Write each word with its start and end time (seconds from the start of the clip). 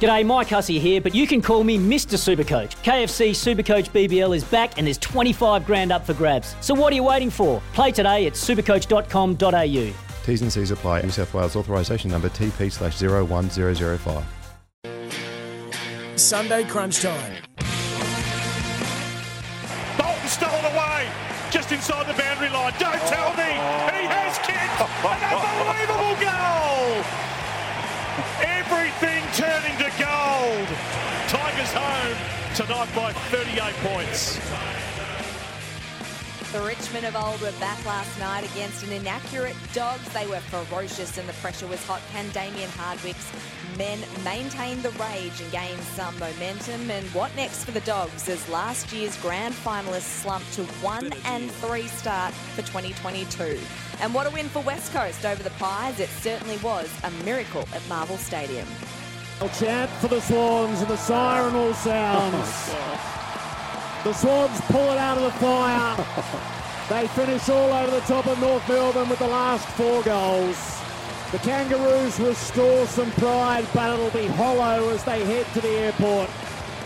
G'day, 0.00 0.26
Mike 0.26 0.48
Hussey 0.48 0.78
here, 0.78 1.00
but 1.00 1.14
you 1.14 1.26
can 1.26 1.40
call 1.40 1.64
me 1.64 1.78
Mr. 1.78 2.18
Supercoach. 2.18 2.76
KFC 2.82 3.30
Supercoach 3.30 3.88
BBL 3.90 4.36
is 4.36 4.44
back 4.44 4.76
and 4.76 4.86
there's 4.86 4.98
25 4.98 5.64
grand 5.64 5.90
up 5.90 6.04
for 6.04 6.12
grabs. 6.12 6.54
So 6.60 6.74
what 6.74 6.92
are 6.92 6.96
you 6.96 7.04
waiting 7.04 7.30
for? 7.30 7.62
Play 7.72 7.92
today 7.92 8.26
at 8.26 8.34
supercoach.com.au. 8.34 9.94
T's 10.26 10.42
and 10.42 10.52
C's 10.52 10.70
apply. 10.70 11.00
New 11.02 11.10
South 11.10 11.32
Wales 11.32 11.56
authorisation 11.56 12.10
number 12.10 12.28
TP 12.28 12.70
slash 12.70 13.00
01005. 13.00 14.24
Sunday 16.16 16.64
crunch 16.64 17.00
time. 17.00 17.36
Bolton 19.96 20.28
stolen 20.28 20.64
away, 20.64 21.08
just 21.50 21.72
inside 21.72 22.06
the 22.06 22.14
boundary 22.20 22.50
line. 22.50 22.74
Don't 22.78 23.00
tell 23.06 23.30
me 23.36 23.44
he 23.44 24.06
has 24.08 24.36
kicked 24.38 24.80
an 25.04 25.20
unbelievable 25.32 26.16
goal. 26.20 27.25
Everything 28.42 29.24
turning 29.32 29.76
to 29.78 29.90
gold. 29.98 30.68
Tigers 31.28 31.72
home 31.72 32.16
tonight 32.54 32.88
by 32.94 33.12
38 33.30 33.74
points. 33.82 34.38
The 36.52 36.62
Richmond 36.62 37.04
of 37.04 37.16
old 37.16 37.40
were 37.42 37.52
back 37.58 37.84
last 37.84 38.18
night 38.20 38.48
against 38.52 38.84
an 38.84 38.92
inaccurate 38.92 39.56
Dogs. 39.74 40.08
They 40.14 40.26
were 40.28 40.38
ferocious 40.38 41.18
and 41.18 41.28
the 41.28 41.32
pressure 41.34 41.66
was 41.66 41.84
hot. 41.84 42.00
Can 42.12 42.30
Damien 42.30 42.70
Hardwick's 42.70 43.30
men 43.76 43.98
maintain 44.24 44.80
the 44.80 44.90
rage 44.90 45.40
and 45.40 45.50
gain 45.50 45.76
some 45.78 46.16
momentum? 46.18 46.88
And 46.88 47.04
what 47.08 47.34
next 47.34 47.64
for 47.64 47.72
the 47.72 47.80
Dogs 47.80 48.28
as 48.28 48.48
last 48.48 48.92
year's 48.92 49.20
grand 49.20 49.54
finalists 49.54 50.22
slumped 50.22 50.50
to 50.54 50.62
1 50.64 51.12
and 51.26 51.50
3 51.50 51.82
start 51.88 52.32
for 52.32 52.62
2022? 52.62 53.58
And 54.00 54.14
what 54.14 54.26
a 54.26 54.30
win 54.30 54.48
for 54.48 54.62
West 54.62 54.92
Coast 54.92 55.26
over 55.26 55.42
the 55.42 55.50
Pies. 55.50 55.98
It 55.98 56.08
certainly 56.08 56.58
was 56.58 56.88
a 57.02 57.10
miracle 57.24 57.68
at 57.74 57.86
Marvel 57.88 58.16
Stadium. 58.16 58.68
Chant 59.58 59.90
for 60.00 60.08
the 60.08 60.20
Swans 60.20 60.80
and 60.80 60.88
the 60.88 60.96
siren 60.96 61.54
will 61.54 61.74
sound. 61.74 63.25
The 64.06 64.12
Swans 64.12 64.60
pull 64.70 64.92
it 64.92 64.98
out 64.98 65.18
of 65.18 65.24
the 65.24 65.32
fire. 65.40 66.06
They 66.88 67.08
finish 67.08 67.48
all 67.48 67.72
over 67.72 67.90
the 67.90 68.06
top 68.06 68.28
of 68.28 68.40
North 68.40 68.68
Melbourne 68.68 69.08
with 69.08 69.18
the 69.18 69.26
last 69.26 69.66
four 69.70 70.04
goals. 70.04 70.80
The 71.32 71.38
Kangaroos 71.38 72.20
restore 72.20 72.86
some 72.86 73.10
pride, 73.18 73.66
but 73.74 73.92
it'll 73.92 74.10
be 74.10 74.28
hollow 74.28 74.90
as 74.90 75.02
they 75.02 75.24
head 75.24 75.44
to 75.54 75.60
the 75.60 75.68
airport. 75.68 76.30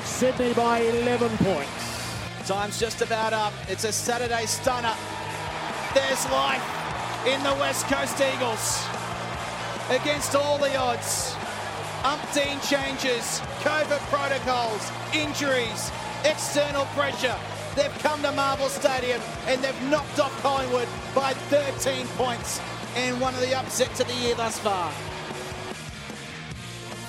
Sydney 0.03 0.55
by 0.55 0.79
11 0.79 1.29
points. 1.37 2.49
Time's 2.49 2.81
just 2.81 3.03
about 3.03 3.35
up. 3.35 3.53
It's 3.69 3.85
a 3.85 3.93
Saturday 3.93 4.47
stunner. 4.47 4.95
There's 5.93 6.25
life 6.31 6.65
in 7.27 7.43
the 7.43 7.53
West 7.61 7.85
Coast 7.85 8.19
Eagles. 8.19 8.83
Against 9.91 10.35
all 10.35 10.57
the 10.57 10.75
odds. 10.75 11.35
Umpteen 12.01 12.57
changes, 12.67 13.41
COVID 13.61 14.01
protocols, 14.09 14.91
injuries, 15.13 15.93
external 16.25 16.85
pressure. 16.87 17.37
They've 17.77 17.97
come 18.01 18.23
to 18.23 18.33
Marvel 18.33 18.69
Stadium 18.69 19.21
and 19.47 19.63
they've 19.63 19.83
knocked 19.85 20.19
off 20.19 20.37
Collingwood 20.43 20.89
by 21.15 21.35
13 21.35 22.07
points 22.17 22.61
in 22.97 23.19
one 23.21 23.35
of 23.35 23.41
the 23.41 23.57
upsets 23.57 24.01
of 24.01 24.09
the 24.09 24.15
year 24.15 24.35
thus 24.35 24.59
far. 24.59 24.93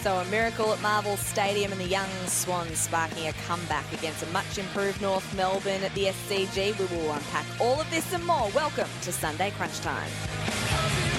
So 0.01 0.16
a 0.16 0.25
miracle 0.25 0.73
at 0.73 0.81
Marvel 0.81 1.16
Stadium 1.16 1.72
and 1.72 1.79
the 1.79 1.85
young 1.85 2.09
Swans 2.25 2.79
sparking 2.79 3.27
a 3.27 3.33
comeback 3.45 3.91
against 3.94 4.23
a 4.23 4.27
much 4.27 4.57
improved 4.57 4.99
North 5.01 5.35
Melbourne 5.35 5.83
at 5.83 5.93
the 5.93 6.05
SCG. 6.05 6.78
We 6.79 6.97
will 6.97 7.11
unpack 7.11 7.45
all 7.59 7.79
of 7.79 7.89
this 7.91 8.11
and 8.13 8.25
more. 8.25 8.49
Welcome 8.55 8.89
to 9.03 9.11
Sunday 9.11 9.51
Crunch 9.51 9.79
Time. 9.81 11.10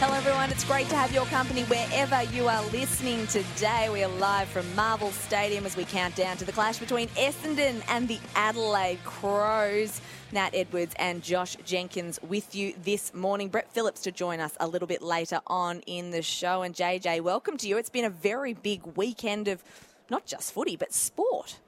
Hello, 0.00 0.14
everyone. 0.14 0.48
It's 0.52 0.62
great 0.62 0.88
to 0.90 0.96
have 0.96 1.12
your 1.12 1.26
company 1.26 1.64
wherever 1.64 2.22
you 2.32 2.46
are 2.46 2.64
listening 2.66 3.26
today. 3.26 3.88
We 3.92 4.04
are 4.04 4.08
live 4.08 4.46
from 4.46 4.72
Marvel 4.76 5.10
Stadium 5.10 5.66
as 5.66 5.76
we 5.76 5.84
count 5.84 6.14
down 6.14 6.36
to 6.36 6.44
the 6.44 6.52
clash 6.52 6.78
between 6.78 7.08
Essendon 7.16 7.82
and 7.88 8.06
the 8.06 8.20
Adelaide 8.36 9.02
Crows. 9.02 10.00
Nat 10.30 10.50
Edwards 10.54 10.94
and 11.00 11.20
Josh 11.20 11.56
Jenkins 11.64 12.20
with 12.22 12.54
you 12.54 12.74
this 12.84 13.12
morning. 13.12 13.48
Brett 13.48 13.72
Phillips 13.72 14.00
to 14.02 14.12
join 14.12 14.38
us 14.38 14.56
a 14.60 14.68
little 14.68 14.86
bit 14.86 15.02
later 15.02 15.40
on 15.48 15.80
in 15.80 16.12
the 16.12 16.22
show. 16.22 16.62
And 16.62 16.76
JJ, 16.76 17.22
welcome 17.22 17.56
to 17.56 17.66
you. 17.66 17.76
It's 17.76 17.90
been 17.90 18.04
a 18.04 18.10
very 18.10 18.54
big 18.54 18.86
weekend 18.96 19.48
of 19.48 19.64
not 20.08 20.26
just 20.26 20.54
footy, 20.54 20.76
but 20.76 20.92
sport. 20.94 21.58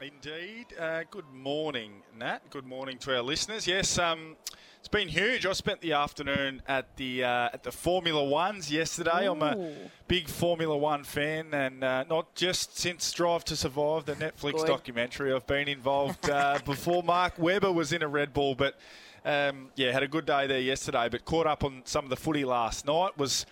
Indeed. 0.00 0.66
Uh, 0.78 1.02
good 1.10 1.28
morning, 1.32 2.02
Nat. 2.16 2.48
Good 2.50 2.66
morning 2.66 2.98
to 2.98 3.16
our 3.16 3.22
listeners. 3.22 3.66
Yes, 3.66 3.98
um, 3.98 4.36
it's 4.84 4.90
been 4.90 5.08
huge. 5.08 5.46
I 5.46 5.52
spent 5.54 5.80
the 5.80 5.94
afternoon 5.94 6.60
at 6.68 6.94
the 6.96 7.24
uh, 7.24 7.48
at 7.54 7.62
the 7.62 7.72
Formula 7.72 8.22
Ones 8.22 8.70
yesterday. 8.70 9.26
I'm 9.26 9.40
a 9.40 9.72
big 10.08 10.28
Formula 10.28 10.76
One 10.76 11.04
fan, 11.04 11.54
and 11.54 11.82
uh, 11.82 12.04
not 12.04 12.34
just 12.34 12.76
since 12.76 13.10
Drive 13.10 13.46
to 13.46 13.56
Survive, 13.56 14.04
the 14.04 14.12
Netflix 14.12 14.58
Good. 14.58 14.66
documentary. 14.66 15.32
I've 15.32 15.46
been 15.46 15.68
involved 15.68 16.28
uh, 16.28 16.58
before 16.66 17.02
Mark 17.02 17.38
Webber 17.38 17.72
was 17.72 17.94
in 17.94 18.02
a 18.02 18.08
Red 18.08 18.34
Bull, 18.34 18.54
but 18.54 18.78
um, 19.24 19.70
yeah, 19.74 19.90
had 19.90 20.02
a 20.02 20.06
good 20.06 20.26
day 20.26 20.46
there 20.46 20.60
yesterday. 20.60 21.08
But 21.10 21.24
caught 21.24 21.46
up 21.46 21.64
on 21.64 21.80
some 21.86 22.04
of 22.04 22.10
the 22.10 22.16
footy 22.16 22.44
last 22.44 22.86
night. 22.86 23.16
Was 23.16 23.46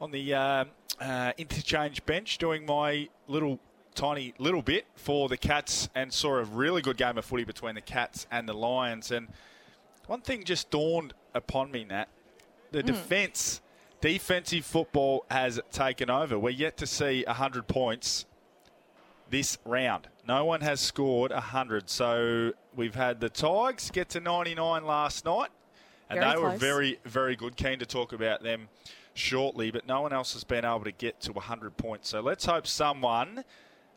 on 0.00 0.10
the 0.10 0.34
uh, 0.34 0.64
uh, 1.00 1.32
interchange 1.38 2.04
bench 2.04 2.36
doing 2.38 2.66
my 2.66 3.08
little 3.28 3.60
tiny 3.94 4.34
little 4.38 4.62
bit 4.62 4.86
for 4.96 5.28
the 5.28 5.36
Cats 5.36 5.88
and 5.94 6.12
saw 6.12 6.34
a 6.34 6.42
really 6.42 6.82
good 6.82 6.96
game 6.96 7.16
of 7.16 7.24
footy 7.24 7.44
between 7.44 7.76
the 7.76 7.80
Cats 7.80 8.26
and 8.32 8.48
the 8.48 8.54
Lions. 8.54 9.12
And 9.12 9.28
one 10.06 10.20
thing 10.20 10.44
just 10.44 10.70
dawned 10.70 11.14
upon 11.34 11.70
me, 11.70 11.84
Nat. 11.84 12.06
The 12.72 12.80
hmm. 12.80 12.86
defence, 12.86 13.60
defensive 14.00 14.64
football 14.64 15.24
has 15.30 15.60
taken 15.70 16.10
over. 16.10 16.38
We're 16.38 16.50
yet 16.50 16.76
to 16.78 16.86
see 16.86 17.24
100 17.26 17.66
points 17.66 18.26
this 19.30 19.58
round. 19.64 20.08
No 20.26 20.44
one 20.44 20.60
has 20.60 20.80
scored 20.80 21.30
100. 21.30 21.88
So 21.90 22.52
we've 22.74 22.94
had 22.94 23.20
the 23.20 23.28
Tigers 23.28 23.90
get 23.90 24.08
to 24.10 24.20
99 24.20 24.84
last 24.84 25.24
night, 25.24 25.50
and 26.08 26.20
Very 26.20 26.32
they 26.32 26.40
were 26.40 26.50
very, 26.56 26.98
very 27.04 27.36
good. 27.36 27.56
Keen 27.56 27.78
to 27.78 27.86
talk 27.86 28.12
about 28.12 28.42
them 28.42 28.68
shortly, 29.14 29.70
but 29.70 29.86
no 29.86 30.02
one 30.02 30.12
else 30.12 30.32
has 30.34 30.44
been 30.44 30.64
able 30.64 30.84
to 30.84 30.92
get 30.92 31.20
to 31.22 31.32
100 31.32 31.76
points. 31.76 32.08
So 32.08 32.20
let's 32.20 32.44
hope 32.44 32.66
someone 32.66 33.44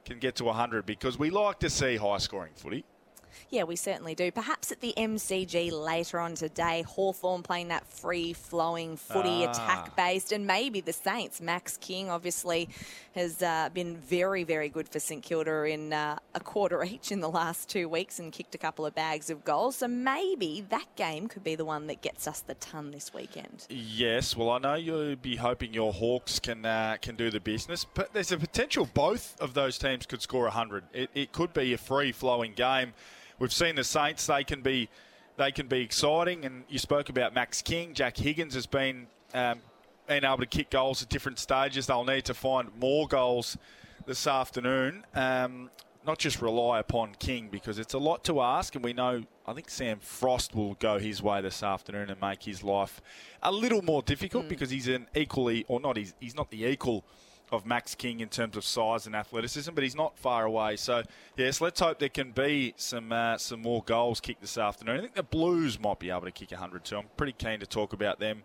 can 0.05 0.19
get 0.19 0.35
to 0.35 0.45
100 0.45 0.85
because 0.85 1.19
we 1.19 1.29
like 1.29 1.59
to 1.59 1.69
see 1.69 1.97
high 1.97 2.17
scoring 2.19 2.53
footy. 2.55 2.85
Yeah, 3.49 3.63
we 3.63 3.75
certainly 3.75 4.15
do. 4.15 4.31
Perhaps 4.31 4.71
at 4.71 4.81
the 4.81 4.93
MCG 4.97 5.71
later 5.71 6.19
on 6.19 6.35
today, 6.35 6.83
Hawthorn 6.83 7.43
playing 7.43 7.69
that 7.69 7.85
free 7.87 8.33
flowing 8.33 8.97
footy, 8.97 9.45
Ah. 9.45 9.51
attack 9.51 9.95
based, 9.95 10.31
and 10.31 10.45
maybe 10.45 10.81
the 10.81 10.93
Saints. 10.93 11.39
Max 11.41 11.77
King 11.77 12.09
obviously 12.09 12.69
has 13.15 13.41
uh, 13.41 13.69
been 13.73 13.97
very, 13.97 14.43
very 14.43 14.69
good 14.69 14.87
for 14.89 14.99
St 14.99 15.23
Kilda 15.23 15.63
in 15.63 15.93
uh, 15.93 16.19
a 16.35 16.39
quarter 16.39 16.83
each 16.83 17.11
in 17.11 17.19
the 17.19 17.29
last 17.29 17.67
two 17.69 17.89
weeks 17.89 18.19
and 18.19 18.31
kicked 18.31 18.53
a 18.53 18.57
couple 18.59 18.85
of 18.85 18.93
bags 18.93 19.29
of 19.29 19.43
goals. 19.43 19.77
So 19.77 19.87
maybe 19.87 20.65
that 20.69 20.87
game 20.95 21.27
could 21.27 21.43
be 21.43 21.55
the 21.55 21.65
one 21.65 21.87
that 21.87 22.01
gets 22.01 22.27
us 22.27 22.41
the 22.41 22.53
ton 22.55 22.91
this 22.91 23.13
weekend. 23.13 23.65
Yes, 23.69 24.35
well, 24.35 24.49
I 24.51 24.59
know 24.59 24.75
you'll 24.75 25.15
be 25.15 25.35
hoping 25.37 25.73
your 25.73 25.93
Hawks 25.93 26.39
can 26.39 26.65
uh, 26.65 26.97
can 27.01 27.15
do 27.15 27.29
the 27.31 27.39
business, 27.39 27.85
but 27.85 28.13
there's 28.13 28.31
a 28.31 28.37
potential 28.37 28.87
both 28.93 29.35
of 29.39 29.53
those 29.53 29.77
teams 29.77 30.05
could 30.05 30.21
score 30.21 30.43
100. 30.43 30.83
It, 30.93 31.09
it 31.15 31.31
could 31.31 31.53
be 31.53 31.73
a 31.73 31.77
free 31.77 32.11
flowing 32.11 32.53
game. 32.53 32.93
We've 33.39 33.53
seen 33.53 33.75
the 33.75 33.83
Saints; 33.83 34.25
they 34.25 34.43
can 34.43 34.61
be 34.61 34.89
they 35.37 35.51
can 35.51 35.67
be 35.67 35.81
exciting. 35.81 36.45
And 36.45 36.63
you 36.67 36.79
spoke 36.79 37.09
about 37.09 37.33
Max 37.33 37.61
King, 37.61 37.93
Jack 37.93 38.17
Higgins 38.17 38.53
has 38.53 38.65
been 38.65 39.07
um, 39.33 39.61
been 40.07 40.25
able 40.25 40.37
to 40.37 40.45
kick 40.45 40.69
goals 40.69 41.03
at 41.03 41.09
different 41.09 41.39
stages. 41.39 41.87
They'll 41.87 42.03
need 42.03 42.25
to 42.25 42.33
find 42.33 42.69
more 42.79 43.07
goals 43.07 43.57
this 44.05 44.25
afternoon. 44.25 45.05
Um, 45.13 45.69
not 46.05 46.17
just 46.17 46.41
rely 46.41 46.79
upon 46.79 47.13
King 47.19 47.49
because 47.51 47.77
it's 47.77 47.93
a 47.93 47.97
lot 47.97 48.23
to 48.23 48.41
ask, 48.41 48.75
and 48.75 48.83
we 48.83 48.93
know 48.93 49.23
I 49.45 49.53
think 49.53 49.69
Sam 49.69 49.99
Frost 49.99 50.55
will 50.55 50.73
go 50.75 50.99
his 50.99 51.21
way 51.21 51.41
this 51.41 51.61
afternoon 51.61 52.09
and 52.09 52.19
make 52.19 52.43
his 52.43 52.63
life 52.63 53.01
a 53.43 53.51
little 53.51 53.81
more 53.81 54.01
difficult 54.01 54.49
because 54.49 54.69
he's 54.69 54.87
an 54.87 55.07
equally, 55.15 55.63
or 55.67 55.79
not, 55.79 55.95
he's, 55.95 56.13
he's 56.19 56.35
not 56.35 56.49
the 56.49 56.65
equal 56.65 57.03
of 57.51 57.65
Max 57.65 57.95
King 57.95 58.19
in 58.19 58.29
terms 58.29 58.57
of 58.57 58.63
size 58.63 59.05
and 59.05 59.15
athleticism, 59.15 59.73
but 59.73 59.83
he's 59.83 59.95
not 59.95 60.17
far 60.17 60.45
away. 60.45 60.75
So 60.75 61.03
yes, 61.35 61.61
let's 61.61 61.79
hope 61.79 61.99
there 61.99 62.09
can 62.09 62.31
be 62.31 62.73
some 62.77 63.11
uh, 63.11 63.37
some 63.37 63.61
more 63.61 63.83
goals 63.83 64.19
kicked 64.19 64.41
this 64.41 64.57
afternoon. 64.57 64.97
I 64.97 65.01
think 65.01 65.15
the 65.15 65.23
Blues 65.23 65.79
might 65.79 65.99
be 65.99 66.09
able 66.09 66.21
to 66.21 66.31
kick 66.31 66.51
100 66.51 66.83
too. 66.83 66.97
I'm 66.97 67.05
pretty 67.15 67.33
keen 67.33 67.59
to 67.59 67.65
talk 67.65 67.93
about 67.93 68.19
them 68.19 68.43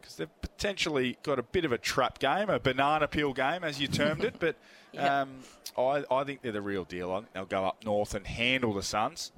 because 0.00 0.16
they've 0.16 0.40
potentially 0.40 1.16
got 1.22 1.38
a 1.38 1.42
bit 1.42 1.64
of 1.64 1.72
a 1.72 1.78
trap 1.78 2.18
game, 2.18 2.50
a 2.50 2.58
banana 2.58 3.06
peel 3.08 3.32
game, 3.32 3.64
as 3.64 3.80
you 3.80 3.88
termed 3.88 4.24
it. 4.24 4.34
But 4.40 4.56
um, 4.98 5.30
I, 5.78 6.04
I 6.10 6.24
think 6.24 6.42
they're 6.42 6.52
the 6.52 6.60
real 6.60 6.84
deal. 6.84 7.12
I 7.12 7.20
think 7.20 7.32
they'll 7.32 7.44
go 7.46 7.64
up 7.64 7.84
north 7.84 8.14
and 8.14 8.26
handle 8.26 8.74
the 8.74 8.82
Suns. 8.82 9.32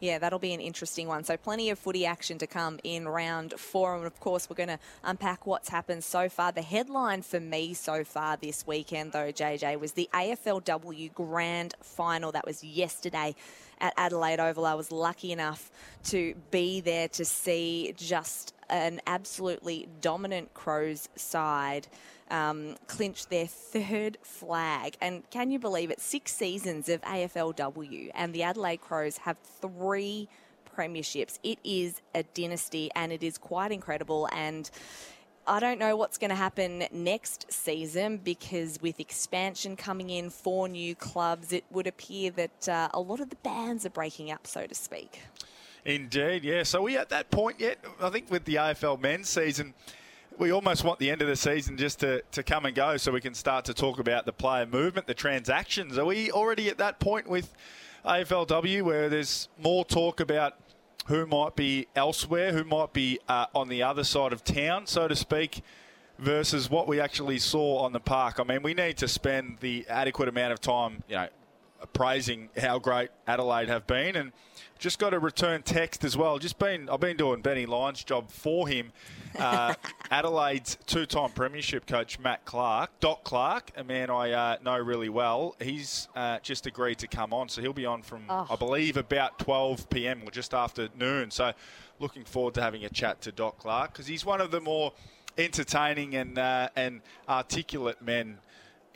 Yeah, 0.00 0.18
that'll 0.18 0.38
be 0.38 0.52
an 0.52 0.60
interesting 0.60 1.08
one. 1.08 1.24
So, 1.24 1.36
plenty 1.36 1.70
of 1.70 1.78
footy 1.78 2.06
action 2.06 2.38
to 2.38 2.46
come 2.46 2.78
in 2.84 3.08
round 3.08 3.54
four. 3.54 3.96
And 3.96 4.06
of 4.06 4.18
course, 4.20 4.48
we're 4.48 4.56
going 4.56 4.68
to 4.68 4.78
unpack 5.04 5.46
what's 5.46 5.68
happened 5.68 6.04
so 6.04 6.28
far. 6.28 6.52
The 6.52 6.62
headline 6.62 7.22
for 7.22 7.40
me 7.40 7.74
so 7.74 8.04
far 8.04 8.36
this 8.36 8.66
weekend, 8.66 9.12
though, 9.12 9.32
JJ, 9.32 9.78
was 9.80 9.92
the 9.92 10.08
AFLW 10.12 11.14
Grand 11.14 11.74
Final. 11.82 12.32
That 12.32 12.46
was 12.46 12.62
yesterday 12.62 13.34
at 13.80 13.92
Adelaide 13.96 14.40
Oval. 14.40 14.66
I 14.66 14.74
was 14.74 14.90
lucky 14.90 15.32
enough 15.32 15.70
to 16.04 16.34
be 16.50 16.80
there 16.80 17.08
to 17.08 17.24
see 17.24 17.94
just 17.96 18.54
an 18.68 19.00
absolutely 19.06 19.88
dominant 20.00 20.52
Crows 20.54 21.08
side 21.16 21.86
um, 22.30 22.76
clinch 22.86 23.26
their 23.28 23.46
third 23.46 24.18
flag. 24.22 24.96
And 25.00 25.28
can 25.30 25.50
you 25.50 25.58
believe 25.58 25.90
it? 25.90 26.00
Six 26.00 26.32
seasons 26.32 26.88
of 26.88 27.00
AFLW, 27.02 28.10
and 28.14 28.32
the 28.32 28.42
Adelaide 28.42 28.80
Crows 28.80 29.18
have 29.18 29.36
three 29.60 30.28
premierships. 30.76 31.38
It 31.42 31.58
is 31.64 32.02
a 32.14 32.22
dynasty, 32.22 32.90
and 32.94 33.12
it 33.12 33.22
is 33.22 33.38
quite 33.38 33.72
incredible. 33.72 34.28
And 34.32 34.70
I 35.46 35.60
don't 35.60 35.78
know 35.78 35.96
what's 35.96 36.18
going 36.18 36.30
to 36.30 36.36
happen 36.36 36.84
next 36.90 37.52
season 37.52 38.18
because 38.18 38.80
with 38.82 38.98
expansion 38.98 39.76
coming 39.76 40.10
in, 40.10 40.30
four 40.30 40.68
new 40.68 40.94
clubs, 40.94 41.52
it 41.52 41.64
would 41.70 41.86
appear 41.86 42.30
that 42.32 42.68
uh, 42.68 42.88
a 42.92 43.00
lot 43.00 43.20
of 43.20 43.30
the 43.30 43.36
bands 43.36 43.86
are 43.86 43.90
breaking 43.90 44.30
up, 44.30 44.46
so 44.46 44.66
to 44.66 44.74
speak. 44.74 45.20
Indeed, 45.84 46.42
yeah. 46.42 46.64
So 46.64 46.80
are 46.80 46.82
we 46.82 46.96
at 46.96 47.10
that 47.10 47.30
point 47.30 47.60
yet? 47.60 47.78
I 48.00 48.10
think 48.10 48.28
with 48.28 48.44
the 48.44 48.56
AFL 48.56 49.00
men's 49.00 49.28
season, 49.28 49.72
we 50.38 50.52
almost 50.52 50.84
want 50.84 50.98
the 50.98 51.10
end 51.10 51.22
of 51.22 51.28
the 51.28 51.36
season 51.36 51.76
just 51.76 52.00
to, 52.00 52.22
to 52.32 52.42
come 52.42 52.66
and 52.66 52.74
go 52.74 52.96
so 52.96 53.12
we 53.12 53.20
can 53.20 53.34
start 53.34 53.64
to 53.66 53.74
talk 53.74 53.98
about 53.98 54.26
the 54.26 54.32
player 54.32 54.66
movement, 54.66 55.06
the 55.06 55.14
transactions. 55.14 55.96
Are 55.96 56.04
we 56.04 56.30
already 56.30 56.68
at 56.68 56.78
that 56.78 57.00
point 57.00 57.28
with 57.28 57.54
AFLW 58.04 58.82
where 58.82 59.08
there's 59.08 59.48
more 59.58 59.84
talk 59.84 60.20
about 60.20 60.54
who 61.06 61.26
might 61.26 61.56
be 61.56 61.86
elsewhere, 61.94 62.52
who 62.52 62.64
might 62.64 62.92
be 62.92 63.18
uh, 63.28 63.46
on 63.54 63.68
the 63.68 63.82
other 63.82 64.04
side 64.04 64.32
of 64.32 64.44
town, 64.44 64.86
so 64.86 65.08
to 65.08 65.16
speak, 65.16 65.62
versus 66.18 66.68
what 66.68 66.88
we 66.88 67.00
actually 67.00 67.38
saw 67.38 67.78
on 67.78 67.92
the 67.92 68.00
park? 68.00 68.38
I 68.40 68.44
mean, 68.44 68.62
we 68.62 68.74
need 68.74 68.96
to 68.98 69.08
spend 69.08 69.58
the 69.60 69.86
adequate 69.88 70.28
amount 70.28 70.52
of 70.52 70.60
time, 70.60 71.02
you 71.08 71.16
know, 71.16 71.28
praising 71.92 72.48
how 72.56 72.78
great 72.78 73.10
Adelaide 73.26 73.68
have 73.68 73.86
been 73.86 74.16
and 74.16 74.32
just 74.78 74.98
got 74.98 75.14
a 75.14 75.18
return 75.18 75.62
text 75.62 76.04
as 76.04 76.16
well. 76.16 76.38
Just 76.38 76.58
been 76.58 76.88
I've 76.88 77.00
been 77.00 77.16
doing 77.16 77.40
Benny 77.40 77.66
Lyons' 77.66 78.04
job 78.04 78.30
for 78.30 78.68
him. 78.68 78.92
Uh, 79.38 79.74
Adelaide's 80.10 80.78
two-time 80.86 81.30
premiership 81.30 81.86
coach 81.86 82.18
Matt 82.18 82.44
Clark, 82.44 82.90
Doc 83.00 83.24
Clark, 83.24 83.70
a 83.76 83.84
man 83.84 84.10
I 84.10 84.30
uh, 84.32 84.56
know 84.62 84.78
really 84.78 85.08
well. 85.08 85.56
He's 85.60 86.08
uh, 86.14 86.38
just 86.40 86.66
agreed 86.66 86.98
to 86.98 87.06
come 87.06 87.32
on, 87.32 87.48
so 87.48 87.60
he'll 87.60 87.72
be 87.72 87.86
on 87.86 88.02
from 88.02 88.24
Oh. 88.28 88.46
I 88.50 88.56
believe 88.56 88.96
about 88.96 89.38
12 89.38 89.88
p.m. 89.88 90.22
or 90.24 90.30
just 90.30 90.52
after 90.52 90.88
noon. 90.98 91.30
So 91.30 91.52
looking 91.98 92.24
forward 92.24 92.54
to 92.54 92.62
having 92.62 92.84
a 92.84 92.88
chat 92.88 93.20
to 93.22 93.32
Doc 93.32 93.58
Clark 93.58 93.92
because 93.92 94.06
he's 94.06 94.24
one 94.24 94.40
of 94.40 94.50
the 94.50 94.60
more 94.60 94.92
entertaining 95.38 96.16
and 96.16 96.38
uh, 96.38 96.68
and 96.76 97.00
articulate 97.28 98.00
men 98.02 98.38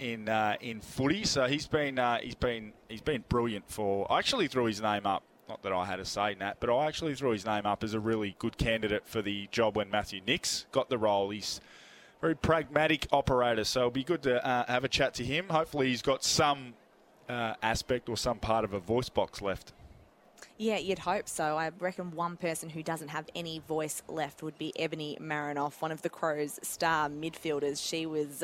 in 0.01 0.29
uh, 0.29 0.57
in 0.61 0.81
footy. 0.81 1.25
So 1.25 1.47
he's 1.47 1.67
been 1.67 1.99
uh, 1.99 2.19
he's 2.23 2.35
been 2.35 2.73
he's 2.89 3.03
been 3.03 3.25
brilliant 3.29 3.71
for. 3.71 4.11
I 4.11 4.19
actually 4.19 4.49
threw 4.49 4.65
his 4.65 4.81
name 4.81 5.07
up. 5.07 5.23
Not 5.49 5.63
that 5.63 5.73
I 5.73 5.85
had 5.85 5.99
a 5.99 6.05
say 6.05 6.33
in 6.33 6.39
that, 6.39 6.59
but 6.61 6.71
I 6.71 6.87
actually 6.87 7.15
threw 7.17 7.33
his 7.33 7.45
name 7.45 7.67
up 7.67 7.83
as 7.83 7.93
a 7.93 8.01
really 8.01 8.37
good 8.39 8.57
candidate 8.57 9.07
for 9.07 9.21
the 9.21 9.49
job 9.51 9.77
when 9.77 9.91
Matthew 9.91 10.21
Nicks 10.25 10.67
got 10.71 10.89
the 10.91 10.99
role. 10.99 11.31
He's 11.31 11.61
very 12.21 12.37
pragmatic 12.37 13.09
operator, 13.13 13.65
so 13.65 13.81
it'll 13.81 13.91
be 13.91 14.05
good 14.05 14.23
to 14.23 14.47
uh, 14.47 14.65
have 14.67 14.85
a 14.85 14.89
chat 14.89 15.13
to 15.15 15.25
him. 15.25 15.49
Hopefully, 15.49 15.89
he's 15.89 16.03
got 16.03 16.23
some 16.23 16.75
uh, 17.29 17.55
aspect 17.63 18.09
or 18.09 18.17
some 18.17 18.39
part 18.39 18.65
of 18.65 18.75
a 18.75 18.79
voice 18.79 19.09
box 19.09 19.43
left. 19.43 19.73
Yeah, 20.57 20.77
you'd 20.77 21.01
hope 21.01 21.29
so. 21.29 21.57
I 21.57 21.71
reckon 21.81 22.13
one 22.13 22.37
person 22.37 22.69
who 22.71 22.83
doesn't 22.83 23.09
have 23.09 23.27
any 23.35 23.61
voice 23.67 24.03
left 24.09 24.43
would 24.43 24.57
be 24.57 24.73
Ebony 24.79 25.19
Marinoff, 25.21 25.81
one 25.83 25.91
of 25.91 26.03
the 26.03 26.11
Crows' 26.11 26.61
star 26.63 27.09
midfielders. 27.09 27.85
She 27.85 28.07
was. 28.07 28.43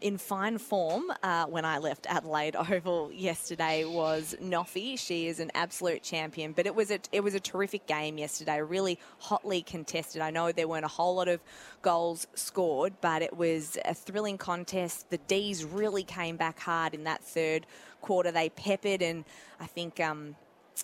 In 0.00 0.16
fine 0.16 0.58
form 0.58 1.10
uh, 1.24 1.46
when 1.46 1.64
I 1.64 1.78
left 1.78 2.06
Adelaide 2.08 2.54
Oval 2.54 3.10
yesterday 3.12 3.84
was 3.84 4.36
Noffy. 4.40 4.96
She 4.96 5.26
is 5.26 5.40
an 5.40 5.50
absolute 5.56 6.04
champion, 6.04 6.52
but 6.52 6.66
it 6.66 6.74
was 6.74 6.92
a 6.92 7.00
it 7.10 7.24
was 7.24 7.34
a 7.34 7.40
terrific 7.40 7.86
game 7.88 8.16
yesterday, 8.16 8.62
really 8.62 9.00
hotly 9.18 9.60
contested. 9.60 10.22
I 10.22 10.30
know 10.30 10.52
there 10.52 10.68
weren't 10.68 10.84
a 10.84 10.88
whole 10.88 11.16
lot 11.16 11.26
of 11.26 11.40
goals 11.82 12.28
scored, 12.34 12.92
but 13.00 13.22
it 13.22 13.36
was 13.36 13.76
a 13.84 13.92
thrilling 13.92 14.38
contest. 14.38 15.10
The 15.10 15.18
D's 15.18 15.64
really 15.64 16.04
came 16.04 16.36
back 16.36 16.60
hard 16.60 16.94
in 16.94 17.02
that 17.04 17.24
third 17.24 17.66
quarter. 18.00 18.30
They 18.30 18.50
peppered, 18.50 19.02
and 19.02 19.24
I 19.58 19.66
think. 19.66 19.98
Um, 19.98 20.36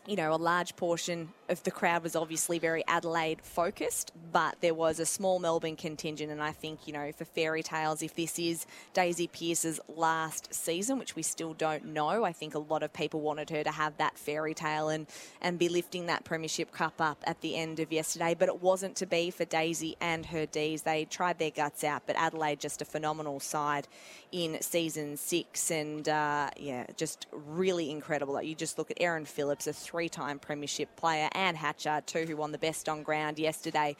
you 0.06 0.16
know, 0.16 0.32
a 0.32 0.36
large 0.36 0.76
portion 0.76 1.30
of 1.48 1.62
the 1.62 1.70
crowd 1.70 2.02
was 2.02 2.16
obviously 2.16 2.58
very 2.58 2.82
Adelaide 2.88 3.40
focused, 3.42 4.12
but 4.32 4.56
there 4.60 4.74
was 4.74 4.98
a 4.98 5.06
small 5.06 5.38
Melbourne 5.38 5.76
contingent. 5.76 6.30
And 6.30 6.42
I 6.42 6.52
think, 6.52 6.86
you 6.86 6.92
know, 6.92 7.12
for 7.12 7.24
fairy 7.24 7.62
tales, 7.62 8.02
if 8.02 8.14
this 8.14 8.38
is 8.38 8.66
Daisy 8.94 9.26
Pearce's 9.26 9.80
last 9.88 10.54
season, 10.54 10.98
which 10.98 11.16
we 11.16 11.22
still 11.22 11.52
don't 11.54 11.86
know, 11.86 12.24
I 12.24 12.32
think 12.32 12.54
a 12.54 12.58
lot 12.58 12.82
of 12.82 12.92
people 12.92 13.20
wanted 13.20 13.50
her 13.50 13.62
to 13.62 13.70
have 13.70 13.96
that 13.98 14.16
fairy 14.18 14.54
tale 14.54 14.88
and, 14.88 15.06
and 15.40 15.58
be 15.58 15.68
lifting 15.68 16.06
that 16.06 16.24
Premiership 16.24 16.72
Cup 16.72 16.94
up 17.00 17.22
at 17.26 17.40
the 17.40 17.56
end 17.56 17.80
of 17.80 17.92
yesterday. 17.92 18.34
But 18.38 18.48
it 18.48 18.62
wasn't 18.62 18.96
to 18.96 19.06
be 19.06 19.30
for 19.30 19.44
Daisy 19.44 19.96
and 20.00 20.26
her 20.26 20.46
D's. 20.46 20.82
They 20.82 21.04
tried 21.04 21.38
their 21.38 21.50
guts 21.50 21.84
out, 21.84 22.02
but 22.06 22.16
Adelaide 22.16 22.60
just 22.60 22.80
a 22.80 22.84
phenomenal 22.84 23.40
side 23.40 23.86
in 24.32 24.60
season 24.62 25.16
six. 25.16 25.70
And 25.70 26.08
uh, 26.08 26.50
yeah, 26.56 26.86
just 26.96 27.26
really 27.32 27.90
incredible. 27.90 28.34
Like 28.34 28.46
you 28.46 28.54
just 28.54 28.78
look 28.78 28.90
at 28.90 28.96
Erin 29.00 29.24
Phillips, 29.26 29.66
a 29.66 29.72
three 29.84 30.08
time 30.08 30.38
Premiership 30.38 30.96
player, 30.96 31.28
and 31.32 31.56
Hatchard, 31.56 32.06
too, 32.06 32.24
who 32.26 32.36
won 32.36 32.52
the 32.52 32.58
best 32.58 32.88
on 32.88 33.02
ground 33.02 33.38
yesterday. 33.38 33.96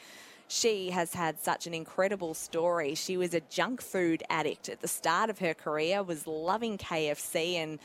She 0.47 0.91
has 0.91 1.13
had 1.13 1.39
such 1.39 1.65
an 1.65 1.73
incredible 1.73 2.33
story. 2.33 2.95
She 2.95 3.17
was 3.17 3.33
a 3.33 3.41
junk 3.41 3.81
food 3.81 4.23
addict 4.29 4.69
at 4.69 4.81
the 4.81 4.87
start 4.87 5.29
of 5.29 5.39
her 5.39 5.53
career, 5.53 6.03
was 6.03 6.27
loving 6.27 6.77
KFC, 6.77 7.55
and 7.55 7.79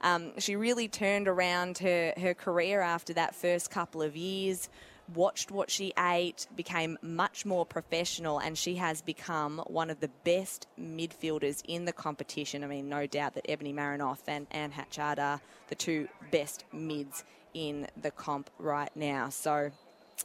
um, 0.00 0.38
she 0.38 0.56
really 0.56 0.88
turned 0.88 1.28
around 1.28 1.78
her, 1.78 2.14
her 2.16 2.34
career 2.34 2.80
after 2.80 3.12
that 3.14 3.34
first 3.34 3.70
couple 3.70 4.02
of 4.02 4.16
years. 4.16 4.68
Watched 5.14 5.52
what 5.52 5.70
she 5.70 5.92
ate, 5.96 6.48
became 6.56 6.98
much 7.00 7.46
more 7.46 7.64
professional, 7.64 8.40
and 8.40 8.58
she 8.58 8.74
has 8.74 9.02
become 9.02 9.62
one 9.68 9.88
of 9.88 10.00
the 10.00 10.10
best 10.24 10.66
midfielders 10.80 11.62
in 11.68 11.84
the 11.84 11.92
competition. 11.92 12.64
I 12.64 12.66
mean, 12.66 12.88
no 12.88 13.06
doubt 13.06 13.34
that 13.34 13.48
Ebony 13.48 13.72
Marinoff 13.72 14.18
and 14.26 14.48
Anne 14.50 14.72
Hatchard 14.72 15.20
are 15.20 15.40
the 15.68 15.76
two 15.76 16.08
best 16.32 16.64
mids 16.72 17.24
in 17.56 17.88
the 18.00 18.10
comp 18.10 18.50
right 18.58 18.94
now. 18.94 19.30
So 19.30 19.70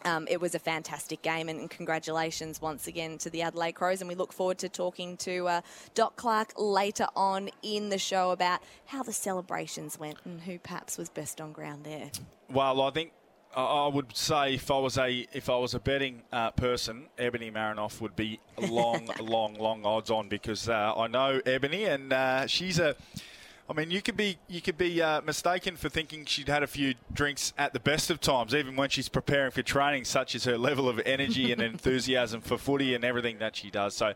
um, 0.04 0.28
it 0.30 0.42
was 0.42 0.54
a 0.54 0.60
fantastic 0.60 1.22
game, 1.22 1.48
and, 1.48 1.60
and 1.60 1.70
congratulations 1.70 2.62
once 2.62 2.88
again 2.88 3.18
to 3.20 3.30
the 3.30 3.42
Adelaide 3.42 3.74
Crows. 3.74 4.02
And 4.02 4.10
we 4.10 4.16
look 4.16 4.34
forward 4.34 4.58
to 4.60 4.70
talking 4.70 5.16
to 5.18 5.48
uh, 5.48 5.62
Doc 5.96 6.18
Clark 6.18 6.54
later 6.58 7.08
on 7.16 7.50
in 7.64 7.90
the 7.90 7.98
show 7.98 8.32
about 8.32 8.60
how 8.86 9.02
the 9.02 9.14
celebrations 9.14 9.98
went 9.98 10.18
and 10.26 10.42
who 10.42 10.60
perhaps 10.60 10.98
was 10.98 11.10
best 11.10 11.40
on 11.40 11.54
ground 11.54 11.86
there. 11.86 12.12
Well, 12.50 12.82
I 12.82 12.92
think 12.92 13.14
I 13.56 13.62
I 13.62 13.88
would 13.88 14.16
say 14.16 14.56
if 14.56 14.70
I 14.70 14.78
was 14.78 14.98
a 14.98 15.28
if 15.32 15.50
I 15.50 15.56
was 15.56 15.74
a 15.74 15.80
betting 15.80 16.24
uh, 16.34 16.52
person, 16.52 17.06
Ebony 17.18 17.50
Marinoff 17.50 18.02
would 18.02 18.16
be 18.18 18.42
long, 18.60 19.10
long, 19.22 19.54
long 19.54 19.86
odds 19.86 20.12
on 20.12 20.28
because 20.28 20.68
uh, 20.68 20.94
I 20.98 21.08
know 21.08 21.42
Ebony 21.46 21.86
and 21.86 22.12
uh, 22.12 22.48
she's 22.48 22.78
a. 22.80 22.96
I 23.70 23.74
mean, 23.74 23.92
you 23.92 24.02
could 24.02 24.18
be 24.18 24.38
you 24.48 24.62
could 24.62 24.78
be 24.78 25.02
uh, 25.02 25.22
mistaken 25.22 25.76
for 25.76 25.90
thinking 25.90 26.26
she'd 26.26 26.50
had 26.50 26.64
a 26.64 26.68
few 26.68 26.96
drinks 27.14 27.54
at 27.58 27.74
the 27.74 27.80
best 27.80 28.10
of 28.10 28.20
times, 28.20 28.54
even 28.54 28.76
when 28.76 28.90
she's 28.90 29.10
preparing 29.10 29.52
for 29.52 29.62
training, 29.62 30.06
such 30.06 30.36
as 30.36 30.44
her 30.46 30.58
level 30.70 30.90
of 30.90 31.00
energy 31.06 31.52
and 31.52 31.62
enthusiasm 31.62 32.42
for 32.42 32.58
footy 32.58 32.94
and 32.96 33.04
everything 33.04 33.40
that 33.40 33.56
she 33.56 33.70
does. 33.70 33.96
So, 33.96 34.14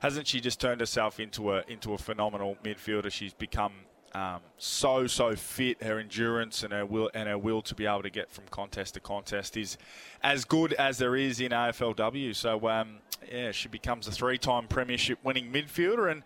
hasn't 0.00 0.26
she 0.26 0.40
just 0.40 0.60
turned 0.60 0.80
herself 0.80 1.18
into 1.18 1.52
a 1.52 1.64
into 1.68 1.94
a 1.94 1.98
phenomenal 1.98 2.56
midfielder? 2.64 3.10
She's 3.10 3.34
become 3.34 3.72
um, 4.14 4.40
so 4.58 5.06
so 5.06 5.34
fit. 5.34 5.82
Her 5.82 5.98
endurance 5.98 6.62
and 6.62 6.72
her 6.72 6.84
will 6.84 7.10
and 7.14 7.28
her 7.28 7.38
will 7.38 7.62
to 7.62 7.74
be 7.74 7.86
able 7.86 8.02
to 8.02 8.10
get 8.10 8.30
from 8.30 8.44
contest 8.50 8.94
to 8.94 9.00
contest 9.00 9.56
is 9.56 9.78
as 10.22 10.44
good 10.44 10.74
as 10.74 10.98
there 10.98 11.16
is 11.16 11.40
in 11.40 11.50
AFLW. 11.50 12.34
So 12.36 12.68
um, 12.68 12.98
yeah, 13.30 13.52
she 13.52 13.68
becomes 13.68 14.06
a 14.06 14.12
three-time 14.12 14.68
premiership 14.68 15.18
winning 15.24 15.50
midfielder 15.52 16.10
and 16.10 16.22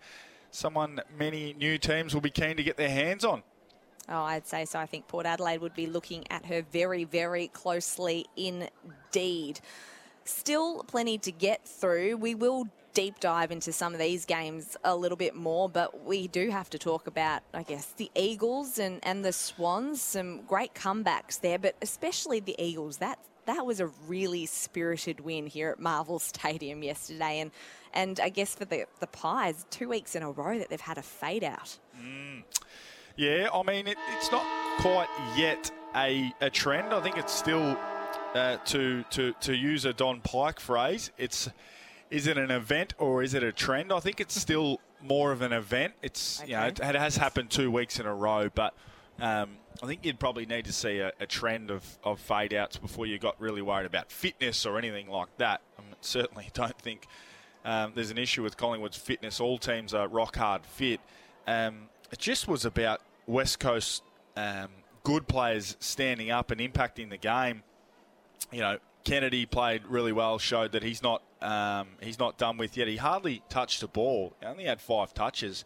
someone 0.57 0.99
many 1.17 1.53
new 1.53 1.77
teams 1.77 2.13
will 2.13 2.21
be 2.21 2.31
keen 2.31 2.57
to 2.57 2.63
get 2.63 2.77
their 2.77 2.89
hands 2.89 3.23
on. 3.23 3.43
Oh, 4.09 4.23
I'd 4.23 4.47
say 4.47 4.65
so. 4.65 4.79
I 4.79 4.85
think 4.85 5.07
Port 5.07 5.25
Adelaide 5.25 5.61
would 5.61 5.75
be 5.75 5.85
looking 5.85 6.25
at 6.31 6.45
her 6.45 6.63
very, 6.71 7.03
very 7.03 7.49
closely 7.49 8.25
indeed. 8.35 9.59
Still 10.23 10.83
plenty 10.83 11.17
to 11.19 11.31
get 11.31 11.67
through. 11.67 12.17
We 12.17 12.33
will 12.33 12.69
deep 12.93 13.19
dive 13.19 13.51
into 13.51 13.71
some 13.71 13.93
of 13.93 13.99
these 13.99 14.25
games 14.25 14.75
a 14.83 14.95
little 14.95 15.17
bit 15.17 15.35
more, 15.35 15.69
but 15.69 16.05
we 16.05 16.27
do 16.27 16.49
have 16.49 16.69
to 16.71 16.79
talk 16.79 17.05
about, 17.05 17.43
I 17.53 17.63
guess, 17.63 17.85
the 17.97 18.09
Eagles 18.15 18.79
and, 18.79 18.99
and 19.03 19.23
the 19.23 19.33
Swans. 19.33 20.01
Some 20.01 20.41
great 20.43 20.73
comebacks 20.73 21.39
there, 21.39 21.59
but 21.59 21.75
especially 21.81 22.39
the 22.39 22.55
Eagles. 22.57 22.97
That 22.97 23.19
that 23.45 23.65
was 23.65 23.79
a 23.79 23.87
really 24.07 24.45
spirited 24.45 25.21
win 25.21 25.47
here 25.47 25.69
at 25.69 25.79
Marvel 25.79 26.19
Stadium 26.33 26.81
yesterday, 26.81 27.39
and 27.39 27.51
and 27.97 28.19
I 28.19 28.29
guess 28.29 28.55
for 28.55 28.63
the 28.63 28.85
the 28.99 29.07
Pies, 29.07 29.65
two 29.69 29.89
weeks 29.89 30.15
in 30.15 30.23
a 30.23 30.31
row 30.31 30.57
that 30.59 30.69
they've 30.69 30.79
had 30.79 30.97
a 30.97 31.01
fade 31.01 31.43
out. 31.43 31.77
Mm. 31.99 32.43
Yeah, 33.17 33.49
I 33.53 33.63
mean 33.63 33.87
it, 33.87 33.97
it's 34.15 34.31
not 34.31 34.45
quite 34.79 35.09
yet 35.35 35.71
a, 35.95 36.31
a 36.39 36.49
trend. 36.49 36.93
I 36.93 37.01
think 37.01 37.17
it's 37.17 37.33
still 37.33 37.75
uh, 38.35 38.57
to 38.57 39.03
to 39.09 39.33
to 39.41 39.55
use 39.55 39.83
a 39.85 39.93
Don 39.93 40.21
Pyke 40.21 40.59
phrase. 40.59 41.11
It's 41.17 41.49
is 42.11 42.27
it 42.27 42.37
an 42.37 42.51
event 42.51 42.93
or 42.99 43.23
is 43.23 43.33
it 43.33 43.43
a 43.43 43.51
trend? 43.51 43.91
I 43.91 43.99
think 43.99 44.21
it's 44.21 44.39
still 44.39 44.79
more 45.01 45.31
of 45.31 45.41
an 45.41 45.51
event. 45.51 45.93
It's 46.03 46.41
okay. 46.41 46.51
you 46.51 46.57
know 46.57 46.67
it, 46.67 46.79
it, 46.79 46.95
has 46.95 47.17
happened 47.17 47.49
two 47.49 47.71
weeks 47.71 47.99
in 47.99 48.05
a 48.05 48.13
row, 48.13 48.49
but 48.53 48.75
um, 49.19 49.57
I 49.81 49.87
think 49.87 50.05
you'd 50.05 50.19
probably 50.19 50.45
need 50.45 50.65
to 50.65 50.73
see 50.73 50.99
a, 50.99 51.11
a, 51.19 51.25
trend 51.25 51.71
of, 51.71 51.83
of 52.03 52.19
fade 52.19 52.53
outs 52.53 52.77
before 52.77 53.07
you 53.07 53.17
got 53.17 53.39
really 53.41 53.63
worried 53.63 53.87
about 53.87 54.11
fitness 54.11 54.63
or 54.65 54.77
anything 54.77 55.09
like 55.09 55.35
that. 55.37 55.61
I 55.77 55.81
mean, 55.81 55.95
certainly 56.01 56.49
don't 56.53 56.79
think 56.79 57.07
um, 57.65 57.91
there's 57.95 58.11
an 58.11 58.17
issue 58.17 58.43
with 58.43 58.57
Collingwood's 58.57 58.97
fitness. 58.97 59.39
All 59.39 59.57
teams 59.57 59.93
are 59.93 60.07
rock 60.07 60.35
hard 60.35 60.65
fit. 60.65 60.99
Um, 61.45 61.89
it 62.11 62.19
just 62.19 62.47
was 62.47 62.65
about 62.65 63.01
West 63.25 63.59
Coast 63.59 64.03
um, 64.35 64.69
good 65.03 65.27
players 65.27 65.77
standing 65.79 66.31
up 66.31 66.51
and 66.51 66.61
impacting 66.61 67.09
the 67.09 67.17
game. 67.17 67.63
You 68.51 68.61
know, 68.61 68.77
Kennedy 69.03 69.45
played 69.45 69.85
really 69.87 70.11
well, 70.11 70.37
showed 70.37 70.73
that 70.73 70.83
he's 70.83 71.01
not 71.01 71.21
um, 71.41 71.87
he's 72.01 72.19
not 72.19 72.37
done 72.37 72.57
with 72.57 72.77
yet. 72.77 72.87
He 72.87 72.97
hardly 72.97 73.41
touched 73.49 73.83
a 73.83 73.87
ball. 73.87 74.33
He 74.39 74.45
only 74.45 74.65
had 74.65 74.81
five 74.81 75.13
touches. 75.13 75.65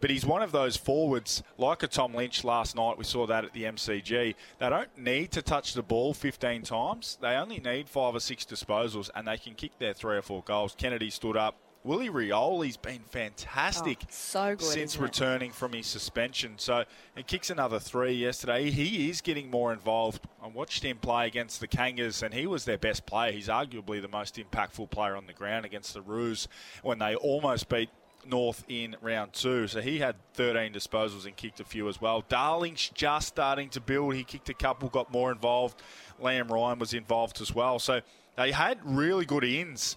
But 0.00 0.10
he's 0.10 0.26
one 0.26 0.42
of 0.42 0.52
those 0.52 0.76
forwards, 0.76 1.42
like 1.58 1.82
a 1.82 1.86
Tom 1.86 2.14
Lynch 2.14 2.44
last 2.44 2.76
night. 2.76 2.98
We 2.98 3.04
saw 3.04 3.26
that 3.26 3.44
at 3.44 3.52
the 3.52 3.64
MCG. 3.64 4.34
They 4.58 4.68
don't 4.68 4.98
need 4.98 5.30
to 5.32 5.42
touch 5.42 5.74
the 5.74 5.82
ball 5.82 6.14
15 6.14 6.62
times. 6.62 7.18
They 7.20 7.34
only 7.34 7.60
need 7.60 7.88
five 7.88 8.14
or 8.14 8.20
six 8.20 8.44
disposals, 8.44 9.10
and 9.14 9.26
they 9.26 9.38
can 9.38 9.54
kick 9.54 9.78
their 9.78 9.94
three 9.94 10.16
or 10.16 10.22
four 10.22 10.42
goals. 10.42 10.74
Kennedy 10.76 11.10
stood 11.10 11.36
up. 11.36 11.56
Willie 11.84 12.08
Rioli's 12.08 12.78
been 12.78 13.02
fantastic 13.02 13.98
oh, 14.02 14.06
so 14.08 14.56
good, 14.56 14.64
since 14.64 14.96
returning 14.96 15.50
from 15.50 15.74
his 15.74 15.86
suspension. 15.86 16.54
So 16.56 16.84
he 17.14 17.22
kicks 17.22 17.50
another 17.50 17.78
three 17.78 18.14
yesterday. 18.14 18.70
He 18.70 19.10
is 19.10 19.20
getting 19.20 19.50
more 19.50 19.70
involved. 19.70 20.26
I 20.42 20.48
watched 20.48 20.82
him 20.82 20.96
play 20.96 21.26
against 21.26 21.60
the 21.60 21.68
Kangas, 21.68 22.22
and 22.22 22.32
he 22.32 22.46
was 22.46 22.64
their 22.64 22.78
best 22.78 23.04
player. 23.04 23.32
He's 23.32 23.48
arguably 23.48 24.00
the 24.00 24.08
most 24.08 24.36
impactful 24.36 24.88
player 24.90 25.14
on 25.14 25.26
the 25.26 25.34
ground 25.34 25.66
against 25.66 25.92
the 25.92 26.00
Roos 26.00 26.48
when 26.82 26.98
they 26.98 27.14
almost 27.16 27.68
beat 27.68 27.90
North 28.26 28.64
in 28.68 28.96
round 29.02 29.32
two. 29.32 29.66
So 29.66 29.80
he 29.80 29.98
had 29.98 30.16
13 30.34 30.72
disposals 30.72 31.26
and 31.26 31.36
kicked 31.36 31.60
a 31.60 31.64
few 31.64 31.88
as 31.88 32.00
well. 32.00 32.24
Darling's 32.28 32.88
just 32.90 33.28
starting 33.28 33.68
to 33.70 33.80
build. 33.80 34.14
He 34.14 34.24
kicked 34.24 34.48
a 34.48 34.54
couple, 34.54 34.88
got 34.88 35.12
more 35.12 35.32
involved. 35.32 35.80
Liam 36.22 36.50
Ryan 36.50 36.78
was 36.78 36.94
involved 36.94 37.40
as 37.40 37.54
well. 37.54 37.78
So 37.78 38.00
they 38.36 38.52
had 38.52 38.78
really 38.84 39.24
good 39.24 39.44
ins 39.44 39.96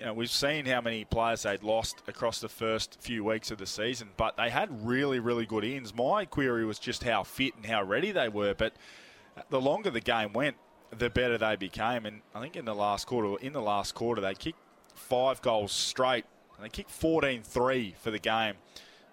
you 0.00 0.06
know, 0.06 0.14
we've 0.14 0.30
seen 0.30 0.64
how 0.64 0.80
many 0.80 1.04
players 1.04 1.42
they'd 1.42 1.62
lost 1.62 2.02
across 2.08 2.40
the 2.40 2.48
first 2.48 2.96
few 3.02 3.22
weeks 3.22 3.50
of 3.50 3.58
the 3.58 3.66
season, 3.66 4.08
but 4.16 4.34
they 4.38 4.48
had 4.48 4.86
really, 4.86 5.18
really 5.18 5.44
good 5.44 5.62
ins. 5.62 5.94
My 5.94 6.24
query 6.24 6.64
was 6.64 6.78
just 6.78 7.04
how 7.04 7.22
fit 7.22 7.52
and 7.54 7.66
how 7.66 7.82
ready 7.82 8.10
they 8.10 8.30
were, 8.30 8.54
but 8.54 8.72
the 9.50 9.60
longer 9.60 9.90
the 9.90 10.00
game 10.00 10.32
went, 10.32 10.56
the 10.96 11.10
better 11.10 11.36
they 11.36 11.54
became. 11.54 12.06
And 12.06 12.22
I 12.34 12.40
think 12.40 12.56
in 12.56 12.64
the 12.64 12.74
last 12.74 13.06
quarter, 13.06 13.38
in 13.44 13.52
the 13.52 13.60
last 13.60 13.94
quarter, 13.94 14.22
they 14.22 14.34
kicked 14.34 14.58
five 14.94 15.42
goals 15.42 15.72
straight. 15.72 16.24
And 16.60 16.66
they 16.66 16.68
kicked 16.68 16.90
14-3 16.90 17.96
for 17.96 18.10
the 18.10 18.18
game 18.18 18.54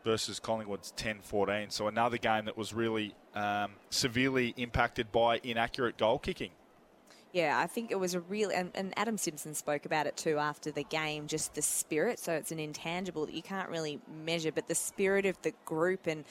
versus 0.04 0.38
Collingwood's 0.38 0.92
10-14. 0.98 1.72
So 1.72 1.88
another 1.88 2.18
game 2.18 2.44
that 2.44 2.58
was 2.58 2.74
really 2.74 3.16
um, 3.36 3.72
severely 3.90 4.54
impacted 4.58 5.14
by 5.14 5.40
inaccurate 5.44 5.98
goal 5.98 6.20
kicking. 6.20 6.52
Yeah, 7.32 7.58
I 7.58 7.68
think 7.68 7.92
it 7.92 8.00
was 8.00 8.16
a 8.16 8.20
real, 8.20 8.50
and, 8.50 8.72
and, 8.74 8.94
Adam 8.98 9.18
Simpson 9.18 9.54
spoke 9.54 9.86
about 9.86 10.08
it 10.08 10.18
too 10.18 10.40
after 10.40 10.72
the 10.72 10.84
game, 10.84 11.28
just 11.28 11.54
the 11.56 11.62
spirit. 11.62 12.20
So 12.20 12.34
it's 12.34 12.52
an 12.52 12.60
intangible 12.60 13.26
that 13.26 13.36
you 13.36 13.42
can't 13.42 13.70
really 13.70 14.00
measure, 14.26 14.52
but 14.52 14.68
the 14.68 14.76
spirit 14.76 15.26
of 15.26 15.42
the 15.42 15.54
group. 15.64 16.08
And 16.08 16.26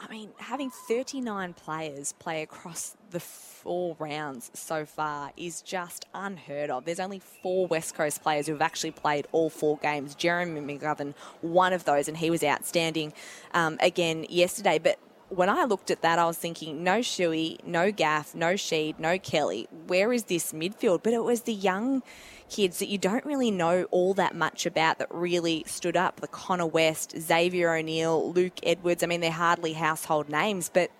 I 0.00 0.08
mean, 0.10 0.30
having 0.38 0.70
39 0.70 1.54
players 1.54 2.12
play 2.12 2.42
across 2.42 2.96
the 3.10 3.20
four 3.20 3.96
rounds 3.98 4.50
so 4.54 4.84
far 4.84 5.32
is 5.36 5.60
just 5.60 6.06
unheard 6.14 6.70
of. 6.70 6.84
There's 6.84 7.00
only 7.00 7.18
four 7.18 7.66
West 7.66 7.94
Coast 7.94 8.22
players 8.22 8.46
who 8.46 8.52
have 8.52 8.62
actually 8.62 8.92
played 8.92 9.26
all 9.32 9.50
four 9.50 9.76
games. 9.78 10.14
Jeremy 10.14 10.60
McGovern, 10.60 11.14
one 11.40 11.72
of 11.72 11.84
those, 11.84 12.06
and 12.06 12.16
he 12.16 12.30
was 12.30 12.44
outstanding 12.44 13.12
um, 13.52 13.76
again 13.80 14.24
yesterday. 14.28 14.78
But 14.78 14.98
when 15.30 15.48
I 15.48 15.64
looked 15.64 15.90
at 15.90 16.02
that, 16.02 16.18
I 16.18 16.26
was 16.26 16.38
thinking, 16.38 16.84
no 16.84 17.00
Shuey, 17.00 17.62
no 17.64 17.90
Gaff, 17.90 18.34
no 18.34 18.54
Sheed, 18.54 18.98
no 18.98 19.18
Kelly. 19.18 19.68
Where 19.86 20.12
is 20.12 20.24
this 20.24 20.52
midfield? 20.52 21.02
But 21.02 21.12
it 21.12 21.24
was 21.24 21.42
the 21.42 21.54
young 21.54 22.02
kids 22.48 22.78
that 22.78 22.88
you 22.88 22.98
don't 22.98 23.24
really 23.24 23.50
know 23.50 23.84
all 23.90 24.14
that 24.14 24.34
much 24.34 24.66
about 24.66 24.98
that 24.98 25.08
really 25.10 25.64
stood 25.66 25.96
up. 25.96 26.20
The 26.20 26.28
Connor 26.28 26.66
West, 26.66 27.14
Xavier 27.18 27.74
O'Neill, 27.74 28.32
Luke 28.32 28.58
Edwards. 28.62 29.02
I 29.02 29.06
mean, 29.06 29.20
they're 29.20 29.30
hardly 29.30 29.74
household 29.74 30.28
names, 30.28 30.70
but 30.72 30.90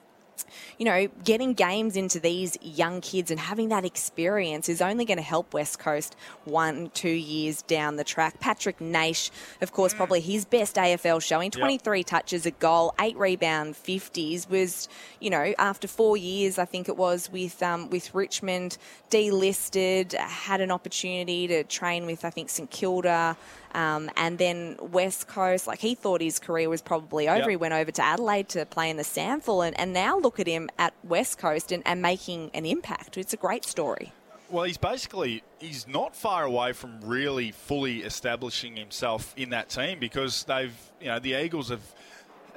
you 0.79 0.85
know, 0.85 1.09
getting 1.25 1.55
games 1.55 1.97
into 1.97 2.21
these 2.21 2.57
young 2.63 3.01
kids 3.01 3.31
and 3.31 3.41
having 3.41 3.69
that 3.69 3.85
experience 3.85 4.69
is 4.69 4.81
only 4.81 5.05
going 5.05 5.19
to 5.19 5.23
help 5.23 5.55
West 5.55 5.79
Coast 5.79 6.17
one, 6.45 6.91
two 6.95 7.09
years 7.09 7.63
down 7.63 7.97
the 7.97 8.05
track. 8.05 8.41
Patrick 8.41 8.79
Naish, 8.79 9.31
of 9.61 9.73
course, 9.73 9.95
mm. 9.95 9.99
probably 9.99 10.21
his 10.21 10.45
best 10.45 10.77
AFL 10.77 11.23
showing 11.23 11.51
23 11.51 11.99
yep. 11.99 12.07
touches, 12.07 12.47
a 12.47 12.51
goal, 12.53 12.95
eight 13.01 13.17
rebound 13.17 13.75
50s, 13.75 14.49
was, 14.49 14.89
you 15.21 15.31
know, 15.31 15.55
after 15.59 15.89
four 15.89 16.17
years, 16.17 16.59
I 16.59 16.65
think 16.65 16.89
it 16.89 16.97
was, 16.97 17.31
with, 17.31 17.63
um, 17.63 17.91
with 17.91 18.15
Richmond, 18.15 18.79
delisted, 19.11 20.13
had 20.15 20.61
an 20.61 20.71
opportunity 20.71 21.47
to 21.49 21.65
train 21.65 22.07
with, 22.07 22.25
I 22.25 22.31
think, 22.31 22.51
St 22.51 22.71
Kilda. 22.71 23.37
Um, 23.75 24.11
and 24.17 24.39
then 24.39 24.77
West 24.81 25.29
Coast, 25.29 25.67
like 25.67 25.79
he 25.79 25.95
thought 25.95 26.21
his 26.21 26.39
career 26.39 26.69
was 26.69 26.83
probably 26.83 27.29
over. 27.29 27.41
Yep. 27.41 27.49
He 27.51 27.57
went 27.57 27.75
over 27.75 27.91
to 27.91 28.03
Adelaide 28.03 28.49
to 28.51 28.67
play 28.67 28.91
in 28.91 28.97
the 28.97 29.03
SANFL, 29.03 29.67
and, 29.67 29.79
and 29.79 29.93
now 29.93 30.19
look 30.19 30.41
at 30.41 30.47
him 30.47 30.69
at 30.79 30.95
West 31.05 31.39
Coast 31.39 31.73
and, 31.73 31.83
and 31.87 32.03
making 32.03 32.51
an 32.55 32.67
impact. 32.67 33.17
It's 33.17 33.33
a 33.33 33.37
great 33.37 33.65
story. 33.65 34.13
Well, 34.51 34.65
he's 34.65 34.79
basically 34.79 35.43
he's 35.59 35.87
not 35.87 36.17
far 36.17 36.45
away 36.45 36.73
from 36.73 37.01
really 37.03 37.53
fully 37.53 37.99
establishing 38.03 38.77
himself 38.77 39.35
in 39.37 39.51
that 39.51 39.69
team 39.69 39.99
because 39.99 40.45
they've 40.45 40.75
you 41.01 41.09
know 41.09 41.19
the 41.19 41.35
Eagles 41.35 41.69
have 41.69 41.83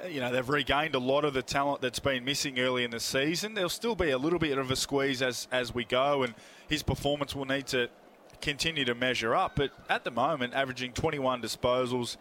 you 0.08 0.20
know 0.20 0.32
they've 0.32 0.48
regained 0.48 0.94
a 0.94 0.98
lot 0.98 1.26
of 1.26 1.34
the 1.34 1.42
talent 1.42 1.82
that's 1.82 1.98
been 1.98 2.24
missing 2.24 2.58
early 2.58 2.84
in 2.84 2.90
the 2.90 3.00
season. 3.00 3.52
There'll 3.52 3.68
still 3.68 3.94
be 3.94 4.10
a 4.10 4.18
little 4.18 4.38
bit 4.38 4.56
of 4.56 4.70
a 4.70 4.76
squeeze 4.76 5.20
as 5.20 5.48
as 5.52 5.74
we 5.74 5.84
go, 5.84 6.22
and 6.22 6.34
his 6.66 6.82
performance 6.82 7.36
will 7.36 7.44
need 7.44 7.66
to 7.68 7.88
continue 8.42 8.84
to 8.84 8.94
measure 8.94 9.34
up. 9.34 9.56
But 9.56 9.70
at 9.88 10.04
the 10.04 10.10
moment, 10.10 10.52
averaging 10.52 10.92
21 10.92 11.40
disposals, 11.40 12.16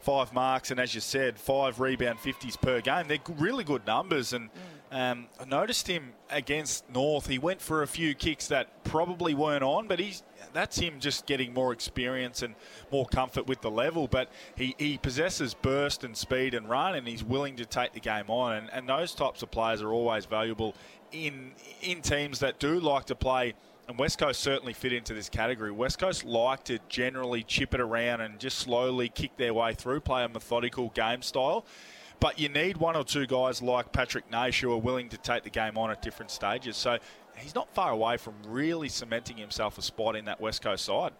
five 0.00 0.32
marks, 0.32 0.70
and 0.70 0.80
as 0.80 0.94
you 0.94 1.00
said, 1.00 1.38
five 1.38 1.78
rebound 1.78 2.18
50s 2.18 2.60
per 2.60 2.80
game. 2.80 3.06
They're 3.06 3.18
really 3.36 3.64
good 3.64 3.86
numbers. 3.86 4.32
And 4.32 4.50
um, 4.90 5.26
I 5.40 5.44
noticed 5.44 5.86
him 5.86 6.12
against 6.30 6.88
North. 6.90 7.26
He 7.26 7.38
went 7.38 7.60
for 7.60 7.82
a 7.82 7.86
few 7.86 8.14
kicks 8.14 8.48
that 8.48 8.84
probably 8.84 9.34
weren't 9.34 9.62
on, 9.62 9.86
but 9.86 9.98
he's 9.98 10.22
that's 10.54 10.78
him 10.78 10.98
just 10.98 11.26
getting 11.26 11.52
more 11.52 11.72
experience 11.72 12.42
and 12.42 12.54
more 12.90 13.04
comfort 13.06 13.46
with 13.46 13.60
the 13.60 13.70
level. 13.70 14.08
But 14.08 14.30
he, 14.56 14.74
he 14.78 14.96
possesses 14.96 15.52
burst 15.52 16.04
and 16.04 16.16
speed 16.16 16.54
and 16.54 16.68
run, 16.68 16.94
and 16.94 17.06
he's 17.06 17.22
willing 17.22 17.56
to 17.56 17.66
take 17.66 17.92
the 17.92 18.00
game 18.00 18.28
on. 18.30 18.56
And, 18.56 18.70
and 18.72 18.88
those 18.88 19.14
types 19.14 19.42
of 19.42 19.50
players 19.50 19.82
are 19.82 19.92
always 19.92 20.24
valuable 20.24 20.74
in 21.12 21.52
in 21.82 22.02
teams 22.02 22.38
that 22.40 22.58
do 22.58 22.80
like 22.80 23.06
to 23.06 23.14
play 23.14 23.54
and 23.88 23.98
West 23.98 24.18
Coast 24.18 24.40
certainly 24.40 24.74
fit 24.74 24.92
into 24.92 25.14
this 25.14 25.30
category. 25.30 25.72
West 25.72 25.98
Coast 25.98 26.24
like 26.24 26.62
to 26.64 26.78
generally 26.88 27.42
chip 27.42 27.72
it 27.72 27.80
around 27.80 28.20
and 28.20 28.38
just 28.38 28.58
slowly 28.58 29.08
kick 29.08 29.36
their 29.38 29.54
way 29.54 29.72
through, 29.72 30.00
play 30.00 30.24
a 30.24 30.28
methodical 30.28 30.90
game 30.90 31.22
style. 31.22 31.64
But 32.20 32.38
you 32.38 32.48
need 32.50 32.76
one 32.76 32.96
or 32.96 33.04
two 33.04 33.26
guys 33.26 33.62
like 33.62 33.92
Patrick 33.92 34.30
Naish 34.30 34.60
who 34.60 34.70
are 34.72 34.78
willing 34.78 35.08
to 35.08 35.16
take 35.16 35.42
the 35.42 35.50
game 35.50 35.78
on 35.78 35.90
at 35.90 36.02
different 36.02 36.30
stages. 36.30 36.76
So 36.76 36.98
he's 37.36 37.54
not 37.54 37.72
far 37.72 37.92
away 37.92 38.18
from 38.18 38.34
really 38.46 38.88
cementing 38.88 39.38
himself 39.38 39.78
a 39.78 39.82
spot 39.82 40.16
in 40.16 40.26
that 40.26 40.40
West 40.40 40.60
Coast 40.60 40.84
side. 40.84 41.12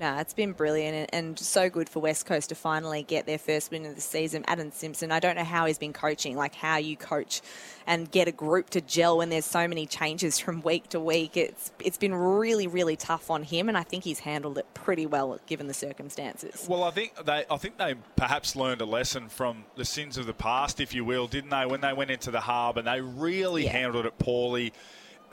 No, 0.00 0.18
it's 0.18 0.34
been 0.34 0.52
brilliant 0.52 1.10
and, 1.12 1.38
so 1.38 1.70
good 1.70 1.88
for 1.88 2.00
West 2.00 2.26
Coast 2.26 2.48
to 2.48 2.54
finally 2.54 3.02
get 3.02 3.26
their 3.26 3.38
first 3.38 3.70
win 3.70 3.86
of 3.86 3.94
the 3.94 4.00
season. 4.00 4.44
Adam 4.46 4.70
Simpson, 4.70 5.12
I 5.12 5.20
don't 5.20 5.36
know 5.36 5.44
how 5.44 5.66
he's 5.66 5.78
been 5.78 5.92
coaching, 5.92 6.36
like 6.36 6.54
how 6.54 6.76
you 6.76 6.96
coach 6.96 7.42
and 7.86 8.10
get 8.10 8.28
a 8.28 8.32
group 8.32 8.70
to 8.70 8.80
gel 8.80 9.18
when 9.18 9.28
there's 9.28 9.44
so 9.44 9.68
many 9.68 9.86
changes 9.86 10.38
from 10.38 10.62
week 10.62 10.88
to 10.90 11.00
week. 11.00 11.36
It's 11.36 11.70
it's 11.78 11.98
been 11.98 12.14
really, 12.14 12.66
really 12.66 12.96
tough 12.96 13.30
on 13.30 13.42
him, 13.42 13.68
and 13.68 13.76
I 13.76 13.82
think 13.82 14.04
he's 14.04 14.20
handled 14.20 14.58
it 14.58 14.66
pretty 14.74 15.06
well 15.06 15.38
given 15.46 15.66
the 15.66 15.74
circumstances. 15.74 16.66
Well, 16.68 16.84
I 16.84 16.90
think 16.90 17.14
they 17.24 17.44
I 17.50 17.56
think 17.56 17.78
they 17.78 17.94
perhaps 18.16 18.56
learned 18.56 18.80
a 18.80 18.86
lesson 18.86 19.28
from 19.28 19.64
the 19.76 19.84
sins 19.84 20.16
of 20.16 20.26
the 20.26 20.34
past, 20.34 20.80
if 20.80 20.94
you 20.94 21.04
will, 21.04 21.26
didn't 21.26 21.50
they? 21.50 21.66
When 21.66 21.80
they 21.80 21.92
went 21.92 22.10
into 22.10 22.30
the 22.30 22.40
harbour, 22.40 22.80
and 22.80 22.88
they 22.88 23.00
really 23.00 23.64
yeah. 23.64 23.72
handled 23.72 24.06
it 24.06 24.18
poorly 24.18 24.72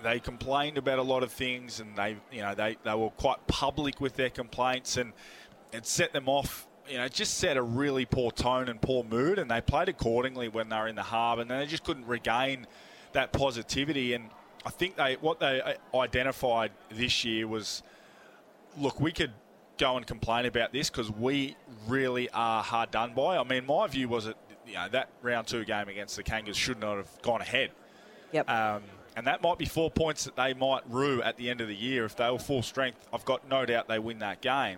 they 0.03 0.19
complained 0.19 0.77
about 0.77 0.99
a 0.99 1.03
lot 1.03 1.23
of 1.23 1.31
things, 1.31 1.79
and 1.79 1.95
they, 1.95 2.17
you 2.31 2.41
know, 2.41 2.55
they, 2.55 2.77
they 2.83 2.93
were 2.95 3.09
quite 3.11 3.45
public 3.47 4.01
with 4.01 4.15
their 4.15 4.29
complaints. 4.29 4.97
And 4.97 5.13
it 5.71 5.85
set 5.85 6.13
them 6.13 6.27
off. 6.27 6.67
You 6.89 6.97
know, 6.97 7.07
just 7.07 7.37
set 7.37 7.57
a 7.57 7.61
really 7.61 8.05
poor 8.05 8.31
tone 8.31 8.67
and 8.67 8.81
poor 8.81 9.03
mood, 9.03 9.39
and 9.39 9.49
they 9.49 9.61
played 9.61 9.87
accordingly 9.87 10.49
when 10.49 10.69
they 10.69 10.77
were 10.77 10.87
in 10.87 10.95
the 10.95 11.03
harbour, 11.03 11.41
and 11.41 11.51
they 11.51 11.65
just 11.65 11.83
couldn't 11.83 12.05
regain 12.05 12.67
that 13.13 13.31
positivity. 13.31 14.13
And 14.13 14.29
I 14.65 14.71
think 14.71 14.97
they 14.97 15.13
what 15.21 15.39
they 15.39 15.61
uh, 15.61 15.97
identified 15.97 16.71
this 16.89 17.23
year 17.23 17.47
was, 17.47 17.83
look, 18.77 18.99
we 18.99 19.11
could 19.11 19.31
go 19.77 19.97
and 19.97 20.05
complain 20.05 20.45
about 20.45 20.73
this 20.73 20.89
because 20.89 21.11
we 21.11 21.55
really 21.87 22.29
are 22.31 22.61
hard 22.61 22.91
done 22.91 23.13
by. 23.13 23.37
I 23.37 23.43
mean, 23.43 23.65
my 23.65 23.87
view 23.87 24.09
was 24.09 24.25
that 24.25 24.37
you 24.67 24.73
know 24.73 24.89
that 24.89 25.09
round 25.21 25.47
two 25.47 25.63
game 25.63 25.87
against 25.87 26.15
the 26.15 26.23
Kangas 26.23 26.55
should 26.55 26.79
not 26.79 26.97
have 26.97 27.21
gone 27.21 27.41
ahead. 27.41 27.71
Yep. 28.31 28.49
Um, 28.49 28.83
and 29.15 29.27
that 29.27 29.41
might 29.41 29.57
be 29.57 29.65
four 29.65 29.91
points 29.91 30.23
that 30.23 30.35
they 30.35 30.53
might 30.53 30.83
rue 30.89 31.21
at 31.21 31.37
the 31.37 31.49
end 31.49 31.61
of 31.61 31.67
the 31.67 31.75
year 31.75 32.05
if 32.05 32.15
they 32.15 32.29
were 32.29 32.39
full 32.39 32.63
strength. 32.63 33.07
I've 33.13 33.25
got 33.25 33.47
no 33.49 33.65
doubt 33.65 33.87
they 33.87 33.99
win 33.99 34.19
that 34.19 34.41
game. 34.41 34.77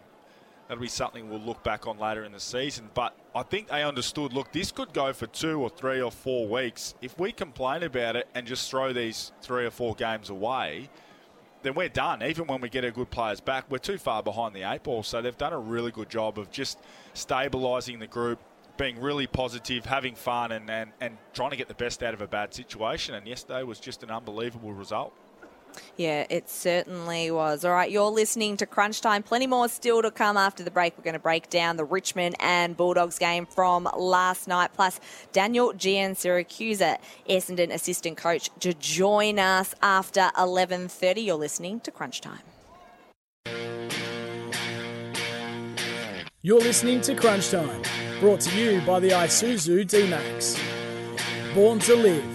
That'll 0.67 0.81
be 0.81 0.87
something 0.87 1.29
we'll 1.29 1.39
look 1.39 1.63
back 1.63 1.87
on 1.87 1.99
later 1.99 2.23
in 2.23 2.31
the 2.31 2.39
season. 2.39 2.89
But 2.93 3.15
I 3.35 3.43
think 3.43 3.67
they 3.67 3.83
understood. 3.83 4.33
Look, 4.33 4.51
this 4.51 4.71
could 4.71 4.93
go 4.93 5.11
for 5.13 5.27
two 5.27 5.61
or 5.61 5.69
three 5.69 6.01
or 6.01 6.09
four 6.09 6.47
weeks. 6.47 6.95
If 7.01 7.19
we 7.19 7.31
complain 7.31 7.83
about 7.83 8.15
it 8.15 8.27
and 8.33 8.47
just 8.47 8.71
throw 8.71 8.93
these 8.93 9.33
three 9.41 9.65
or 9.65 9.71
four 9.71 9.93
games 9.93 10.29
away, 10.29 10.89
then 11.63 11.73
we're 11.75 11.89
done. 11.89 12.23
Even 12.23 12.47
when 12.47 12.61
we 12.61 12.69
get 12.69 12.85
our 12.85 12.91
good 12.91 13.09
players 13.09 13.41
back, 13.41 13.65
we're 13.69 13.77
too 13.77 13.97
far 13.97 14.23
behind 14.23 14.55
the 14.55 14.63
eight 14.63 14.83
ball. 14.83 15.03
So 15.03 15.21
they've 15.21 15.37
done 15.37 15.53
a 15.53 15.59
really 15.59 15.91
good 15.91 16.09
job 16.09 16.39
of 16.39 16.49
just 16.49 16.79
stabilising 17.13 17.99
the 17.99 18.07
group, 18.07 18.39
being 18.77 18.99
really 18.99 19.27
positive, 19.27 19.85
having 19.85 20.15
fun, 20.15 20.51
and, 20.51 20.69
and, 20.69 20.91
and 20.99 21.17
trying 21.33 21.51
to 21.51 21.57
get 21.57 21.67
the 21.67 21.73
best 21.73 22.03
out 22.03 22.13
of 22.13 22.21
a 22.21 22.27
bad 22.27 22.53
situation. 22.53 23.15
And 23.15 23.27
yesterday 23.27 23.63
was 23.63 23.79
just 23.79 24.03
an 24.03 24.11
unbelievable 24.11 24.73
result. 24.73 25.13
Yeah, 25.97 26.25
it 26.29 26.49
certainly 26.49 27.31
was. 27.31 27.65
All 27.65 27.71
right, 27.71 27.89
you're 27.89 28.09
listening 28.09 28.57
to 28.57 28.65
Crunch 28.65 29.01
Time. 29.01 29.23
Plenty 29.23 29.47
more 29.47 29.67
still 29.67 30.01
to 30.01 30.11
come 30.11 30.37
after 30.37 30.63
the 30.63 30.71
break. 30.71 30.97
We're 30.97 31.03
going 31.03 31.13
to 31.13 31.19
break 31.19 31.49
down 31.49 31.77
the 31.77 31.85
Richmond 31.85 32.35
and 32.39 32.75
Bulldogs 32.75 33.19
game 33.19 33.45
from 33.45 33.89
last 33.97 34.47
night. 34.47 34.71
Plus, 34.73 34.99
Daniel 35.31 35.73
Giansiracusa, 35.73 36.97
Essendon 37.29 37.71
assistant 37.73 38.17
coach, 38.17 38.49
to 38.59 38.73
join 38.73 39.39
us 39.39 39.73
after 39.81 40.31
11.30. 40.35 41.25
You're 41.25 41.35
listening 41.35 41.79
to 41.81 41.91
Crunch 41.91 42.21
Time. 42.21 42.41
You're 46.45 46.59
listening 46.59 46.99
to 47.03 47.15
Crunch 47.15 47.51
Time, 47.51 47.81
brought 48.19 48.41
to 48.41 48.53
you 48.53 48.81
by 48.81 48.99
the 48.99 49.11
Isuzu 49.11 49.87
D-Max. 49.89 50.59
Born 51.55 51.79
to 51.79 51.95
live. 51.95 52.25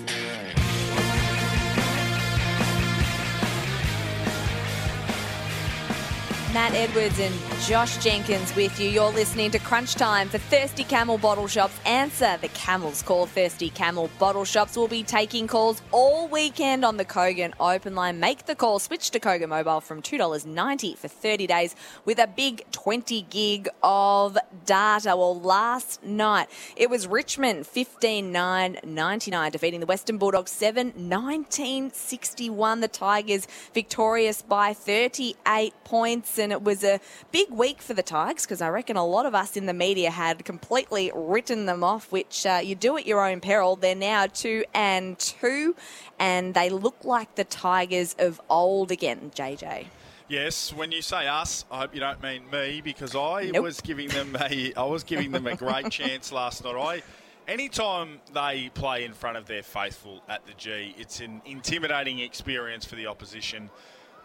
Nat 6.55 6.73
Edwards 6.73 7.19
and 7.19 7.35
Josh 7.67 7.99
Jenkins 7.99 8.55
with 8.55 8.79
you. 8.81 8.89
You're 8.89 9.11
listening 9.11 9.51
to 9.51 9.59
Crunch 9.59 9.95
Time 9.95 10.29
for 10.29 10.39
Thirsty 10.39 10.85
Camel 10.85 11.19
Bottle 11.19 11.49
Shops. 11.49 11.75
Answer 11.85 12.39
the 12.41 12.49
Camel's 12.49 13.03
Call. 13.03 13.27
Thirsty 13.27 13.69
Camel 13.69 14.09
Bottle 14.19 14.45
Shops 14.45 14.77
will 14.77 14.89
be 14.89 15.03
taking 15.03 15.47
calls 15.47 15.83
all 15.91 16.29
weekend 16.29 16.85
on 16.85 16.97
the 16.97 17.05
Kogan 17.05 17.53
Open 17.59 17.95
Line. 17.95 18.21
Make 18.21 18.47
the 18.47 18.55
call. 18.55 18.79
Switch 18.79 19.11
to 19.11 19.21
Kogan 19.21 19.49
Mobile 19.49 19.81
from 19.81 20.01
$2.90 20.01 20.97
for 20.97 21.09
30 21.09 21.47
days 21.47 21.75
with 22.05 22.19
a 22.19 22.27
big 22.29 22.65
20 22.71 23.23
gig 23.23 23.69
of 23.83 24.39
data. 24.65 25.15
Well, 25.17 25.39
last 25.39 26.03
night 26.03 26.49
it 26.77 26.89
was 26.89 27.07
Richmond 27.07 27.67
15 27.67 28.33
9 28.33 28.79
99 28.85 29.53
defeating 29.53 29.81
the 29.81 29.87
Western 29.87 30.17
Bulldogs 30.17 30.53
7 30.53 30.95
19 30.97 31.91
61. 31.93 32.81
The 32.81 32.89
Tigers 32.89 33.47
victorious 33.75 34.43
by 34.43 34.73
38 34.73 35.75
points 35.85 36.39
and 36.39 36.53
it 36.53 36.63
was 36.63 36.85
a 36.85 37.01
big 37.31 37.48
week 37.51 37.81
for 37.81 37.95
the 37.95 38.03
Tigers 38.03 38.45
because 38.45 38.61
I 38.61 38.69
reckon 38.69 38.97
a 38.97 39.05
lot 39.07 39.27
of 39.27 39.35
us 39.35 39.57
in 39.57 39.67
the 39.67 39.73
media 39.73 40.11
had 40.11 40.45
completely 40.45 41.11
written 41.15 41.67
them 41.67 41.83
off, 41.83 42.11
which 42.13 42.47
uh, 42.47 42.61
you 42.63 42.75
do 42.75 42.97
at 42.97 43.07
your 43.07 43.25
own 43.27 43.41
peril. 43.41 43.77
They're 43.77 43.95
now 43.95 44.27
two 44.27 44.65
and 44.75 45.19
two, 45.19 45.75
and 46.19 46.55
they 46.55 46.71
look 46.71 47.05
like 47.05 47.35
the 47.35 47.45
Tigers 47.45 48.15
of 48.19 48.41
old 48.49 48.91
again, 48.91 49.33
JJ. 49.35 49.87
Yes, 50.29 50.75
when 50.75 50.93
you 50.93 51.01
say 51.01 51.27
us, 51.27 51.65
I 51.71 51.79
hope 51.79 51.95
you 51.95 52.01
don't 52.01 52.23
mean 52.23 52.43
me 52.51 52.83
because 52.83 53.17
I 53.17 53.51
Nope. 53.53 53.65
was 53.65 53.81
giving 53.81 54.09
them 54.09 54.37
a 54.39 54.75
I 54.75 54.85
was 54.85 55.03
giving 55.03 55.33
them 55.33 55.47
a 55.47 55.57
great 55.57 55.91
chance 55.91 56.31
last 56.33 56.63
night. 56.65 56.77
I 56.77 57.03
anytime 57.51 58.21
they 58.35 58.71
play 58.75 59.05
in 59.05 59.15
front 59.15 59.39
of 59.39 59.47
their 59.47 59.63
faithful 59.63 60.23
at 60.29 60.47
the 60.47 60.53
G, 60.53 60.95
it's 60.99 61.21
an 61.21 61.41
intimidating 61.47 62.19
experience 62.19 62.85
for 62.85 62.97
the 62.97 63.07
opposition. 63.07 63.71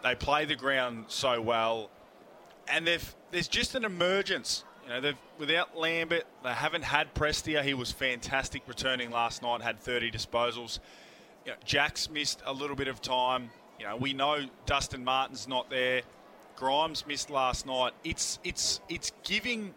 They 0.02 0.14
play 0.14 0.44
the 0.44 0.56
ground 0.56 1.06
so 1.08 1.40
well, 1.40 1.88
and 2.68 2.86
there's 3.30 3.48
just 3.48 3.74
an 3.74 3.84
emergence. 3.84 4.64
You 4.84 4.90
know, 4.90 5.00
they've 5.00 5.16
without 5.38 5.76
Lambert, 5.76 6.24
they 6.42 6.50
haven't 6.52 6.84
had 6.84 7.14
Prestia. 7.14 7.62
He 7.62 7.74
was 7.74 7.90
fantastic 7.90 8.62
returning 8.66 9.10
last 9.10 9.42
night, 9.42 9.62
had 9.62 9.80
30 9.80 10.10
disposals. 10.10 10.78
You 11.44 11.52
know, 11.52 11.58
Jack's 11.64 12.10
missed 12.10 12.42
a 12.44 12.52
little 12.52 12.76
bit 12.76 12.88
of 12.88 13.00
time. 13.00 13.50
You 13.78 13.86
know, 13.86 13.96
we 13.96 14.12
know 14.12 14.44
Dustin 14.66 15.04
Martin's 15.04 15.48
not 15.48 15.70
there. 15.70 16.02
Grimes 16.56 17.06
missed 17.06 17.30
last 17.30 17.66
night. 17.66 17.92
It's 18.04 18.38
it's 18.44 18.80
it's 18.88 19.12
giving 19.24 19.74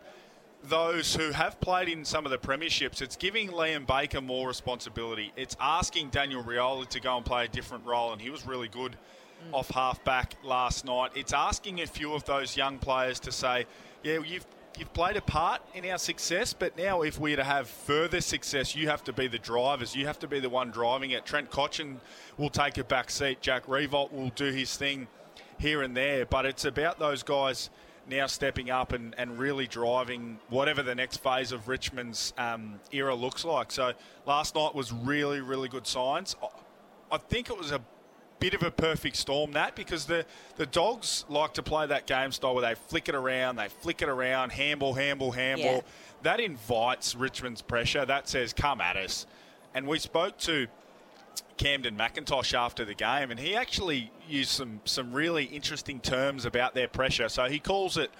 those 0.63 1.15
who 1.15 1.31
have 1.31 1.59
played 1.59 1.87
in 1.87 2.03
some 2.03 2.25
of 2.25 2.31
the 2.31 2.37
premierships, 2.37 3.01
it's 3.01 3.15
giving 3.15 3.49
Liam 3.49 3.85
Baker 3.85 4.21
more 4.21 4.47
responsibility. 4.47 5.31
It's 5.35 5.55
asking 5.59 6.09
Daniel 6.09 6.43
Rioli 6.43 6.87
to 6.89 6.99
go 6.99 7.15
and 7.15 7.25
play 7.25 7.45
a 7.45 7.47
different 7.47 7.85
role, 7.85 8.11
and 8.11 8.21
he 8.21 8.29
was 8.29 8.45
really 8.45 8.67
good 8.67 8.97
off 9.51 9.69
half 9.69 10.03
back 10.03 10.35
last 10.43 10.85
night. 10.85 11.11
It's 11.15 11.33
asking 11.33 11.81
a 11.81 11.87
few 11.87 12.13
of 12.13 12.25
those 12.25 12.57
young 12.57 12.77
players 12.79 13.19
to 13.21 13.31
say, 13.31 13.65
yeah, 14.03 14.19
you've 14.25 14.45
you've 14.77 14.93
played 14.93 15.17
a 15.17 15.21
part 15.21 15.61
in 15.73 15.89
our 15.89 15.97
success, 15.97 16.53
but 16.53 16.77
now 16.77 17.01
if 17.01 17.19
we're 17.19 17.35
to 17.35 17.43
have 17.43 17.67
further 17.67 18.21
success, 18.21 18.75
you 18.75 18.87
have 18.87 19.03
to 19.03 19.13
be 19.13 19.27
the 19.27 19.39
drivers. 19.39 19.95
You 19.95 20.05
have 20.05 20.19
to 20.19 20.27
be 20.27 20.39
the 20.39 20.49
one 20.49 20.69
driving 20.71 21.11
it. 21.11 21.25
Trent 21.25 21.49
Cotchin 21.49 21.97
will 22.37 22.49
take 22.49 22.77
a 22.77 22.83
back 22.83 23.09
seat. 23.09 23.41
Jack 23.41 23.65
Riewoldt 23.65 24.11
will 24.11 24.29
do 24.29 24.51
his 24.51 24.75
thing 24.77 25.07
here 25.59 25.81
and 25.81 25.97
there, 25.97 26.25
but 26.25 26.45
it's 26.45 26.65
about 26.65 26.99
those 26.99 27.23
guys 27.23 27.69
now 28.09 28.27
stepping 28.27 28.69
up 28.69 28.93
and, 28.93 29.15
and 29.17 29.37
really 29.37 29.67
driving 29.67 30.39
whatever 30.49 30.81
the 30.81 30.95
next 30.95 31.17
phase 31.17 31.51
of 31.51 31.67
Richmond's 31.67 32.33
um, 32.37 32.79
era 32.91 33.13
looks 33.13 33.43
like. 33.43 33.71
So 33.71 33.93
last 34.25 34.55
night 34.55 34.73
was 34.75 34.93
really, 34.93 35.41
really 35.41 35.67
good 35.67 35.87
signs. 35.87 36.35
I 37.11 37.17
think 37.17 37.49
it 37.49 37.57
was 37.57 37.71
a 37.71 37.81
bit 38.39 38.53
of 38.53 38.63
a 38.63 38.71
perfect 38.71 39.15
storm 39.15 39.51
that 39.53 39.75
because 39.75 40.05
the, 40.05 40.25
the 40.57 40.65
dogs 40.65 41.25
like 41.29 41.53
to 41.55 41.63
play 41.63 41.87
that 41.87 42.05
game 42.05 42.31
style 42.31 42.53
where 42.55 42.61
they 42.61 42.75
flick 42.75 43.09
it 43.09 43.15
around, 43.15 43.55
they 43.55 43.67
flick 43.67 44.01
it 44.01 44.09
around, 44.09 44.51
handball, 44.51 44.93
handball, 44.93 45.31
handball. 45.31 45.75
Yeah. 45.75 45.81
That 46.23 46.39
invites 46.39 47.15
Richmond's 47.15 47.61
pressure. 47.61 48.05
That 48.05 48.27
says, 48.27 48.53
come 48.53 48.81
at 48.81 48.97
us. 48.97 49.25
And 49.73 49.87
we 49.87 49.99
spoke 49.99 50.37
to 50.39 50.67
Kamdyn 51.57 51.97
McIntosh 51.97 52.53
after 52.53 52.85
the 52.85 52.93
game, 52.93 53.31
and 53.31 53.39
he 53.39 53.55
actually 53.55 54.11
used 54.27 54.51
some 54.51 54.79
some 54.85 55.11
really 55.11 55.45
interesting 55.45 55.99
terms 55.99 56.45
about 56.45 56.73
their 56.73 56.87
pressure. 56.87 57.29
So 57.29 57.45
he 57.45 57.59
calls 57.59 57.97
it 57.97 58.11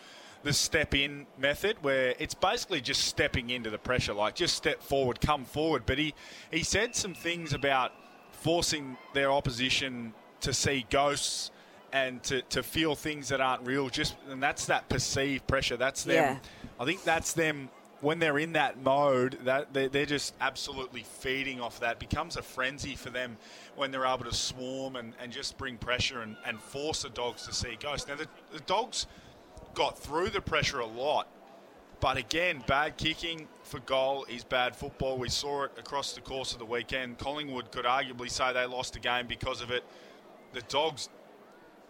the 0.44 0.54
step 0.54 0.94
in 0.94 1.26
method, 1.38 1.78
where 1.82 2.16
it's 2.20 2.34
basically 2.34 2.82
just 2.82 3.06
stepping 3.06 3.50
into 3.50 3.70
the 3.70 3.78
pressure, 3.78 4.14
like 4.14 4.36
just 4.36 4.56
step 4.56 4.82
forward, 4.82 5.20
come 5.22 5.46
forward. 5.46 5.84
But 5.86 5.98
he 5.98 6.14
he 6.52 6.64
said 6.64 6.96
some 6.96 7.14
things 7.14 7.54
about 7.54 7.94
forcing 8.38 8.98
their 9.14 9.32
opposition 9.32 10.14
to 10.42 10.54
see 10.54 10.86
ghosts 10.90 11.52
and 11.92 12.22
to, 12.24 12.42
to 12.44 12.64
feel 12.64 12.96
things 12.96 13.30
that 13.30 13.42
aren't 13.42 13.66
real. 13.66 13.90
Just 13.90 14.16
and 14.30 14.42
that's 14.42 14.66
that 14.66 14.88
perceived 14.90 15.48
pressure. 15.48 15.78
That's 15.78 16.04
them. 16.04 16.16
Yeah. 16.16 16.40
I 16.80 16.86
think 16.86 17.04
that's 17.04 17.34
them 17.34 17.70
when 18.02 18.20
they're 18.20 18.38
in 18.38 18.54
that 18.54 18.82
mode. 18.82 19.40
That 19.46 19.74
they're, 19.74 19.90
they're 19.90 20.06
just 20.06 20.34
absolutely 20.40 21.04
feeding 21.04 21.60
off 21.60 21.80
that. 21.80 21.94
It 21.94 22.00
becomes 22.00 22.38
a 22.38 22.42
frenzy 22.42 22.96
for 22.96 23.10
them 23.10 23.38
when 23.76 23.92
they're 23.92 24.06
able 24.06 24.26
to 24.26 24.34
swarm 24.34 24.96
and, 24.96 25.14
and 25.22 25.32
just 25.32 25.58
bring 25.58 25.78
pressure 25.78 26.22
and, 26.22 26.36
and 26.46 26.60
force 26.60 27.04
the 27.04 27.10
dogs 27.10 27.46
to 27.48 27.54
see 27.54 27.78
ghosts. 27.80 28.08
Now 28.08 28.16
the, 28.16 28.28
the 28.54 28.60
dogs 28.62 29.08
got 29.74 29.98
through 29.98 30.30
the 30.30 30.42
pressure 30.42 30.80
a 30.80 30.86
lot. 30.86 31.28
But 32.00 32.18
again, 32.18 32.64
bad 32.68 32.98
kicking 32.98 33.48
for 33.64 33.80
goal 33.80 34.26
is 34.30 34.44
bad 34.44 34.76
football. 34.76 35.18
We 35.18 35.30
saw 35.30 35.64
it 35.64 35.72
across 35.78 36.14
the 36.14 36.22
course 36.22 36.54
of 36.54 36.60
the 36.60 36.66
weekend. 36.66 37.18
Collingwood 37.18 37.72
could 37.72 37.86
arguably 37.86 38.30
say 38.30 38.54
they 38.54 38.66
lost 38.66 38.94
the 38.94 39.00
game 39.00 39.26
because 39.26 39.62
of 39.62 39.72
it. 39.72 39.84
The 40.54 40.62
Dogs 40.62 41.10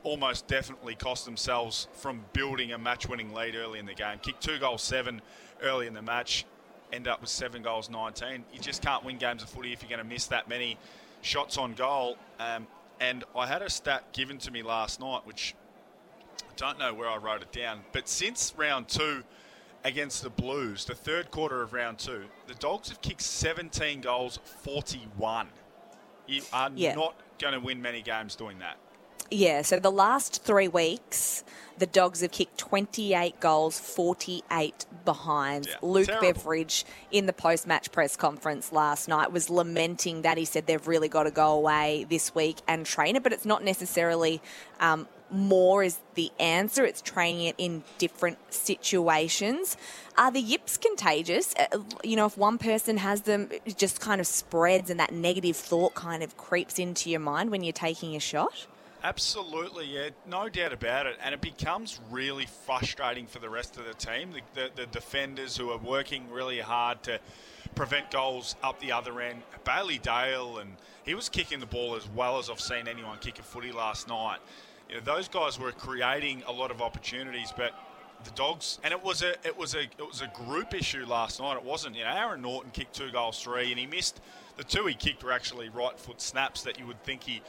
almost 0.04 0.48
definitely 0.48 0.96
cost 0.96 1.26
themselves 1.26 1.90
from 1.94 2.24
building 2.32 2.72
a 2.72 2.78
match 2.78 3.10
winning 3.10 3.34
lead 3.34 3.56
early 3.56 3.80
in 3.80 3.86
the 3.86 3.94
game. 3.94 4.20
Kick 4.20 4.40
two 4.40 4.58
goals, 4.60 4.82
seven 4.82 5.22
early 5.62 5.88
in 5.88 5.94
the 5.94 6.02
match, 6.02 6.46
end 6.94 7.08
up 7.10 7.20
with 7.20 7.30
seven 7.30 7.62
goals, 7.62 7.90
19. 7.90 8.46
You 8.54 8.60
just 8.62 8.82
can't 8.82 9.04
win 9.04 9.18
games 9.18 9.44
of 9.44 9.50
footy 9.50 9.74
if 9.74 9.82
you're 9.82 9.90
going 9.90 10.02
to 10.02 10.06
miss 10.06 10.28
that 10.28 10.48
many 10.48 10.78
shots 11.22 11.58
on 11.58 11.74
goal. 11.74 12.18
Um, 12.40 12.68
and 13.02 13.26
I 13.36 13.46
had 13.46 13.62
a 13.62 13.70
stat 13.70 14.14
given 14.14 14.38
to 14.40 14.52
me 14.52 14.64
last 14.64 15.02
night, 15.02 15.22
which 15.26 15.54
I 16.42 16.54
don't 16.56 16.80
know 16.80 16.94
where 16.94 17.10
I 17.10 17.18
wrote 17.18 17.42
it 17.42 17.52
down, 17.52 17.82
but 17.92 18.08
since 18.08 18.54
round 18.56 18.88
two 18.88 19.24
against 19.88 20.22
the 20.22 20.30
Blues, 20.30 20.86
the 20.86 20.94
third 20.96 21.32
quarter 21.32 21.62
of 21.62 21.74
round 21.74 21.98
two, 21.98 22.26
the 22.48 22.54
Dogs 22.56 22.90
have 22.90 23.02
kicked 23.02 23.22
17 23.22 24.02
goals, 24.02 24.38
41. 24.64 25.48
You 26.28 26.42
are 26.52 26.70
Yeah. 26.76 26.96
not 26.96 27.16
going 27.40 27.54
to 27.54 27.60
win 27.60 27.82
many 27.82 28.02
games 28.02 28.36
doing 28.36 28.60
that. 28.60 28.78
Yeah, 29.30 29.62
so 29.62 29.78
the 29.80 29.92
last 29.92 30.44
three 30.44 30.68
weeks, 30.70 31.44
the 31.78 31.86
Dogs 31.86 32.22
have 32.22 32.32
kicked 32.32 32.58
28 32.58 33.40
goals, 33.42 33.78
48 33.80 34.86
behind. 35.04 35.68
Yeah, 35.68 35.76
Luke 35.82 36.08
terrible. 36.08 36.28
Beveridge, 36.34 36.86
in 37.12 37.26
the 37.26 37.34
post 37.34 37.68
match 37.68 37.92
press 37.92 38.16
conference 38.16 38.72
last 38.72 39.08
night, 39.10 39.32
was 39.34 39.50
lamenting 39.50 40.22
that 40.22 40.38
he 40.38 40.46
said 40.46 40.66
they've 40.66 40.88
really 40.88 41.10
got 41.10 41.24
to 41.24 41.32
go 41.32 41.52
away 41.52 42.06
this 42.10 42.34
week 42.36 42.58
and 42.70 42.86
train 42.86 43.16
it, 43.18 43.24
but 43.24 43.34
it's 43.34 43.46
not 43.46 43.64
necessarily. 43.64 44.42
Um, 44.80 45.08
more 45.32 45.84
is 45.84 46.00
the 46.16 46.32
answer. 46.40 46.86
It's 46.86 47.02
training 47.02 47.48
it 47.48 47.56
in 47.58 47.84
different 47.98 48.38
situations. 48.54 49.78
Are 50.18 50.32
the 50.32 50.42
yips 50.42 50.78
contagious? 50.78 51.54
Uh, 51.58 51.80
You 52.04 52.16
know, 52.16 52.26
if 52.26 52.38
one 52.38 52.58
person 52.58 52.98
has 52.98 53.22
them, 53.22 53.50
it 53.66 53.78
just 53.78 54.00
kind 54.00 54.22
of 54.22 54.28
spreads 54.28 54.90
and 54.90 55.00
that 55.00 55.12
negative 55.12 55.56
thought 55.56 55.94
kind 55.96 56.24
of 56.24 56.38
creeps 56.38 56.80
into 56.80 57.10
your 57.10 57.20
mind 57.20 57.52
when 57.52 57.64
you're 57.64 57.74
taking 57.74 58.16
a 58.16 58.20
shot? 58.20 58.68
Absolutely, 59.04 59.86
yeah, 59.86 60.10
no 60.28 60.50
doubt 60.50 60.74
about 60.74 61.06
it. 61.06 61.18
And 61.24 61.34
it 61.34 61.40
becomes 61.40 62.00
really 62.10 62.48
frustrating 62.66 63.28
for 63.28 63.40
the 63.40 63.50
rest 63.50 63.78
of 63.78 63.86
the 63.86 63.94
team. 63.94 64.32
The, 64.32 64.42
the, 64.62 64.72
the 64.76 64.86
defenders 64.88 65.56
who 65.56 65.70
are 65.70 65.78
working 65.78 66.30
really 66.32 66.60
hard 66.60 67.04
to 67.04 67.20
prevent 67.76 68.10
goals 68.10 68.56
up 68.64 68.80
the 68.80 68.92
other 68.92 69.22
end. 69.22 69.44
Bailey 69.64 70.00
Dale, 70.00 70.58
and 70.58 70.72
he 71.04 71.14
was 71.14 71.30
kicking 71.30 71.60
the 71.60 71.68
ball 71.68 71.96
as 71.96 72.08
well 72.10 72.40
as 72.40 72.50
I've 72.50 72.60
seen 72.60 72.88
anyone 72.88 73.20
kick 73.20 73.38
a 73.38 73.44
footy 73.44 73.72
last 73.72 74.08
night. 74.08 74.40
You 74.90 74.96
know, 74.96 75.02
those 75.02 75.28
guys 75.28 75.60
were 75.60 75.72
creating 75.72 76.44
a 76.48 76.52
lot 76.52 76.72
of 76.72 76.82
opportunities, 76.82 77.54
but 77.56 77.74
the 78.24 78.32
dogs 78.32 78.80
and 78.84 78.92
it 78.92 79.04
was 79.04 79.22
a 79.22 79.32
it 79.46 79.58
was 79.58 79.76
a 79.76 79.82
it 79.82 80.08
was 80.08 80.22
a 80.22 80.28
group 80.28 80.74
issue 80.74 81.06
last 81.06 81.40
night. 81.40 81.58
It 81.58 81.64
wasn't 81.64 81.96
you 81.96 82.04
know 82.04 82.10
Aaron 82.12 82.42
Naughton 82.42 82.72
kicked 82.72 82.96
two 82.96 83.12
goals 83.12 83.42
three 83.42 83.70
and 83.70 83.80
he 83.80 83.86
missed 83.86 84.22
the 84.58 84.64
two 84.64 84.86
he 84.86 84.96
kicked 84.96 85.24
were 85.24 85.32
actually 85.32 85.70
right 85.70 85.98
foot 86.00 86.22
snaps 86.22 86.64
that 86.64 86.80
you 86.80 86.88
would 86.88 87.02
think 87.04 87.24
he 87.24 87.42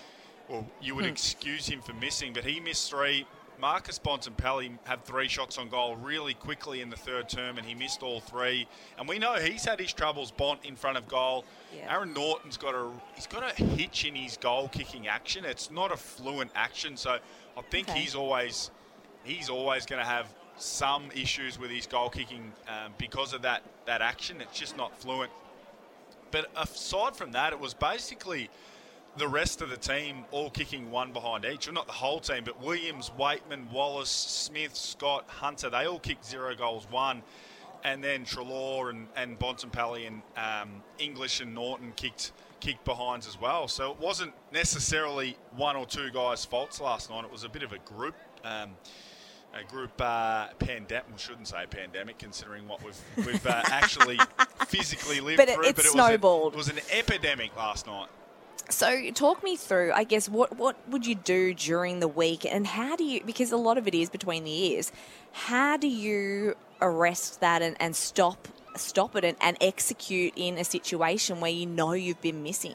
well 0.48 0.66
you 0.80 0.94
would 0.94 1.04
hmm. 1.04 1.10
excuse 1.10 1.66
him 1.66 1.80
for 1.80 1.94
missing, 1.94 2.32
but 2.32 2.44
he 2.44 2.60
missed 2.60 2.90
three. 2.90 3.26
Marcus 3.60 3.98
Bontempelli 3.98 4.78
had 4.84 5.04
three 5.04 5.28
shots 5.28 5.58
on 5.58 5.68
goal 5.68 5.96
really 5.96 6.34
quickly 6.34 6.80
in 6.80 6.90
the 6.90 6.96
third 6.96 7.28
term, 7.28 7.58
and 7.58 7.66
he 7.66 7.74
missed 7.74 8.02
all 8.02 8.20
three. 8.20 8.68
And 8.98 9.08
we 9.08 9.18
know 9.18 9.34
he's 9.34 9.64
had 9.64 9.80
his 9.80 9.92
troubles. 9.92 10.30
Bont 10.30 10.60
in 10.64 10.76
front 10.76 10.96
of 10.96 11.08
goal. 11.08 11.44
Yeah. 11.74 11.92
Aaron 11.92 12.12
Naughton's 12.12 12.56
got 12.56 12.74
a 12.74 12.88
he's 13.14 13.26
got 13.26 13.42
a 13.42 13.62
hitch 13.62 14.04
in 14.04 14.14
his 14.14 14.36
goal 14.36 14.68
kicking 14.68 15.08
action. 15.08 15.44
It's 15.44 15.70
not 15.70 15.90
a 15.92 15.96
fluent 15.96 16.50
action, 16.54 16.96
so 16.96 17.18
I 17.56 17.62
think 17.70 17.88
Okay. 17.88 17.98
he's 17.98 18.14
always 18.14 18.70
he's 19.24 19.48
always 19.50 19.86
going 19.86 20.00
to 20.00 20.08
have 20.08 20.26
some 20.56 21.10
issues 21.14 21.58
with 21.58 21.70
his 21.70 21.86
goal 21.86 22.10
kicking 22.10 22.52
um, 22.68 22.92
because 22.98 23.32
of 23.32 23.42
that 23.42 23.62
that 23.86 24.02
action. 24.02 24.40
It's 24.40 24.58
just 24.58 24.76
not 24.76 24.96
fluent. 24.96 25.30
But 26.30 26.50
aside 26.56 27.16
from 27.16 27.32
that, 27.32 27.52
it 27.52 27.58
was 27.58 27.72
basically 27.74 28.50
the 29.18 29.28
rest 29.28 29.60
of 29.62 29.70
the 29.70 29.76
team 29.76 30.24
all 30.30 30.50
kicking 30.50 30.90
one 30.90 31.12
behind 31.12 31.44
each. 31.44 31.66
Well, 31.66 31.74
not 31.74 31.86
the 31.86 31.92
whole 31.92 32.20
team, 32.20 32.42
but 32.44 32.62
Williams, 32.62 33.10
Weightman, 33.18 33.70
Wallace, 33.72 34.08
Smith, 34.10 34.74
Scott, 34.76 35.24
Hunter, 35.28 35.68
they 35.70 35.86
all 35.86 35.98
kicked 35.98 36.24
zero 36.24 36.54
goals, 36.54 36.86
one. 36.90 37.22
And 37.84 38.02
then 38.02 38.24
Treloar 38.24 38.90
and, 38.90 39.06
and 39.16 39.38
Bontempelli 39.38 40.06
and 40.08 40.22
um, 40.36 40.82
English 40.98 41.40
and 41.40 41.54
Naughton 41.54 41.92
kicked 41.96 42.32
kicked 42.60 42.84
behinds 42.84 43.28
as 43.28 43.40
well. 43.40 43.68
So 43.68 43.92
it 43.92 44.00
wasn't 44.00 44.32
necessarily 44.52 45.36
one 45.56 45.76
or 45.76 45.86
two 45.86 46.10
guys' 46.10 46.44
faults 46.44 46.80
last 46.80 47.08
night. 47.08 47.24
It 47.24 47.30
was 47.30 47.44
a 47.44 47.48
bit 47.48 47.62
of 47.62 47.72
a 47.72 47.78
group. 47.78 48.16
Um, 48.44 48.70
a 49.54 49.64
group 49.64 49.92
uh, 50.00 50.48
pandemic. 50.58 51.06
We 51.10 51.18
shouldn't 51.18 51.48
say 51.48 51.64
pandemic, 51.70 52.18
considering 52.18 52.66
what 52.68 52.82
we've 52.84 53.00
we've 53.26 53.46
uh, 53.46 53.62
actually 53.66 54.18
physically 54.66 55.20
lived 55.20 55.38
But 55.38 55.48
it- 55.48 55.54
through. 55.54 55.64
it 55.66 55.76
but 55.76 55.84
it 55.84 55.90
snowballed. 55.90 56.54
Was 56.54 56.68
a, 56.68 56.72
it 56.72 56.76
was 56.76 56.90
an 56.90 56.98
epidemic 56.98 57.56
last 57.56 57.86
night. 57.86 58.08
So 58.70 59.10
talk 59.12 59.42
me 59.42 59.56
through, 59.56 59.92
I 59.92 60.04
guess, 60.04 60.28
what, 60.28 60.56
what 60.56 60.76
would 60.88 61.06
you 61.06 61.14
do 61.14 61.54
during 61.54 62.00
the 62.00 62.08
week 62.08 62.44
and 62.44 62.66
how 62.66 62.96
do 62.96 63.04
you, 63.04 63.22
because 63.24 63.50
a 63.50 63.56
lot 63.56 63.78
of 63.78 63.88
it 63.88 63.94
is 63.94 64.10
between 64.10 64.44
the 64.44 64.72
ears, 64.72 64.92
how 65.32 65.78
do 65.78 65.88
you 65.88 66.54
arrest 66.80 67.40
that 67.40 67.62
and, 67.62 67.76
and 67.80 67.96
stop 67.96 68.48
stop 68.76 69.16
it 69.16 69.24
and, 69.24 69.36
and 69.40 69.56
execute 69.60 70.32
in 70.36 70.56
a 70.58 70.64
situation 70.64 71.40
where 71.40 71.50
you 71.50 71.66
know 71.66 71.92
you've 71.92 72.20
been 72.20 72.42
missing? 72.42 72.74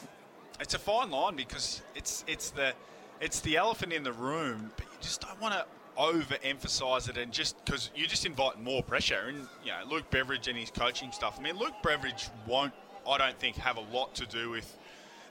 It's 0.59 0.73
a 0.73 0.79
fine 0.79 1.11
line 1.11 1.35
because 1.35 1.81
it's 1.95 2.23
it's 2.27 2.49
the 2.51 2.73
it's 3.21 3.39
the 3.41 3.57
elephant 3.57 3.93
in 3.93 4.03
the 4.03 4.13
room, 4.13 4.71
but 4.75 4.85
you 4.85 4.97
just 5.01 5.21
don't 5.21 5.39
want 5.41 5.53
to 5.53 5.65
overemphasize 5.97 7.07
it 7.09 7.17
and 7.17 7.31
just 7.31 7.63
because 7.63 7.91
you 7.95 8.07
just 8.07 8.25
invite 8.25 8.61
more 8.61 8.81
pressure. 8.83 9.25
And 9.27 9.47
you 9.63 9.71
know, 9.71 9.79
Luke 9.89 10.09
Beveridge 10.09 10.47
and 10.47 10.57
his 10.57 10.71
coaching 10.71 11.11
stuff. 11.11 11.37
I 11.39 11.43
mean, 11.43 11.57
Luke 11.57 11.75
Beveridge 11.83 12.29
won't, 12.47 12.73
I 13.07 13.17
don't 13.17 13.39
think, 13.39 13.55
have 13.57 13.77
a 13.77 13.85
lot 13.95 14.13
to 14.15 14.25
do 14.25 14.49
with 14.49 14.77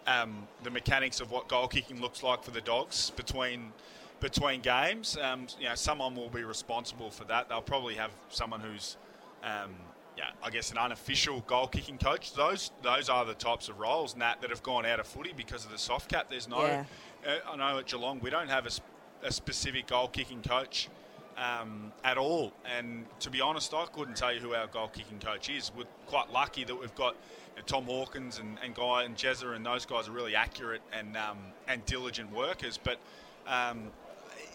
um, 0.06 0.46
the 0.62 0.70
mechanics 0.70 1.20
of 1.20 1.30
what 1.30 1.48
goal 1.48 1.68
kicking 1.68 2.00
looks 2.00 2.22
like 2.22 2.42
for 2.42 2.50
the 2.50 2.60
Dogs 2.60 3.10
between 3.10 3.72
between 4.20 4.60
games. 4.60 5.16
Um, 5.20 5.46
you 5.58 5.68
know, 5.68 5.74
someone 5.74 6.14
will 6.14 6.28
be 6.28 6.44
responsible 6.44 7.10
for 7.10 7.24
that. 7.24 7.48
They'll 7.48 7.60
probably 7.60 7.94
have 7.94 8.12
someone 8.28 8.60
who's, 8.60 8.96
um, 9.42 9.70
yeah, 10.16 10.26
I 10.44 10.50
guess 10.50 10.70
an 10.70 10.78
unofficial 10.78 11.40
goal 11.48 11.66
kicking 11.66 11.98
coach. 11.98 12.32
Those 12.34 12.70
those 12.82 13.08
are 13.08 13.24
the 13.24 13.34
types 13.34 13.68
of 13.68 13.78
roles, 13.80 14.14
Nat, 14.16 14.36
that 14.40 14.50
have 14.50 14.62
gone 14.62 14.86
out 14.86 15.00
of 15.00 15.06
footy 15.06 15.32
because 15.36 15.64
of 15.64 15.72
the 15.72 15.78
soft 15.78 16.08
cap. 16.08 16.26
There's 16.30 16.48
no, 16.48 16.62
Yeah. 16.64 16.84
uh, 17.26 17.50
I 17.52 17.56
know 17.56 17.78
at 17.78 17.86
Geelong 17.86 18.20
we 18.20 18.30
don't 18.30 18.48
have 18.48 18.66
a, 18.66 18.70
sp- 18.70 18.86
a 19.24 19.32
specific 19.32 19.86
goal 19.88 20.08
kicking 20.08 20.42
coach. 20.42 20.88
Um, 21.36 21.92
at 22.04 22.18
all, 22.18 22.52
and 22.64 23.06
to 23.20 23.30
be 23.30 23.40
honest, 23.40 23.72
I 23.72 23.86
couldn't 23.86 24.16
tell 24.16 24.34
you 24.34 24.40
who 24.40 24.54
our 24.54 24.66
goal 24.66 24.88
kicking 24.88 25.18
coach 25.18 25.48
is. 25.48 25.72
We're 25.74 25.84
quite 26.06 26.30
lucky 26.30 26.62
that 26.64 26.74
we've 26.74 26.94
got 26.94 27.14
you 27.56 27.60
know, 27.60 27.62
Tom 27.66 27.84
Hawkins 27.84 28.38
and, 28.38 28.58
and 28.62 28.74
Guy 28.74 29.04
and 29.04 29.16
Jezza 29.16 29.56
and 29.56 29.64
those 29.64 29.86
guys 29.86 30.08
are 30.08 30.12
really 30.12 30.36
accurate 30.36 30.82
and 30.92 31.16
um, 31.16 31.38
and 31.68 31.84
diligent 31.86 32.30
workers. 32.32 32.78
But 32.82 32.98
um, 33.46 33.90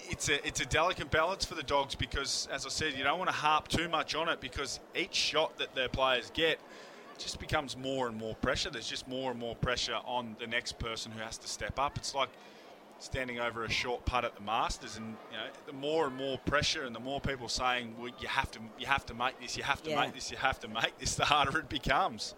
it's 0.10 0.30
a 0.30 0.46
it's 0.48 0.62
a 0.62 0.66
delicate 0.66 1.12
balance 1.12 1.46
for 1.46 1.56
the 1.56 1.63
dogs 1.63 1.96
because, 1.96 2.48
as 2.52 2.66
I 2.66 2.70
said, 2.70 2.94
you 2.94 3.04
don't 3.04 3.18
want 3.18 3.30
to 3.30 3.36
harp 3.36 3.68
too 3.68 3.90
much 3.90 4.16
on 4.16 4.30
it 4.30 4.40
because 4.40 4.80
each 4.96 5.16
shot 5.16 5.58
that 5.58 5.76
their 5.76 5.90
players 5.90 6.32
get 6.34 6.60
just 7.18 7.40
becomes 7.40 7.76
more 7.76 8.08
and 8.08 8.18
more 8.18 8.36
pressure. 8.36 8.70
There's 8.70 8.88
just 8.88 9.08
more 9.08 9.32
and 9.32 9.40
more 9.40 9.56
pressure 9.56 9.98
on 10.06 10.36
the 10.40 10.48
next 10.48 10.78
person 10.80 11.12
who 11.12 11.20
has 11.20 11.38
to 11.40 11.48
step 11.48 11.80
up. 11.80 11.98
It's 11.98 12.13
like 12.13 12.30
standing 12.99 13.39
over 13.39 13.63
a 13.63 13.69
short 13.69 14.05
putt 14.05 14.25
at 14.25 14.36
the 14.36 14.41
Masters, 14.41 14.97
and 14.97 15.15
you 15.31 15.38
know 15.38 15.43
the 15.65 15.73
more 15.73 16.07
and 16.07 16.15
more 16.15 16.38
pressure 16.39 16.83
and 16.83 16.95
the 16.95 16.99
more 16.99 17.21
people 17.21 17.47
saying 17.47 17.95
well, 17.99 18.12
you 18.19 18.27
have 18.27 18.49
to 18.51 18.60
you 18.79 18.86
have 18.88 19.05
to 19.07 19.13
make 19.13 19.39
this, 19.39 19.55
you 19.57 19.63
have 19.63 19.81
to 19.83 19.89
Yeah. 19.89 20.01
make 20.01 20.13
this, 20.13 20.31
you 20.31 20.38
have 20.38 20.60
to 20.62 20.67
make 20.67 20.97
this, 20.97 21.15
the 21.21 21.25
harder 21.25 21.60
it 21.60 21.69
becomes. 21.69 22.36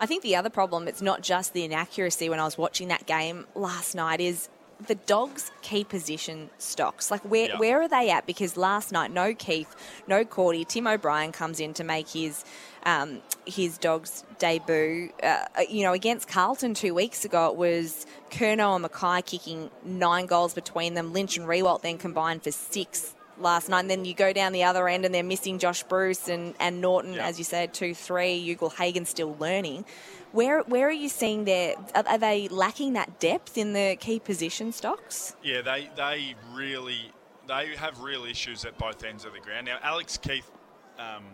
I 0.00 0.06
think 0.06 0.22
the 0.22 0.36
other 0.36 0.50
problem, 0.50 0.86
it's 0.86 1.02
not 1.02 1.20
just 1.22 1.52
the 1.52 1.64
inaccuracy 1.64 2.28
when 2.28 2.38
I 2.38 2.44
was 2.44 2.56
watching 2.56 2.88
that 2.88 3.06
game 3.06 3.46
last 3.56 3.94
night, 3.96 4.20
is 4.20 4.48
the 4.86 4.94
dogs' 4.94 5.50
key 5.62 5.82
position 5.82 6.50
stocks. 6.58 7.10
Like, 7.10 7.22
where, 7.22 7.48
Yeah. 7.48 7.58
where 7.58 7.82
are 7.82 7.88
they 7.88 8.10
at? 8.10 8.24
Because 8.26 8.56
last 8.56 8.92
night, 8.92 9.10
no 9.10 9.34
Keath, 9.34 9.74
no 10.06 10.24
Cordy. 10.24 10.64
Tim 10.64 10.86
O'Brien 10.86 11.32
comes 11.32 11.58
in 11.58 11.74
to 11.74 11.82
make 11.84 12.08
his 12.10 12.44
um, 12.84 13.20
his 13.46 13.78
dog's 13.78 14.24
debut. 14.38 15.10
Uh, 15.22 15.44
you 15.68 15.82
know, 15.84 15.92
against 15.92 16.28
Carlton 16.28 16.74
two 16.74 16.94
weeks 16.94 17.24
ago, 17.24 17.48
it 17.50 17.56
was 17.56 18.06
Curnow 18.30 18.76
and 18.76 18.84
McKay 18.84 19.24
kicking 19.24 19.70
nine 19.84 20.26
goals 20.26 20.54
between 20.54 20.94
them. 20.94 21.12
Lynch 21.12 21.36
and 21.36 21.46
Riewoldt 21.46 21.82
then 21.82 21.98
combined 21.98 22.42
for 22.42 22.50
six 22.50 23.14
last 23.38 23.68
night. 23.68 23.80
And 23.80 23.90
then 23.90 24.04
you 24.04 24.14
go 24.14 24.32
down 24.32 24.52
the 24.52 24.64
other 24.64 24.88
end 24.88 25.04
and 25.04 25.14
they're 25.14 25.22
missing 25.24 25.58
Josh 25.58 25.82
Bruce 25.82 26.28
and, 26.28 26.54
and 26.60 26.80
Naughton, 26.80 27.14
Yeah. 27.14 27.26
as 27.26 27.38
you 27.38 27.44
said, 27.44 27.74
2 27.74 27.94
3. 27.94 28.54
Ugle 28.56 28.72
Hagan 28.74 29.06
still 29.06 29.36
learning. 29.38 29.84
Where, 30.32 30.62
where 30.62 30.88
are 30.88 30.92
you 30.92 31.08
seeing 31.08 31.44
their. 31.44 31.74
Are, 31.94 32.04
are 32.06 32.18
they 32.18 32.48
lacking 32.48 32.94
that 32.94 33.20
depth 33.20 33.56
in 33.56 33.72
the 33.72 33.96
key 34.00 34.18
position 34.18 34.72
stocks? 34.72 35.36
Yeah, 35.44 35.62
they 35.62 35.88
they 35.96 36.34
really 36.52 37.12
they 37.46 37.76
have 37.76 38.00
real 38.00 38.24
issues 38.24 38.64
at 38.64 38.76
both 38.76 39.04
ends 39.04 39.24
of 39.24 39.32
the 39.32 39.38
ground. 39.38 39.66
Now, 39.66 39.78
Alex 39.82 40.16
Keath 40.16 40.50
um, 40.98 41.24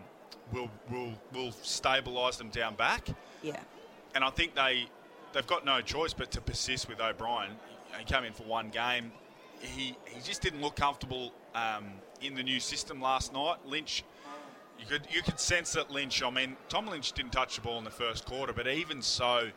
will 0.51 0.69
will 0.89 1.13
will 1.33 1.51
stabilise 1.63 2.37
them 2.37 2.49
down 2.49 2.75
back, 2.75 3.07
Yeah. 3.41 3.59
and 4.15 4.23
I 4.23 4.29
think 4.29 4.55
they 4.55 4.87
they've 5.33 5.47
got 5.47 5.65
no 5.65 5.81
choice 5.81 6.13
but 6.13 6.31
to 6.31 6.41
persist 6.41 6.87
with 6.89 6.99
O'Brien. 6.99 7.51
He 7.97 8.05
came 8.05 8.23
in 8.23 8.33
for 8.33 8.43
one 8.43 8.69
game. 8.69 9.11
He 9.59 9.95
he 10.05 10.21
just 10.21 10.41
didn't 10.41 10.61
look 10.61 10.75
comfortable 10.75 11.33
um, 11.55 11.85
in 12.21 12.35
the 12.35 12.43
new 12.43 12.59
system 12.59 13.01
last 13.01 13.33
night. 13.33 13.57
Lynch. 13.65 14.03
You 14.79 14.87
could 14.87 15.07
you 15.11 15.21
could 15.21 15.39
sense 15.39 15.73
that 15.73 15.91
Lynch. 15.91 16.23
I 16.23 16.29
mean, 16.31 16.55
Tom 16.67 16.87
Lynch 16.87 17.11
didn't 17.11 17.31
touch 17.33 17.55
the 17.55 17.61
ball 17.61 17.77
in 17.77 17.83
the 17.83 17.91
first 17.91 18.25
quarter, 18.25 18.51
but 18.51 18.67
even 18.67 19.03
so, 19.03 19.49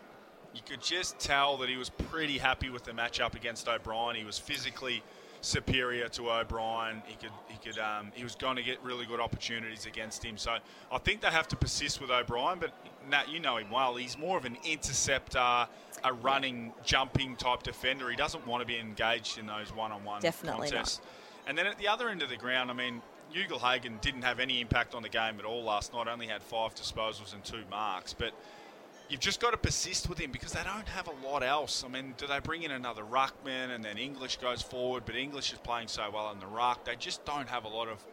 you 0.54 0.60
could 0.68 0.82
just 0.82 1.18
tell 1.18 1.56
that 1.58 1.70
he 1.70 1.78
was 1.78 1.88
pretty 1.88 2.36
happy 2.36 2.68
with 2.68 2.84
the 2.84 2.92
matchup 2.92 3.34
against 3.34 3.66
O'Brien. 3.66 4.16
He 4.16 4.24
was 4.24 4.38
physically 4.38 5.02
superior 5.44 6.08
to 6.08 6.30
O'Brien. 6.30 7.02
He 7.06 7.16
could 7.16 7.30
he 7.48 7.58
could 7.58 7.78
um, 7.78 8.10
he 8.14 8.24
was 8.24 8.34
going 8.34 8.56
to 8.56 8.62
get 8.62 8.82
really 8.82 9.06
good 9.06 9.20
opportunities 9.20 9.86
against 9.86 10.24
him. 10.24 10.36
So 10.36 10.56
I 10.90 10.98
think 10.98 11.20
they 11.20 11.28
have 11.28 11.48
to 11.48 11.56
persist 11.56 12.00
with 12.00 12.10
O'Brien. 12.10 12.58
But 12.58 12.72
Nat, 13.10 13.28
you 13.30 13.40
know 13.40 13.58
him 13.58 13.70
well. 13.70 13.96
He's 13.96 14.18
more 14.18 14.36
of 14.36 14.44
an 14.44 14.56
interceptor, 14.64 15.38
a 15.38 16.12
running, 16.22 16.72
jumping 16.84 17.36
type 17.36 17.62
defender. 17.62 18.10
He 18.10 18.16
doesn't 18.16 18.46
want 18.46 18.62
to 18.62 18.66
be 18.66 18.78
engaged 18.78 19.38
in 19.38 19.46
those 19.46 19.74
one-on-one 19.74 20.22
Definitely 20.22 20.68
not. 20.68 20.72
contests. 20.72 21.00
And 21.46 21.56
then 21.56 21.66
at 21.66 21.78
the 21.78 21.88
other 21.88 22.08
end 22.08 22.22
of 22.22 22.30
the 22.30 22.36
ground, 22.36 22.70
I 22.70 22.74
mean, 22.74 23.02
Ugle 23.34 23.60
Hagan 23.60 23.98
didn't 24.00 24.22
have 24.22 24.40
any 24.40 24.60
impact 24.60 24.94
on 24.94 25.02
the 25.02 25.08
game 25.08 25.38
at 25.38 25.44
all 25.44 25.62
last 25.62 25.92
night. 25.92 26.08
Only 26.08 26.26
had 26.26 26.42
five 26.42 26.74
disposals 26.74 27.34
and 27.34 27.44
two 27.44 27.62
marks, 27.70 28.14
but 28.14 28.32
you've 29.08 29.20
just 29.20 29.40
got 29.40 29.50
to 29.50 29.56
persist 29.56 30.08
with 30.08 30.18
him 30.18 30.30
because 30.30 30.52
they 30.52 30.62
don't 30.62 30.88
have 30.88 31.08
a 31.08 31.26
lot 31.26 31.42
else. 31.42 31.84
I 31.84 31.88
mean, 31.88 32.14
do 32.16 32.26
they 32.26 32.40
bring 32.40 32.62
in 32.62 32.70
another 32.70 33.02
ruckman 33.02 33.74
and 33.74 33.84
then 33.84 33.98
English 33.98 34.38
goes 34.38 34.62
forward? 34.62 35.04
But 35.04 35.16
English 35.16 35.52
is 35.52 35.58
playing 35.58 35.88
so 35.88 36.10
well 36.12 36.30
in 36.32 36.40
the 36.40 36.46
ruck. 36.46 36.84
They 36.84 36.96
just 36.96 37.24
don't 37.24 37.48
have 37.48 37.64
a 37.64 37.68
lot 37.68 37.88
of, 37.88 38.04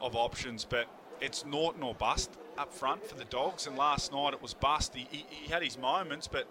of 0.00 0.14
options. 0.14 0.64
But 0.64 0.86
it's 1.20 1.44
Naughton 1.44 1.82
or 1.82 1.94
bust 1.94 2.30
up 2.58 2.72
front 2.72 3.04
for 3.06 3.16
the 3.16 3.24
Dogs. 3.24 3.66
And 3.66 3.76
last 3.76 4.12
night 4.12 4.34
it 4.34 4.42
was 4.42 4.54
bust. 4.54 4.94
He, 4.94 5.06
he, 5.10 5.26
he 5.28 5.52
had 5.52 5.62
his 5.62 5.78
moments, 5.78 6.26
but 6.28 6.46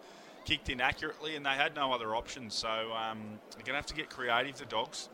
kicked 0.45 0.69
inaccurately, 0.69 1.35
and 1.35 1.45
they 1.45 1.51
had 1.51 1.75
no 1.75 1.91
other 1.91 2.15
options. 2.15 2.53
So 2.53 2.69
um, 2.69 3.39
they're 3.51 3.63
going 3.65 3.73
to 3.73 3.75
have 3.75 3.85
to 3.87 3.95
get 3.95 4.09
creative, 4.09 4.57
the 4.57 4.65
Dogs. 4.65 5.09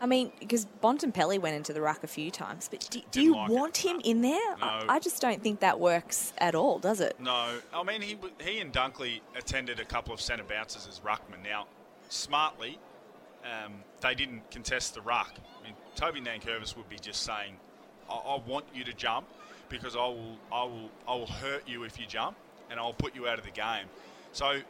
I 0.00 0.06
mean, 0.06 0.32
because 0.40 0.66
Bontempelli 0.82 1.38
went 1.38 1.56
into 1.56 1.72
the 1.72 1.80
ruck 1.80 2.04
a 2.04 2.06
few 2.06 2.30
times, 2.30 2.68
but 2.70 2.86
do, 2.90 3.00
do 3.10 3.22
you 3.22 3.34
like 3.34 3.50
want 3.50 3.76
him 3.76 4.00
in 4.04 4.22
there? 4.22 4.56
No. 4.58 4.66
I, 4.66 4.84
I 4.88 4.98
just 4.98 5.20
don't 5.20 5.42
think 5.42 5.60
that 5.60 5.80
works 5.80 6.32
at 6.38 6.54
all, 6.54 6.78
does 6.78 7.00
it? 7.00 7.18
No, 7.20 7.58
I 7.72 7.82
mean 7.82 8.02
he 8.02 8.16
he 8.44 8.58
and 8.60 8.72
Dunkley 8.72 9.20
attended 9.36 9.80
a 9.80 9.84
couple 9.84 10.12
of 10.12 10.20
centre 10.20 10.44
bounces 10.44 10.86
as 10.88 11.00
ruckman. 11.00 11.42
Now, 11.42 11.66
smartly, 12.08 12.78
um, 13.44 13.74
they 14.00 14.14
didn't 14.14 14.50
contest 14.50 14.94
the 14.94 15.00
ruck. 15.00 15.32
I 15.60 15.64
mean, 15.64 15.74
Toby 15.96 16.20
Nankervis 16.20 16.76
would 16.76 16.88
be 16.88 16.96
just 16.96 17.22
saying, 17.22 17.56
I, 18.10 18.14
"I 18.14 18.40
want 18.46 18.64
you 18.74 18.84
to 18.84 18.92
jump 18.92 19.26
because 19.68 19.96
I 19.96 20.06
will 20.06 20.36
I 20.52 20.64
will 20.64 20.90
I 21.08 21.14
will 21.14 21.26
hurt 21.26 21.68
you 21.68 21.84
if 21.84 21.98
you 21.98 22.06
jump, 22.06 22.36
and 22.70 22.78
I'll 22.80 22.92
put 22.92 23.14
you 23.14 23.28
out 23.28 23.38
of 23.38 23.44
the 23.44 23.50
game." 23.50 23.86
So. 24.32 24.60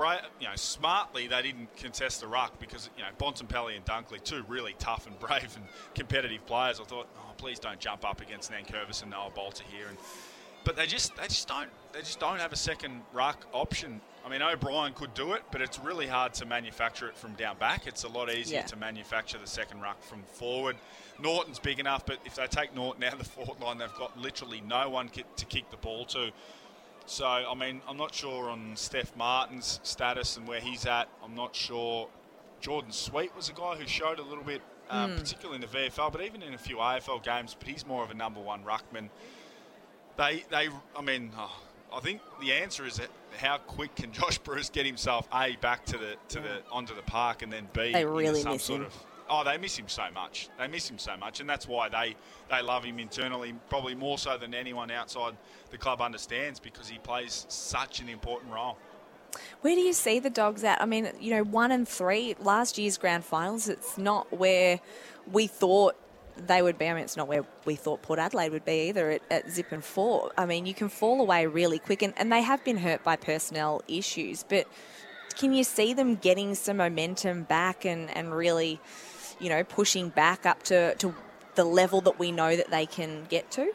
Bra- 0.00 0.16
you 0.40 0.46
know, 0.48 0.56
smartly 0.56 1.26
they 1.26 1.42
didn't 1.42 1.76
contest 1.76 2.22
the 2.22 2.26
ruck 2.26 2.58
because 2.58 2.88
you 2.96 3.02
know 3.02 3.10
Bontempelli 3.18 3.76
and 3.76 3.84
Dunkley, 3.84 4.22
two 4.24 4.42
really 4.48 4.74
tough 4.78 5.06
and 5.06 5.18
brave 5.20 5.54
and 5.56 5.66
competitive 5.94 6.46
players. 6.46 6.80
I 6.80 6.84
thought, 6.84 7.06
oh, 7.18 7.32
please 7.36 7.58
don't 7.58 7.78
jump 7.78 8.06
up 8.06 8.22
against 8.22 8.50
Nankervis 8.50 9.02
and 9.02 9.10
Noah 9.10 9.30
Balta 9.34 9.62
here. 9.70 9.88
And 9.88 9.98
but 10.64 10.74
they 10.74 10.86
just 10.86 11.14
they 11.16 11.24
just 11.24 11.46
don't 11.48 11.68
they 11.92 11.98
just 12.00 12.18
don't 12.18 12.38
have 12.40 12.50
a 12.52 12.56
second 12.56 13.02
ruck 13.12 13.46
option. 13.52 14.00
I 14.24 14.30
mean, 14.30 14.40
O'Brien 14.40 14.94
could 14.94 15.12
do 15.12 15.32
it, 15.32 15.42
but 15.52 15.60
it's 15.60 15.78
really 15.78 16.06
hard 16.06 16.32
to 16.34 16.46
manufacture 16.46 17.06
it 17.08 17.16
from 17.16 17.34
down 17.34 17.58
back. 17.58 17.86
It's 17.86 18.04
a 18.04 18.08
lot 18.08 18.30
easier 18.30 18.60
Yeah. 18.60 18.66
to 18.66 18.76
manufacture 18.76 19.36
the 19.38 19.46
second 19.46 19.82
ruck 19.82 20.02
from 20.02 20.22
forward. 20.22 20.76
Naughton's 21.18 21.58
big 21.58 21.78
enough, 21.78 22.06
but 22.06 22.18
if 22.24 22.36
they 22.36 22.46
take 22.46 22.74
Naughton 22.74 23.04
out 23.04 23.12
of 23.14 23.18
the 23.18 23.24
forward 23.36 23.60
line, 23.60 23.76
they've 23.76 23.94
got 23.98 24.18
literally 24.18 24.62
no 24.66 24.88
one 24.88 25.10
to 25.10 25.44
kick 25.46 25.70
the 25.70 25.76
ball 25.78 26.06
to. 26.06 26.30
So, 27.10 27.26
I 27.26 27.54
mean, 27.56 27.80
I'm 27.88 27.96
not 27.96 28.14
sure 28.14 28.48
on 28.48 28.74
Stef 28.76 29.16
Martin's 29.16 29.80
status 29.82 30.36
and 30.36 30.46
where 30.46 30.60
he's 30.60 30.86
at. 30.86 31.08
I'm 31.24 31.34
not 31.34 31.56
sure. 31.56 32.08
Jordan 32.60 32.92
Sweet 32.92 33.34
was 33.34 33.48
a 33.48 33.52
guy 33.52 33.74
who 33.74 33.84
showed 33.84 34.20
a 34.20 34.22
little 34.22 34.44
bit, 34.44 34.62
um, 34.90 35.16
particularly 35.16 35.56
in 35.56 35.60
the 35.60 35.66
VFL, 35.66 36.12
but 36.12 36.22
even 36.22 36.40
in 36.40 36.54
a 36.54 36.58
few 36.58 36.76
AFL 36.76 37.24
games. 37.24 37.56
But 37.58 37.66
he's 37.66 37.84
more 37.84 38.04
of 38.04 38.12
a 38.12 38.14
number 38.14 38.38
one 38.38 38.62
ruckman. 38.62 39.08
They, 40.16 40.44
they, 40.50 40.68
I 40.96 41.02
mean, 41.02 41.32
oh, 41.36 41.60
I 41.92 41.98
think 41.98 42.20
the 42.40 42.52
answer 42.52 42.86
is 42.86 42.98
that 42.98 43.08
how 43.38 43.58
quick 43.58 43.96
can 43.96 44.12
Josh 44.12 44.38
Bruce 44.38 44.70
get 44.70 44.86
himself 44.86 45.26
a 45.34 45.56
back 45.56 45.84
to 45.86 45.98
the 45.98 46.14
to 46.28 46.38
the 46.38 46.62
onto 46.70 46.94
the 46.94 47.02
park 47.02 47.42
and 47.42 47.52
then 47.52 47.66
b 47.72 47.92
They 47.92 48.04
really 48.04 48.40
some 48.40 48.52
miss 48.52 48.62
sort 48.62 48.82
him. 48.82 48.86
of 48.86 48.94
oh 49.30 49.44
they 49.44 49.56
miss 49.56 49.78
him 49.78 49.88
so 49.88 50.04
much 50.12 50.48
they 50.58 50.66
miss 50.66 50.90
him 50.90 50.98
so 50.98 51.16
much 51.16 51.40
and 51.40 51.48
that's 51.48 51.66
why 51.66 51.88
they 51.88 52.14
they 52.50 52.60
love 52.60 52.84
him 52.84 52.98
internally 52.98 53.54
probably 53.68 53.94
more 53.94 54.18
so 54.18 54.36
than 54.36 54.54
anyone 54.54 54.90
outside 54.90 55.36
the 55.70 55.78
club 55.78 56.00
understands 56.00 56.60
because 56.60 56.88
he 56.88 56.98
plays 56.98 57.46
such 57.48 58.00
an 58.00 58.08
important 58.08 58.52
role. 58.52 58.76
Where 59.60 59.74
do 59.74 59.80
you 59.80 59.92
see 59.92 60.18
the 60.18 60.30
dogs 60.30 60.64
at? 60.64 60.82
I 60.82 60.86
mean, 60.86 61.08
you 61.20 61.30
know, 61.30 61.44
one 61.44 61.70
and 61.70 61.86
three 61.86 62.34
last 62.40 62.78
year's 62.78 62.98
grand 62.98 63.24
finals. 63.24 63.68
It's 63.68 63.96
not 63.96 64.32
where 64.36 64.80
we 65.30 65.46
thought 65.46 65.96
they 66.36 66.62
would 66.62 66.78
be. 66.78 66.88
I 66.88 66.94
mean, 66.94 67.04
it's 67.04 67.16
not 67.16 67.28
where 67.28 67.44
we 67.64 67.76
thought 67.76 68.02
Port 68.02 68.18
Adelaide 68.18 68.50
would 68.50 68.64
be 68.64 68.88
either 68.88 69.10
at, 69.10 69.22
at 69.30 69.50
zip 69.50 69.72
and 69.72 69.84
four. 69.84 70.32
I 70.36 70.46
mean, 70.46 70.66
you 70.66 70.74
can 70.74 70.88
fall 70.88 71.20
away 71.20 71.46
really 71.46 71.78
quick, 71.78 72.02
and, 72.02 72.12
and 72.16 72.32
they 72.32 72.42
have 72.42 72.64
been 72.64 72.78
hurt 72.78 73.04
by 73.04 73.16
personnel 73.16 73.82
issues. 73.86 74.44
But 74.48 74.66
can 75.36 75.52
you 75.52 75.64
see 75.64 75.94
them 75.94 76.16
getting 76.16 76.54
some 76.54 76.78
momentum 76.78 77.44
back 77.44 77.84
and, 77.84 78.10
and 78.16 78.34
really, 78.34 78.80
you 79.40 79.48
know, 79.48 79.64
pushing 79.64 80.10
back 80.10 80.46
up 80.46 80.62
to, 80.64 80.94
to 80.96 81.14
the 81.54 81.64
level 81.64 82.00
that 82.02 82.18
we 82.18 82.30
know 82.32 82.54
that 82.56 82.70
they 82.70 82.86
can 82.86 83.24
get 83.28 83.50
to? 83.52 83.72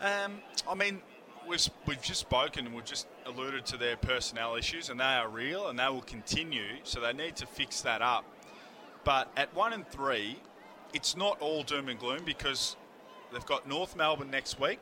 Um, 0.00 0.40
I 0.68 0.74
mean, 0.74 1.00
we've, 1.48 1.68
we've 1.86 2.02
just 2.02 2.20
spoken 2.20 2.66
and 2.66 2.74
we've 2.74 2.84
just 2.84 3.06
alluded 3.26 3.66
to 3.66 3.76
their 3.76 3.96
personnel 3.96 4.56
issues, 4.56 4.90
and 4.90 5.00
they 5.00 5.04
are 5.04 5.28
real 5.28 5.68
and 5.68 5.78
they 5.78 5.86
will 5.88 6.02
continue. 6.02 6.76
So 6.84 7.00
they 7.00 7.12
need 7.12 7.36
to 7.36 7.46
fix 7.46 7.80
that 7.82 8.02
up. 8.02 8.24
But 9.04 9.30
at 9.36 9.54
one 9.54 9.72
and 9.72 9.86
three, 9.88 10.38
it's 10.92 11.16
not 11.16 11.40
all 11.40 11.62
doom 11.62 11.88
and 11.88 11.98
gloom 11.98 12.22
because 12.24 12.76
they've 13.32 13.46
got 13.46 13.68
North 13.68 13.96
Melbourne 13.96 14.30
next 14.30 14.60
week. 14.60 14.80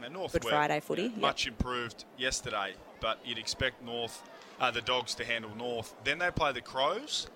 Now, 0.00 0.08
North 0.08 0.32
Good 0.32 0.44
Friday 0.44 0.80
footy, 0.80 1.02
yep. 1.02 1.16
much 1.16 1.46
improved 1.46 2.04
yesterday, 2.18 2.74
but 3.00 3.18
you'd 3.24 3.38
expect 3.38 3.82
North, 3.84 4.22
uh, 4.60 4.70
the 4.70 4.80
Dogs 4.80 5.14
to 5.16 5.24
handle 5.24 5.54
North. 5.56 5.94
Then 6.02 6.18
they 6.18 6.30
play 6.30 6.52
the 6.52 6.60
Crows. 6.60 7.28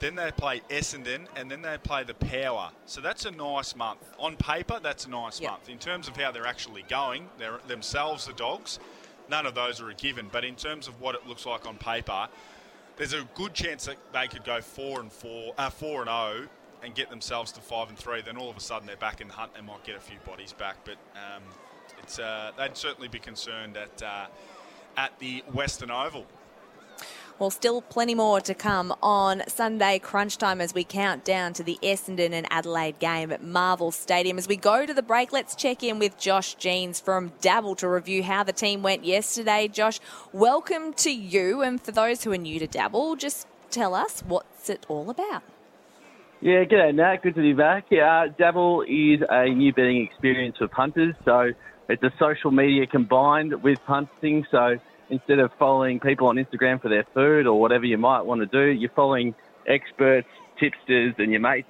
Then 0.00 0.14
they 0.14 0.30
play 0.32 0.62
Essendon, 0.70 1.26
and 1.36 1.50
then 1.50 1.60
they 1.62 1.76
play 1.78 2.04
the 2.04 2.14
Power. 2.14 2.70
So 2.86 3.00
that's 3.02 3.26
a 3.26 3.30
nice 3.30 3.76
month. 3.76 4.00
On 4.18 4.34
paper, 4.36 4.80
that's 4.82 5.04
a 5.04 5.10
nice 5.10 5.40
Yep. 5.40 5.50
month. 5.50 5.68
In 5.68 5.78
terms 5.78 6.08
of 6.08 6.16
how 6.16 6.32
they're 6.32 6.46
actually 6.46 6.82
going, 6.88 7.28
they're 7.38 7.60
themselves 7.68 8.24
the 8.26 8.32
Dogs. 8.32 8.78
None 9.28 9.44
of 9.46 9.54
those 9.54 9.80
are 9.80 9.90
a 9.90 9.94
given. 9.94 10.28
But 10.32 10.44
in 10.44 10.56
terms 10.56 10.88
of 10.88 11.00
what 11.00 11.14
it 11.14 11.26
looks 11.26 11.44
like 11.44 11.66
on 11.66 11.76
paper, 11.76 12.28
there's 12.96 13.12
a 13.12 13.24
good 13.34 13.52
chance 13.54 13.84
that 13.84 13.96
they 14.12 14.26
could 14.26 14.42
go 14.44 14.60
four 14.62 15.00
and 15.00 15.12
four, 15.12 15.54
uh, 15.58 15.68
four 15.70 16.00
and 16.00 16.08
zero, 16.08 16.48
and 16.82 16.94
get 16.94 17.10
themselves 17.10 17.52
to 17.52 17.60
five 17.60 17.90
and 17.90 17.98
three. 17.98 18.22
Then 18.22 18.38
all 18.38 18.48
of 18.48 18.56
a 18.56 18.60
sudden 18.60 18.86
they're 18.86 18.96
back 18.96 19.20
in 19.20 19.28
the 19.28 19.34
hunt. 19.34 19.54
They 19.54 19.60
might 19.60 19.84
get 19.84 19.96
a 19.96 20.00
few 20.00 20.18
bodies 20.26 20.54
back, 20.54 20.78
but 20.84 20.96
um, 21.14 21.42
it's 22.02 22.18
uh, 22.18 22.52
they'd 22.56 22.76
certainly 22.76 23.08
be 23.08 23.18
concerned 23.18 23.76
at 23.76 24.02
uh, 24.02 24.26
at 24.96 25.18
the 25.18 25.44
Western 25.52 25.90
Oval. 25.90 26.26
Well, 27.40 27.48
still 27.48 27.80
plenty 27.80 28.14
more 28.14 28.42
to 28.42 28.52
come 28.52 28.94
on 29.02 29.42
Sunday 29.48 29.98
crunch 29.98 30.36
time 30.36 30.60
as 30.60 30.74
we 30.74 30.84
count 30.84 31.24
down 31.24 31.54
to 31.54 31.62
the 31.62 31.78
Essendon 31.82 32.32
and 32.32 32.46
Adelaide 32.50 32.98
game 32.98 33.32
at 33.32 33.42
Marvel 33.42 33.90
Stadium. 33.92 34.36
As 34.36 34.46
we 34.46 34.56
go 34.56 34.84
to 34.84 34.92
the 34.92 35.02
break, 35.02 35.32
let's 35.32 35.54
check 35.54 35.82
in 35.82 35.98
with 35.98 36.18
Josh 36.18 36.52
Jeans 36.56 37.00
from 37.00 37.32
Dabble 37.40 37.76
to 37.76 37.88
review 37.88 38.22
how 38.24 38.42
the 38.42 38.52
team 38.52 38.82
went 38.82 39.06
yesterday. 39.06 39.68
Josh, 39.68 40.00
welcome 40.34 40.92
to 40.92 41.10
you. 41.10 41.62
And 41.62 41.80
for 41.80 41.92
those 41.92 42.24
who 42.24 42.32
are 42.32 42.36
new 42.36 42.58
to 42.58 42.66
Dabble, 42.66 43.16
just 43.16 43.46
tell 43.70 43.94
us 43.94 44.20
what's 44.20 44.68
it 44.68 44.84
all 44.90 45.08
about. 45.08 45.42
Yeah, 46.42 46.64
g'day 46.64 46.94
Nat. 46.94 47.22
Good 47.22 47.36
to 47.36 47.40
be 47.40 47.54
back. 47.54 47.86
Yeah, 47.90 48.24
uh, 48.24 48.32
Dabble 48.36 48.82
is 48.82 49.26
a 49.30 49.48
new 49.48 49.72
betting 49.72 50.06
experience 50.06 50.58
for 50.58 50.68
punters. 50.68 51.14
So 51.24 51.52
it's 51.88 52.02
a 52.02 52.12
social 52.18 52.50
media 52.50 52.86
combined 52.86 53.62
with 53.62 53.78
punting. 53.86 54.44
So 54.50 54.76
instead 55.10 55.38
of 55.38 55.50
following 55.58 56.00
people 56.00 56.28
on 56.28 56.36
Instagram 56.36 56.80
for 56.80 56.88
their 56.88 57.04
food 57.14 57.46
or 57.46 57.60
whatever 57.60 57.84
you 57.84 57.98
might 57.98 58.22
want 58.22 58.40
to 58.40 58.46
do, 58.46 58.70
you're 58.70 58.90
following 58.90 59.34
experts, 59.66 60.28
tipsters, 60.58 61.14
and 61.18 61.30
your 61.30 61.40
mates. 61.40 61.68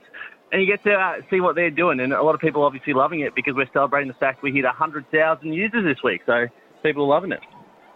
And 0.52 0.60
you 0.60 0.66
get 0.66 0.82
to 0.84 0.92
uh, 0.92 1.14
see 1.30 1.40
what 1.40 1.54
they're 1.54 1.70
doing. 1.70 2.00
And 2.00 2.12
a 2.12 2.22
lot 2.22 2.34
of 2.34 2.40
people 2.40 2.62
are 2.62 2.66
obviously 2.66 2.92
loving 2.92 3.20
it 3.20 3.34
because 3.34 3.54
we're 3.54 3.70
celebrating 3.72 4.08
the 4.08 4.14
fact 4.14 4.42
we 4.42 4.52
hit 4.52 4.64
100,000 4.64 5.52
users 5.52 5.84
this 5.84 6.02
week. 6.02 6.22
So 6.26 6.46
people 6.82 7.04
are 7.04 7.08
loving 7.08 7.32
it. 7.32 7.40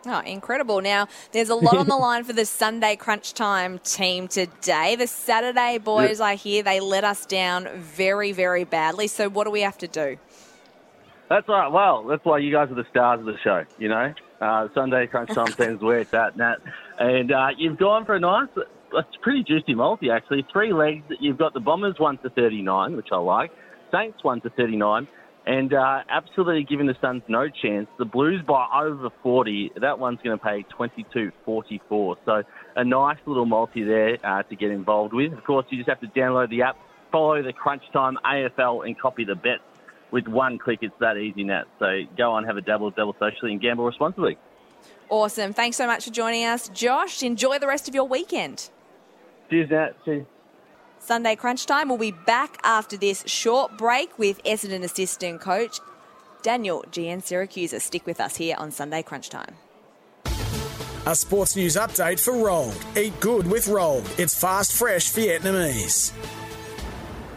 Oh, 0.06 0.20
incredible. 0.20 0.80
Now, 0.82 1.08
there's 1.32 1.48
a 1.48 1.54
lot 1.54 1.76
on 1.78 1.86
the 1.86 1.96
line 2.08 2.24
for 2.24 2.32
the 2.32 2.44
Sunday 2.44 2.94
crunch 2.94 3.32
time 3.32 3.78
team 3.78 4.28
today. 4.28 4.96
The 4.96 5.06
Saturday 5.06 5.78
boys, 5.78 6.20
I 6.20 6.34
hear, 6.34 6.62
they 6.62 6.78
let 6.80 7.04
us 7.04 7.24
down 7.24 7.68
very, 7.76 8.32
very 8.32 8.64
badly. 8.64 9.06
So, 9.06 9.28
what 9.30 9.44
do 9.44 9.50
we 9.50 9.62
have 9.62 9.78
to 9.78 9.88
do? 9.88 10.18
That's 11.30 11.48
right. 11.48 11.68
Well, 11.68 12.04
that's 12.04 12.24
why 12.24 12.38
you 12.38 12.52
guys 12.52 12.70
are 12.70 12.74
the 12.74 12.84
stars 12.90 13.20
of 13.20 13.26
the 13.26 13.38
show, 13.42 13.64
you 13.78 13.88
know? 13.88 14.12
Uh, 14.44 14.68
Sunday 14.74 15.06
Crunch 15.06 15.30
Time 15.30 15.50
seems 15.52 15.80
where 15.80 16.00
it's 16.00 16.12
at, 16.12 16.36
Nat. 16.36 16.56
And 16.98 17.32
uh, 17.32 17.48
you've 17.56 17.78
gone 17.78 18.04
for 18.04 18.14
a 18.14 18.20
nice, 18.20 18.48
it's 18.92 19.16
pretty 19.22 19.42
juicy 19.42 19.74
multi, 19.74 20.10
actually. 20.10 20.46
Three 20.52 20.74
legs. 20.74 21.04
You've 21.18 21.38
got 21.38 21.54
the 21.54 21.60
Bombers 21.60 21.98
1 21.98 22.18
to 22.18 22.28
39, 22.28 22.94
which 22.94 23.08
I 23.10 23.16
like. 23.16 23.52
Saints 23.90 24.22
1 24.22 24.42
to 24.42 24.50
39. 24.50 25.08
And 25.46 25.72
uh, 25.72 26.02
absolutely 26.10 26.64
giving 26.64 26.86
the 26.86 26.96
Suns 27.00 27.22
no 27.26 27.48
chance. 27.48 27.88
The 27.98 28.04
Blues 28.04 28.42
by 28.46 28.66
over 28.74 29.08
40. 29.22 29.72
That 29.80 29.98
one's 29.98 30.18
going 30.22 30.38
to 30.38 30.44
pay 30.44 30.62
22.44. 30.78 32.16
So 32.26 32.42
a 32.76 32.84
nice 32.84 33.18
little 33.24 33.46
multi 33.46 33.82
there 33.82 34.18
uh, 34.22 34.42
to 34.42 34.56
get 34.56 34.70
involved 34.70 35.14
with. 35.14 35.32
Of 35.32 35.42
course, 35.44 35.64
you 35.70 35.78
just 35.78 35.88
have 35.88 36.00
to 36.00 36.08
download 36.08 36.50
the 36.50 36.62
app, 36.62 36.76
follow 37.10 37.42
the 37.42 37.54
Crunch 37.54 37.84
Time 37.94 38.18
AFL, 38.22 38.86
and 38.86 38.98
copy 38.98 39.24
the 39.24 39.36
bets 39.36 39.62
with 40.14 40.28
one 40.28 40.58
click. 40.58 40.78
It's 40.80 40.94
that 41.00 41.18
easy, 41.18 41.42
now. 41.42 41.64
So 41.80 42.02
go 42.16 42.30
on, 42.30 42.44
have 42.44 42.56
a 42.56 42.60
dabble, 42.62 42.92
dabble 42.92 43.16
socially, 43.18 43.52
and 43.52 43.60
gamble 43.60 43.84
responsibly. 43.84 44.38
Awesome. 45.10 45.52
Thanks 45.52 45.76
so 45.76 45.86
much 45.86 46.04
for 46.04 46.12
joining 46.12 46.44
us. 46.44 46.68
Josh, 46.68 47.22
enjoy 47.22 47.58
the 47.58 47.66
rest 47.66 47.88
of 47.88 47.94
your 47.94 48.04
weekend. 48.04 48.70
Cheers, 49.50 49.70
Nat. 49.70 50.04
Cheers. 50.04 50.24
Sunday 51.00 51.36
crunch 51.36 51.66
time. 51.66 51.88
We'll 51.88 51.98
be 51.98 52.12
back 52.12 52.58
after 52.62 52.96
this 52.96 53.24
short 53.26 53.76
break 53.76 54.16
with 54.18 54.42
Essendon 54.44 54.84
assistant 54.84 55.40
coach 55.42 55.80
Daniel 56.42 56.84
Giansiracusa. 56.90 57.80
Stick 57.80 58.06
with 58.06 58.20
us 58.20 58.36
here 58.36 58.56
on 58.56 58.70
Sunday 58.70 59.02
crunch 59.02 59.28
time. 59.28 59.56
A 61.06 61.14
sports 61.14 61.56
news 61.56 61.76
update 61.76 62.18
for 62.18 62.32
Rolled. 62.32 62.78
Eat 62.96 63.18
good 63.20 63.46
with 63.50 63.68
Rolled. 63.68 64.08
It's 64.16 64.38
fast, 64.40 64.72
fresh 64.72 65.12
Vietnamese. 65.12 66.12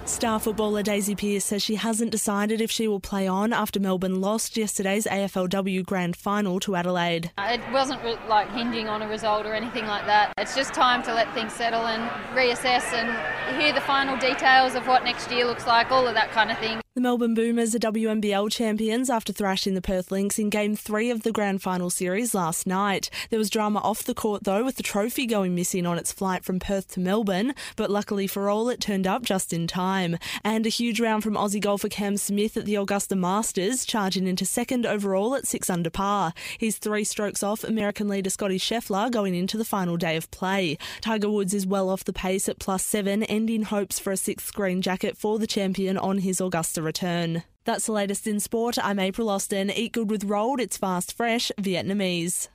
Star 0.08 0.40
footballer 0.40 0.82
Daisy 0.82 1.16
Pearce 1.16 1.44
says 1.44 1.62
she 1.62 1.76
hasn't 1.76 2.12
decided 2.12 2.62
if 2.62 2.72
she 2.72 2.88
will 2.88 3.02
play 3.02 3.28
on 3.28 3.52
after 3.52 3.78
Melbourne 3.78 4.22
lost 4.22 4.56
yesterday's 4.56 5.06
AFLW 5.06 5.86
Grand 5.86 6.16
Final 6.16 6.62
to 6.62 6.78
Adelaide. 6.78 7.32
It 7.38 7.62
wasn't 7.74 8.02
re- 8.04 8.18
like 8.30 8.50
hinging 8.52 8.88
on 8.88 9.02
a 9.02 9.08
result 9.08 9.46
or 9.46 9.54
anything 9.54 9.86
like 9.86 10.06
that. 10.06 10.32
It's 10.38 10.56
just 10.56 10.74
time 10.74 11.04
to 11.04 11.14
let 11.14 11.32
things 11.34 11.52
settle 11.52 11.88
and 11.88 12.10
reassess 12.34 12.94
and 12.94 13.62
hear 13.62 13.74
the 13.74 13.82
final 13.82 14.18
details 14.18 14.76
of 14.76 14.88
what 14.88 15.04
next 15.04 15.30
year 15.30 15.46
looks 15.46 15.68
like, 15.68 15.92
all 15.92 16.08
of 16.08 16.14
that 16.14 16.32
kind 16.32 16.52
of 16.52 16.58
thing. 16.58 16.80
The 16.98 17.02
Melbourne 17.02 17.36
Boomers 17.36 17.76
are 17.76 17.80
WNBL 17.94 18.52
champions 18.52 19.12
after 19.12 19.32
thrashing 19.32 19.76
the 19.76 19.84
Perth 19.84 20.12
Lynx 20.12 20.40
in 20.40 20.50
Game 20.50 20.76
3 20.76 21.12
of 21.12 21.22
the 21.22 21.32
Grand 21.32 21.62
Final 21.62 21.92
Series 21.92 22.34
last 22.34 22.66
night. 22.66 23.12
There 23.30 23.38
was 23.38 23.52
drama 23.52 23.78
off 23.82 24.02
the 24.02 24.16
court 24.16 24.46
though, 24.46 24.66
with 24.66 24.78
the 24.78 24.82
trophy 24.82 25.28
going 25.28 25.54
missing 25.54 25.86
on 25.86 26.00
its 26.00 26.12
flight 26.12 26.44
from 26.44 26.60
Perth 26.60 26.88
to 26.94 27.00
Melbourne, 27.00 27.54
but 27.76 27.92
luckily 27.92 28.26
for 28.26 28.50
all, 28.50 28.68
it 28.68 28.82
turned 28.82 29.06
up 29.06 29.22
just 29.22 29.54
in 29.54 29.68
time. 29.68 30.18
And 30.44 30.66
a 30.66 30.70
huge 30.70 31.00
round 31.00 31.22
from 31.22 31.36
Aussie 31.36 31.62
golfer 31.62 31.88
Cam 31.88 32.18
Smith 32.18 32.58
at 32.58 32.66
the 32.66 32.78
Augusta 32.78 33.16
Masters, 33.16 33.86
charging 33.86 34.26
into 34.26 34.44
second 34.44 34.88
overall 34.88 35.36
at 35.36 35.46
6 35.46 35.70
under 35.70 35.92
par. 35.92 36.34
He's 36.58 36.80
three 36.80 37.04
strokes 37.04 37.44
off 37.44 37.64
American 37.64 38.08
leader 38.08 38.32
Scotty 38.32 38.58
Scheffler 38.58 39.12
going 39.12 39.36
into 39.36 39.56
the 39.56 39.64
final 39.64 39.98
day 39.98 40.18
of 40.18 40.32
play. 40.32 40.80
Tiger 41.02 41.30
Woods 41.30 41.54
is 41.54 41.68
well 41.68 41.92
off 41.92 42.06
the 42.06 42.12
pace 42.12 42.50
at 42.50 42.58
plus 42.58 42.84
7, 42.84 43.22
ending 43.22 43.62
hopes 43.62 44.00
for 44.00 44.12
a 44.12 44.18
sixth 44.18 44.52
green 44.52 44.82
jacket 44.82 45.16
for 45.16 45.38
the 45.38 45.46
champion 45.46 45.96
on 45.96 46.18
his 46.18 46.42
Augusta 46.42 46.87
return. 46.88 47.44
That's 47.66 47.86
the 47.86 47.92
latest 47.92 48.26
in 48.26 48.40
sport. 48.40 48.78
I'm 48.82 48.98
April 48.98 49.30
Austin. 49.30 49.70
Eat 49.70 49.92
good 49.92 50.10
with 50.10 50.24
Roll'd. 50.24 50.60
It's 50.60 50.78
fast, 50.78 51.14
fresh, 51.14 51.52
Vietnamese. 51.60 52.48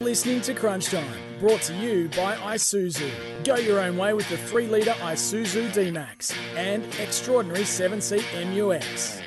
Listening 0.00 0.40
to 0.42 0.54
Crunch 0.54 0.90
Time, 0.90 1.18
brought 1.40 1.62
to 1.62 1.74
you 1.74 2.08
by 2.10 2.36
Isuzu. 2.36 3.10
Go 3.44 3.56
your 3.56 3.80
own 3.80 3.96
way 3.96 4.12
with 4.12 4.28
the 4.28 4.36
3 4.36 4.68
litre 4.68 4.92
Isuzu 4.92 5.72
D 5.72 5.90
Max 5.90 6.32
and 6.56 6.84
extraordinary 7.00 7.64
7 7.64 8.00
seat 8.00 8.24
MUX. 8.34 9.20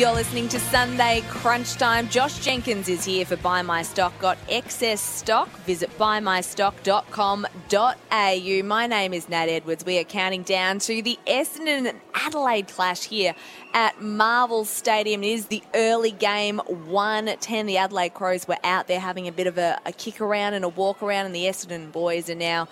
You're 0.00 0.14
listening 0.14 0.48
to 0.48 0.58
Sunday 0.58 1.22
Crunch 1.28 1.74
Time. 1.74 2.08
Josh 2.08 2.42
Jenkins 2.42 2.88
is 2.88 3.04
here 3.04 3.26
for 3.26 3.36
Buy 3.36 3.60
My 3.60 3.82
Stock. 3.82 4.18
Got 4.18 4.38
excess 4.48 5.02
stock? 5.02 5.50
Visit 5.66 5.90
buymystock.com.au. 5.98 8.66
My 8.66 8.86
name 8.86 9.12
is 9.12 9.28
Nat 9.28 9.50
Edwards. 9.50 9.84
We 9.84 9.98
are 9.98 10.04
counting 10.04 10.42
down 10.42 10.78
to 10.78 11.02
the 11.02 11.18
Essendon 11.26 11.86
and 11.86 12.00
Adelaide 12.14 12.68
clash 12.68 13.04
here 13.04 13.34
at 13.74 14.00
Marvel 14.00 14.64
Stadium. 14.64 15.22
It 15.22 15.32
is 15.32 15.48
the 15.48 15.62
early 15.74 16.12
game, 16.12 16.62
1-10. 16.66 17.66
The 17.66 17.76
Adelaide 17.76 18.14
Crows 18.14 18.48
were 18.48 18.56
out 18.64 18.88
there 18.88 19.00
having 19.00 19.28
a 19.28 19.32
bit 19.32 19.46
of 19.46 19.58
a, 19.58 19.78
a 19.84 19.92
kick 19.92 20.22
around 20.22 20.54
and 20.54 20.64
a 20.64 20.70
walk 20.70 21.02
around, 21.02 21.26
and 21.26 21.34
the 21.34 21.44
Essendon 21.44 21.92
boys 21.92 22.30
are 22.30 22.34
now 22.34 22.68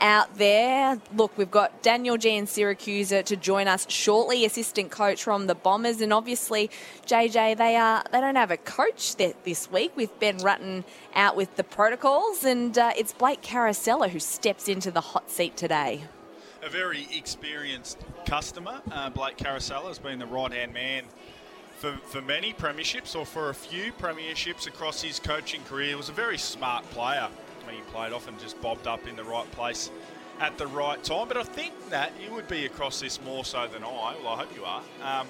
out 0.00 0.36
there. 0.36 1.00
Look, 1.14 1.36
we've 1.36 1.50
got 1.50 1.82
Daniel 1.82 2.16
Giansiracusa 2.16 3.24
to 3.24 3.36
join 3.36 3.68
us 3.68 3.86
shortly, 3.88 4.44
assistant 4.44 4.90
coach 4.90 5.22
from 5.22 5.46
the 5.46 5.54
Bombers, 5.54 6.00
and 6.00 6.12
obviously 6.12 6.70
JJ 7.06 7.56
they 7.56 7.76
are 7.76 8.02
they 8.10 8.20
don't 8.20 8.36
have 8.36 8.50
a 8.50 8.56
coach 8.56 9.16
this 9.16 9.70
week 9.70 9.96
with 9.96 10.18
Ben 10.18 10.38
Rutten 10.38 10.84
out 11.14 11.36
with 11.36 11.54
the 11.56 11.64
protocols, 11.64 12.44
and 12.44 12.76
uh, 12.76 12.92
it's 12.96 13.12
Blake 13.12 13.42
Caracella 13.42 14.08
who 14.08 14.18
steps 14.18 14.68
into 14.68 14.90
the 14.90 15.00
hot 15.00 15.30
seat 15.30 15.56
today. 15.56 16.04
A 16.62 16.68
very 16.68 17.08
experienced 17.16 17.98
customer, 18.26 18.82
uh, 18.92 19.10
Blake 19.10 19.36
Caracella 19.36 19.88
has 19.88 19.98
been 19.98 20.18
the 20.18 20.26
right 20.26 20.52
hand 20.52 20.74
man. 20.74 21.04
For, 21.78 21.96
for 22.04 22.20
many 22.20 22.52
premierships 22.52 23.16
or 23.16 23.24
for 23.24 23.48
a 23.48 23.54
few 23.54 23.92
premierships 23.92 24.66
across 24.66 25.00
his 25.00 25.18
coaching 25.18 25.62
career, 25.64 25.88
he 25.88 25.94
was 25.94 26.10
a 26.10 26.12
very 26.12 26.36
smart 26.36 26.84
player 26.90 27.28
when 27.70 27.78
he 27.78 27.90
played, 27.90 28.12
often 28.12 28.34
just 28.38 28.60
bobbed 28.60 28.86
up 28.86 29.06
in 29.06 29.16
the 29.16 29.24
right 29.24 29.50
place 29.52 29.90
at 30.40 30.56
the 30.58 30.66
right 30.66 31.02
time. 31.04 31.28
But 31.28 31.36
I 31.36 31.42
think 31.42 31.72
that 31.90 32.12
you 32.22 32.32
would 32.34 32.48
be 32.48 32.66
across 32.66 33.00
this 33.00 33.20
more 33.22 33.44
so 33.44 33.66
than 33.68 33.84
I. 33.84 34.16
Well, 34.22 34.28
I 34.28 34.36
hope 34.38 34.56
you 34.56 34.64
are. 34.64 34.82
Um, 35.02 35.28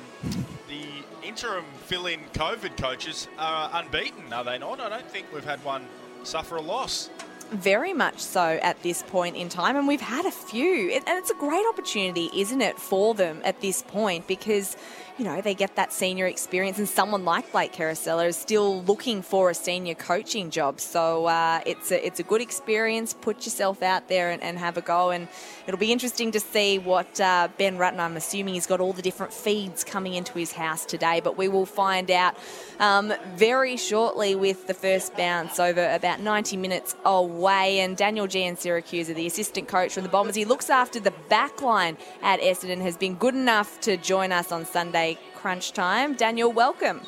the 0.68 1.26
interim 1.26 1.64
fill-in 1.85 2.20
COVID 2.33 2.76
coaches 2.76 3.29
are 3.38 3.70
unbeaten, 3.74 4.33
are 4.33 4.44
they 4.44 4.59
not? 4.59 4.81
I 4.81 4.88
don't 4.88 5.11
think 5.11 5.26
we've 5.35 5.44
had 5.44 5.62
one 5.64 5.87
suffer 6.22 6.57
a 6.57 6.62
loss. 6.62 7.11
Very 7.50 7.92
much 7.92 8.20
so 8.20 8.61
at 8.62 8.81
this 8.83 9.03
point 9.03 9.37
in 9.37 9.48
time, 9.48 9.76
and 9.76 9.88
we've 9.88 10.00
had 10.00 10.24
a 10.24 10.31
few. 10.31 10.92
And 10.92 11.03
it's 11.09 11.31
a 11.31 11.35
great 11.35 11.66
opportunity, 11.68 12.31
isn't 12.35 12.61
it, 12.61 12.79
for 12.79 13.12
them 13.14 13.42
at 13.44 13.61
this 13.61 13.83
point 13.83 14.29
because 14.29 14.76
you 15.20 15.26
know, 15.26 15.42
they 15.42 15.52
get 15.52 15.76
that 15.76 15.92
senior 15.92 16.26
experience, 16.26 16.78
and 16.78 16.88
someone 16.88 17.26
like 17.26 17.52
Blake 17.52 17.74
Caracella 17.74 18.26
is 18.26 18.38
still 18.38 18.83
looking 18.85 19.20
for 19.20 19.50
a 19.50 19.54
senior 19.54 19.94
coaching 19.94 20.48
job. 20.48 20.80
So 20.80 21.26
uh, 21.26 21.61
it's 21.66 21.92
a 21.92 22.06
it's 22.06 22.20
a 22.20 22.22
good 22.22 22.40
experience. 22.40 23.12
Put 23.12 23.44
yourself 23.44 23.83
out 23.83 24.09
there 24.09 24.30
and, 24.30 24.42
and, 24.42 24.59
have 24.59 24.78
a 24.78 24.80
go, 24.80 25.11
and 25.11 25.28
it'll 25.66 25.78
be 25.78 25.92
interesting 25.92 26.33
to 26.33 26.40
see 26.40 26.78
what 26.78 27.20
uh, 27.20 27.48
Ben 27.59 27.76
Rutten. 27.76 27.98
I'm 27.98 28.16
assuming 28.16 28.54
he's 28.54 28.66
got 28.66 28.80
all 28.80 28.94
the 28.94 29.02
different 29.02 29.30
feeds 29.30 29.85
coming 29.85 30.14
into 30.14 30.38
his 30.38 30.52
house 30.52 30.87
today, 30.87 31.20
but 31.22 31.37
we 31.37 31.48
will 31.48 31.66
find 31.66 32.11
out 32.11 32.35
um, 32.78 33.12
very 33.35 33.76
shortly 33.76 34.35
with 34.35 34.68
the 34.68 34.74
first 34.74 35.14
bounce 35.18 35.61
over 35.61 35.87
about 35.92 36.20
90 36.20 36.56
minutes 36.56 36.96
away. 37.04 37.80
And 37.80 37.94
Daniel 37.94 38.26
Giansiracusa, 38.26 39.14
the 39.14 39.26
assistant 39.26 39.68
coach 39.68 39.92
from 39.92 40.02
the 40.02 40.09
Bombers, 40.09 40.35
he 40.35 40.46
looks 40.46 40.70
after 40.70 40.98
the 40.98 41.12
back 41.28 41.61
line 41.61 41.98
at 42.22 42.40
Essendon, 42.40 42.80
has 42.80 42.96
been 42.96 43.16
good 43.16 43.35
enough 43.35 43.78
to 43.83 43.98
join 43.98 44.33
us 44.33 44.50
on 44.50 44.64
Sunday 44.64 45.09
crunch 45.40 45.72
time. 45.72 46.14
Daniel, 46.14 46.53
welcome. 46.53 47.00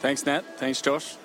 Thanks, 0.00 0.26
Nat. 0.26 0.58
Thanks, 0.58 0.82
Josh. 0.82 1.16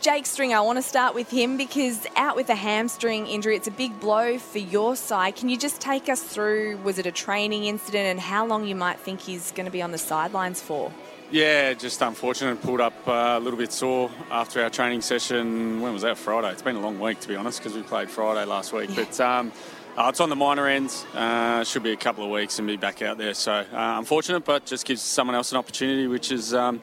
Jake 0.00 0.26
Stringer, 0.26 0.56
I 0.56 0.60
want 0.60 0.76
to 0.78 0.82
start 0.82 1.14
with 1.14 1.30
him 1.30 1.56
because 1.56 2.06
out 2.14 2.36
with 2.36 2.48
a 2.50 2.54
hamstring 2.54 3.26
injury, 3.26 3.56
it's 3.56 3.66
a 3.66 3.72
big 3.72 3.98
blow 3.98 4.38
for 4.38 4.58
your 4.58 4.94
side. 4.94 5.34
Can 5.34 5.48
you 5.48 5.56
just 5.56 5.80
take 5.80 6.08
us 6.08 6.22
through, 6.22 6.76
was 6.84 6.98
it 6.98 7.06
a 7.06 7.10
training 7.10 7.64
incident 7.64 8.06
and 8.06 8.20
how 8.20 8.46
long 8.46 8.64
you 8.66 8.76
might 8.76 9.00
think 9.00 9.20
he's 9.20 9.50
going 9.52 9.64
to 9.64 9.72
be 9.72 9.82
on 9.82 9.90
the 9.90 9.98
sidelines 9.98 10.60
for? 10.60 10.92
Yeah, 11.32 11.72
just 11.72 12.00
unfortunate. 12.02 12.62
Pulled 12.62 12.80
up 12.80 12.94
uh, 13.08 13.36
a 13.36 13.40
little 13.40 13.58
bit 13.58 13.72
sore 13.72 14.10
after 14.30 14.62
our 14.62 14.70
training 14.70 15.00
session. 15.00 15.80
When 15.80 15.92
was 15.92 16.02
that? 16.02 16.16
Friday. 16.16 16.52
It's 16.52 16.62
been 16.62 16.76
a 16.76 16.80
long 16.80 17.00
week, 17.00 17.18
to 17.20 17.28
be 17.28 17.34
honest, 17.34 17.58
because 17.58 17.74
we 17.74 17.82
played 17.82 18.08
Friday 18.08 18.44
last 18.44 18.72
week. 18.72 18.90
Yeah. 18.90 19.04
But 19.04 19.20
um, 19.20 19.52
uh, 19.96 20.08
it's 20.08 20.20
on 20.20 20.28
the 20.28 20.36
minor 20.36 20.66
ends. 20.66 21.04
Uh, 21.14 21.64
should 21.64 21.82
be 21.82 21.92
a 21.92 21.96
couple 21.96 22.24
of 22.24 22.30
weeks 22.30 22.58
and 22.58 22.68
be 22.68 22.76
back 22.76 23.02
out 23.02 23.18
there. 23.18 23.34
So 23.34 23.52
uh, 23.52 23.64
unfortunate, 23.72 24.44
but 24.44 24.66
just 24.66 24.84
gives 24.84 25.02
someone 25.02 25.34
else 25.34 25.52
an 25.52 25.58
opportunity, 25.58 26.06
which 26.06 26.30
is 26.30 26.54
um, 26.54 26.80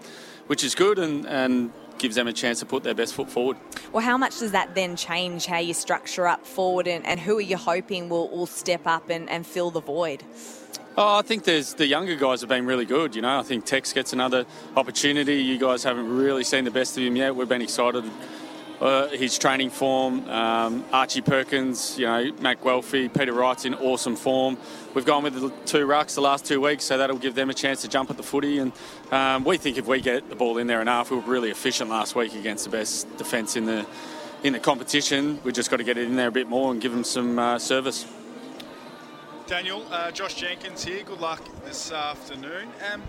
which 0.47 0.63
is 0.63 0.75
good 0.75 0.99
and, 0.99 1.25
and 1.25 1.71
gives 1.97 2.15
them 2.15 2.27
a 2.27 2.33
chance 2.33 2.59
to 2.59 2.65
put 2.65 2.83
their 2.83 2.95
best 2.95 3.13
foot 3.13 3.29
forward. 3.29 3.57
Well, 3.91 4.03
how 4.03 4.17
much 4.17 4.39
does 4.39 4.51
that 4.51 4.75
then 4.75 4.95
change 4.95 5.45
how 5.45 5.59
you 5.59 5.73
structure 5.73 6.27
up 6.27 6.45
forward, 6.45 6.87
and, 6.87 7.05
and 7.05 7.19
who 7.19 7.37
are 7.37 7.41
you 7.41 7.57
hoping 7.57 8.09
will, 8.09 8.25
all 8.31 8.45
step 8.45 8.85
up 8.85 9.09
and, 9.09 9.29
and 9.29 9.45
fill 9.45 9.71
the 9.71 9.81
void? 9.81 10.23
Oh, 10.95 11.17
I 11.17 11.21
think 11.23 11.43
there's 11.43 11.73
the 11.73 11.87
younger 11.87 12.15
guys 12.15 12.41
have 12.41 12.49
been 12.49 12.65
really 12.65 12.85
good. 12.85 13.15
You 13.15 13.23
know, 13.23 13.39
I 13.39 13.43
think 13.43 13.65
Tex 13.65 13.93
gets 13.93 14.13
another 14.13 14.45
opportunity. 14.75 15.41
You 15.41 15.57
guys 15.57 15.83
haven't 15.83 16.07
really 16.15 16.43
seen 16.43 16.65
the 16.65 16.71
best 16.71 16.97
of 16.97 17.03
him 17.03 17.15
yet. 17.15 17.35
We've 17.35 17.49
been 17.49 17.63
excited 17.63 18.03
uh, 18.81 19.07
his 19.09 19.37
training 19.37 19.69
form. 19.69 20.27
Um, 20.29 20.85
Archie 20.91 21.21
Perkins, 21.21 21.97
you 21.97 22.05
know, 22.05 22.31
Matt 22.39 22.61
Guelfi, 22.61 23.13
Peter 23.13 23.33
Wright's 23.33 23.65
in 23.65 23.73
awesome 23.75 24.15
form. 24.15 24.57
We've 24.93 25.05
gone 25.05 25.23
with 25.23 25.33
the 25.35 25.49
two 25.65 25.85
rucks 25.87 26.15
the 26.15 26.21
last 26.21 26.45
two 26.45 26.61
weeks, 26.61 26.83
so 26.85 26.97
that'll 26.97 27.17
give 27.17 27.35
them 27.35 27.49
a 27.49 27.53
chance 27.53 27.81
to 27.81 27.87
jump 27.87 28.09
at 28.09 28.17
the 28.17 28.23
footy. 28.23 28.59
And 28.59 28.71
um, 29.11 29.43
we 29.43 29.57
think 29.57 29.77
if 29.77 29.87
we 29.87 30.01
get 30.01 30.29
the 30.29 30.35
ball 30.35 30.57
in 30.57 30.67
there 30.67 30.81
enough, 30.81 31.11
we 31.11 31.17
were 31.17 31.23
really 31.23 31.51
efficient 31.51 31.89
last 31.89 32.15
week 32.15 32.35
against 32.35 32.65
the 32.65 32.71
best 32.71 33.17
defence 33.17 33.55
in 33.55 33.65
the 33.65 33.85
in 34.43 34.53
the 34.53 34.59
competition. 34.59 35.39
We've 35.43 35.53
just 35.53 35.71
got 35.71 35.77
to 35.77 35.85
get 35.85 35.97
it 35.97 36.05
in 36.05 36.17
there 36.17 36.27
a 36.27 36.31
bit 36.31 36.49
more 36.49 36.71
and 36.71 36.81
give 36.81 36.91
them 36.91 37.05
some 37.05 37.39
uh, 37.39 37.57
service. 37.59 38.05
Daniel, 39.47 39.85
uh, 39.91 40.11
Josh 40.11 40.35
Jenkins 40.35 40.83
here. 40.83 41.03
Good 41.03 41.19
luck 41.19 41.41
this 41.65 41.91
afternoon. 41.91 42.69
Um, 42.93 43.03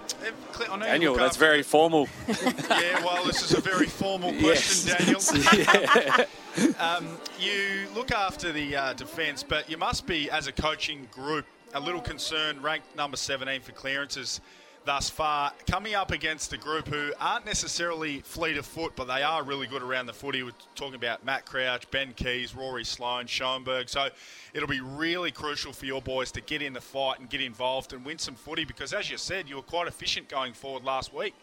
Daniel, 0.81 1.15
that's 1.15 1.37
very 1.37 1.63
formal. 1.63 2.09
yeah, 2.29 3.05
well, 3.05 3.25
this 3.25 3.43
is 3.43 3.55
a 3.57 3.61
very 3.61 3.87
formal 3.87 4.33
question, 4.41 4.97
yes. 5.07 5.33
Daniel. 5.33 6.75
um, 6.81 7.19
you 7.39 7.87
look 7.95 8.11
after 8.11 8.53
the 8.53 8.77
uh, 8.77 8.93
defence, 8.95 9.43
but 9.43 9.71
you 9.71 9.77
must 9.77 10.07
be, 10.07 10.29
as 10.31 10.47
a 10.47 10.53
coaching 10.53 11.09
group, 11.13 11.47
a 11.75 11.81
little 11.81 12.01
concerned, 12.01 12.63
ranked 12.63 12.95
number 12.97 13.17
17 13.17 13.61
for 13.61 13.73
clearances 13.73 14.41
thus 14.85 15.11
far, 15.11 15.53
coming 15.71 15.95
up 15.95 16.11
against 16.11 16.53
a 16.53 16.57
group 16.57 16.89
who 16.89 17.13
aren't 17.21 17.47
necessarily 17.47 18.21
fleet 18.21 18.57
of 18.57 18.67
foot, 18.67 18.93
but 18.97 19.07
they 19.07 19.23
are 19.23 19.43
really 19.43 19.67
good 19.67 19.83
around 19.83 20.07
the 20.07 20.13
footy. 20.13 20.43
We're 20.43 20.53
talking 20.75 20.95
about 20.95 21.25
Matt 21.25 21.47
Crouch, 21.47 21.91
Ben 21.91 22.13
Keays, 22.15 22.55
Rory 22.55 22.85
Sloane, 22.85 23.27
Schoenberg. 23.27 23.89
So 23.89 24.09
it'll 24.53 24.69
be 24.69 24.81
really 24.81 25.31
crucial 25.31 25.73
for 25.73 25.87
your 25.87 26.03
boys 26.03 26.31
to 26.33 26.41
get 26.41 26.63
in 26.63 26.73
the 26.73 26.81
fight 26.81 27.21
and 27.21 27.29
get 27.29 27.41
involved 27.41 27.93
and 27.93 28.05
win 28.05 28.19
some 28.19 28.35
footy 28.35 28.65
because, 28.65 28.93
as 28.93 29.11
you 29.11 29.19
said, 29.19 29.49
you 29.49 29.57
were 29.57 29.63
quite 29.63 29.89
efficient 29.89 30.29
going 30.29 30.53
forward 30.53 30.85
last 30.85 31.15
week. 31.15 31.35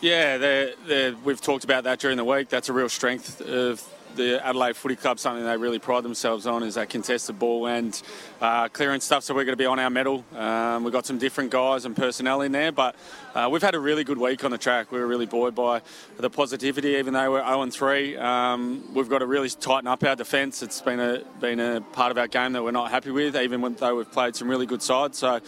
Yeah, 0.00 0.38
they're, 0.38 0.72
they're, 0.86 1.14
we've 1.24 1.40
talked 1.40 1.64
about 1.64 1.84
that 1.84 2.00
during 2.00 2.16
the 2.16 2.24
week. 2.24 2.48
That's 2.48 2.68
a 2.68 2.72
real 2.72 2.88
strength 2.88 3.40
of 3.40 3.82
the 4.16 4.44
Adelaide 4.44 4.76
Footy 4.76 4.96
Club, 4.96 5.18
something 5.18 5.44
they 5.44 5.56
really 5.56 5.78
pride 5.78 6.02
themselves 6.02 6.46
on 6.46 6.62
is 6.62 6.74
that 6.74 6.88
contested 6.88 7.38
ball 7.38 7.66
and 7.66 8.00
uh, 8.40 8.68
stuff. 9.00 9.22
So 9.22 9.34
we're 9.34 9.44
going 9.44 9.52
to 9.52 9.56
be 9.56 9.66
on 9.66 9.78
our 9.78 9.90
mettle. 9.90 10.24
Um, 10.34 10.84
we've 10.84 10.92
got 10.92 11.06
some 11.06 11.18
different 11.18 11.50
guys 11.50 11.84
and 11.84 11.94
personnel 11.94 12.40
in 12.40 12.52
there, 12.52 12.72
but 12.72 12.96
uh, 13.36 13.46
we've 13.50 13.60
had 13.60 13.74
a 13.74 13.78
really 13.78 14.02
good 14.02 14.16
week 14.16 14.44
on 14.44 14.50
the 14.50 14.56
track. 14.56 14.90
We 14.90 14.98
were 14.98 15.06
really 15.06 15.26
buoyed 15.26 15.54
by 15.54 15.82
the 16.16 16.30
positivity, 16.30 16.92
even 16.92 17.12
though 17.12 17.32
we're 17.32 17.46
0 17.46 17.66
3. 17.66 18.16
Um, 18.16 18.94
we've 18.94 19.10
got 19.10 19.18
to 19.18 19.26
really 19.26 19.50
tighten 19.50 19.86
up 19.86 20.02
our 20.04 20.16
defence. 20.16 20.62
It's 20.62 20.80
been 20.80 21.00
a 21.00 21.22
been 21.38 21.60
a 21.60 21.82
part 21.82 22.10
of 22.10 22.16
our 22.16 22.28
game 22.28 22.54
that 22.54 22.64
we're 22.64 22.70
not 22.70 22.90
happy 22.90 23.10
with, 23.10 23.36
even 23.36 23.60
though 23.74 23.96
we've 23.96 24.10
played 24.10 24.34
some 24.34 24.48
really 24.48 24.64
good 24.64 24.80
sides. 24.80 25.18
So 25.18 25.40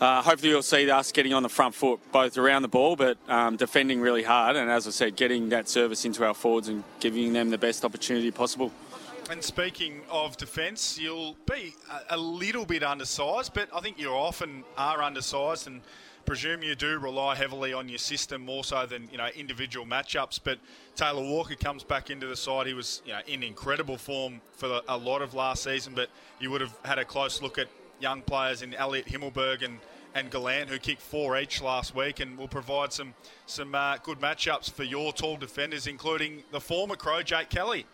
uh, 0.00 0.22
hopefully 0.22 0.50
you'll 0.50 0.62
see 0.62 0.90
us 0.90 1.12
getting 1.12 1.34
on 1.34 1.44
the 1.44 1.48
front 1.48 1.76
foot, 1.76 2.00
both 2.10 2.36
around 2.36 2.62
the 2.62 2.68
ball, 2.68 2.96
but 2.96 3.16
um, 3.28 3.54
defending 3.54 4.00
really 4.00 4.24
hard. 4.24 4.56
And 4.56 4.68
as 4.68 4.88
I 4.88 4.90
said, 4.90 5.14
getting 5.14 5.48
that 5.50 5.68
service 5.68 6.04
into 6.04 6.26
our 6.26 6.34
forwards 6.34 6.66
and 6.66 6.82
giving 6.98 7.32
them 7.32 7.50
the 7.50 7.58
best 7.58 7.84
opportunity 7.84 8.32
possible. 8.32 8.72
And 9.30 9.42
speaking 9.42 10.02
of 10.10 10.36
defence, 10.36 10.98
you'll 10.98 11.36
be 11.50 11.74
a, 12.10 12.16
little 12.16 12.64
bit 12.64 12.84
undersized, 12.84 13.54
but 13.54 13.68
I 13.74 13.80
think 13.80 13.98
you 13.98 14.10
often 14.10 14.62
are 14.78 15.02
undersized 15.02 15.66
and 15.66 15.80
presume 16.26 16.62
you 16.62 16.74
do 16.74 16.98
rely 16.98 17.36
heavily 17.36 17.72
on 17.72 17.88
your 17.88 17.98
system 17.98 18.44
more 18.44 18.64
so 18.64 18.84
than 18.84 19.08
you 19.10 19.18
know 19.18 19.28
individual 19.34 19.86
matchups. 19.86 20.40
But 20.42 20.58
Taylor 20.96 21.22
Walker 21.22 21.54
comes 21.54 21.84
back 21.84 22.10
into 22.10 22.26
the 22.26 22.36
side. 22.36 22.66
He 22.66 22.74
was 22.74 23.00
you 23.06 23.12
know, 23.12 23.20
in 23.26 23.42
incredible 23.42 23.96
form 23.96 24.40
for 24.56 24.80
a 24.88 24.96
lot 24.96 25.22
of 25.22 25.34
last 25.34 25.62
season, 25.62 25.94
but 25.94 26.10
you 26.40 26.50
would 26.50 26.60
have 26.60 26.76
had 26.84 26.98
a 26.98 27.04
close 27.04 27.40
look 27.40 27.58
at 27.58 27.68
young 28.00 28.20
players 28.22 28.62
in 28.62 28.74
Elliot 28.74 29.06
Himmelberg 29.06 29.64
and 29.64 29.78
and 30.14 30.30
Gollant, 30.30 30.68
who 30.68 30.78
kicked 30.78 31.02
four 31.02 31.38
each 31.38 31.60
last 31.60 31.94
week, 31.94 32.20
and 32.20 32.38
will 32.38 32.48
provide 32.48 32.92
some 32.92 33.14
some 33.46 33.74
uh, 33.74 33.98
good 33.98 34.18
matchups 34.18 34.70
for 34.70 34.82
your 34.82 35.12
tall 35.12 35.36
defenders, 35.36 35.86
including 35.86 36.42
the 36.50 36.60
former 36.60 36.96
Crow 36.96 37.22
Jake 37.22 37.50
Kelly. 37.50 37.86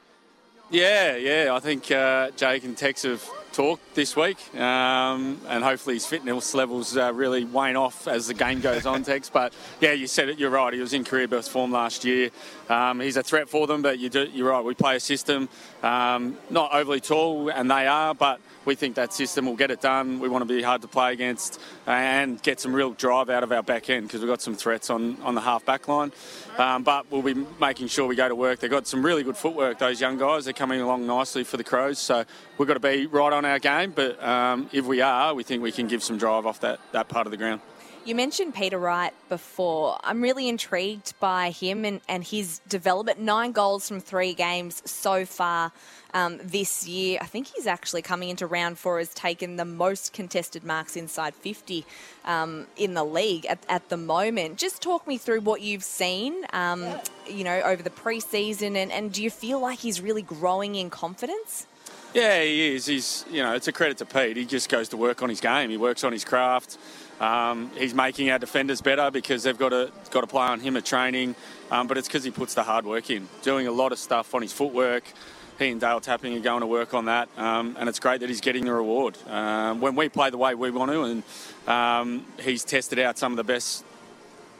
Yeah, 0.72 1.16
yeah. 1.16 1.54
I 1.54 1.60
think 1.60 1.90
uh, 1.90 2.30
Jake 2.30 2.64
and 2.64 2.74
Tex 2.74 3.02
have 3.02 3.22
talked 3.52 3.94
this 3.94 4.16
week, 4.16 4.38
um, 4.54 5.38
and 5.46 5.62
hopefully 5.62 5.96
his 5.96 6.06
fitness 6.06 6.54
levels 6.54 6.96
uh, 6.96 7.12
really 7.12 7.44
wane 7.44 7.76
off 7.76 8.08
as 8.08 8.26
the 8.26 8.32
game 8.32 8.62
goes 8.62 8.86
on, 8.86 9.02
Tex. 9.02 9.28
But 9.28 9.52
yeah, 9.82 9.92
you 9.92 10.06
said 10.06 10.30
it. 10.30 10.38
You're 10.38 10.48
right. 10.48 10.72
He 10.72 10.80
was 10.80 10.94
in 10.94 11.04
career 11.04 11.28
best 11.28 11.50
form 11.50 11.72
last 11.72 12.06
year. 12.06 12.30
Um, 12.70 13.00
he's 13.00 13.18
a 13.18 13.22
threat 13.22 13.50
for 13.50 13.66
them, 13.66 13.82
but 13.82 13.98
you 13.98 14.08
are 14.46 14.48
right. 14.48 14.64
We 14.64 14.72
play 14.72 14.96
a 14.96 15.00
system, 15.00 15.50
um, 15.82 16.38
not 16.48 16.72
overly 16.72 17.00
tall, 17.00 17.50
and 17.50 17.70
they 17.70 17.86
are, 17.86 18.14
but 18.14 18.40
we 18.64 18.74
think 18.74 18.96
that 18.96 19.12
system 19.12 19.46
will 19.46 19.56
get 19.56 19.70
it 19.70 19.80
done. 19.80 20.20
We 20.20 20.28
want 20.28 20.46
to 20.46 20.54
be 20.54 20.62
hard 20.62 20.82
to 20.82 20.88
play 20.88 21.12
against 21.12 21.60
and 21.86 22.40
get 22.42 22.60
some 22.60 22.74
real 22.74 22.92
drive 22.92 23.30
out 23.30 23.42
of 23.42 23.52
our 23.52 23.62
back 23.62 23.90
end 23.90 24.06
because 24.06 24.20
we've 24.20 24.30
got 24.30 24.42
some 24.42 24.54
threats 24.54 24.90
on, 24.90 25.20
on 25.22 25.34
the 25.34 25.40
half 25.40 25.64
back 25.64 25.88
line. 25.88 26.12
Um, 26.58 26.82
but 26.82 27.10
we'll 27.10 27.22
be 27.22 27.46
making 27.60 27.88
sure 27.88 28.06
we 28.06 28.16
go 28.16 28.28
to 28.28 28.34
work. 28.34 28.60
They've 28.60 28.70
got 28.70 28.86
some 28.86 29.04
really 29.04 29.22
good 29.22 29.36
footwork, 29.36 29.78
those 29.78 30.00
young 30.00 30.18
guys. 30.18 30.44
They're 30.44 30.54
coming 30.54 30.80
along 30.80 31.06
nicely 31.06 31.44
for 31.44 31.56
the 31.56 31.64
Crows. 31.64 31.98
So 31.98 32.24
we've 32.58 32.68
got 32.68 32.74
to 32.74 32.80
be 32.80 33.06
right 33.06 33.32
on 33.32 33.44
our 33.44 33.58
game. 33.58 33.92
But 33.92 34.22
um, 34.22 34.68
if 34.72 34.86
we 34.86 35.00
are, 35.00 35.34
we 35.34 35.42
think 35.42 35.62
we 35.62 35.72
can 35.72 35.88
give 35.88 36.02
some 36.02 36.18
drive 36.18 36.46
off 36.46 36.60
that, 36.60 36.80
that 36.92 37.08
part 37.08 37.26
of 37.26 37.30
the 37.30 37.36
ground. 37.36 37.60
You 38.04 38.16
mentioned 38.16 38.52
Peter 38.52 38.78
Wright 38.78 39.14
before. 39.28 39.96
I'm 40.02 40.22
really 40.22 40.48
intrigued 40.48 41.14
by 41.20 41.50
him 41.50 41.84
and, 41.84 42.00
and 42.08 42.24
his 42.24 42.58
development. 42.68 43.20
Nine 43.20 43.52
goals 43.52 43.86
from 43.86 44.00
three 44.00 44.34
games 44.34 44.82
so 44.90 45.24
far 45.24 45.70
um, 46.12 46.40
this 46.42 46.84
year. 46.88 47.18
I 47.22 47.26
think 47.26 47.46
he's 47.54 47.68
actually 47.68 48.02
coming 48.02 48.28
into 48.28 48.44
round 48.48 48.76
four, 48.76 48.98
has 48.98 49.14
taken 49.14 49.54
the 49.54 49.64
most 49.64 50.12
contested 50.12 50.64
marks 50.64 50.96
inside 50.96 51.32
50 51.36 51.86
um, 52.24 52.66
in 52.76 52.94
the 52.94 53.04
league 53.04 53.46
at, 53.46 53.64
at, 53.68 53.88
the 53.88 53.96
moment. 53.96 54.58
Just 54.58 54.82
talk 54.82 55.06
me 55.06 55.16
through 55.16 55.42
what 55.42 55.60
you've 55.60 55.84
seen, 55.84 56.44
um, 56.52 56.84
you 57.28 57.44
know, 57.44 57.60
over 57.60 57.84
the 57.84 57.90
preseason, 57.90 58.74
and, 58.74 58.90
and 58.90 59.12
do 59.12 59.22
you 59.22 59.30
feel 59.30 59.60
like 59.60 59.78
he's 59.78 60.00
really 60.00 60.22
growing 60.22 60.74
in 60.74 60.90
confidence? 60.90 61.68
Yeah, 62.14 62.42
he 62.42 62.74
is. 62.74 62.86
He's, 62.86 63.24
you 63.30 63.42
know, 63.42 63.54
it's 63.54 63.68
a 63.68 63.72
credit 63.72 63.96
to 63.98 64.04
Pete. 64.04 64.36
He 64.36 64.44
just 64.44 64.68
goes 64.68 64.88
to 64.90 64.96
work 64.96 65.22
on 65.22 65.30
his 65.30 65.40
game. 65.40 65.70
He 65.70 65.78
works 65.78 66.04
on 66.04 66.12
his 66.12 66.24
craft. 66.24 66.76
Um, 67.22 67.70
he's 67.76 67.94
making 67.94 68.30
our 68.30 68.38
defenders 68.40 68.80
better 68.80 69.08
because 69.12 69.44
they've 69.44 69.56
got 69.56 69.68
to 69.68 69.92
got 70.10 70.22
to 70.22 70.26
play 70.26 70.42
on 70.42 70.58
him 70.58 70.76
at 70.76 70.84
training, 70.84 71.36
um, 71.70 71.86
but 71.86 71.96
it's 71.96 72.08
because 72.08 72.24
he 72.24 72.32
puts 72.32 72.54
the 72.54 72.64
hard 72.64 72.84
work 72.84 73.10
in, 73.10 73.28
doing 73.42 73.68
a 73.68 73.72
lot 73.72 73.92
of 73.92 74.00
stuff 74.00 74.34
on 74.34 74.42
his 74.42 74.52
footwork. 74.52 75.04
He 75.56 75.68
and 75.68 75.80
Dale 75.80 76.00
Tapping 76.00 76.36
are 76.36 76.40
going 76.40 76.62
to 76.62 76.66
work 76.66 76.94
on 76.94 77.04
that, 77.04 77.28
um, 77.36 77.76
and 77.78 77.88
it's 77.88 78.00
great 78.00 78.20
that 78.20 78.28
he's 78.28 78.40
getting 78.40 78.64
the 78.64 78.72
reward. 78.72 79.16
Um, 79.28 79.80
when 79.80 79.94
we 79.94 80.08
play 80.08 80.30
the 80.30 80.36
way 80.36 80.56
we 80.56 80.72
want 80.72 80.90
to, 80.90 81.02
and 81.04 81.22
um, 81.68 82.26
he's 82.40 82.64
tested 82.64 82.98
out 82.98 83.18
some 83.18 83.32
of 83.32 83.36
the 83.36 83.44
best 83.44 83.84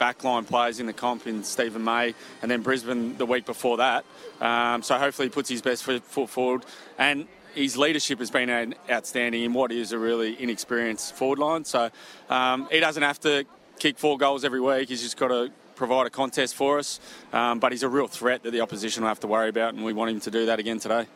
backline 0.01 0.47
players 0.47 0.79
in 0.79 0.87
the 0.87 0.93
comp 0.93 1.27
in 1.27 1.43
Steven 1.43 1.83
May, 1.83 2.15
and 2.43 2.51
then 2.51 2.63
Brisbane 2.63 3.17
the 3.17 3.27
week 3.27 3.45
before 3.45 3.79
that. 3.79 4.05
Um, 4.41 4.83
so 4.85 4.97
hopefully 4.99 5.27
he 5.27 5.33
puts 5.33 5.49
his 5.49 5.63
best 5.63 5.83
foot 5.83 6.31
forward, 6.31 6.65
and 6.97 7.27
his 7.55 7.77
leadership 7.77 8.19
has 8.19 8.31
been 8.31 8.75
outstanding 8.91 9.43
in 9.43 9.53
what 9.53 9.73
is 9.73 9.93
a 9.93 9.99
really 9.99 10.41
inexperienced 10.43 11.15
forward 11.15 11.39
line. 11.39 11.65
So 11.65 11.91
um, 12.29 12.69
he 12.71 12.81
doesn't 12.81 13.03
have 13.03 13.21
to 13.21 13.45
kick 13.79 13.99
four 13.99 14.19
goals 14.19 14.45
every 14.45 14.61
week. 14.61 14.89
He's 14.89 15.03
just 15.03 15.17
got 15.17 15.29
to 15.29 15.51
provide 15.75 16.07
a 16.07 16.11
contest 16.11 16.55
for 16.55 16.79
us. 16.79 17.01
Um, 17.33 17.59
but 17.59 17.73
he's 17.73 17.83
a 17.83 17.89
real 17.89 18.07
threat 18.07 18.43
that 18.45 18.53
the 18.53 18.61
opposition 18.61 19.03
will 19.03 19.09
have 19.09 19.21
to 19.21 19.27
worry 19.27 19.49
about, 19.49 19.75
and 19.75 19.85
we 19.85 19.93
want 19.93 20.11
him 20.11 20.21
to 20.21 20.31
do 20.31 20.47
that 20.47 20.59
again 20.59 20.79
today. 20.79 21.07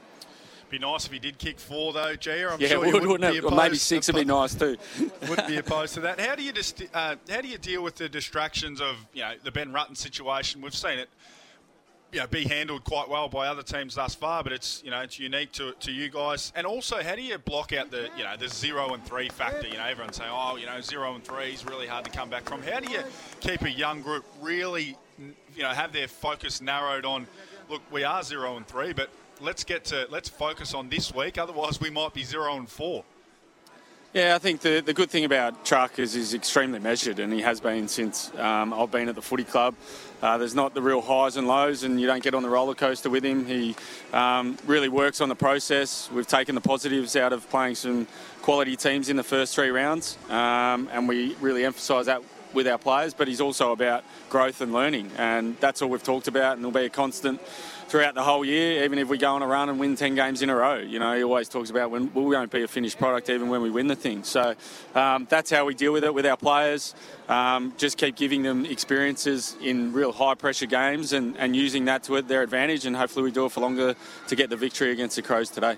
Be 0.69 0.81
nice 0.81 1.07
if 1.07 1.13
he 1.13 1.21
did 1.21 1.39
kick 1.39 1.61
four, 1.61 1.93
though, 1.93 2.17
Gia. 2.17 2.51
I'm 2.51 2.61
yeah, 2.61 2.69
sure 2.69 2.81
would, 2.81 2.87
wouldn't, 2.95 3.09
wouldn't 3.09 3.33
be 3.33 3.39
opposed, 3.39 3.53
or 3.53 3.57
maybe 3.57 3.77
six 3.77 4.09
would 4.09 4.17
be 4.17 4.25
nice 4.25 4.55
too. 4.57 4.77
wouldn't 5.29 5.47
be 5.47 5.59
opposed 5.59 5.95
to 5.95 6.01
that. 6.01 6.19
How 6.19 6.35
do 6.35 6.43
you 6.43 6.53
just 6.53 6.83
uh, 6.93 7.15
how 7.31 7.41
do 7.41 7.47
you 7.47 7.59
deal 7.59 7.85
with 7.85 7.95
the 7.95 8.09
distractions 8.09 8.81
of 8.81 8.97
you 9.13 9.23
know 9.23 9.35
the 9.45 9.53
Ben 9.53 9.71
Rutten 9.73 9.97
situation? 9.97 10.61
We've 10.61 10.75
seen 10.75 10.99
it 10.99 11.09
you 12.17 12.23
know, 12.23 12.27
be 12.29 12.45
handled 12.45 12.83
quite 12.83 13.11
well 13.11 13.29
by 13.29 13.47
other 13.47 13.63
teams 13.63 13.97
thus 13.97 14.15
far, 14.15 14.43
but 14.43 14.51
it's 14.51 14.81
you 14.83 14.91
know 14.91 15.01
it's 15.01 15.19
unique 15.19 15.53
to, 15.53 15.73
to 15.81 15.93
you 15.93 16.09
guys. 16.09 16.51
And 16.57 16.67
also, 16.67 17.03
how 17.03 17.15
do 17.15 17.21
you 17.21 17.37
block 17.37 17.75
out 17.75 17.91
the 17.91 18.09
you 18.17 18.25
know 18.25 18.35
the 18.39 18.49
zero 18.49 18.95
and 18.95 19.05
three 19.05 19.29
factor? 19.29 19.69
You 19.69 19.75
know, 19.75 19.85
everyone's 19.85 20.17
saying, 20.17 20.31
oh, 20.33 20.57
you 20.57 20.65
know, 20.65 20.81
zero 20.81 21.15
and 21.15 21.23
three 21.23 21.53
is 21.53 21.67
really 21.67 21.87
hard 21.87 22.07
to 22.07 22.11
come 22.11 22.31
back 22.31 22.49
from. 22.49 22.63
How 22.63 22.81
do 22.81 22.91
you 22.91 23.01
keep 23.41 23.61
a 23.61 23.71
young 23.71 24.01
group 24.01 24.25
really, 24.41 24.97
you 25.55 25.63
know, 25.63 25.69
have 25.69 25.93
their 25.93 26.09
focus 26.09 26.63
narrowed 26.63 27.05
on? 27.05 27.27
Look, 27.69 27.83
we 27.93 28.03
are 28.03 28.23
zero 28.23 28.57
and 28.57 28.67
three, 28.67 28.95
but 28.95 29.11
let's 29.43 29.63
get 29.63 29.85
to 29.87 30.07
let's 30.09 30.31
focus 30.31 30.73
on 30.73 30.89
this 30.89 31.15
week. 31.15 31.37
Otherwise, 31.37 31.83
we 31.83 31.91
might 31.91 32.15
be 32.15 32.25
zero 32.25 32.57
and 32.57 32.67
four. 32.67 33.05
Yeah, 34.17 34.35
I 34.35 34.39
think 34.39 34.63
the, 34.63 34.81
the 34.81 34.95
good 34.95 35.11
thing 35.11 35.27
about 35.27 35.67
Truck 35.67 35.99
is 35.99 36.15
he's 36.15 36.33
extremely 36.33 36.79
measured, 36.79 37.19
and 37.19 37.31
he 37.31 37.43
has 37.43 37.61
been 37.61 37.87
since 37.87 38.35
um, 38.37 38.73
I've 38.73 38.91
been 38.91 39.11
at 39.11 39.15
the 39.15 39.21
footy 39.21 39.45
club. 39.45 39.75
Uh, 40.23 40.39
there's 40.39 40.55
not 40.55 40.73
the 40.73 40.81
real 40.81 41.03
highs 41.03 41.37
and 41.37 41.47
lows, 41.47 41.83
and 41.83 42.01
you 42.01 42.07
don't 42.07 42.23
get 42.23 42.33
on 42.33 42.43
the 42.43 42.49
roller 42.49 42.75
coaster 42.75 43.11
with 43.11 43.23
him. 43.23 43.45
He 43.45 43.77
um, 44.15 44.57
really 44.65 44.89
works 44.89 45.21
on 45.21 45.29
the 45.29 45.35
process. 45.35 46.11
We've 46.11 46.27
taken 46.27 46.55
the 46.55 46.63
positives 46.63 47.15
out 47.15 47.35
of 47.35 47.47
playing 47.51 47.75
some 47.75 48.07
quality 48.41 48.75
teams 48.75 49.11
in 49.11 49.17
the 49.17 49.23
first 49.23 49.55
three 49.55 49.69
rounds, 49.69 50.17
um, 50.31 50.89
and 50.93 51.07
we 51.07 51.35
really 51.43 51.67
emphasise 51.67 52.07
that 52.07 52.23
with 52.55 52.67
our 52.67 52.79
players. 52.79 53.13
But 53.13 53.29
he's 53.29 53.43
also 53.43 53.73
about 53.73 54.03
growth 54.31 54.63
and 54.63 54.73
learning, 54.73 55.11
and 55.19 55.61
that's 55.61 55.83
all 55.83 55.91
we've 55.91 56.03
talked 56.03 56.27
about, 56.27 56.57
and 56.57 56.65
will 56.65 56.73
be 56.73 56.87
a 56.87 56.89
constant 56.89 57.39
throughout 57.89 58.15
the 58.15 58.23
whole 58.23 58.45
year, 58.45 58.85
even 58.85 58.99
if 58.99 59.09
we 59.09 59.19
go 59.19 59.35
on 59.35 59.43
a 59.43 59.47
run 59.47 59.69
and 59.69 59.79
win 59.79 59.97
10 59.97 60.15
games 60.15 60.43
in 60.43 60.51
a 60.51 60.57
row. 60.57 60.77
You 60.77 60.99
know, 60.99 61.17
he 61.17 61.23
always 61.23 61.49
talks 61.49 61.71
about 61.71 61.91
when 61.91 62.13
we 62.13 62.23
won't 62.23 62.51
be 62.51 62.63
a 62.63 62.69
finished 62.69 62.99
product 62.99 63.31
even 63.31 63.49
when 63.49 63.63
we 63.63 63.71
win 63.71 63.87
the 63.87 63.97
thing. 63.97 64.25
So 64.25 64.55
um, 64.95 65.27
that's 65.31 65.51
how 65.51 65.65
we 65.65 65.75
deal 65.75 65.93
with 65.93 66.05
it 66.05 66.13
with 66.13 66.27
our 66.27 66.37
players. 66.37 66.95
Um, 67.29 67.75
just 67.77 67.99
keep 67.99 68.17
giving 68.17 68.43
them 68.43 68.67
experiences 68.67 69.57
in 69.61 69.93
real 69.93 70.13
high 70.13 70.35
pressure 70.35 70.67
games 70.67 71.13
and, 71.13 71.37
and 71.37 71.55
using 71.55 71.85
that 71.87 72.03
to 72.05 72.21
their 72.23 72.43
advantage, 72.43 72.87
and 72.87 72.97
hopefully 72.97 73.25
we 73.25 73.31
do 73.31 73.47
it 73.47 73.53
for 73.53 73.61
longer 73.61 73.95
to 74.29 74.37
get 74.37 74.51
the 74.51 74.57
victory 74.57 74.91
against 74.91 75.17
the 75.17 75.23
Crows 75.23 75.51
today. 75.51 75.77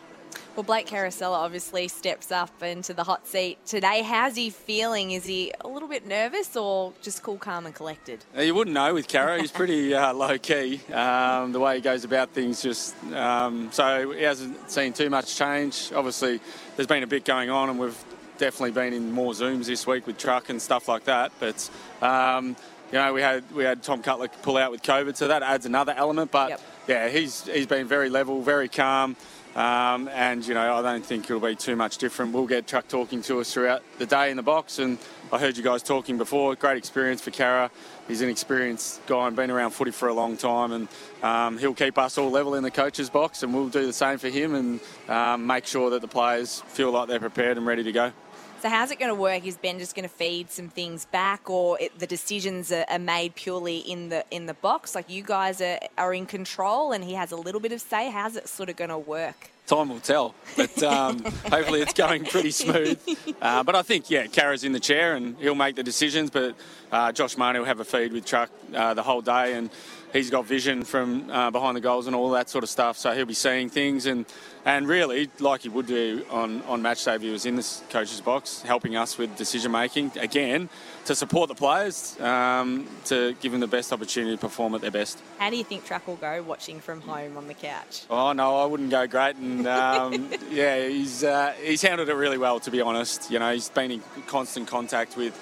Well, 0.58 0.64
Blake 0.64 0.88
Caracella 0.88 1.36
obviously 1.36 1.86
steps 1.86 2.32
up 2.32 2.64
into 2.64 2.92
the 2.92 3.04
hot 3.04 3.28
seat 3.28 3.64
today. 3.64 4.02
How's 4.02 4.34
he 4.34 4.50
feeling? 4.50 5.12
Is 5.12 5.24
he 5.24 5.52
a 5.60 5.68
little 5.68 5.88
bit 5.88 6.04
nervous 6.04 6.56
or 6.56 6.92
just 7.00 7.22
cool, 7.22 7.36
calm, 7.36 7.66
and 7.66 7.72
collected? 7.72 8.24
Uh, 8.36 8.40
you 8.40 8.56
wouldn't 8.56 8.74
know 8.74 8.92
with 8.92 9.06
Cara. 9.06 9.38
He's 9.38 9.52
pretty 9.52 9.94
uh, 9.94 10.12
low 10.12 10.36
key. 10.36 10.80
Um, 10.92 11.52
the 11.52 11.60
way 11.60 11.76
he 11.76 11.80
goes 11.80 12.02
about 12.02 12.30
things, 12.30 12.60
just 12.60 12.96
um, 13.12 13.70
so 13.70 14.10
he 14.10 14.24
hasn't 14.24 14.68
seen 14.68 14.92
too 14.92 15.08
much 15.08 15.36
change. 15.36 15.92
Obviously, 15.94 16.40
there's 16.74 16.88
been 16.88 17.04
a 17.04 17.06
bit 17.06 17.24
going 17.24 17.50
on, 17.50 17.70
and 17.70 17.78
we've 17.78 18.04
definitely 18.38 18.72
been 18.72 18.92
in 18.92 19.12
more 19.12 19.34
zooms 19.34 19.66
this 19.66 19.86
week 19.86 20.08
with 20.08 20.18
truck 20.18 20.48
and 20.48 20.60
stuff 20.60 20.88
like 20.88 21.04
that. 21.04 21.30
But 21.38 21.70
um, 22.02 22.56
you 22.90 22.98
know, 22.98 23.12
we 23.12 23.20
had 23.20 23.44
we 23.52 23.62
had 23.62 23.84
Tom 23.84 24.02
Cutler 24.02 24.26
pull 24.42 24.56
out 24.56 24.72
with 24.72 24.82
COVID, 24.82 25.16
so 25.16 25.28
that 25.28 25.44
adds 25.44 25.66
another 25.66 25.94
element. 25.96 26.32
But 26.32 26.48
yep. 26.50 26.60
yeah, 26.88 27.08
he's 27.10 27.44
he's 27.44 27.66
been 27.68 27.86
very 27.86 28.10
level, 28.10 28.42
very 28.42 28.68
calm. 28.68 29.14
Um, 29.58 30.06
and, 30.14 30.46
you 30.46 30.54
know, 30.54 30.76
I 30.76 30.82
don't 30.82 31.04
think 31.04 31.24
it'll 31.24 31.40
be 31.40 31.56
too 31.56 31.74
much 31.74 31.98
different. 31.98 32.32
We'll 32.32 32.46
get 32.46 32.68
Truck 32.68 32.86
talking 32.86 33.22
to 33.22 33.40
us 33.40 33.52
throughout 33.52 33.82
the 33.98 34.06
day 34.06 34.30
in 34.30 34.36
the 34.36 34.42
box. 34.44 34.78
And 34.78 34.98
I 35.32 35.38
heard 35.40 35.56
you 35.56 35.64
guys 35.64 35.82
talking 35.82 36.16
before. 36.16 36.54
Great 36.54 36.76
experience 36.76 37.20
for 37.20 37.32
Kara. 37.32 37.68
He's 38.06 38.20
an 38.20 38.28
experienced 38.28 39.04
guy 39.08 39.26
and 39.26 39.34
been 39.34 39.50
around 39.50 39.72
footy 39.72 39.90
for 39.90 40.06
a 40.06 40.14
long 40.14 40.36
time. 40.36 40.70
And 40.70 40.88
um, 41.24 41.58
he'll 41.58 41.74
keep 41.74 41.98
us 41.98 42.18
all 42.18 42.30
level 42.30 42.54
in 42.54 42.62
the 42.62 42.70
coach's 42.70 43.10
box. 43.10 43.42
And 43.42 43.52
we'll 43.52 43.68
do 43.68 43.84
the 43.84 43.92
same 43.92 44.18
for 44.18 44.28
him 44.28 44.54
and 44.54 44.80
um, 45.08 45.44
make 45.44 45.66
sure 45.66 45.90
that 45.90 46.02
the 46.02 46.08
players 46.08 46.62
feel 46.68 46.92
like 46.92 47.08
they're 47.08 47.18
prepared 47.18 47.56
and 47.56 47.66
ready 47.66 47.82
to 47.82 47.90
go. 47.90 48.12
So 48.60 48.68
how's 48.68 48.90
it 48.90 48.98
going 48.98 49.14
to 49.14 49.14
work? 49.14 49.46
Is 49.46 49.56
Ben 49.56 49.78
just 49.78 49.94
going 49.94 50.08
to 50.08 50.12
feed 50.12 50.50
some 50.50 50.68
things 50.68 51.04
back, 51.04 51.48
or 51.48 51.80
it, 51.80 51.96
the 51.96 52.08
decisions 52.08 52.72
are, 52.72 52.84
are, 52.90 52.98
made 52.98 53.36
purely 53.36 53.78
in 53.78 54.08
the 54.08 54.24
in 54.32 54.46
the 54.46 54.54
box? 54.54 54.96
Like 54.96 55.08
you 55.08 55.22
guys 55.22 55.60
are, 55.60 55.78
are 55.96 56.12
in 56.12 56.26
control, 56.26 56.90
and 56.90 57.04
he 57.04 57.14
has 57.14 57.30
a 57.30 57.36
little 57.36 57.60
bit 57.60 57.70
of 57.70 57.80
say. 57.80 58.10
How's 58.10 58.34
it 58.34 58.48
sort 58.48 58.68
of 58.68 58.74
going 58.74 58.90
to 58.90 58.98
work? 58.98 59.50
Time 59.68 59.90
will 59.90 60.00
tell, 60.00 60.34
but 60.56 60.82
um, 60.82 61.22
hopefully 61.50 61.82
it's 61.82 61.92
going 61.92 62.24
pretty 62.24 62.50
smooth. 62.50 62.98
Uh, 63.40 63.62
but 63.62 63.76
I 63.76 63.82
think 63.82 64.10
yeah, 64.10 64.26
Kara's 64.26 64.64
in 64.64 64.72
the 64.72 64.80
chair 64.80 65.14
and 65.14 65.36
he'll 65.38 65.54
make 65.54 65.76
the 65.76 65.84
decisions. 65.84 66.30
But 66.30 66.56
uh, 66.90 67.12
Josh 67.12 67.36
Marnie 67.36 67.58
will 67.58 67.66
have 67.66 67.78
a 67.78 67.84
feed 67.84 68.12
with 68.12 68.24
Truck 68.24 68.50
uh, 68.74 68.94
the 68.94 69.04
whole 69.04 69.20
day 69.20 69.54
and 69.54 69.70
he's 70.12 70.30
got 70.30 70.46
vision 70.46 70.84
from 70.84 71.30
uh, 71.30 71.50
behind 71.50 71.76
the 71.76 71.80
goals 71.80 72.06
and 72.06 72.16
all 72.16 72.30
that 72.30 72.48
sort 72.48 72.64
of 72.64 72.70
stuff. 72.70 72.96
So 72.96 73.12
he'll 73.12 73.26
be 73.26 73.34
seeing 73.34 73.68
things 73.68 74.06
and 74.06 74.26
and 74.64 74.86
really, 74.86 75.30
like 75.38 75.62
he 75.62 75.70
would 75.70 75.86
do 75.86 76.26
on 76.30 76.62
on 76.62 76.82
match 76.82 77.04
day, 77.04 77.14
if 77.14 77.22
he 77.22 77.30
was 77.30 77.46
in 77.46 77.56
this 77.56 77.82
coach's 77.88 78.20
box, 78.20 78.60
helping 78.62 78.96
us 78.96 79.16
with 79.16 79.34
decision 79.36 79.72
making 79.72 80.12
again 80.18 80.68
to 81.06 81.14
support 81.14 81.48
the 81.48 81.54
players, 81.54 82.20
um, 82.20 82.86
to 83.06 83.34
give 83.40 83.52
them 83.52 83.62
the 83.62 83.66
best 83.66 83.92
opportunity 83.92 84.36
to 84.36 84.40
perform 84.40 84.74
at 84.74 84.82
their 84.82 84.90
best. 84.90 85.18
How 85.38 85.48
do 85.48 85.56
you 85.56 85.64
think 85.64 85.86
Truck 85.86 86.06
will 86.06 86.16
go 86.16 86.42
watching 86.42 86.80
from 86.80 87.00
home 87.00 87.38
on 87.38 87.46
the 87.46 87.54
couch? 87.54 88.02
Oh 88.10 88.32
no, 88.32 88.56
I 88.56 88.66
wouldn't 88.66 88.90
go 88.90 89.06
great, 89.06 89.36
and 89.36 89.66
um, 89.66 90.30
yeah, 90.50 90.86
he's 90.86 91.24
uh, 91.24 91.54
he's 91.62 91.80
handled 91.80 92.08
it 92.10 92.14
really 92.14 92.38
well 92.38 92.60
to 92.60 92.70
be 92.70 92.82
honest. 92.82 93.30
You 93.30 93.38
know, 93.38 93.52
he's 93.52 93.70
been 93.70 93.90
in 93.90 94.02
constant 94.26 94.68
contact 94.68 95.16
with 95.16 95.34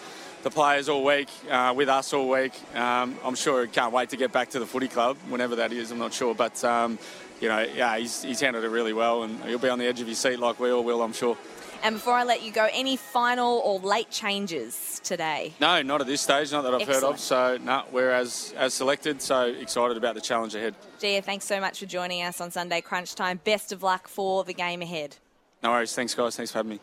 the 0.47 0.51
players 0.53 0.89
all 0.89 1.03
week, 1.03 1.29
uh, 1.51 1.75
with 1.77 1.89
us 1.89 2.13
all 2.13 2.29
week. 2.29 2.53
Um, 2.73 3.19
I'm 3.25 3.35
sure 3.35 3.67
he 3.67 3.69
can't 3.69 3.93
wait 3.93 4.11
to 4.11 4.17
get 4.17 4.31
back 4.31 4.51
to 4.51 4.61
the 4.61 4.67
footy 4.67 4.87
club, 4.87 5.17
whenever 5.29 5.57
that 5.57 5.73
is. 5.73 5.91
I'm 5.91 5.99
not 5.99 6.13
sure, 6.13 6.37
but 6.37 6.63
um, 6.63 7.01
you 7.41 7.49
know, 7.49 7.67
yeah, 7.75 7.99
he's, 7.99 8.23
he's 8.23 8.39
handled 8.39 8.65
it 8.65 8.69
really 8.69 8.93
well, 8.93 9.25
and 9.25 9.43
he'll 9.43 9.59
be 9.59 9.69
on 9.69 9.81
the 9.81 9.87
edge 9.87 10.01
of 10.01 10.07
his 10.07 10.19
seat 10.19 10.39
like 10.39 10.61
we 10.61 10.71
all 10.71 10.85
will, 10.85 11.03
I'm 11.03 11.13
sure. 11.13 11.37
And 11.83 11.97
before 11.97 12.13
I 12.13 12.23
let 12.23 12.45
you 12.45 12.53
go, 12.53 12.69
any 12.73 12.97
final 12.97 13.61
or 13.65 13.81
late 13.81 14.09
changes 14.13 15.01
today? 15.03 15.53
No, 15.61 15.83
not 15.83 16.01
at 16.01 16.07
this 16.07 16.21
stage, 16.21 16.53
not 16.53 16.63
that 16.63 16.75
I've 16.75 16.83
Excellent. 16.83 17.03
heard 17.03 17.11
of. 17.15 17.19
So, 17.19 17.59
no, 17.61 17.83
we're 17.91 18.13
as, 18.13 18.55
as 18.57 18.73
selected, 18.73 19.21
so 19.21 19.47
excited 19.47 19.97
about 19.97 20.15
the 20.15 20.21
challenge 20.21 20.55
ahead. 20.55 20.77
Gia, 21.01 21.23
thanks 21.23 21.45
so 21.45 21.61
much 21.61 21.81
for 21.81 21.87
joining 21.87 22.23
us 22.23 22.41
on 22.41 22.53
Sunday 22.53 22.83
Crunch 22.83 23.17
Time. 23.17 23.41
Best 23.43 23.73
of 23.73 23.83
luck 23.83 24.07
for 24.07 24.45
the 24.45 24.55
game 24.55 24.81
ahead. 24.81 25.17
No 25.65 25.73
worries. 25.73 25.93
Thanks, 25.93 26.15
guys. 26.15 26.37
Thanks 26.37 26.53
for 26.53 26.59
having 26.59 26.71
me. 26.71 26.81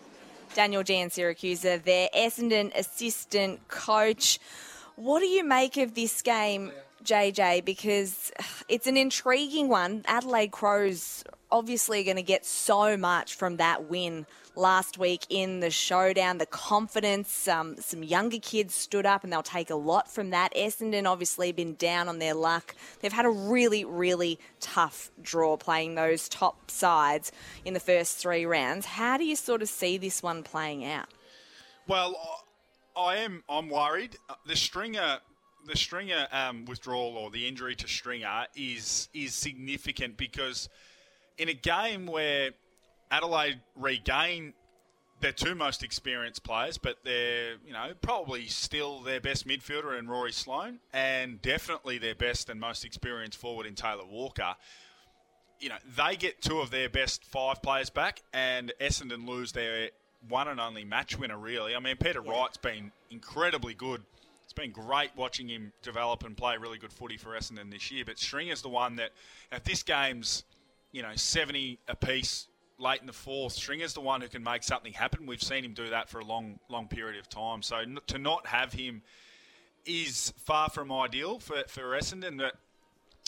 Daniel 0.53 0.83
Giansiracusa, 0.83 1.83
their 1.83 2.09
Essendon 2.15 2.75
assistant 2.75 3.67
coach. 3.67 4.39
What 4.95 5.19
do 5.19 5.25
you 5.25 5.43
make 5.43 5.77
of 5.77 5.95
this 5.95 6.21
game, 6.21 6.71
JJ? 7.03 7.65
Because 7.65 8.31
it's 8.69 8.87
an 8.87 8.95
intriguing 8.95 9.67
one. 9.67 10.03
Adelaide 10.07 10.51
Crows 10.51 11.23
obviously 11.51 12.01
are 12.01 12.03
going 12.03 12.17
to 12.17 12.23
get 12.23 12.45
so 12.45 12.97
much 12.97 13.35
from 13.35 13.57
that 13.57 13.89
win 13.89 14.25
last 14.55 14.97
week 14.97 15.25
in 15.29 15.59
the 15.59 15.69
showdown. 15.69 16.37
The 16.37 16.45
confidence, 16.45 17.47
um, 17.47 17.77
some 17.77 18.03
younger 18.03 18.39
kids 18.39 18.73
stood 18.73 19.05
up 19.05 19.23
and 19.23 19.31
they'll 19.31 19.43
take 19.43 19.69
a 19.69 19.75
lot 19.75 20.11
from 20.11 20.29
that. 20.31 20.53
Essendon 20.55 21.05
obviously 21.05 21.51
been 21.51 21.75
down 21.75 22.07
on 22.07 22.19
their 22.19 22.33
luck. 22.33 22.75
They've 23.01 23.13
had 23.13 23.25
a 23.25 23.29
really, 23.29 23.85
really 23.85 24.39
tough 24.59 25.11
draw 25.21 25.57
playing 25.57 25.95
those 25.95 26.29
top 26.29 26.69
sides 26.69 27.31
in 27.65 27.73
the 27.73 27.79
first 27.79 28.17
three 28.17 28.45
rounds. 28.45 28.85
How 28.85 29.17
do 29.17 29.25
you 29.25 29.35
sort 29.35 29.61
of 29.61 29.69
see 29.69 29.97
this 29.97 30.21
one 30.21 30.43
playing 30.43 30.85
out? 30.85 31.07
Well, 31.87 32.15
I 32.95 33.17
am. 33.17 33.43
I'm 33.49 33.69
worried. 33.69 34.17
The 34.45 34.55
stringer 34.55 35.19
the 35.65 35.77
Stringer 35.77 36.27
um, 36.31 36.65
withdrawal 36.65 37.17
or 37.17 37.31
the 37.31 37.47
injury 37.47 37.75
to 37.75 37.87
Stringer 37.87 38.47
is 38.55 39.09
is 39.13 39.33
significant 39.33 40.17
because 40.17 40.69
in 41.37 41.49
a 41.49 41.53
game 41.53 42.05
where 42.05 42.51
Adelaide 43.13 43.59
regain 43.75 44.53
their 45.19 45.31
two 45.31 45.53
most 45.53 45.83
experienced 45.83 46.43
players, 46.43 46.79
but 46.79 46.97
they're 47.03 47.53
you 47.65 47.71
know 47.71 47.91
probably 48.01 48.47
still 48.47 49.01
their 49.01 49.21
best 49.21 49.47
midfielder 49.47 49.97
in 49.97 50.07
Rory 50.07 50.31
Sloane, 50.31 50.79
and 50.91 51.39
definitely 51.39 51.99
their 51.99 52.15
best 52.15 52.49
and 52.49 52.59
most 52.59 52.83
experienced 52.83 53.37
forward 53.37 53.67
in 53.67 53.75
Taylor 53.75 54.03
Walker. 54.03 54.55
You 55.59 55.69
know 55.69 55.75
they 55.95 56.15
get 56.15 56.41
two 56.41 56.59
of 56.59 56.71
their 56.71 56.89
best 56.89 57.23
five 57.23 57.61
players 57.61 57.91
back, 57.91 58.23
and 58.33 58.73
Essendon 58.81 59.27
lose 59.27 59.51
their 59.51 59.91
one 60.27 60.47
and 60.47 60.59
only 60.59 60.83
match 60.83 61.17
winner. 61.17 61.37
Really, 61.37 61.75
I 61.75 61.79
mean 61.79 61.97
Peter. 61.97 62.19
Wright's 62.19 62.57
been 62.57 62.91
incredibly 63.11 63.75
good. 63.75 64.01
It's 64.43 64.53
been 64.53 64.71
great 64.71 65.11
watching 65.15 65.47
him 65.49 65.71
develop 65.83 66.23
and 66.23 66.35
play 66.35 66.57
really 66.57 66.79
good 66.79 66.91
footy 66.91 67.17
for 67.17 67.29
Essendon 67.29 67.71
this 67.71 67.91
year. 67.91 68.05
But 68.05 68.17
Stringer's 68.17 68.63
the 68.63 68.69
one 68.69 68.95
that, 68.95 69.11
if 69.51 69.63
this 69.63 69.83
game's 69.83 70.45
you 70.91 71.03
know 71.03 71.11
70 71.15 71.77
apiece 71.87 72.47
late 72.77 73.01
in 73.01 73.07
the 73.07 73.13
fourth. 73.13 73.53
Stringer's 73.53 73.93
the 73.93 74.01
one 74.01 74.21
who 74.21 74.27
can 74.27 74.43
make 74.43 74.63
something 74.63 74.93
happen. 74.93 75.25
We've 75.25 75.43
seen 75.43 75.63
him 75.63 75.73
do 75.73 75.89
that 75.89 76.09
for 76.09 76.19
a 76.19 76.25
long, 76.25 76.59
long 76.69 76.87
period 76.87 77.19
of 77.19 77.29
time. 77.29 77.61
So 77.61 77.83
to 78.07 78.17
not 78.17 78.47
have 78.47 78.73
him 78.73 79.01
is 79.85 80.33
far 80.37 80.69
from 80.69 80.91
ideal 80.91 81.39
for, 81.39 81.63
for 81.67 81.83
Essendon. 81.97 82.37
But 82.37 82.55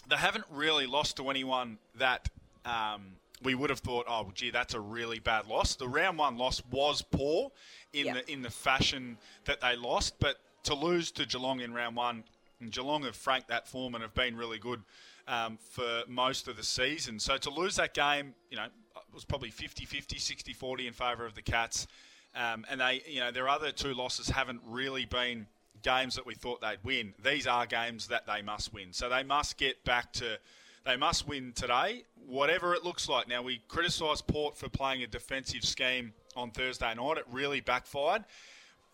they 0.07 0.15
haven't 0.15 0.45
really 0.51 0.85
lost 0.85 1.17
to 1.17 1.29
anyone 1.29 1.77
that 1.97 2.29
um, 2.65 3.13
we 3.43 3.55
would 3.55 3.69
have 3.69 3.79
thought, 3.79 4.05
oh, 4.07 4.31
gee, 4.33 4.49
that's 4.49 4.73
a 4.73 4.79
really 4.79 5.19
bad 5.19 5.47
loss. 5.47 5.75
The 5.75 5.87
round 5.87 6.17
one 6.17 6.37
loss 6.37 6.61
was 6.71 7.01
poor 7.01 7.51
in 7.93 8.07
yep. 8.07 8.25
the 8.25 8.31
in 8.31 8.41
the 8.41 8.49
fashion 8.49 9.17
that 9.45 9.61
they 9.61 9.75
lost, 9.75 10.15
but 10.19 10.37
to 10.63 10.73
lose 10.73 11.11
to 11.11 11.25
Geelong 11.25 11.61
in 11.61 11.73
round 11.73 11.95
one, 11.95 12.23
and 12.59 12.71
Geelong 12.71 13.03
have 13.03 13.15
franked 13.15 13.49
that 13.49 13.67
form 13.67 13.95
and 13.95 14.01
have 14.01 14.13
been 14.13 14.35
really 14.35 14.57
good 14.57 14.81
um, 15.27 15.57
for 15.69 16.03
most 16.07 16.47
of 16.47 16.57
the 16.57 16.63
season. 16.63 17.19
So 17.19 17.37
to 17.37 17.49
lose 17.49 17.75
that 17.77 17.93
game, 17.93 18.33
you 18.49 18.57
know, 18.57 18.65
it 18.65 19.13
was 19.13 19.25
probably 19.25 19.49
50-50, 19.49 20.15
60-40 20.15 20.87
in 20.87 20.93
favour 20.93 21.25
of 21.25 21.35
the 21.35 21.41
Cats. 21.41 21.87
Um, 22.35 22.65
and 22.69 22.81
they, 22.81 23.01
you 23.07 23.21
know, 23.21 23.31
their 23.31 23.47
other 23.47 23.71
two 23.71 23.93
losses 23.93 24.29
haven't 24.29 24.61
really 24.67 25.05
been 25.05 25.47
games 25.81 26.15
that 26.15 26.25
we 26.25 26.35
thought 26.35 26.61
they'd 26.61 26.83
win. 26.83 27.13
These 27.23 27.47
are 27.47 27.65
games 27.65 28.07
that 28.07 28.25
they 28.25 28.41
must 28.41 28.73
win. 28.73 28.91
So 28.91 29.07
they 29.07 29.23
must 29.23 29.57
get 29.57 29.83
back 29.85 30.11
to, 30.13 30.37
they 30.85 30.97
must 30.97 31.27
win 31.27 31.53
today, 31.53 32.03
whatever 32.27 32.73
it 32.73 32.83
looks 32.83 33.07
like. 33.07 33.27
Now 33.27 33.41
we 33.41 33.61
criticised 33.67 34.27
Port 34.27 34.57
for 34.57 34.67
playing 34.67 35.03
a 35.03 35.07
defensive 35.07 35.63
scheme 35.63 36.13
on 36.35 36.51
Thursday 36.51 36.93
night. 36.93 37.17
It 37.17 37.25
really 37.31 37.61
backfired. 37.61 38.25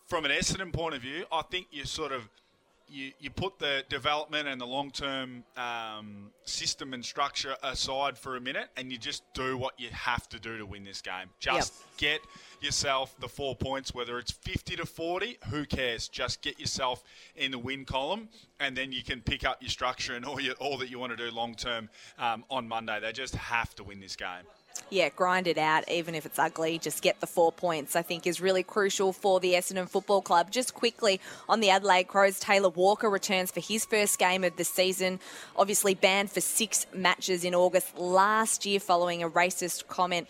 From 0.06 0.26
an 0.26 0.32
Essendon 0.32 0.74
point 0.74 0.94
of 0.94 1.02
view, 1.02 1.26
I 1.32 1.42
think 1.44 1.68
you 1.72 1.86
sort 1.86 2.12
of 2.12 2.30
you, 2.92 3.12
you 3.20 3.30
put 3.30 3.58
the 3.58 3.84
development 3.90 4.48
and 4.48 4.60
the 4.60 4.66
long 4.66 4.92
term 4.92 5.44
um, 5.56 6.32
system 6.44 6.94
and 6.94 7.04
structure 7.04 7.56
aside 7.64 8.18
for 8.18 8.36
a 8.36 8.42
minute 8.42 8.68
and 8.76 8.92
you 8.92 8.98
just 8.98 9.24
do 9.34 9.58
what 9.58 9.80
you 9.80 9.90
have 9.92 10.28
to 10.30 10.40
do 10.40 10.58
to 10.58 10.66
win 10.66 10.84
this 10.84 11.02
game. 11.02 11.30
Just 11.40 11.74
yep. 11.74 11.98
get 11.98 12.22
yourself 12.62 13.16
the 13.20 13.30
four 13.30 13.56
points, 13.56 13.94
whether 13.94 14.20
it's 14.20 14.32
50 14.32 14.76
to 14.76 14.86
40, 14.86 15.38
who 15.50 15.66
cares? 15.66 16.08
Just 16.10 16.42
get 16.42 16.60
yourself 16.60 17.04
in 17.36 17.52
the 17.52 17.60
win 17.60 17.86
column 17.86 18.28
and 18.60 18.76
then 18.76 18.92
you 18.92 19.04
can 19.04 19.22
pick 19.22 19.46
up 19.46 19.62
your 19.62 19.70
structure 19.70 20.16
and 20.16 20.26
all, 20.26 20.40
your, 20.40 20.56
all 20.56 20.78
that 20.78 20.90
you 20.90 21.00
want 21.00 21.16
to 21.16 21.18
do 21.18 21.34
long 21.34 21.56
term 21.56 21.90
um, 22.20 22.44
on 22.50 22.68
Monday. 22.68 23.00
They 23.00 23.14
just 23.14 23.36
have 23.36 23.74
to 23.76 23.84
win 23.84 24.00
this 24.00 24.16
game 24.16 24.46
yeah, 24.92 25.10
grind 25.10 25.48
it 25.48 25.58
out, 25.58 25.90
even 25.90 26.16
if 26.16 26.26
it's 26.26 26.38
ugly, 26.38 26.78
just 26.78 27.02
get 27.02 27.22
the 27.22 27.28
four 27.28 27.52
points, 27.52 27.96
I 27.96 28.02
think 28.02 28.28
is 28.28 28.42
really 28.42 28.62
crucial 28.62 29.14
for 29.14 29.40
the 29.40 29.54
Essendon 29.54 29.88
Football 29.88 30.22
Club. 30.22 30.52
Just 30.52 30.74
quickly 30.74 31.22
on 31.48 31.62
the 31.62 31.70
Adelaide 31.70 32.10
Crows, 32.10 32.40
Taylor 32.40 32.70
Walker 32.70 33.10
returns 33.10 33.52
for 33.52 33.62
his 33.62 33.86
first 33.86 34.20
game 34.20 34.44
of 34.44 34.58
the 34.58 34.66
season, 34.66 35.20
obviously 35.56 35.94
banned 35.94 36.30
for 36.30 36.42
six 36.42 36.86
matches 36.94 37.46
in 37.46 37.56
August 37.56 37.98
last 37.98 38.66
year 38.66 38.82
following 38.82 39.24
a 39.24 39.30
racist 39.30 39.88
comment 39.88 40.28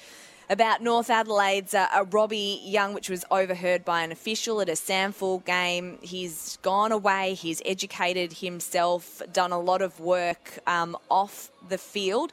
about 0.49 0.81
North 0.81 1.09
Adelaide's 1.09 1.73
uh, 1.73 1.87
Robbie 2.11 2.61
Young, 2.63 2.93
which 2.93 3.09
was 3.09 3.23
overheard 3.31 3.85
by 3.85 4.03
an 4.03 4.11
official 4.11 4.61
at 4.61 4.69
a 4.69 4.73
SANFL 4.73 5.45
game. 5.45 5.97
He's 6.01 6.57
gone 6.61 6.91
away, 6.91 7.33
he's 7.33 7.61
educated 7.65 8.33
himself, 8.33 9.21
done 9.31 9.51
a 9.51 9.59
lot 9.59 9.81
of 9.81 9.99
work 9.99 10.59
um, 10.67 10.97
off 11.09 11.51
the 11.67 11.77
field. 11.77 12.31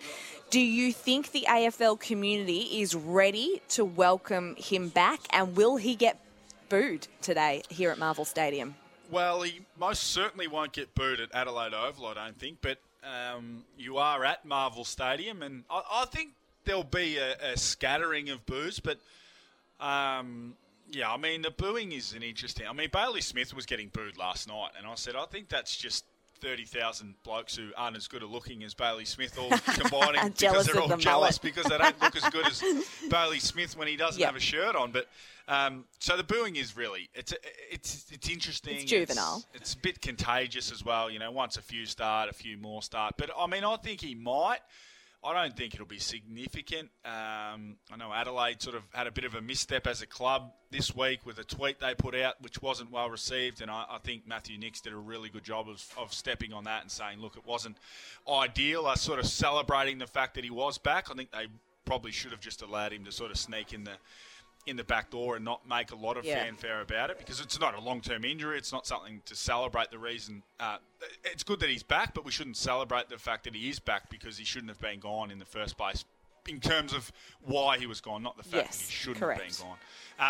Do 0.50 0.60
you 0.60 0.92
think 0.92 1.32
the 1.32 1.46
AFL 1.48 2.00
community 2.00 2.80
is 2.80 2.94
ready 2.94 3.60
to 3.70 3.84
welcome 3.84 4.56
him 4.56 4.88
back, 4.88 5.20
and 5.30 5.54
will 5.56 5.76
he 5.76 5.94
get 5.94 6.18
booed 6.68 7.06
today 7.20 7.62
here 7.68 7.90
at 7.90 7.98
Marvel 7.98 8.24
Stadium? 8.24 8.74
Well, 9.10 9.42
he 9.42 9.60
most 9.78 10.04
certainly 10.04 10.48
won't 10.48 10.72
get 10.72 10.94
booed 10.94 11.20
at 11.20 11.34
Adelaide 11.34 11.74
Oval, 11.74 12.06
I 12.06 12.14
don't 12.14 12.38
think. 12.38 12.58
But 12.60 12.78
um, 13.04 13.64
you 13.76 13.98
are 13.98 14.24
at 14.24 14.44
Marvel 14.44 14.84
Stadium, 14.84 15.42
and 15.42 15.64
I, 15.70 15.82
I 15.92 16.04
think 16.06 16.30
there'll 16.68 16.84
be 16.84 17.16
a, 17.16 17.52
a, 17.52 17.56
scattering 17.56 18.30
of 18.30 18.46
boos. 18.46 18.78
But 18.78 19.00
um, 19.80 20.54
yeah, 20.90 21.10
I 21.10 21.16
mean 21.16 21.42
the 21.42 21.50
booing 21.50 21.92
is 21.92 22.12
an 22.12 22.22
interesting. 22.22 22.66
I 22.68 22.72
mean 22.72 22.90
Bailey 22.92 23.22
Smith 23.22 23.52
was 23.54 23.66
getting 23.66 23.88
booed 23.88 24.16
last 24.16 24.46
night, 24.46 24.70
and 24.78 24.86
I 24.86 24.94
said 24.94 25.16
I 25.16 25.24
think 25.24 25.48
that's 25.48 25.76
just 25.76 26.04
30,000 26.40 27.14
blokes 27.24 27.56
who 27.56 27.70
aren't 27.76 27.96
as 27.96 28.06
good 28.06 28.22
at 28.22 28.28
looking 28.28 28.62
as 28.62 28.72
Bailey 28.72 29.04
Smith 29.04 29.36
all 29.38 29.50
combining 29.74 30.28
because 30.28 30.66
they're 30.66 30.80
all 30.80 30.86
the 30.86 30.96
jealous 30.96 31.42
mullet. 31.42 31.42
because 31.42 31.64
they 31.64 31.76
don't 31.76 32.00
look 32.00 32.14
as 32.14 32.28
good 32.30 32.46
as 32.46 32.62
Bailey 33.10 33.40
Smith 33.40 33.76
when 33.76 33.88
he 33.88 33.96
doesn't 33.96 34.20
yep. 34.20 34.28
have 34.28 34.36
a 34.36 34.40
shirt 34.40 34.76
on. 34.76 34.92
But 34.92 35.08
um, 35.48 35.84
so 35.98 36.16
the 36.16 36.22
booing 36.22 36.56
is 36.56 36.76
really 36.76 37.08
it's 37.14 37.34
it's 37.70 38.06
it's 38.12 38.28
interesting. 38.28 38.76
It's 38.76 38.84
juvenile. 38.84 39.44
It's, 39.54 39.62
it's, 39.62 39.74
a 39.74 39.78
bit 39.78 40.00
contagious 40.00 40.70
as 40.70 40.84
well. 40.84 41.10
You 41.10 41.18
know, 41.18 41.32
once 41.32 41.56
a 41.56 41.62
few 41.62 41.86
start, 41.86 42.28
a 42.28 42.32
few 42.32 42.56
more 42.56 42.82
start. 42.82 43.14
But 43.16 43.30
I 43.36 43.46
mean, 43.46 43.64
I 43.64 43.76
think 43.76 44.00
he 44.00 44.14
might. 44.14 44.60
I 45.24 45.32
don't 45.32 45.56
think 45.56 45.74
it'll 45.74 45.86
be 45.86 45.98
significant. 45.98 46.90
Um, 47.04 47.76
I 47.90 47.96
know 47.98 48.12
Adelaide 48.14 48.62
sort 48.62 48.76
of 48.76 48.82
had 48.94 49.08
a 49.08 49.10
bit 49.10 49.24
of 49.24 49.34
a 49.34 49.40
misstep 49.40 49.88
as 49.88 50.00
a 50.00 50.06
club 50.06 50.52
this 50.70 50.94
week 50.94 51.26
with 51.26 51.38
a 51.38 51.44
tweet 51.44 51.80
they 51.80 51.94
put 51.94 52.14
out, 52.14 52.40
which 52.40 52.62
wasn't 52.62 52.92
well 52.92 53.10
received, 53.10 53.60
and 53.60 53.70
I, 53.70 53.84
I 53.90 53.98
think 53.98 54.28
Matthew 54.28 54.58
Nicks 54.58 54.80
did 54.80 54.92
a 54.92 54.96
really 54.96 55.28
good 55.28 55.42
job 55.42 55.68
of, 55.68 55.84
of 55.96 56.12
stepping 56.12 56.52
on 56.52 56.64
that 56.64 56.82
and 56.82 56.90
saying, 56.90 57.20
look, 57.20 57.36
it 57.36 57.44
wasn't 57.44 57.78
ideal. 58.28 58.86
I 58.86 58.94
sort 58.94 59.18
of 59.18 59.26
celebrating 59.26 59.98
the 59.98 60.06
fact 60.06 60.34
that 60.34 60.44
he 60.44 60.50
was 60.50 60.78
back. 60.78 61.10
I 61.10 61.14
think 61.14 61.32
they 61.32 61.48
probably 61.84 62.12
should 62.12 62.30
have 62.30 62.40
just 62.40 62.62
allowed 62.62 62.92
him 62.92 63.04
to 63.04 63.10
sort 63.12 63.32
of 63.32 63.38
sneak 63.38 63.72
in 63.72 63.82
the 63.82 63.96
in 64.68 64.76
the 64.76 64.84
back 64.84 65.10
door 65.10 65.36
and 65.36 65.44
not 65.44 65.66
make 65.68 65.90
a 65.92 65.96
lot 65.96 66.16
of 66.16 66.24
Yeah. 66.24 66.44
fanfare 66.44 66.80
about 66.80 67.10
it 67.10 67.18
because 67.18 67.40
it's 67.40 67.58
not 67.58 67.74
a 67.74 67.80
long 67.80 68.00
term 68.00 68.24
injury. 68.24 68.58
It's 68.58 68.72
not 68.72 68.86
something 68.86 69.22
to 69.24 69.34
celebrate 69.34 69.90
the 69.90 69.98
reason. 69.98 70.42
Uh, 70.60 70.78
it's 71.24 71.42
good 71.42 71.60
that 71.60 71.70
he's 71.70 71.82
back, 71.82 72.14
but 72.14 72.24
we 72.24 72.30
shouldn't 72.30 72.56
celebrate 72.56 73.08
the 73.08 73.18
fact 73.18 73.44
that 73.44 73.54
he 73.54 73.68
is 73.68 73.78
back 73.80 74.10
because 74.10 74.36
he 74.38 74.44
shouldn't 74.44 74.68
have 74.70 74.80
been 74.80 75.00
gone 75.00 75.30
in 75.30 75.38
the 75.38 75.44
first 75.44 75.76
place 75.76 76.04
in 76.46 76.60
terms 76.60 76.92
of 76.94 77.12
why 77.42 77.76
he 77.78 77.86
was 77.86 78.00
gone, 78.00 78.22
not 78.22 78.36
the 78.36 78.42
fact 78.42 78.72
that 78.72 78.78
he 78.80 78.90
shouldn't 78.92 79.18
correct. 79.18 79.42
have 79.42 79.58
been 79.58 79.66
gone. 79.66 79.78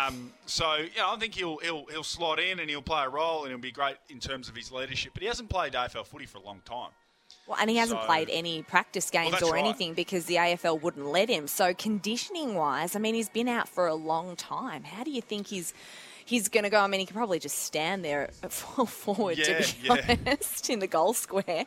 Um, 0.07 0.33
so, 0.45 0.85
yeah, 0.95 1.07
I 1.09 1.15
think 1.17 1.33
he'll, 1.33 1.57
he'll, 1.59 1.85
he'll 1.85 2.03
slot 2.03 2.39
in 2.39 2.59
and 2.59 2.69
he'll 2.69 2.81
play 2.81 3.03
a 3.05 3.09
role 3.09 3.43
and 3.43 3.49
he'll 3.51 3.57
be 3.57 3.71
great 3.71 3.95
in 4.09 4.19
terms 4.19 4.49
of 4.49 4.55
his 4.55 4.69
leadership, 4.71 5.11
but 5.13 5.21
he 5.21 5.27
hasn't 5.27 5.49
played 5.49 5.73
AFL 5.73 6.05
footy 6.05 6.25
for 6.25 6.37
a 6.39 6.41
long 6.41 6.61
time. 6.65 6.89
Well, 7.49 7.57
and 7.59 7.67
he 7.67 7.77
hasn't 7.77 8.01
So- 8.01 8.05
played 8.05 8.29
any 8.29 8.61
practice 8.61 9.09
games 9.09 9.31
that's 9.31 9.41
or 9.43 9.53
right. 9.53 9.59
anything 9.65 9.95
because 9.95 10.25
the 10.25 10.37
AFL 10.37 10.77
wouldn't 10.79 11.07
let 11.07 11.29
him. 11.29 11.47
So 11.47 11.73
conditioning 11.73 12.53
wise, 12.53 12.95
I 12.95 12.99
mean, 12.99 13.15
he's 13.15 13.27
been 13.27 13.47
out 13.47 13.67
for 13.67 13.87
a 13.87 13.95
long 13.95 14.35
time. 14.35 14.83
How 14.83 15.03
do 15.03 15.09
you 15.09 15.21
think 15.21 15.47
he's 15.47 15.73
he's 16.23 16.47
going 16.47 16.63
to 16.63 16.69
go? 16.69 16.79
I 16.79 16.85
mean, 16.85 16.99
he 16.99 17.07
could 17.07 17.15
probably 17.15 17.39
just 17.39 17.57
stand 17.57 18.05
there 18.05 18.29
at 18.43 18.53
full 18.53 18.85
forward 18.85 19.37
to 19.37 19.55
be 19.57 19.87
yeah. 19.87 20.15
honest 20.27 20.69
in 20.69 20.77
the 20.77 20.85
goal 20.85 21.13
square. 21.13 21.65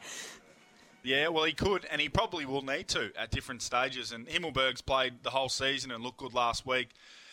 Yeah, 1.02 1.28
well, 1.28 1.42
he 1.42 1.52
could, 1.52 1.84
and 1.90 2.00
he 2.00 2.08
probably 2.08 2.46
will 2.46 2.62
need 2.62 2.86
to 2.88 3.10
at 3.18 3.32
different 3.32 3.60
stages. 3.60 4.12
And 4.12 4.28
Himmelberg's 4.28 4.82
played 4.82 5.24
the 5.24 5.30
whole 5.30 5.48
season 5.48 5.90
and 5.90 6.04
looked 6.04 6.18
good 6.18 6.32
last 6.32 6.64
week. 6.64 6.90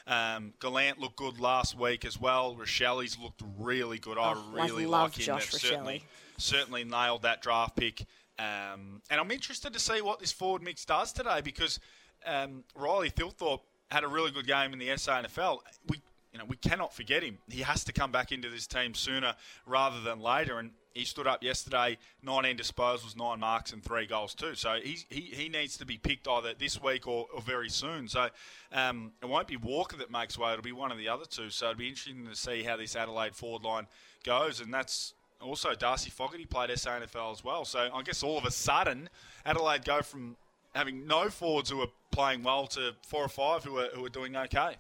Um, 0.08 0.54
Gollant 0.60 0.98
looked 0.98 1.18
good 1.18 1.40
last 1.40 1.78
week 1.78 2.04
as 2.04 2.20
well. 2.20 2.56
Rachele's 2.56 3.20
looked 3.20 3.44
really 3.60 4.00
good. 4.00 4.18
I 4.18 4.34
Oh, 4.34 4.44
I 4.58 4.66
really 4.66 4.88
love 4.88 5.12
like 5.12 5.20
him. 5.20 5.26
Josh 5.26 5.52
They've 5.52 5.62
certainly, 5.62 6.04
certainly 6.38 6.84
nailed 6.84 7.22
that 7.22 7.44
draft 7.44 7.76
pick. 7.76 8.08
Um, 8.40 9.02
and 9.10 9.20
I'm 9.20 9.32
interested 9.32 9.74
to 9.74 9.80
see 9.80 10.02
what 10.02 10.20
this 10.20 10.32
forward 10.32 10.64
mix 10.64 10.86
does 10.86 11.12
today 11.12 11.42
because 11.44 11.80
um, 12.26 12.64
Riley 12.74 13.10
Thilthorpe 13.10 13.62
had 13.92 14.04
a 14.04 14.08
really 14.08 14.32
good 14.32 14.48
game 14.48 14.72
in 14.72 14.80
the 14.80 14.88
SANFL. 14.88 15.60
We, 15.88 16.02
you 16.32 16.40
know, 16.40 16.46
we 16.46 16.56
cannot 16.56 16.94
forget 16.94 17.22
him. 17.22 17.40
He 17.50 17.62
has 17.62 17.84
to 17.84 17.94
come 17.94 18.12
back 18.12 18.32
into 18.32 18.50
this 18.50 18.66
team 18.66 18.94
sooner 18.94 19.36
rather 19.66 20.00
than 20.00 20.22
later. 20.22 20.60
And 20.60 20.72
he 20.94 21.06
stood 21.06 21.28
up 21.28 21.44
yesterday, 21.44 21.98
19 22.24 22.58
disposals, 22.58 23.18
nine 23.18 23.40
marks, 23.40 23.74
and 23.74 23.84
three 23.84 24.06
goals 24.06 24.34
too. 24.34 24.56
So 24.56 24.78
he's, 24.82 25.06
he 25.10 25.22
he 25.22 25.50
needs 25.50 25.78
to 25.78 25.86
be 25.86 25.98
picked 25.98 26.28
either 26.28 26.54
this 26.54 26.82
week 26.82 27.08
or, 27.08 27.28
or 27.34 27.42
very 27.42 27.70
soon. 27.70 28.08
So 28.08 28.30
um, 28.72 29.12
it 29.22 29.28
won't 29.28 29.48
be 29.48 29.58
Walker 29.58 29.98
that 29.98 30.12
makes 30.12 30.38
way; 30.38 30.52
it'll 30.52 30.64
be 30.64 30.72
one 30.72 30.92
of 30.92 30.98
the 30.98 31.08
other 31.08 31.26
two. 31.26 31.50
So 31.50 31.68
it'll 31.68 31.78
be 31.78 31.88
interesting 31.88 32.26
to 32.28 32.36
see 32.36 32.64
how 32.64 32.78
this 32.78 32.96
Adelaide 32.96 33.36
forward 33.36 33.64
line 33.64 33.88
goes, 34.24 34.60
and 34.60 34.74
that's. 34.74 35.14
Also, 35.42 35.74
Darcy 35.74 36.10
Fogarty 36.10 36.46
played 36.46 36.70
SANFL 36.70 37.32
as 37.32 37.44
well. 37.44 37.64
So 37.64 37.90
I 37.94 38.02
guess 38.04 38.24
all 38.24 38.38
of 38.38 38.46
a 38.46 38.52
sudden, 38.52 39.10
Adelaide 39.46 39.86
go 39.86 40.02
from 40.02 40.36
having 40.76 41.08
no 41.08 41.30
forwards 41.30 41.70
who 41.70 41.82
are 41.82 41.88
playing 42.12 42.44
well 42.44 42.68
to 42.68 42.94
four 43.04 43.24
or 43.24 43.30
five 43.30 43.64
who 43.64 43.78
are, 43.78 43.90
who 43.94 44.06
are 44.06 44.10
doing 44.10 44.36
okay. 44.36 44.76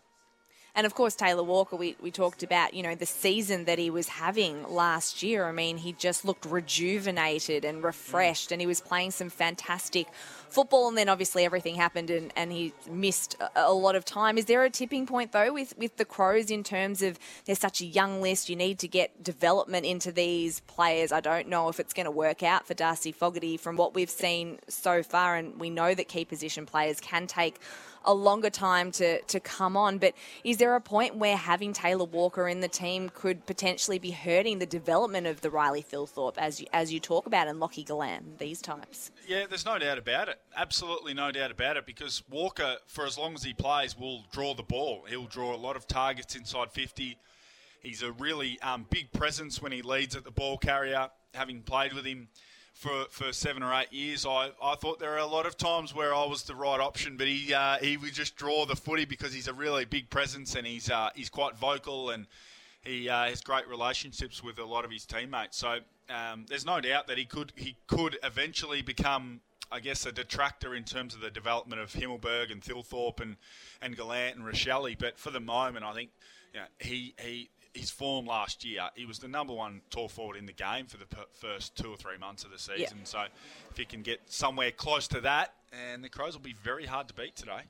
And 0.76 0.86
of 0.86 0.94
course, 0.94 1.16
Taylor 1.16 1.44
Walker, 1.44 1.76
we, 1.76 1.96
we 2.02 2.12
talked 2.12 2.44
about, 2.44 2.74
you 2.74 2.84
know, 2.84 2.96
the 2.96 3.06
season 3.06 3.66
that 3.66 3.80
he 3.80 3.90
was 3.90 4.08
having 4.08 4.64
last 4.70 5.24
year. 5.24 5.46
I 5.46 5.52
mean, 5.52 5.78
he 5.78 5.94
just 5.94 6.24
looked 6.24 6.46
rejuvenated 6.46 7.66
and 7.66 7.84
refreshed, 7.84 8.52
and 8.52 8.62
he 8.62 8.68
was 8.68 8.80
playing 8.80 9.12
some 9.12 9.30
fantastic 9.30 10.08
football. 10.50 10.88
And 10.88 10.98
then 10.98 11.10
obviously 11.10 11.46
everything 11.46 11.76
happened 11.76 12.10
and, 12.10 12.32
and 12.36 12.52
he 12.52 12.74
missed 12.90 13.36
a, 13.56 13.74
lot 13.74 13.96
of 13.96 14.04
time. 14.04 14.38
Is 14.38 14.46
there 14.46 14.64
a 14.64 14.70
tipping 14.70 15.06
point, 15.06 15.32
though, 15.32 15.54
with, 15.54 15.78
with 15.78 15.98
the 15.98 16.06
Crows 16.06 16.52
in 16.52 16.64
terms 16.64 17.02
of 17.02 17.18
there's 17.46 17.60
such 17.60 17.82
a 17.82 17.86
young 17.86 18.22
list? 18.22 18.50
You 18.50 18.56
need 18.56 18.80
to 18.80 18.88
get 18.88 19.24
development 19.24 19.86
into 19.86 20.12
these 20.12 20.60
players. 20.62 21.12
I 21.12 21.20
don't 21.20 21.48
know 21.48 21.70
if 21.70 21.80
it's 21.80 21.94
going 21.94 22.06
to 22.06 22.12
work 22.12 22.44
out 22.44 22.68
for 22.68 22.74
Darcy 22.74 23.12
Fogarty 23.12 23.58
from 23.58 23.78
what 23.78 23.94
we've 23.94 24.10
seen 24.10 24.60
so 24.68 25.04
far. 25.04 25.36
And 25.36 25.60
we 25.60 25.70
know 25.70 25.94
that 25.94 26.08
key 26.08 26.26
position 26.26 26.66
players 26.66 27.00
can 27.00 27.28
take 27.28 27.60
a 28.06 28.14
longer 28.14 28.50
time 28.50 28.92
to, 28.92 29.22
to 29.22 29.40
come 29.40 29.76
on. 29.76 29.98
But 29.98 30.14
is 30.44 30.58
there 30.58 30.76
a 30.76 30.82
point 30.82 31.16
where 31.16 31.38
having 31.38 31.74
Taylor 31.74 32.06
Walker 32.06 32.48
in 32.48 32.60
the 32.60 32.68
team 32.68 33.10
could 33.14 33.46
potentially 33.46 34.00
be 34.00 34.12
hurting 34.12 34.60
the 34.60 34.66
development 34.66 35.28
of 35.28 35.42
the 35.42 35.50
Riley 35.50 35.84
Thilthorpe 35.84 36.38
as 36.38 36.60
you, 36.62 36.68
as 36.74 36.92
you 36.94 37.00
talk 37.00 37.26
about 37.26 37.48
and 37.48 37.60
Lachie 37.60 37.86
Gollant, 37.86 38.38
these 38.38 38.62
types? 38.62 39.12
Yeah, 39.28 39.46
there's 39.48 39.66
no 39.66 39.78
doubt 39.78 39.98
about 39.98 40.30
it. 40.30 40.40
Absolutely 40.56 41.14
no 41.14 41.32
doubt 41.32 41.52
about 41.52 41.78
it 41.78 41.86
because 41.86 42.24
Walker, 42.30 42.78
for 42.88 43.06
as 43.06 43.18
long 43.18 43.34
as 43.34 43.44
he 43.44 43.54
plays, 43.54 43.98
will 43.98 44.24
draw 44.32 44.54
the 44.54 44.64
ball. 44.64 45.06
He'll 45.10 45.28
draw 45.28 45.56
a 45.56 45.58
lot 45.58 45.76
of 45.76 45.88
targets 45.88 46.36
inside 46.36 46.72
50. 46.72 47.18
He's 47.82 48.02
a 48.02 48.12
really 48.14 48.60
um, 48.62 48.86
big 48.90 49.12
presence 49.12 49.62
when 49.62 49.72
he 49.72 49.82
leads 49.82 50.16
at 50.16 50.24
the 50.24 50.32
ball 50.32 50.58
carrier. 50.58 51.10
Having 51.34 51.62
played 51.62 51.94
with 51.94 52.06
him 52.06 52.28
for, 52.80 53.08
for 53.10 53.34
seven 53.34 53.62
or 53.62 53.74
eight 53.74 53.92
years, 53.92 54.26
I, 54.26 54.52
I 54.64 54.76
thought 54.76 55.00
there 55.00 55.12
were 55.12 55.18
a 55.18 55.26
lot 55.26 55.46
of 55.46 55.58
times 55.58 55.94
where 55.94 56.16
I 56.16 56.26
was 56.26 56.44
the 56.44 56.56
right 56.56 56.80
option, 56.80 57.18
but 57.18 57.28
he 57.28 57.54
uh, 57.54 57.78
he 57.78 57.98
would 57.98 58.14
just 58.14 58.38
draw 58.38 58.66
the 58.66 58.76
footy 58.78 59.04
because 59.04 59.34
he's 59.34 59.50
a 59.50 59.54
really 59.54 59.84
big 59.84 60.10
presence 60.10 60.56
and 60.56 60.66
he's 60.66 60.90
uh, 60.90 61.10
he's 61.14 61.30
quite 61.30 61.58
vocal 61.58 62.12
and 62.12 62.26
he 62.82 63.10
uh, 63.10 63.26
has 63.26 63.42
great 63.42 63.68
relationships 63.68 64.42
with 64.42 64.60
a 64.60 64.64
lot 64.64 64.86
of 64.86 64.92
his 64.92 65.06
teammates. 65.06 65.58
So 65.58 65.80
um, 66.10 66.46
there's 66.48 66.66
no 66.66 66.80
doubt 66.80 67.08
that 67.08 67.18
he 67.18 67.26
could 67.26 67.52
he 67.58 67.76
could 67.88 68.18
eventually 68.24 68.82
become, 68.82 69.42
I 69.70 69.82
guess, 69.82 70.06
a 70.06 70.14
detractor 70.14 70.74
in 70.74 70.86
terms 70.86 71.14
of 71.14 71.20
the 71.20 71.30
development 71.30 71.82
of 71.82 71.92
Himmelberg 71.92 72.50
and 72.50 72.62
Thilthorpe 72.62 73.20
and 73.20 73.36
and 73.82 73.98
Gollant 73.98 74.36
and 74.36 74.46
Rachele. 74.46 74.98
But 74.98 75.20
for 75.20 75.32
the 75.32 75.42
moment, 75.42 75.84
I 75.84 75.92
think 75.92 76.12
you 76.54 76.62
know, 76.62 76.66
he 76.80 77.14
he. 77.20 77.50
His 77.80 77.90
form 77.90 78.26
last 78.26 78.66
year, 78.66 78.90
he 78.96 79.06
was 79.06 79.20
the 79.20 79.28
number 79.28 79.54
one 79.54 79.82
tall 79.90 80.10
forward 80.10 80.36
in 80.38 80.46
the 80.46 80.54
game 80.54 80.86
for 80.86 80.98
the 80.98 81.06
per- 81.06 81.26
first 81.34 81.76
two 81.76 81.92
or 81.92 81.98
three 81.98 82.18
months 82.18 82.44
of 82.44 82.52
the 82.52 82.60
season. 82.60 83.00
So, 83.06 83.26
if 83.72 83.78
he 83.78 83.86
can 83.86 84.02
get 84.02 84.20
somewhere 84.26 84.72
close 84.72 85.08
to 85.10 85.22
that, 85.22 85.54
and 85.72 86.04
the 86.04 86.10
Crows 86.10 86.34
will 86.34 86.42
be 86.42 86.54
very 86.54 86.86
hard 86.86 87.08
to 87.08 87.14
beat 87.14 87.36
today. 87.36 87.62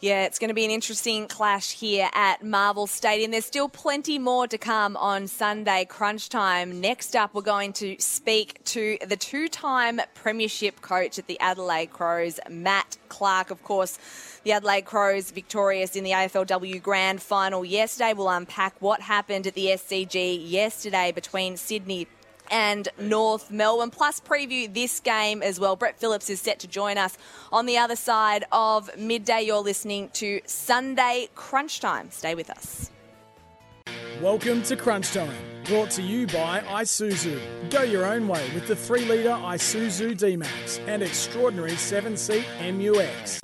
Yeah, 0.00 0.24
it's 0.24 0.38
going 0.38 0.48
to 0.48 0.54
be 0.54 0.64
an 0.64 0.70
interesting 0.70 1.26
clash 1.26 1.72
here 1.72 2.08
at 2.14 2.44
Marvel 2.44 2.86
Stadium. 2.86 3.30
There's 3.30 3.46
still 3.46 3.68
plenty 3.68 4.18
more 4.18 4.46
to 4.46 4.58
come 4.58 4.96
on 4.96 5.26
Sunday, 5.26 5.84
crunch 5.84 6.28
time. 6.28 6.80
Next 6.80 7.16
up, 7.16 7.34
we're 7.34 7.42
going 7.42 7.72
to 7.74 7.96
speak 7.98 8.62
to 8.64 8.98
the 9.06 9.16
two 9.16 9.48
time 9.48 10.00
Premiership 10.14 10.80
coach 10.80 11.18
at 11.18 11.26
the 11.26 11.38
Adelaide 11.40 11.92
Crows, 11.92 12.38
Matt 12.50 12.96
Clark. 13.08 13.50
Of 13.50 13.62
course, 13.64 13.98
the 14.44 14.52
Adelaide 14.52 14.84
Crows 14.84 15.30
victorious 15.30 15.96
in 15.96 16.04
the 16.04 16.10
AFLW 16.10 16.82
Grand 16.82 17.22
Final 17.22 17.64
yesterday. 17.64 18.12
We'll 18.12 18.28
unpack 18.28 18.74
what 18.80 19.00
happened 19.00 19.46
at 19.46 19.54
the 19.54 19.66
SCG 19.66 20.38
yesterday 20.48 21.12
between 21.12 21.56
Sydney 21.56 22.06
and 22.50 22.88
North 22.98 23.50
Melbourne. 23.50 23.90
Plus, 23.90 24.20
preview 24.20 24.72
this 24.72 25.00
game 25.00 25.42
as 25.42 25.58
well. 25.60 25.76
Brett 25.76 25.98
Phillips 25.98 26.30
is 26.30 26.40
set 26.40 26.58
to 26.60 26.68
join 26.68 26.98
us 26.98 27.16
on 27.52 27.66
the 27.66 27.78
other 27.78 27.96
side 27.96 28.44
of 28.52 28.96
midday. 28.96 29.42
You're 29.42 29.60
listening 29.60 30.10
to 30.14 30.40
Sunday 30.46 31.28
Crunch 31.34 31.80
Time. 31.80 32.10
Stay 32.10 32.34
with 32.34 32.50
us. 32.50 32.90
Welcome 34.20 34.62
to 34.62 34.76
Crunch 34.76 35.12
Time, 35.12 35.34
brought 35.64 35.90
to 35.90 36.02
you 36.02 36.26
by 36.28 36.60
Isuzu. 36.60 37.70
Go 37.70 37.82
your 37.82 38.06
own 38.06 38.26
way 38.26 38.50
with 38.54 38.66
the 38.66 38.74
3 38.74 39.04
litre 39.04 39.28
Isuzu 39.28 40.16
D-Max 40.16 40.78
and 40.86 41.02
extraordinary 41.02 41.72
7-seat 41.72 42.46
MUX. 42.60 43.40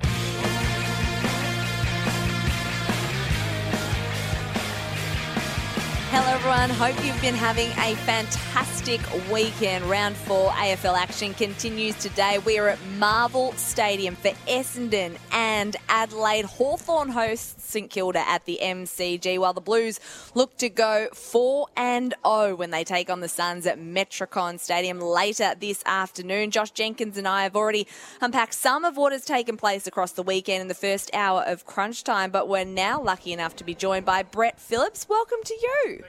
Everyone. 6.45 6.69
Hope 6.71 7.05
you've 7.05 7.21
been 7.21 7.33
having 7.33 7.69
a 7.71 7.95
fantastic 7.95 8.99
weekend. 9.31 9.85
Round 9.85 10.13
four 10.13 10.49
AFL 10.49 10.97
action 10.97 11.33
continues 11.33 11.97
today. 11.97 12.37
We 12.39 12.59
are 12.59 12.67
at 12.67 12.79
Marvel 12.97 13.53
Stadium 13.53 14.17
for 14.17 14.31
Essendon 14.45 15.17
and 15.31 15.77
Adelaide. 15.87 16.43
Hawthorn 16.43 17.07
hosts 17.07 17.63
St 17.63 17.89
Kilda 17.89 18.27
at 18.27 18.43
the 18.43 18.59
MCG, 18.61 19.39
while 19.39 19.53
the 19.53 19.61
Blues 19.61 20.01
look 20.35 20.57
to 20.57 20.67
go 20.67 21.07
4 21.13 21.67
and 21.77 22.13
0 22.27 22.55
when 22.57 22.71
they 22.71 22.83
take 22.83 23.09
on 23.09 23.21
the 23.21 23.29
Suns 23.29 23.65
at 23.65 23.79
Metricon 23.79 24.59
Stadium 24.59 24.99
later 24.99 25.53
this 25.57 25.81
afternoon. 25.85 26.51
Josh 26.51 26.71
Jenkins 26.71 27.17
and 27.17 27.25
I 27.27 27.43
have 27.43 27.55
already 27.55 27.87
unpacked 28.19 28.53
some 28.53 28.83
of 28.83 28.97
what 28.97 29.13
has 29.13 29.23
taken 29.23 29.55
place 29.55 29.87
across 29.87 30.11
the 30.11 30.23
weekend 30.23 30.61
in 30.61 30.67
the 30.67 30.75
first 30.75 31.09
hour 31.13 31.41
of 31.47 31.65
crunch 31.65 32.03
time, 32.03 32.31
but 32.31 32.49
we're 32.49 32.65
now 32.65 33.01
lucky 33.01 33.31
enough 33.31 33.55
to 33.55 33.63
be 33.63 33.73
joined 33.73 34.05
by 34.05 34.23
Brett 34.23 34.59
Phillips. 34.59 35.07
Welcome 35.07 35.39
to 35.45 35.53
you. 35.53 36.03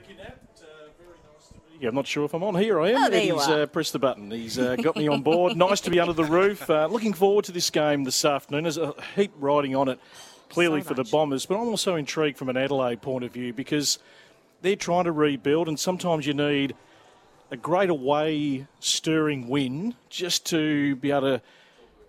Yeah, 1.81 1.89
I'm 1.89 1.95
not 1.95 2.07
sure 2.07 2.25
if 2.25 2.35
I'm 2.35 2.43
on. 2.43 2.55
Here 2.55 2.81
I 2.81 2.91
am. 2.91 2.97
Oh, 3.05 3.11
there 3.11 3.23
you 3.25 3.35
Eddie's 3.35 3.49
are. 3.49 3.63
uh, 3.63 3.67
pressed 3.67 3.93
the 3.93 3.99
button. 3.99 4.31
He's 4.31 4.59
uh, 4.59 4.77
got 4.77 4.97
me 4.97 5.09
on 5.09 5.23
board. 5.23 5.57
nice 5.57 5.81
to 5.83 5.91
be 5.91 5.99
under 6.01 6.13
the 6.13 6.25
roof. 6.25 6.69
Uh, 6.71 6.87
looking 6.87 7.13
forward 7.13 7.45
to 7.47 7.53
this 7.53 7.69
game 7.71 8.05
this 8.05 8.25
afternoon. 8.25 8.65
There's 8.65 8.79
a 8.79 8.95
heap 9.17 9.33
riding 9.39 9.75
on 9.75 9.89
it, 9.89 9.99
clearly 10.49 10.83
So 10.83 10.89
for 10.89 10.95
the 10.95 11.05
Bombers, 11.05 11.47
but 11.47 11.57
I'm 11.57 11.69
also 11.69 11.97
intrigued 11.97 12.39
from 12.39 12.49
an 12.49 12.57
Adelaide 12.57 13.03
point 13.03 13.25
of 13.25 13.33
view 13.33 13.53
because 13.53 13.99
they're 14.63 14.77
trying 14.77 15.05
to 15.05 15.13
rebuild, 15.13 15.69
and 15.69 15.79
sometimes 15.79 16.27
you 16.27 16.35
need 16.35 16.75
a 17.51 17.57
great 17.57 17.91
away 17.91 18.67
stirring 18.81 19.49
win 19.49 19.95
just 20.09 20.47
to 20.47 20.97
be 20.97 21.11
able 21.11 21.21
to 21.23 21.43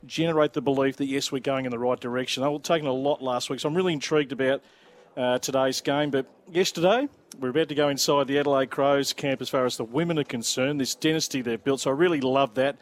generate 0.05 0.53
the 0.53 0.61
belief 0.61 0.97
that 0.97 1.07
yes, 1.07 1.31
we're 1.31 1.39
going 1.39 1.65
in 1.65 1.71
the 1.71 1.79
right 1.79 1.99
direction. 1.99 2.43
They 2.43 2.49
were 2.49 2.59
taking 2.59 2.87
a 2.87 2.93
lot 2.93 3.21
last 3.21 3.49
week, 3.49 3.59
so 3.59 3.67
I'm 3.67 3.75
really 3.75 3.93
intrigued 3.93 4.31
about 4.31 4.61
uh, 5.17 5.39
today's 5.39 5.81
game. 5.81 6.09
But 6.11 6.25
yesterday, 6.51 7.07
we're 7.39 7.49
about 7.49 7.69
to 7.69 7.75
go 7.75 7.89
inside 7.89 8.27
the 8.27 8.39
Adelaide 8.39 8.69
Crows 8.69 9.13
camp 9.13 9.41
as 9.41 9.49
far 9.49 9.65
as 9.65 9.77
the 9.77 9.83
women 9.83 10.19
are 10.19 10.23
concerned. 10.23 10.79
This 10.79 10.95
dynasty 10.95 11.41
they've 11.41 11.63
built, 11.63 11.81
so 11.81 11.91
I 11.91 11.93
really 11.93 12.21
love 12.21 12.55
that. 12.55 12.77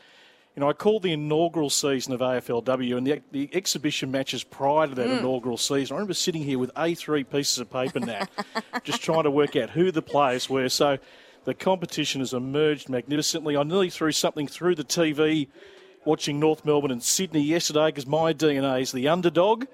You 0.55 0.59
know, 0.59 0.69
I 0.69 0.73
called 0.73 1.01
the 1.01 1.11
inaugural 1.13 1.71
season 1.71 2.13
of 2.13 2.19
AFLW 2.19 2.95
and 2.95 3.07
the, 3.07 3.21
the 3.31 3.49
exhibition 3.53 4.11
matches 4.11 4.43
prior 4.43 4.86
to 4.88 4.93
that 4.93 5.07
Mm. 5.07 5.19
inaugural 5.21 5.57
season. 5.57 5.95
I 5.95 5.97
remember 5.97 6.13
sitting 6.13 6.43
here 6.43 6.59
with 6.59 6.71
A3 6.75 7.27
pieces 7.27 7.57
of 7.57 7.71
paper 7.71 7.99
now, 7.99 8.27
just 8.84 9.01
trying 9.01 9.23
to 9.23 9.31
work 9.31 9.55
out 9.55 9.71
who 9.71 9.89
the 9.91 10.03
players 10.03 10.47
were. 10.51 10.69
So 10.69 10.99
the 11.45 11.55
competition 11.55 12.21
has 12.21 12.34
emerged 12.34 12.88
magnificently. 12.88 13.57
I 13.57 13.63
nearly 13.63 13.89
threw 13.89 14.11
something 14.11 14.47
through 14.47 14.75
the 14.75 14.84
TV 14.84 15.47
watching 16.05 16.39
North 16.39 16.63
Melbourne 16.65 16.91
and 16.91 17.01
Sydney 17.01 17.41
yesterday 17.41 17.88
because 17.88 18.05
my 18.05 18.31
DNA 18.31 18.81
is 18.81 18.91
the 18.91 19.07
underdog, 19.07 19.65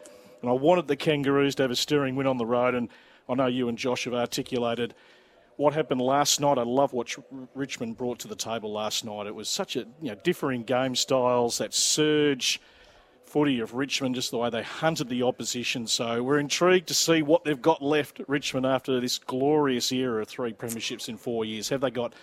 and 0.42 0.50
I 0.50 0.54
wanted 0.54 0.88
the 0.88 0.96
Kangaroos 0.96 1.56
to 1.56 1.64
have 1.64 1.72
a 1.72 1.76
steering 1.76 2.16
win 2.16 2.28
on 2.28 2.38
the 2.38 2.46
road. 2.46 2.76
And 2.76 2.90
I 3.28 3.36
know 3.36 3.48
you 3.48 3.70
and 3.70 3.78
Josh 3.78 4.06
have 4.06 4.14
articulated 4.14 4.94
what 5.58 5.74
happened 5.74 6.02
last 6.02 6.40
night. 6.40 6.58
I 6.58 6.64
love 6.64 6.94
what 6.94 7.14
Richmond 7.54 7.98
brought 7.98 8.20
to 8.20 8.28
the 8.28 8.36
table 8.36 8.72
last 8.72 9.04
night. 9.04 9.28
It 9.28 9.36
was 9.36 9.50
such 9.50 9.76
a 9.76 9.80
you 10.02 10.10
know 10.10 10.16
differing 10.24 10.64
game 10.64 10.96
styles, 10.96 11.58
that 11.58 11.74
surge 11.74 12.62
footy 13.26 13.60
of 13.60 13.76
Richmond, 13.76 14.16
just 14.16 14.32
the 14.32 14.38
way 14.38 14.50
they 14.50 14.64
hunted 14.64 15.08
the 15.10 15.22
opposition. 15.24 15.86
So 15.86 16.24
we're 16.24 16.40
intrigued 16.40 16.88
to 16.88 16.94
see 16.96 17.22
what 17.22 17.44
they've 17.44 17.62
got 17.62 17.82
left, 17.82 18.22
Richmond, 18.28 18.66
after 18.66 19.00
this 19.00 19.20
glorious 19.20 19.92
era 19.92 20.22
of 20.22 20.28
three 20.28 20.52
premierships 20.52 21.10
in 21.10 21.18
four 21.18 21.46
years. 21.46 21.70
Have 21.70 21.82
they 21.82 21.92
got 21.92 22.14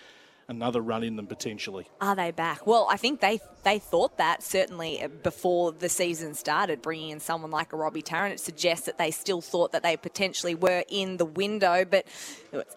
another 0.48 0.80
run 0.80 1.02
in 1.02 1.16
them 1.16 1.26
potentially? 1.26 1.86
Are 2.00 2.14
they 2.14 2.30
back? 2.30 2.66
Well, 2.66 2.86
I 2.90 2.96
think 2.96 3.20
they 3.20 3.40
they 3.64 3.78
thought 3.78 4.18
that 4.18 4.42
certainly 4.44 5.04
before 5.22 5.72
the 5.72 5.88
season 5.88 6.34
started, 6.34 6.82
bringing 6.82 7.10
in 7.10 7.20
someone 7.20 7.50
like 7.50 7.72
a 7.72 7.76
Robbie 7.76 8.02
Tarrant. 8.02 8.34
It 8.34 8.40
suggests 8.40 8.86
that 8.86 8.96
they 8.96 9.10
still 9.10 9.40
thought 9.40 9.72
that 9.72 9.82
they 9.82 9.96
potentially 9.96 10.54
were 10.54 10.84
in 10.88 11.16
the 11.16 11.24
window, 11.24 11.84
but 11.84 12.06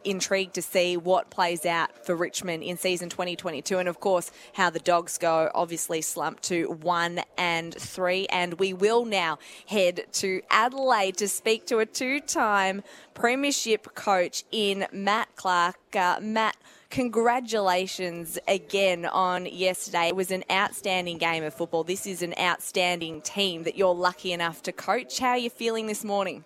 intrigued 0.04 0.56
to 0.56 0.62
see 0.62 0.98
what 0.98 1.30
plays 1.30 1.66
out 1.66 2.06
for 2.06 2.16
Richmond 2.16 2.64
in 2.64 2.78
season 2.78 3.10
2022, 3.10 3.78
and 3.78 3.88
of 3.88 4.00
course 4.00 4.32
how 4.54 4.70
the 4.70 4.80
Dogs 4.80 5.18
go. 5.18 5.52
Obviously 5.54 6.02
slumped 6.02 6.44
to 6.44 6.72
one 6.82 7.22
and 7.38 7.74
three, 7.76 8.26
and 8.28 8.56
we 8.56 8.74
will 8.74 9.06
now 9.06 9.38
head 9.68 10.06
to 10.14 10.42
Adelaide 10.50 11.18
to 11.18 11.28
speak 11.28 11.68
to 11.68 11.78
a 11.78 11.86
two-time 11.86 12.84
premiership 13.14 13.94
coach 13.94 14.44
in 14.52 14.88
Matt 14.92 15.36
Clark. 15.36 15.78
Uh, 15.96 16.20
Matt 16.22 16.58
congratulations 16.90 18.40
again 18.48 19.06
on 19.06 19.46
yesterday. 19.46 20.08
It 20.08 20.16
was 20.16 20.32
an 20.32 20.44
outstanding 20.52 21.18
game 21.18 21.44
of 21.44 21.54
football. 21.54 21.84
This 21.84 22.08
is 22.08 22.22
an 22.22 22.34
outstanding 22.40 23.22
team 23.22 23.64
that 23.64 23.78
you're 23.78 23.94
lucky 23.94 24.34
enough 24.34 24.64
to 24.64 24.72
coach. 24.72 25.20
How 25.20 25.30
are 25.30 25.38
you 25.38 25.50
feeling 25.50 25.88
this 25.88 26.04
morning? 26.04 26.44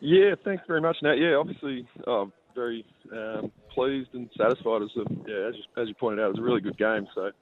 Yeah, 0.00 0.34
thanks 0.44 0.62
very 0.66 0.80
much, 0.80 0.96
Nat. 1.02 1.16
Yeah, 1.16 1.34
obviously, 1.34 1.86
um, 2.06 2.32
very 2.54 2.86
um, 3.12 3.50
pleased 3.74 4.10
and 4.14 4.30
satisfied. 4.36 4.82
As 4.82 4.90
a, 4.96 5.04
yeah, 5.26 5.48
as 5.48 5.54
you, 5.56 5.82
as 5.82 5.88
you 5.88 5.94
pointed 5.94 6.20
out, 6.20 6.26
it 6.26 6.30
was 6.30 6.38
a 6.38 6.42
really 6.42 6.60
good 6.60 6.78
game. 6.78 7.06
So 7.14 7.22
to 7.22 7.32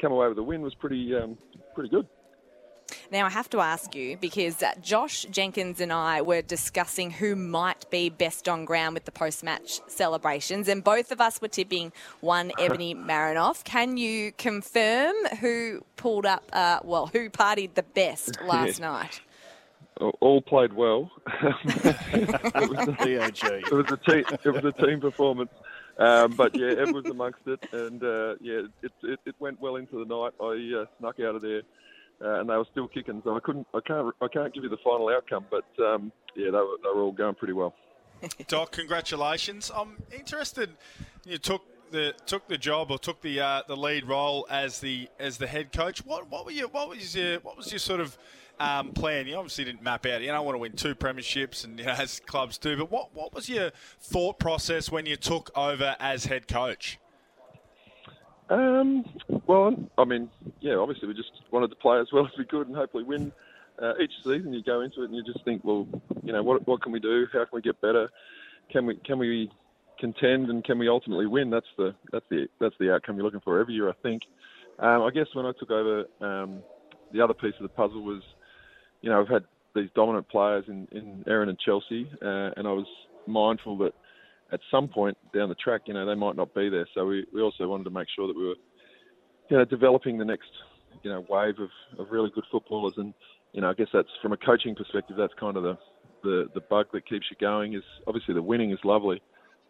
come 0.00 0.12
away 0.12 0.28
with 0.28 0.38
a 0.38 0.42
win 0.42 0.62
was 0.62 0.74
pretty 0.74 1.14
um, 1.14 1.36
pretty 1.74 1.90
good. 1.90 2.06
Now, 3.14 3.26
I 3.26 3.30
have 3.30 3.48
to 3.50 3.60
ask 3.60 3.94
you 3.94 4.16
because 4.16 4.60
uh, 4.60 4.72
Josh 4.82 5.24
Jenkins 5.30 5.80
and 5.80 5.92
I 5.92 6.20
were 6.20 6.42
discussing 6.42 7.12
who 7.12 7.36
might 7.36 7.88
be 7.88 8.10
best 8.10 8.48
on 8.48 8.64
ground 8.64 8.94
with 8.94 9.04
the 9.04 9.12
post 9.12 9.44
match 9.44 9.78
celebrations, 9.86 10.66
and 10.66 10.82
both 10.82 11.12
of 11.12 11.20
us 11.20 11.40
were 11.40 11.46
tipping 11.46 11.92
one 12.22 12.50
Ebony 12.58 12.92
Marinoff. 13.10 13.62
Can 13.62 13.96
you 13.98 14.32
confirm 14.32 15.14
who 15.40 15.84
pulled 15.94 16.26
up, 16.26 16.42
uh, 16.52 16.80
well, 16.82 17.06
who 17.06 17.30
partied 17.30 17.74
the 17.74 17.84
best 17.84 18.42
last 18.44 18.80
Yeah. 18.80 18.90
night? 18.90 19.20
All- 20.00 20.18
All 20.18 20.42
played 20.42 20.72
well. 20.72 21.12
it, 21.40 22.68
was 22.68 22.88
a, 22.88 23.06
it 23.08 23.72
was 23.72 23.92
a 23.92 23.96
team. 24.10 24.24
It 24.42 24.50
was 24.52 24.64
a 24.64 24.72
team 24.72 25.00
performance. 25.00 25.52
Um, 25.98 26.32
but 26.32 26.56
yeah, 26.58 26.70
Ed 26.82 26.92
was 26.92 27.04
amongst 27.04 27.46
it, 27.46 27.64
and 27.72 28.02
uh, 28.02 28.34
yeah, 28.40 28.62
it, 28.82 28.90
it, 29.04 29.20
it 29.24 29.34
went 29.38 29.60
well 29.60 29.76
into 29.76 30.04
the 30.04 30.12
night. 30.12 30.32
I 30.40 30.80
uh, 30.80 30.86
snuck 30.98 31.20
out 31.20 31.36
of 31.36 31.42
there, 31.42 31.62
uh, 32.22 32.40
and 32.40 32.48
they 32.48 32.56
were 32.56 32.66
still 32.70 32.88
kicking, 32.88 33.20
so 33.24 33.36
I 33.36 33.40
couldn't, 33.40 33.66
I 33.74 33.80
can't, 33.80 34.14
I 34.20 34.28
can't 34.28 34.52
give 34.54 34.64
you 34.64 34.70
the 34.70 34.78
final 34.84 35.08
outcome. 35.08 35.46
But 35.50 35.64
um, 35.84 36.12
yeah, 36.36 36.46
they 36.46 36.50
were, 36.52 36.76
they 36.82 36.88
were 36.94 37.02
all 37.02 37.12
going 37.12 37.34
pretty 37.34 37.54
well. 37.54 37.74
Doc, 38.48 38.72
congratulations. 38.72 39.70
I'm 39.74 39.96
interested. 40.12 40.70
You 41.24 41.38
took 41.38 41.62
the 41.90 42.14
took 42.26 42.48
the 42.48 42.58
job 42.58 42.90
or 42.90 42.98
took 42.98 43.20
the 43.22 43.40
uh, 43.40 43.62
the 43.66 43.76
lead 43.76 44.06
role 44.06 44.46
as 44.50 44.80
the 44.80 45.08
as 45.18 45.38
the 45.38 45.46
head 45.46 45.72
coach. 45.72 46.04
What 46.04 46.30
what 46.30 46.44
were 46.44 46.52
your 46.52 46.68
what 46.68 46.88
was 46.88 47.16
your 47.16 47.40
what 47.40 47.56
was 47.56 47.70
your 47.70 47.78
sort 47.78 48.00
of 48.00 48.16
um, 48.58 48.92
plan? 48.92 49.26
You 49.26 49.36
obviously 49.36 49.64
didn't 49.64 49.82
map 49.82 50.06
out. 50.06 50.20
You 50.20 50.28
don't 50.28 50.44
want 50.44 50.54
to 50.54 50.60
win 50.60 50.72
two 50.72 50.94
premierships, 50.94 51.64
and 51.64 51.78
you 51.78 51.86
know, 51.86 51.92
as 51.98 52.20
clubs 52.20 52.58
do. 52.58 52.76
But 52.76 52.90
what 52.90 53.14
what 53.14 53.34
was 53.34 53.48
your 53.48 53.70
thought 54.00 54.38
process 54.38 54.90
when 54.90 55.06
you 55.06 55.16
took 55.16 55.50
over 55.56 55.96
as 55.98 56.26
head 56.26 56.48
coach? 56.48 56.98
Um, 58.50 59.04
well, 59.46 59.74
I 59.96 60.04
mean, 60.04 60.30
yeah, 60.60 60.74
obviously 60.74 61.08
we 61.08 61.14
just 61.14 61.30
wanted 61.50 61.70
to 61.70 61.76
play 61.76 61.98
as 61.98 62.08
well 62.12 62.26
as 62.26 62.32
we 62.38 62.44
could 62.44 62.66
and 62.66 62.76
hopefully 62.76 63.04
win. 63.04 63.32
Uh, 63.82 63.94
each 64.00 64.12
season 64.22 64.52
you 64.52 64.62
go 64.62 64.82
into 64.82 65.02
it 65.02 65.06
and 65.06 65.16
you 65.16 65.24
just 65.24 65.44
think, 65.44 65.64
well, 65.64 65.86
you 66.22 66.32
know, 66.32 66.42
what 66.42 66.66
what 66.68 66.82
can 66.82 66.92
we 66.92 67.00
do? 67.00 67.26
How 67.32 67.40
can 67.40 67.54
we 67.54 67.62
get 67.62 67.80
better? 67.80 68.08
Can 68.70 68.86
we 68.86 68.96
can 68.96 69.18
we 69.18 69.50
contend 69.98 70.48
and 70.50 70.62
can 70.62 70.78
we 70.78 70.88
ultimately 70.88 71.26
win? 71.26 71.50
That's 71.50 71.66
the 71.76 71.94
that's 72.12 72.24
the 72.30 72.46
that's 72.60 72.74
the 72.78 72.94
outcome 72.94 73.16
you're 73.16 73.24
looking 73.24 73.40
for 73.40 73.58
every 73.58 73.74
year, 73.74 73.88
I 73.88 73.94
think. 74.02 74.22
Um, 74.78 75.02
I 75.02 75.10
guess 75.10 75.26
when 75.32 75.46
I 75.46 75.52
took 75.58 75.70
over, 75.70 76.04
um, 76.20 76.62
the 77.12 77.20
other 77.20 77.34
piece 77.34 77.54
of 77.56 77.62
the 77.62 77.68
puzzle 77.68 78.02
was, 78.02 78.22
you 79.02 79.10
know, 79.10 79.20
I've 79.20 79.28
had 79.28 79.44
these 79.74 79.90
dominant 79.94 80.28
players 80.28 80.64
in 80.68 80.86
in 80.92 81.24
Erin 81.26 81.48
and 81.48 81.58
Chelsea, 81.58 82.08
uh, 82.22 82.50
and 82.56 82.68
I 82.68 82.72
was 82.72 82.86
mindful 83.26 83.78
that 83.78 83.94
at 84.54 84.60
some 84.70 84.88
point 84.88 85.18
down 85.34 85.48
the 85.48 85.54
track, 85.56 85.82
you 85.86 85.94
know, 85.94 86.06
they 86.06 86.14
might 86.14 86.36
not 86.36 86.54
be 86.54 86.68
there. 86.68 86.88
So 86.94 87.04
we, 87.04 87.26
we 87.34 87.42
also 87.42 87.66
wanted 87.66 87.84
to 87.84 87.90
make 87.90 88.06
sure 88.14 88.28
that 88.28 88.36
we 88.36 88.46
were, 88.46 88.54
you 89.50 89.58
know, 89.58 89.64
developing 89.64 90.16
the 90.16 90.24
next, 90.24 90.48
you 91.02 91.10
know, 91.10 91.26
wave 91.28 91.58
of, 91.58 91.70
of 91.98 92.06
really 92.10 92.30
good 92.34 92.44
footballers. 92.50 92.94
And, 92.96 93.12
you 93.52 93.60
know, 93.60 93.70
I 93.70 93.74
guess 93.74 93.88
that's 93.92 94.08
from 94.22 94.32
a 94.32 94.36
coaching 94.36 94.74
perspective, 94.74 95.16
that's 95.18 95.34
kind 95.38 95.56
of 95.56 95.64
the, 95.64 95.78
the, 96.22 96.44
the 96.54 96.60
bug 96.60 96.86
that 96.92 97.06
keeps 97.08 97.26
you 97.30 97.36
going 97.40 97.74
is 97.74 97.82
obviously 98.06 98.32
the 98.32 98.42
winning 98.42 98.70
is 98.70 98.78
lovely. 98.84 99.20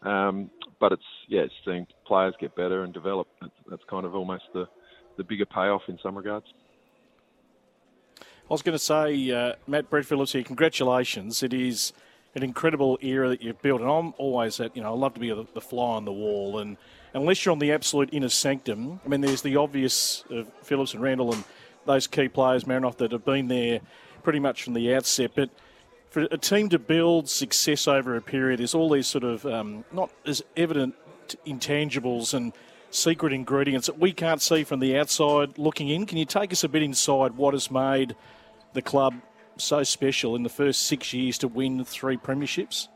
Um, 0.03 0.51
but 0.80 0.93
it's, 0.93 1.03
yeah, 1.28 1.41
it's 1.41 1.55
seeing 1.64 1.87
players 2.07 2.35
get 2.39 2.55
better 2.55 2.85
and 2.85 2.93
develop. 2.93 3.26
That's, 3.41 3.55
that's 3.70 3.82
kind 3.89 4.05
of 4.05 4.14
almost 4.14 4.45
the, 4.53 4.66
the 5.16 5.24
bigger 5.24 5.47
payoff 5.47 5.82
in 5.89 5.99
some 6.03 6.14
regards. 6.14 6.47
I 8.18 8.53
was 8.53 8.61
going 8.61 8.76
to 8.76 8.85
say, 8.85 9.30
uh, 9.30 9.55
Matt 9.66 9.89
Brett 9.89 10.05
Phillips 10.05 10.32
here, 10.32 10.43
congratulations. 10.43 11.43
It 11.43 11.55
is 11.55 11.95
an 12.35 12.43
incredible 12.43 12.99
era 13.01 13.28
that 13.28 13.43
you've 13.43 13.62
built, 13.62 13.80
and 13.80 13.91
I'm 13.91 14.12
always 14.18 14.59
at, 14.61 14.76
you 14.76 14.82
know, 14.82 14.93
I 14.93 14.97
love 14.97 15.14
to 15.14 15.20
be 15.20 15.30
the, 15.30 15.47
the 15.55 15.61
fly 15.61 15.95
on 15.97 16.05
the 16.05 16.12
wall. 16.12 16.59
And 16.59 16.76
unless 17.12 17.45
you're 17.45 17.53
on 17.53 17.61
the 17.61 17.72
absolute 17.72 18.09
inner 18.12 18.28
sanctum, 18.28 19.01
I 19.05 19.09
mean, 19.09 19.20
there's 19.20 19.43
the 19.43 19.57
obvious 19.57 20.24
of 20.30 20.51
Phillips 20.62 20.95
and 20.95 21.03
Randall 21.03 21.32
and 21.32 21.45
those 21.87 22.07
key 22.07 22.28
players, 22.28 22.64
Marinoff, 22.64 22.97
that 22.97 23.12
have 23.12 23.24
been 23.24 23.49
there 23.49 23.80
pretty 24.22 24.41
much 24.41 24.64
from 24.64 24.74
the 24.74 24.95
outset. 24.95 25.32
But 25.35 25.51
for 26.11 26.22
a 26.30 26.39
team 26.39 26.68
to 26.70 26.78
build 26.78 27.28
success 27.28 27.87
over 27.87 28.16
a 28.16 28.22
period, 28.22 28.59
there's 28.61 28.74
all 28.74 28.91
these 28.91 29.07
sort 29.07 29.24
of 29.24 29.47
um, 29.47 29.85
not 29.93 30.11
as 30.26 30.43
evident 30.57 30.95
intangibles 31.47 32.35
and 32.35 32.53
secret 32.91 33.32
ingredients 33.32 33.87
that 33.87 33.99
we 33.99 34.12
can't 34.12 34.41
see 34.41 34.64
from 34.64 34.80
the 34.80 34.97
outside 34.97 35.59
looking 35.59 35.89
in. 35.89 36.07
Can 36.07 36.18
you 36.18 36.24
take 36.24 36.53
us 36.53 36.64
a 36.64 36.68
bit 36.68 36.82
inside 36.82 37.32
what 37.37 37.55
has 37.55 37.70
made 37.70 38.14
the 38.72 38.82
club 38.82 39.14
so 39.57 39.82
special 39.82 40.36
in 40.36 40.42
the 40.42 40.48
first 40.48 40.86
six 40.86 41.12
years 41.12 41.38
to 41.38 41.48
win 41.48 41.84
three 41.84 42.16
premierships? 42.16 42.88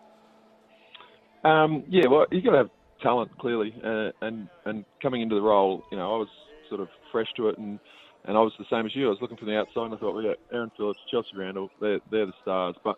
Um, 1.44 1.84
yeah, 1.88 2.06
well, 2.09 2.26
you've 2.30 2.44
got 2.44 2.52
to 2.52 2.56
have 2.59 2.70
talent 3.02 3.36
clearly, 3.38 3.74
uh, 3.84 4.11
and 4.22 4.48
and 4.64 4.84
coming 5.00 5.22
into 5.22 5.34
the 5.34 5.40
role, 5.40 5.84
you 5.90 5.96
know, 5.96 6.14
I 6.14 6.18
was 6.18 6.28
sort 6.68 6.80
of 6.80 6.88
fresh 7.12 7.28
to 7.36 7.48
it, 7.48 7.59
and 7.59 7.78
and 8.24 8.36
I 8.36 8.40
was 8.40 8.52
the 8.59 8.64
same 8.70 8.86
as 8.86 8.94
you. 8.94 9.06
I 9.06 9.11
was 9.11 9.18
looking 9.20 9.36
from 9.36 9.48
the 9.48 9.56
outside, 9.56 9.84
and 9.84 9.94
I 9.94 9.96
thought, 9.98 10.16
we 10.16 10.24
got 10.24 10.36
Erin 10.52 10.70
Phillips, 10.76 10.98
Chelsea 11.11 11.36
Randall, 11.36 11.70
they're 11.80 12.00
they're 12.11 12.26
the 12.26 12.32
stars. 12.42 12.74
But 12.82 12.96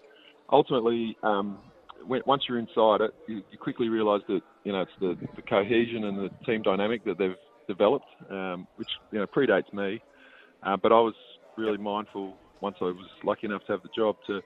ultimately, 0.51 1.17
um, 1.23 1.59
when, 2.07 2.23
once 2.27 2.45
you're 2.49 2.59
inside 2.59 3.03
it, 3.03 3.15
you, 3.29 3.43
you 3.51 3.59
quickly 3.59 3.89
realise 3.89 4.23
that 4.29 4.41
you 4.65 4.73
know 4.73 4.83
it's 4.83 4.91
the, 5.01 5.17
the 5.37 5.43
cohesion 5.43 6.05
and 6.05 6.19
the 6.19 6.31
team 6.47 6.63
dynamic 6.63 7.05
that 7.05 7.19
they've 7.19 7.37
developed, 7.69 8.07
um, 8.31 8.67
which 8.77 8.89
you 9.13 9.19
know 9.19 9.27
predates 9.27 9.73
me. 9.73 10.03
Uh, 10.63 10.77
but 10.77 10.93
I 10.93 11.01
was 11.01 11.15
really 11.57 11.79
mindful 11.79 12.37
once 12.61 12.77
I 12.81 12.85
was 12.85 13.09
lucky 13.25 13.47
enough 13.47 13.63
to 13.67 13.73
have 13.73 13.83
the 13.83 13.91
job 13.95 14.17
to 14.27 14.41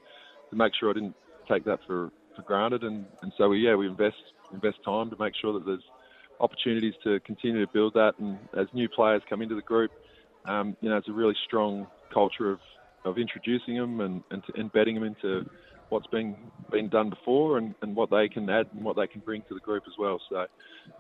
to 0.51 0.57
make 0.57 0.73
sure 0.79 0.91
I 0.91 0.95
didn't 0.95 1.17
take 1.49 1.65
that 1.65 1.81
for, 1.87 2.11
for 2.37 2.43
granted, 2.43 2.83
and, 2.83 3.07
and 3.23 3.33
so 3.37 3.49
we 3.49 3.59
yeah 3.59 3.75
we 3.75 3.87
invest 3.87 4.17
invest 4.53 4.79
time 4.85 5.11
to 5.11 5.17
make 5.19 5.35
sure 5.41 5.53
that 5.53 5.65
there's 5.65 5.85
opportunities 6.41 6.95
to 7.05 7.21
continue 7.21 7.65
to 7.65 7.73
build 7.73 7.95
that, 7.95 8.15
and 8.19 8.39
as 8.59 8.67
new 8.73 8.89
players 8.89 9.23
come 9.29 9.43
into 9.43 9.55
the 9.55 9.63
group, 9.63 9.91
um, 10.47 10.77
you 10.81 10.89
know 10.89 10.97
it's 10.97 11.09
a 11.09 11.13
really 11.13 11.35
strong 11.47 11.87
culture 12.13 12.51
of, 12.51 12.61
of 13.05 13.19
introducing 13.19 13.77
them 13.77 14.01
and, 14.01 14.23
and 14.31 14.43
embedding 14.59 14.95
them 14.95 15.05
into 15.05 15.45
what's 15.89 16.07
been 16.09 16.37
been 16.71 16.89
done 16.89 17.11
before 17.11 17.59
and, 17.59 17.75
and 17.83 17.95
what 17.95 18.11
they 18.11 18.29
can 18.29 18.49
add 18.49 18.67
and 18.75 18.85
what 18.85 18.97
they 18.97 19.07
can 19.07 19.21
bring 19.21 19.43
to 19.43 19.55
the 19.55 19.61
group 19.61 19.85
as 19.87 19.93
well. 19.99 20.21
So 20.29 20.37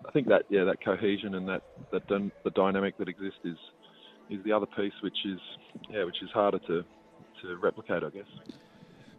I 0.07 0.11
think 0.13 0.29
that 0.29 0.45
yeah 0.49 0.65
that 0.65 0.85
cohesion 0.85 1.35
and 1.35 1.49
that 1.49 1.63
that 1.93 2.03
the 2.09 2.51
dynamic 2.51 2.97
that 2.99 3.09
exists 3.09 3.41
is 3.45 3.57
is 4.31 4.43
the 4.45 4.53
other 4.53 4.67
piece, 4.67 4.93
which 5.03 5.19
is 5.25 5.39
yeah, 5.91 6.05
which 6.05 6.23
is 6.23 6.31
harder 6.33 6.59
to 6.67 6.85
to 7.43 7.57
replicate, 7.57 8.03
I 8.03 8.11
guess. 8.11 8.27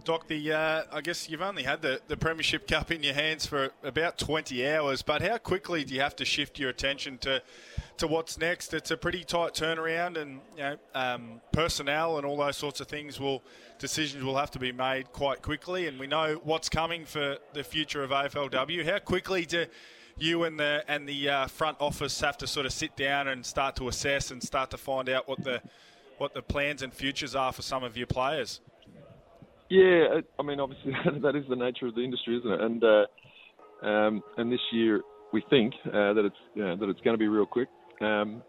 Doc, 0.06 0.28
the 0.28 0.54
uh, 0.54 0.84
I 0.92 1.02
guess 1.02 1.28
you've 1.28 1.42
only 1.42 1.64
had 1.64 1.82
the, 1.82 2.00
the 2.08 2.16
Premiership 2.16 2.68
Cup 2.68 2.92
in 2.92 3.02
your 3.02 3.16
hands 3.16 3.48
for 3.48 3.72
about 3.84 4.20
20 4.20 4.68
hours, 4.68 5.02
but 5.02 5.24
how 5.24 5.40
quickly 5.40 5.84
do 5.84 5.96
you 5.96 6.02
have 6.02 6.16
to 6.18 6.26
shift 6.26 6.60
your 6.60 6.70
attention 6.70 7.18
to 7.20 7.42
to 7.98 8.06
what's 8.06 8.38
next? 8.38 8.76
It's 8.76 8.92
a 8.92 8.98
pretty 8.98 9.24
tight 9.24 9.56
turnaround, 9.56 10.18
and 10.18 10.42
you 10.56 10.64
know 10.64 10.78
um, 10.94 11.42
personnel 11.52 12.18
and 12.18 12.26
all 12.26 12.38
those 12.38 12.56
sorts 12.56 12.80
of 12.82 12.88
things 12.88 13.20
will 13.20 13.42
decisions 13.80 14.24
will 14.24 14.38
have 14.38 14.52
to 14.52 14.60
be 14.60 14.72
made 14.72 15.12
quite 15.12 15.42
quickly, 15.42 15.88
and 15.88 16.00
we 16.00 16.06
know 16.06 16.40
what's 16.44 16.70
coming 16.70 17.04
for 17.04 17.38
the 17.54 17.64
future 17.64 18.04
of 18.04 18.12
AFLW. 18.12 18.86
How 18.86 19.00
quickly 19.00 19.46
do 19.48 19.66
you 20.20 20.44
and 20.44 20.60
the 20.60 20.84
and 20.88 21.10
the 21.10 21.30
uh, 21.30 21.48
front 21.48 21.78
office 21.80 22.22
have 22.22 22.38
to 22.38 22.48
sort 22.48 22.68
of 22.68 22.74
sit 22.74 22.96
down 22.96 23.28
and 23.28 23.44
start 23.44 23.76
to 23.78 23.88
assess 23.88 24.30
and 24.30 24.44
start 24.44 24.70
to 24.70 24.78
find 24.78 25.10
out 25.10 25.28
what 25.28 25.44
the 25.44 25.64
what 26.18 26.34
the 26.34 26.42
plans 26.42 26.82
and 26.82 26.94
futures 26.94 27.36
are 27.36 27.52
for 27.52 27.62
some 27.62 27.84
of 27.84 27.98
your 27.98 28.08
players? 28.08 28.62
Yeah, 29.70 30.22
I 30.40 30.44
mean, 30.44 30.60
obviously 30.60 30.94
that 31.22 31.36
is 31.36 31.46
the 31.50 31.56
nature 31.56 31.88
of 31.88 31.96
the 31.96 32.02
industry, 32.02 32.38
isn't 32.38 32.52
it? 32.52 32.62
And 32.62 32.84
uh, 32.84 33.06
um, 33.86 34.24
and 34.38 34.52
this 34.52 34.60
year 34.72 35.02
we 35.34 35.44
think 35.50 35.74
uh, 35.88 36.14
that 36.14 36.24
it's 36.26 36.36
you 36.54 36.64
know, 36.64 36.76
that 36.76 36.90
it's 36.90 37.02
going 37.02 37.14
to 37.14 37.20
be 37.20 37.28
real 37.28 37.46
quick. 37.46 37.68
Um, 38.02 38.42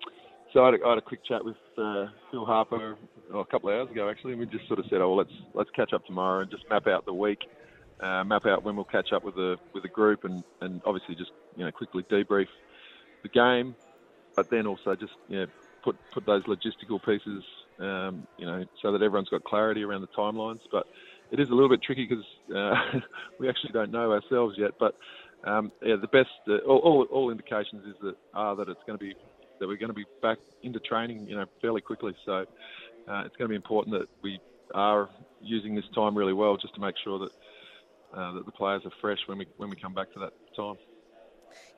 so 0.53 0.62
I 0.62 0.67
had, 0.67 0.81
a, 0.81 0.87
I 0.87 0.89
had, 0.91 0.99
a 0.99 1.03
quick 1.03 1.25
chat 1.25 1.45
with 1.45 1.57
uh, 1.77 2.07
Phil 2.31 2.45
Harper 2.45 2.97
oh, 3.33 3.41
a 3.41 3.45
couple 3.47 3.71
of 3.71 3.77
hours 3.77 3.91
ago 3.91 4.09
actually, 4.09 4.33
and 4.33 4.41
we 4.41 4.47
just 4.47 4.67
sort 4.69 4.79
of 4.79 4.87
said, 4.89 5.01
oh, 5.01 5.09
well, 5.09 5.19
let's 5.19 5.33
let's 5.55 5.71
catch 5.75 5.93
up 5.93 6.05
tomorrow 6.07 6.41
and 6.41 6.51
just 6.51 6.64
map 6.71 6.87
out 6.87 7.05
the 7.07 7.12
week, 7.12 7.41
uh, 8.01 8.25
map 8.25 8.47
out 8.47 8.62
when 8.62 8.77
we'll 8.77 8.85
catch 8.85 9.12
up 9.12 9.25
with 9.25 9.35
the 9.35 9.57
with 9.75 9.83
the 9.83 9.89
group, 9.89 10.25
and, 10.25 10.45
and 10.61 10.81
obviously 10.85 11.14
just 11.14 11.31
you 11.57 11.64
know 11.64 11.73
quickly 11.73 12.05
debrief 12.05 12.47
the 13.23 13.29
game, 13.29 13.75
but 14.35 14.51
then 14.51 14.67
also 14.67 14.95
just 14.95 15.12
you 15.29 15.41
know 15.41 15.47
put 15.87 15.97
put 16.12 16.26
those 16.26 16.43
logistical 16.45 17.03
pieces 17.03 17.45
um, 17.78 18.26
you 18.39 18.47
know, 18.47 18.64
so 18.82 18.93
that 18.93 19.03
everyone's 19.03 19.28
got 19.28 19.45
clarity 19.45 19.82
around 19.82 20.01
the 20.01 20.09
timelines. 20.09 20.61
But 20.70 20.87
it 21.30 21.41
is 21.41 21.49
a 21.49 21.55
little 21.55 21.68
bit 21.68 21.82
tricky 21.82 22.07
because 22.07 22.24
uh, 22.55 23.01
we 23.41 23.49
actually 23.49 23.72
don't 23.72 23.91
know 23.91 24.12
ourselves 24.12 24.57
yet. 24.59 24.72
But 24.78 24.97
um, 25.45 25.72
yeah, 25.82 25.97
the 26.01 26.09
best, 26.09 26.30
uh, 26.49 26.59
all, 26.68 26.78
all, 26.78 27.03
all, 27.11 27.30
indications 27.30 27.84
is 27.87 27.95
that 28.03 28.16
are 28.34 28.57
that 28.57 28.68
it's 28.68 28.80
going 28.87 28.99
to 28.99 29.05
be 29.05 29.14
that 29.61 29.66
we're 29.66 29.76
going 29.76 29.89
to 29.91 29.95
be 29.95 30.05
back 30.22 30.39
into 30.62 30.80
training, 30.80 31.26
you 31.28 31.37
know, 31.37 31.47
fairly 31.62 31.80
quickly. 31.80 32.14
So 32.24 32.45
uh, 33.09 33.22
it's 33.24 33.37
going 33.37 33.49
to 33.49 33.49
be 33.49 33.57
important 33.57 33.99
that 33.99 34.09
we 34.22 34.39
are 34.74 35.09
using 35.41 35.74
this 35.74 35.84
time 35.95 36.16
really 36.16 36.32
well, 36.32 36.57
just 36.57 36.74
to 36.74 36.80
make 36.80 36.95
sure 37.05 37.18
that 37.18 37.30
uh, 38.18 38.32
that 38.34 38.47
the 38.47 38.53
players 38.53 38.82
are 38.84 38.93
fresh 39.01 39.18
when 39.26 39.39
we 39.39 39.47
when 39.57 39.70
we 39.70 39.76
come 39.76 39.95
back 39.95 40.12
to 40.14 40.20
that 40.20 40.32
time 40.57 40.76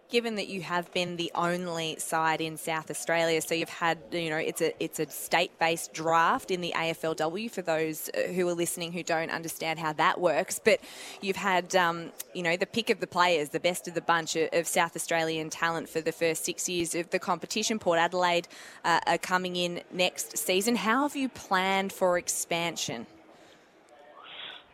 given 0.09 0.37
that 0.37 0.49
you 0.49 0.63
have 0.63 0.93
been 0.93 1.17
the 1.17 1.31
only 1.35 1.97
side 1.99 2.41
in 2.41 2.57
South 2.57 2.91
Australia, 2.91 3.41
so 3.41 3.55
you've 3.55 3.69
had, 3.69 3.99
you 4.13 4.31
know, 4.31 4.37
it's 4.37 4.61
a 4.61 4.73
it's 4.83 4.99
a 4.99 5.09
state-based 5.09 5.93
draft 5.93 6.51
in 6.51 6.61
the 6.61 6.73
AFLW 6.75 7.51
for 7.51 7.63
those 7.63 8.09
uh, 8.11 8.33
who 8.33 8.49
are 8.49 8.55
listening 8.55 8.93
who 8.93 9.03
don't 9.03 9.31
understand 9.31 9.79
how 9.79 9.93
that 9.95 10.21
works. 10.21 10.61
But 10.63 10.81
you've 11.21 11.37
had, 11.37 11.75
um, 11.77 12.11
you 12.35 12.43
know, 12.43 12.57
the 12.57 12.67
pick 12.67 12.91
of 12.91 13.01
the 13.01 13.07
players, 13.07 13.51
the 13.51 13.61
best 13.61 13.89
of 13.89 13.95
the 13.95 14.01
bunch 14.01 14.37
of 14.37 14.67
South 14.67 14.97
Australian 14.97 15.51
talent 15.51 15.89
for 15.89 16.01
the 16.01 16.13
first 16.13 16.45
six 16.45 16.69
years 16.69 16.95
of 16.95 17.11
the 17.11 17.19
competition. 17.19 17.79
Port 17.79 17.99
Adelaide 17.99 18.49
uh, 18.85 19.01
are 19.07 19.19
coming 19.19 19.57
in 19.57 19.83
next 19.93 20.37
season. 20.39 20.77
How 20.77 21.03
have 21.03 21.17
you 21.17 21.29
planned 21.29 21.93
for 21.93 22.19
expansion? 22.19 23.07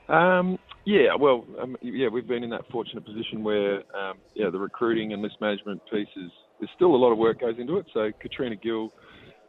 Um, 0.09 0.59
yeah, 0.85 1.15
well, 1.19 1.45
um, 1.61 1.77
yeah, 1.81 2.09
we've 2.09 2.27
been 2.27 2.45
in 2.45 2.51
that 2.51 2.63
fortunate 2.71 3.05
position 3.05 3.43
where, 3.43 3.77
um, 3.97 4.19
yeah, 4.35 4.51
the 4.51 4.59
recruiting 4.59 5.13
and 5.13 5.23
list 5.23 5.37
management 5.41 5.81
pieces. 5.91 6.31
there's 6.59 6.71
still 6.75 6.95
a 6.95 6.97
lot 6.97 7.11
of 7.11 7.19
work 7.19 7.41
goes 7.41 7.57
into 7.59 7.79
it. 7.79 7.87
So 7.95 8.11
Katrina 8.21 8.57
Gill 8.57 8.93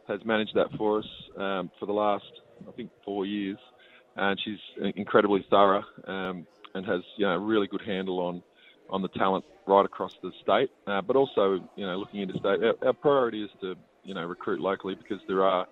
has 0.08 0.20
managed 0.24 0.54
that 0.54 0.68
for 0.78 1.00
us 1.00 1.06
um, 1.36 1.70
for 1.78 1.86
the 1.86 1.92
last, 1.92 2.24
I 2.66 2.72
think, 2.72 2.90
four 3.04 3.26
years, 3.26 3.58
and 4.16 4.38
she's 4.44 4.58
incredibly 4.96 5.44
thorough 5.50 5.84
um, 6.06 6.46
and 6.74 6.86
has, 6.86 7.02
you 7.16 7.26
know, 7.26 7.32
a 7.32 7.38
really 7.38 7.66
good 7.66 7.82
handle 7.82 8.20
on 8.20 8.42
on 8.88 9.02
the 9.02 9.08
talent 9.08 9.44
right 9.66 9.84
across 9.84 10.12
the 10.22 10.30
state. 10.42 10.70
Uh, 10.86 11.02
but 11.02 11.16
also, 11.16 11.58
you 11.74 11.84
know, 11.84 11.96
looking 11.96 12.20
into 12.20 12.34
state, 12.34 12.62
our, 12.62 12.74
our 12.86 12.92
priority 12.92 13.42
is 13.42 13.50
to, 13.60 13.74
you 14.04 14.14
know, 14.14 14.24
recruit 14.24 14.60
locally 14.60 14.94
because 14.94 15.18
there 15.26 15.42
are, 15.42 15.66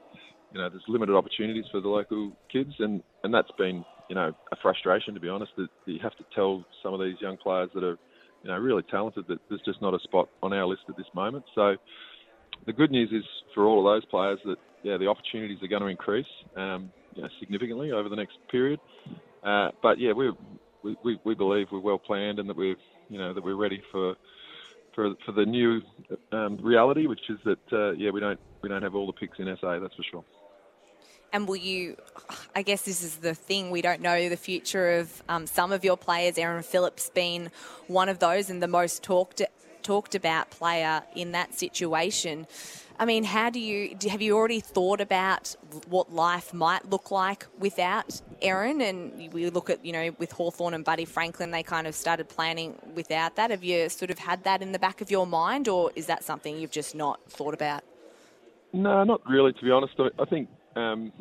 you 0.53 0.61
know, 0.61 0.69
there's 0.69 0.83
limited 0.89 1.15
opportunities 1.15 1.65
for 1.71 1.81
the 1.81 1.89
local 1.89 2.33
kids, 2.53 2.73
and 2.81 3.03
and 3.23 3.33
that's 3.33 3.51
been 3.57 3.85
you 4.09 4.15
know, 4.15 4.33
a 4.53 4.57
frustration 4.63 5.15
to 5.15 5.21
be 5.21 5.29
honest. 5.29 5.53
That 5.57 5.69
you 5.87 5.99
have 6.03 6.17
to 6.17 6.25
tell 6.35 6.65
some 6.83 6.95
of 6.95 7.01
these 7.01 7.17
young 7.21 7.37
players 7.37 7.71
that 7.75 7.85
are, 7.85 7.99
you 8.43 8.51
know, 8.51 8.59
really 8.59 8.83
talented 8.91 9.25
that 9.29 9.39
there's 9.49 9.63
just 9.65 9.81
not 9.83 9.95
a 9.95 9.99
spot 10.01 10.29
on 10.43 10.53
our 10.53 10.67
list 10.67 10.83
at 10.89 10.97
this 10.97 11.07
moment. 11.15 11.45
So 11.55 11.77
the 12.67 12.73
good 12.73 12.91
news 12.91 13.11
is 13.13 13.25
for 13.55 13.65
all 13.67 13.79
of 13.81 13.95
those 13.95 14.05
players 14.11 14.39
that 14.45 14.57
yeah, 14.83 14.99
the 14.99 15.07
opportunities 15.07 15.59
are 15.63 15.69
going 15.69 15.83
to 15.83 15.89
increase 15.89 16.27
um, 16.57 16.91
you 17.15 17.23
know, 17.23 17.29
significantly 17.41 17.93
over 17.93 18.09
the 18.09 18.17
next 18.17 18.37
period. 18.51 18.79
Uh, 19.43 19.71
but 19.83 19.99
yeah, 19.99 20.13
we 20.13 20.31
we 21.03 21.19
we 21.25 21.35
believe 21.35 21.67
we're 21.73 21.81
well 21.81 21.99
planned 21.99 22.39
and 22.39 22.49
that 22.49 22.57
we're 22.57 22.77
you 23.09 23.19
know 23.19 23.33
that 23.35 23.43
we're 23.43 23.57
ready 23.57 23.83
for 23.91 24.15
for 24.95 25.15
for 25.25 25.33
the 25.33 25.45
new 25.45 25.81
um, 26.33 26.59
reality, 26.63 27.07
which 27.07 27.21
is 27.29 27.39
that 27.45 27.73
uh, 27.73 27.93
yeah 27.93 28.11
we 28.11 28.21
don't 28.21 28.39
we 28.63 28.69
don't 28.69 28.83
have 28.83 28.95
all 28.95 29.07
the 29.07 29.13
picks 29.13 29.39
in 29.39 29.47
SA, 29.61 29.79
that's 29.81 29.95
for 29.95 30.05
sure. 30.11 30.25
And 31.35 31.49
will 31.49 31.57
you, 31.57 31.97
I 32.55 32.63
guess 32.63 32.83
this 32.83 33.03
is 33.03 33.17
the 33.17 33.35
thing, 33.35 33.73
we 33.73 33.83
don't 33.83 34.01
know 34.01 34.29
the 34.29 34.37
future 34.37 34.99
of 34.99 35.21
um, 35.29 35.49
some 35.49 35.73
of 35.73 35.85
your 35.85 35.97
players. 35.97 36.39
Erin 36.39 36.63
Phillips 36.63 37.11
being 37.13 37.51
one 37.89 38.09
of 38.09 38.21
those 38.21 38.51
and 38.51 38.63
the 38.63 38.69
most 38.69 39.03
talked, 39.03 39.43
talked 39.83 40.15
about 40.15 40.51
player 40.51 41.03
in 41.17 41.33
that 41.33 41.53
situation. 41.53 42.47
I 43.01 43.05
mean, 43.05 43.25
how 43.25 43.51
do 43.51 43.59
you 43.59 43.97
have 44.09 44.23
you 44.23 44.37
already 44.37 44.61
thought 44.61 45.01
about 45.01 45.57
what 45.89 46.15
life 46.15 46.55
might 46.55 46.89
look 46.89 47.11
like 47.11 47.47
without 47.59 48.21
Erin? 48.41 48.81
And 48.81 49.33
we 49.33 49.51
look 49.51 49.69
at 49.69 49.85
you 49.85 49.93
know 49.93 50.15
with 50.19 50.31
Hawthorn 50.31 50.73
and 50.73 50.85
Buddy 50.85 51.05
Franklin, 51.05 51.51
they 51.51 51.65
kind 51.65 51.89
of 51.89 51.97
started 51.97 52.29
planning 52.29 52.77
without 52.95 53.35
that. 53.35 53.51
Have 53.51 53.65
you 53.65 53.89
sort 53.89 54.13
of 54.13 54.21
had 54.21 54.45
that 54.45 54.63
in 54.63 54.71
the 54.71 54.79
back 54.79 55.01
of 55.01 55.11
your 55.11 55.27
mind, 55.27 55.67
or 55.67 55.91
is 55.97 56.07
that 56.07 56.23
something 56.23 56.57
you've 56.57 56.71
just 56.71 56.95
not 56.95 57.19
thought 57.29 57.55
about? 57.55 57.83
No, 58.73 59.03
not 59.03 59.29
really. 59.29 59.53
To 59.53 59.65
be 59.65 59.73
honest, 59.73 59.95
I 59.99 60.25
think 60.27 60.49
um, 60.77 61.13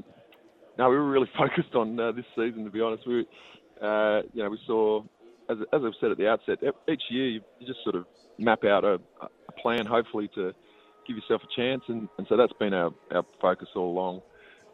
no, 0.77 0.89
we 0.89 0.95
were 0.95 1.09
really 1.09 1.29
focused 1.37 1.75
on 1.75 1.99
uh, 1.99 2.11
this 2.11 2.25
season. 2.35 2.65
To 2.65 2.71
be 2.71 2.81
honest, 2.81 3.07
we, 3.07 3.21
uh, 3.81 4.21
you 4.33 4.43
know, 4.43 4.49
we 4.49 4.59
saw, 4.65 5.03
as, 5.49 5.57
as 5.73 5.81
I've 5.85 5.93
said 5.99 6.11
at 6.11 6.17
the 6.17 6.27
outset, 6.27 6.59
each 6.89 7.03
year 7.09 7.27
you, 7.27 7.41
you 7.59 7.67
just 7.67 7.83
sort 7.83 7.95
of 7.95 8.05
map 8.37 8.63
out 8.63 8.83
a, 8.83 8.99
a, 9.21 9.51
plan, 9.61 9.85
hopefully 9.85 10.29
to 10.33 10.51
give 11.07 11.15
yourself 11.15 11.41
a 11.43 11.61
chance, 11.61 11.83
and, 11.87 12.09
and 12.17 12.25
so 12.27 12.35
that's 12.35 12.53
been 12.53 12.73
our, 12.73 12.91
our 13.11 13.23
focus 13.39 13.67
all 13.75 13.91
along. 13.91 14.21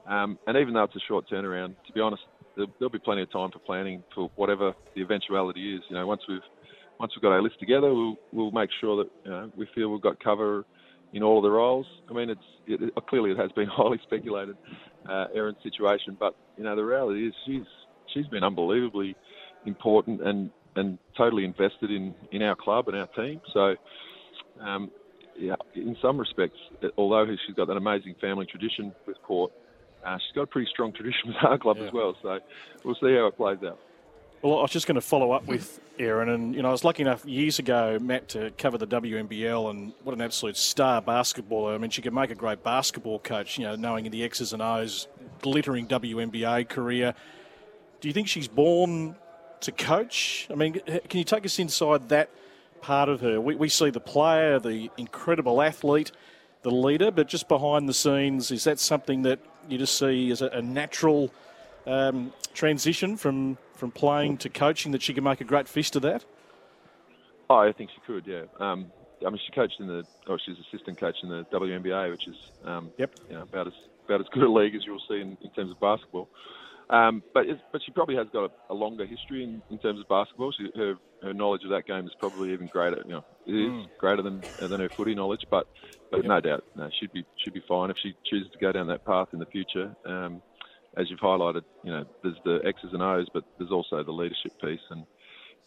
Um, 0.08 0.40
and 0.48 0.58
even 0.58 0.74
though 0.74 0.84
it's 0.84 0.96
a 0.96 1.00
short 1.08 1.26
turnaround, 1.30 1.76
to 1.86 1.94
be 1.94 2.00
honest, 2.00 2.24
there, 2.56 2.66
will 2.80 2.90
be 2.90 3.00
plenty 3.00 3.22
of 3.22 3.32
time 3.32 3.52
for 3.52 3.60
planning 3.60 4.04
for 4.16 4.32
whatever 4.36 4.74
the 4.96 5.02
eventuality 5.02 5.76
is. 5.76 5.82
You 5.90 5.96
know, 5.96 6.08
once 6.08 6.22
we've 6.28 6.40
once 7.00 7.14
we've 7.16 7.22
got 7.22 7.32
our 7.32 7.42
list 7.42 7.60
together, 7.60 7.94
we'll 7.94 8.16
we'll 8.32 8.52
make 8.52 8.70
sure 8.82 9.04
that 9.04 9.12
you 9.24 9.32
know, 9.32 9.52
we 9.56 9.68
feel 9.76 9.90
we've 9.90 10.02
got 10.02 10.22
cover 10.24 10.66
in 11.14 11.24
all 11.24 11.38
of 11.38 11.44
the 11.44 11.52
roles. 11.52 11.86
I 12.10 12.14
mean, 12.14 12.30
it's 12.30 12.42
it, 12.68 12.94
clearly 13.08 13.32
it 13.32 13.38
has 13.38 13.52
been 13.52 13.68
highly 13.72 14.00
speculated, 14.04 14.58
uh, 15.08 15.26
Erin's 15.34 15.58
situation, 15.64 16.18
but 16.20 16.36
you 16.58 16.64
know 16.64 16.76
the 16.76 16.84
reality 16.84 17.28
is 17.28 17.34
she's 17.46 17.66
she's 18.14 18.28
been 18.28 18.44
unbelievably 18.44 19.16
important 19.66 20.22
and 20.22 20.52
and 20.76 20.98
totally 21.18 21.46
invested 21.46 21.92
in 21.92 22.14
in 22.32 22.42
our 22.42 22.56
club 22.56 22.88
and 22.88 22.98
our 22.98 23.08
team. 23.08 23.42
So. 23.54 23.76
Um, 24.62 24.92
yeah, 25.38 25.56
in 25.74 25.96
some 26.02 26.18
respects, 26.18 26.58
although 26.98 27.26
she's 27.48 27.56
got 27.56 27.68
that 27.68 27.78
amazing 27.78 28.16
family 28.20 28.46
tradition 28.46 28.94
with 29.08 29.16
Port, 29.24 29.54
uh, 30.06 30.18
she's 30.18 30.36
got 30.36 30.44
a 30.44 30.48
pretty 30.48 30.70
strong 30.70 30.92
tradition 30.96 31.28
with 31.28 31.38
our 31.44 31.58
club 31.58 31.78
yeah. 31.80 31.88
as 31.88 31.94
well. 31.94 32.16
So 32.22 32.40
we'll 32.84 32.96
see 32.96 33.16
how 33.16 33.28
it 33.28 33.38
plays 33.38 33.60
out. 33.66 33.80
Well, 34.42 34.60
I 34.60 34.62
was 34.62 34.72
just 34.72 34.88
going 34.88 34.96
to 34.96 35.02
follow 35.02 35.34
up 35.34 35.46
with 35.48 35.82
Erin, 36.00 36.30
and 36.30 36.56
you 36.56 36.62
know, 36.62 36.70
I 36.70 36.72
was 36.72 36.86
lucky 36.86 37.02
enough 37.02 37.26
years 37.26 37.60
ago, 37.60 38.00
Matt, 38.00 38.30
to 38.30 38.52
cover 38.58 38.78
the 38.78 38.88
WNBL, 38.88 39.70
and 39.70 39.92
what 40.04 40.14
an 40.14 40.22
absolute 40.22 40.56
star 40.56 41.02
basketballer. 41.02 41.76
I 41.76 41.78
mean, 41.78 41.90
she 41.90 42.02
could 42.02 42.14
make 42.14 42.32
a 42.32 42.36
great 42.36 42.64
basketball 42.64 43.20
coach. 43.20 43.58
You 43.58 43.66
know, 43.66 43.76
knowing 43.76 44.10
the 44.10 44.24
X's 44.24 44.54
and 44.54 44.62
O's, 44.62 45.10
glittering 45.42 45.88
WNBA 45.88 46.70
career. 46.70 47.16
Do 48.00 48.08
you 48.08 48.14
think 48.14 48.30
she's 48.30 48.48
born 48.48 49.18
to 49.60 49.74
coach? 49.74 50.48
I 50.50 50.56
mean, 50.56 50.80
can 50.86 51.18
you 51.18 51.26
take 51.26 51.44
us 51.44 51.60
inside 51.60 52.08
that 52.08 52.30
part 52.80 53.10
of 53.10 53.20
her? 53.20 53.42
We, 53.42 53.56
we 53.56 53.68
see 53.68 53.90
the 53.90 54.00
player, 54.00 54.58
the 54.58 54.90
incredible 54.96 55.62
athlete, 55.62 56.14
the 56.62 56.72
leader, 56.72 57.12
but 57.12 57.28
just 57.28 57.50
behind 57.50 57.90
the 57.90 57.94
scenes, 57.94 58.52
is 58.52 58.64
that 58.64 58.80
something 58.80 59.24
that 59.24 59.40
you 59.68 59.78
just 59.78 59.98
see 59.98 60.32
as 60.32 60.42
a, 60.42 60.48
a 60.48 60.62
natural 60.62 61.30
um, 61.86 62.32
transition 62.54 63.18
from 63.18 63.58
from 63.80 63.92
playing 63.92 64.38
to 64.38 64.50
coaching 64.50 64.92
that 64.92 65.02
she 65.02 65.14
can 65.14 65.24
make 65.24 65.42
a 65.42 65.46
great 65.46 65.68
fist 65.68 65.96
of 65.96 66.02
that? 66.04 66.26
Oh, 67.50 67.56
I 67.58 67.72
think 67.72 67.90
she 67.96 68.02
could. 68.06 68.28
Yeah. 68.28 68.44
Um, 68.60 68.92
I 69.26 69.30
mean, 69.30 69.40
she 69.46 69.52
coached 69.54 69.80
in 69.80 69.88
the, 69.88 70.04
oh, 70.28 70.38
she's 70.46 70.56
assistant 70.72 71.00
coach 71.00 71.16
in 71.24 71.30
the 71.30 71.46
WNBA, 71.52 72.12
which 72.12 72.28
is, 72.28 72.36
um, 72.66 72.92
yep, 72.98 73.12
you 73.28 73.36
know, 73.36 73.42
about 73.44 73.68
as 73.68 73.74
about 74.06 74.22
as 74.22 74.28
good 74.34 74.44
a 74.44 74.52
league 74.52 74.76
as 74.76 74.82
you'll 74.86 75.02
see 75.08 75.22
in, 75.22 75.38
in 75.42 75.50
terms 75.56 75.72
of 75.72 75.80
basketball. 75.80 76.30
Um, 76.90 77.22
but 77.36 77.46
it's, 77.46 77.62
but 77.72 77.82
she 77.86 77.92
probably 77.92 78.16
has 78.16 78.28
got 78.34 78.46
a, 78.46 78.74
a 78.74 78.74
longer 78.74 79.06
history 79.06 79.44
in, 79.44 79.62
in 79.70 79.78
terms 79.78 80.00
of 80.00 80.08
basketball. 80.08 80.52
She, 80.52 80.70
her 80.76 80.96
her 81.22 81.34
knowledge 81.34 81.64
of 81.64 81.70
that 81.72 81.86
game 81.86 82.06
is 82.06 82.14
probably 82.20 82.52
even 82.54 82.68
greater. 82.68 83.02
You 83.06 83.12
know, 83.14 83.26
it 83.46 83.52
is 83.52 83.72
Mm. 83.72 83.86
greater 84.00 84.22
than 84.24 84.44
than 84.60 84.80
her 84.80 84.90
footy 84.96 85.14
knowledge. 85.16 85.42
But 85.52 85.68
but 86.12 86.26
no 86.26 86.40
doubt, 86.40 86.64
no, 86.76 86.90
she'd 87.00 87.12
be 87.12 87.24
should 87.44 87.54
be 87.54 87.64
fine 87.68 87.90
if 87.92 87.98
she 88.02 88.14
chooses 88.26 88.52
to 88.52 88.58
go 88.60 88.72
down 88.72 88.88
that 88.88 89.06
path 89.06 89.28
in 89.34 89.40
the 89.40 89.46
future. 89.48 89.96
Um, 90.06 90.42
as 91.00 91.10
you've 91.10 91.20
highlighted, 91.20 91.64
you 91.84 91.92
know, 91.92 92.06
there's 92.24 92.36
the 92.44 92.60
X's 92.66 92.94
and 92.94 93.02
O's, 93.02 93.28
but 93.34 93.44
there's 93.58 93.72
also 93.72 94.04
the 94.04 94.12
leadership 94.12 94.52
piece, 94.62 94.82
and 94.90 95.06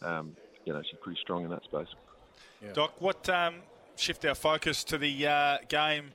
um, 0.03 0.35
you 0.65 0.71
know, 0.73 0.81
she's 0.83 0.99
pretty 1.01 1.19
strong 1.21 1.43
in 1.43 1.49
that 1.49 1.63
space. 1.63 1.87
Doc, 2.73 2.93
what 3.01 3.27
um, 3.29 3.55
shift 3.95 4.23
our 4.25 4.35
focus 4.35 4.83
to 4.85 4.97
the 4.97 5.27
uh, 5.27 5.57
game 5.67 6.11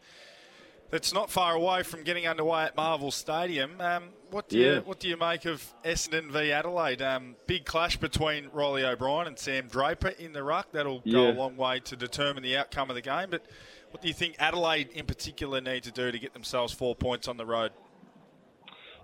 that's 0.91 1.13
not 1.13 1.31
far 1.31 1.55
away 1.55 1.83
from 1.83 2.03
getting 2.03 2.27
underway 2.27 2.65
at 2.65 2.75
Marvel 2.77 3.11
Stadium. 3.11 3.79
Um, 3.79 4.05
what 4.31 4.49
do 4.49 4.59
Yeah. 4.59 4.75
you 4.77 4.81
what 4.81 4.99
do 5.01 5.09
you 5.09 5.19
make 5.19 5.45
of 5.45 5.63
Essendon 5.85 6.31
v 6.31 6.51
Adelaide? 6.53 7.03
Um, 7.03 7.37
big 7.47 7.67
clash 7.67 7.99
between 7.99 8.49
Reilly 8.55 8.85
O'Brien 8.85 9.27
and 9.27 9.39
Sam 9.39 9.69
Draper 9.69 10.09
in 10.09 10.33
the 10.33 10.43
ruck. 10.43 10.69
That'll 10.73 11.01
go 11.01 11.25
Yeah. 11.27 11.33
a 11.33 11.35
long 11.37 11.57
way 11.59 11.81
to 11.81 11.97
determine 11.97 12.43
the 12.43 12.57
outcome 12.57 12.89
of 12.89 12.95
the 12.95 13.03
game. 13.03 13.29
But 13.29 13.45
what 13.91 14.01
do 14.01 14.09
you 14.09 14.15
think 14.15 14.37
Adelaide 14.39 14.89
in 14.95 15.05
particular 15.05 15.61
need 15.61 15.83
to 15.83 15.91
do 15.91 16.11
to 16.11 16.19
get 16.19 16.33
themselves 16.33 16.73
four 16.73 16.95
points 16.95 17.29
on 17.29 17.37
the 17.37 17.45
road? 17.47 17.73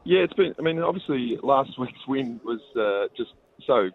Yeah, 0.05 0.20
it's 0.20 0.34
been. 0.34 0.55
I 0.59 0.62
mean, 0.62 0.80
obviously, 0.80 1.38
last 1.42 1.70
week's 1.78 2.07
win 2.07 2.40
was 2.44 2.61
uh, 2.76 3.12
just 3.16 3.30
so 3.66 3.88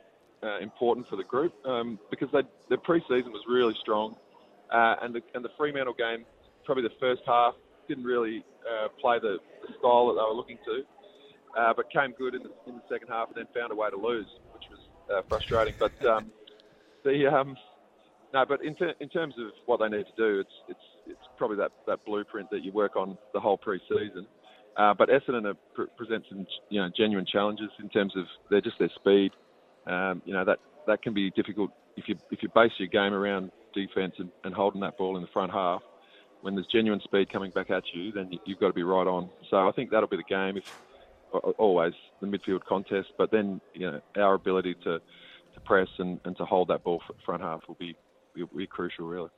uh, 0.43 0.59
important 0.59 1.07
for 1.07 1.15
the 1.15 1.23
group 1.23 1.53
um, 1.65 1.99
because 2.09 2.29
they, 2.33 2.41
their 2.69 2.79
pre-season 2.79 3.31
was 3.31 3.43
really 3.47 3.75
strong, 3.81 4.15
uh, 4.73 4.95
and 5.01 5.13
the 5.13 5.21
and 5.35 5.45
the 5.45 5.49
Fremantle 5.57 5.93
game, 5.93 6.25
probably 6.65 6.83
the 6.83 6.95
first 6.99 7.21
half, 7.27 7.53
didn't 7.87 8.05
really 8.05 8.43
uh, 8.65 8.87
play 8.99 9.19
the, 9.19 9.37
the 9.67 9.73
style 9.77 10.07
that 10.07 10.15
they 10.15 10.27
were 10.27 10.35
looking 10.35 10.57
to, 10.65 10.81
uh, 11.59 11.73
but 11.75 11.91
came 11.91 12.13
good 12.17 12.33
in 12.35 12.43
the, 12.43 12.51
in 12.67 12.75
the 12.75 12.83
second 12.89 13.07
half 13.07 13.27
and 13.27 13.37
then 13.37 13.47
found 13.53 13.71
a 13.71 13.75
way 13.75 13.89
to 13.89 13.97
lose, 13.97 14.27
which 14.53 14.63
was 14.69 14.79
uh, 15.13 15.21
frustrating. 15.27 15.73
But 15.79 15.93
um, 16.05 16.31
the 17.03 17.27
um, 17.27 17.55
no, 18.33 18.45
but 18.47 18.63
in, 18.63 18.75
ter- 18.75 18.95
in 18.99 19.09
terms 19.09 19.35
of 19.39 19.51
what 19.65 19.79
they 19.79 19.89
need 19.95 20.05
to 20.05 20.15
do, 20.17 20.39
it's 20.39 20.53
it's 20.69 20.79
it's 21.07 21.27
probably 21.37 21.57
that, 21.57 21.71
that 21.87 22.03
blueprint 22.05 22.49
that 22.51 22.63
you 22.63 22.71
work 22.71 22.95
on 22.95 23.17
the 23.33 23.39
whole 23.39 23.57
pre-season. 23.57 24.27
Uh, 24.79 24.93
but 24.93 25.09
Essendon 25.09 25.45
have 25.45 25.57
pr- 25.73 25.91
present 25.97 26.23
some, 26.29 26.47
you 26.69 26.81
know, 26.81 26.89
genuine 26.95 27.25
challenges 27.25 27.69
in 27.81 27.89
terms 27.89 28.13
of 28.15 28.23
their 28.49 28.61
just 28.61 28.79
their 28.79 28.89
speed. 28.95 29.31
Um, 29.85 30.21
you 30.25 30.33
know 30.33 30.45
that 30.45 30.59
that 30.87 31.01
can 31.01 31.13
be 31.13 31.29
difficult 31.31 31.71
if 31.97 32.07
you 32.07 32.15
if 32.31 32.41
you 32.41 32.49
base 32.55 32.71
your 32.77 32.87
game 32.87 33.13
around 33.13 33.51
defence 33.73 34.15
and, 34.19 34.31
and 34.45 34.55
holding 34.55 34.79
that 34.81 34.97
ball 34.97 35.17
in 35.17 35.21
the 35.21 35.27
front 35.33 35.51
half. 35.51 35.81
When 36.41 36.55
there's 36.55 36.67
genuine 36.67 37.01
speed 37.01 37.29
coming 37.29 37.51
back 37.51 37.69
at 37.69 37.83
you, 37.93 38.13
then 38.13 38.31
you, 38.31 38.39
you've 38.45 38.59
got 38.61 38.67
to 38.67 38.73
be 38.73 38.83
right 38.83 39.05
on. 39.05 39.29
So 39.49 39.67
I 39.67 39.71
think 39.73 39.91
that'll 39.91 40.07
be 40.07 40.15
the 40.15 40.23
game. 40.23 40.55
If 40.55 40.63
always 41.57 41.93
the 42.21 42.27
midfield 42.27 42.63
contest, 42.63 43.09
but 43.17 43.31
then 43.31 43.59
you 43.73 43.91
know 43.91 44.01
our 44.15 44.35
ability 44.35 44.75
to, 44.85 44.99
to 44.99 45.59
press 45.65 45.89
and, 45.97 46.21
and 46.23 46.37
to 46.37 46.45
hold 46.45 46.69
that 46.69 46.85
ball 46.85 47.01
front 47.25 47.41
half 47.41 47.67
will 47.67 47.75
be 47.75 47.97
will 48.37 48.47
be 48.55 48.65
crucial, 48.65 49.07
really. 49.07 49.29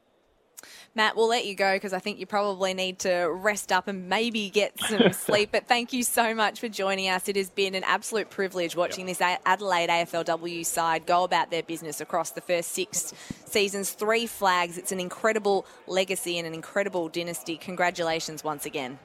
Matt, 0.95 1.15
we'll 1.15 1.27
let 1.27 1.45
you 1.45 1.55
go 1.55 1.75
because 1.75 1.93
I 1.93 1.99
think 1.99 2.19
you 2.19 2.25
probably 2.25 2.73
need 2.73 2.99
to 2.99 3.25
rest 3.25 3.71
up 3.71 3.87
and 3.87 4.09
maybe 4.09 4.49
get 4.49 4.79
some 4.79 5.11
sleep. 5.13 5.49
But 5.51 5.67
thank 5.67 5.93
you 5.93 6.03
so 6.03 6.33
much 6.33 6.59
for 6.59 6.67
joining 6.67 7.09
us. 7.09 7.27
It 7.29 7.35
has 7.35 7.49
been 7.49 7.75
an 7.75 7.83
absolute 7.83 8.29
privilege 8.29 8.75
watching 8.75 9.05
this 9.05 9.21
Adelaide 9.21 9.89
AFLW 9.89 10.65
side 10.65 11.05
go 11.05 11.23
about 11.23 11.51
their 11.51 11.63
business 11.63 12.01
across 12.01 12.31
the 12.31 12.41
first 12.41 12.71
six 12.71 13.13
seasons, 13.45 13.91
three 13.91 14.25
flags. 14.25 14.77
It's 14.77 14.91
an 14.91 14.99
incredible 14.99 15.65
legacy 15.87 16.37
and 16.37 16.47
an 16.47 16.53
incredible 16.53 17.09
dynasty. 17.09 17.57
Congratulations 17.57 18.43
once 18.43 18.65
again. 18.65 18.99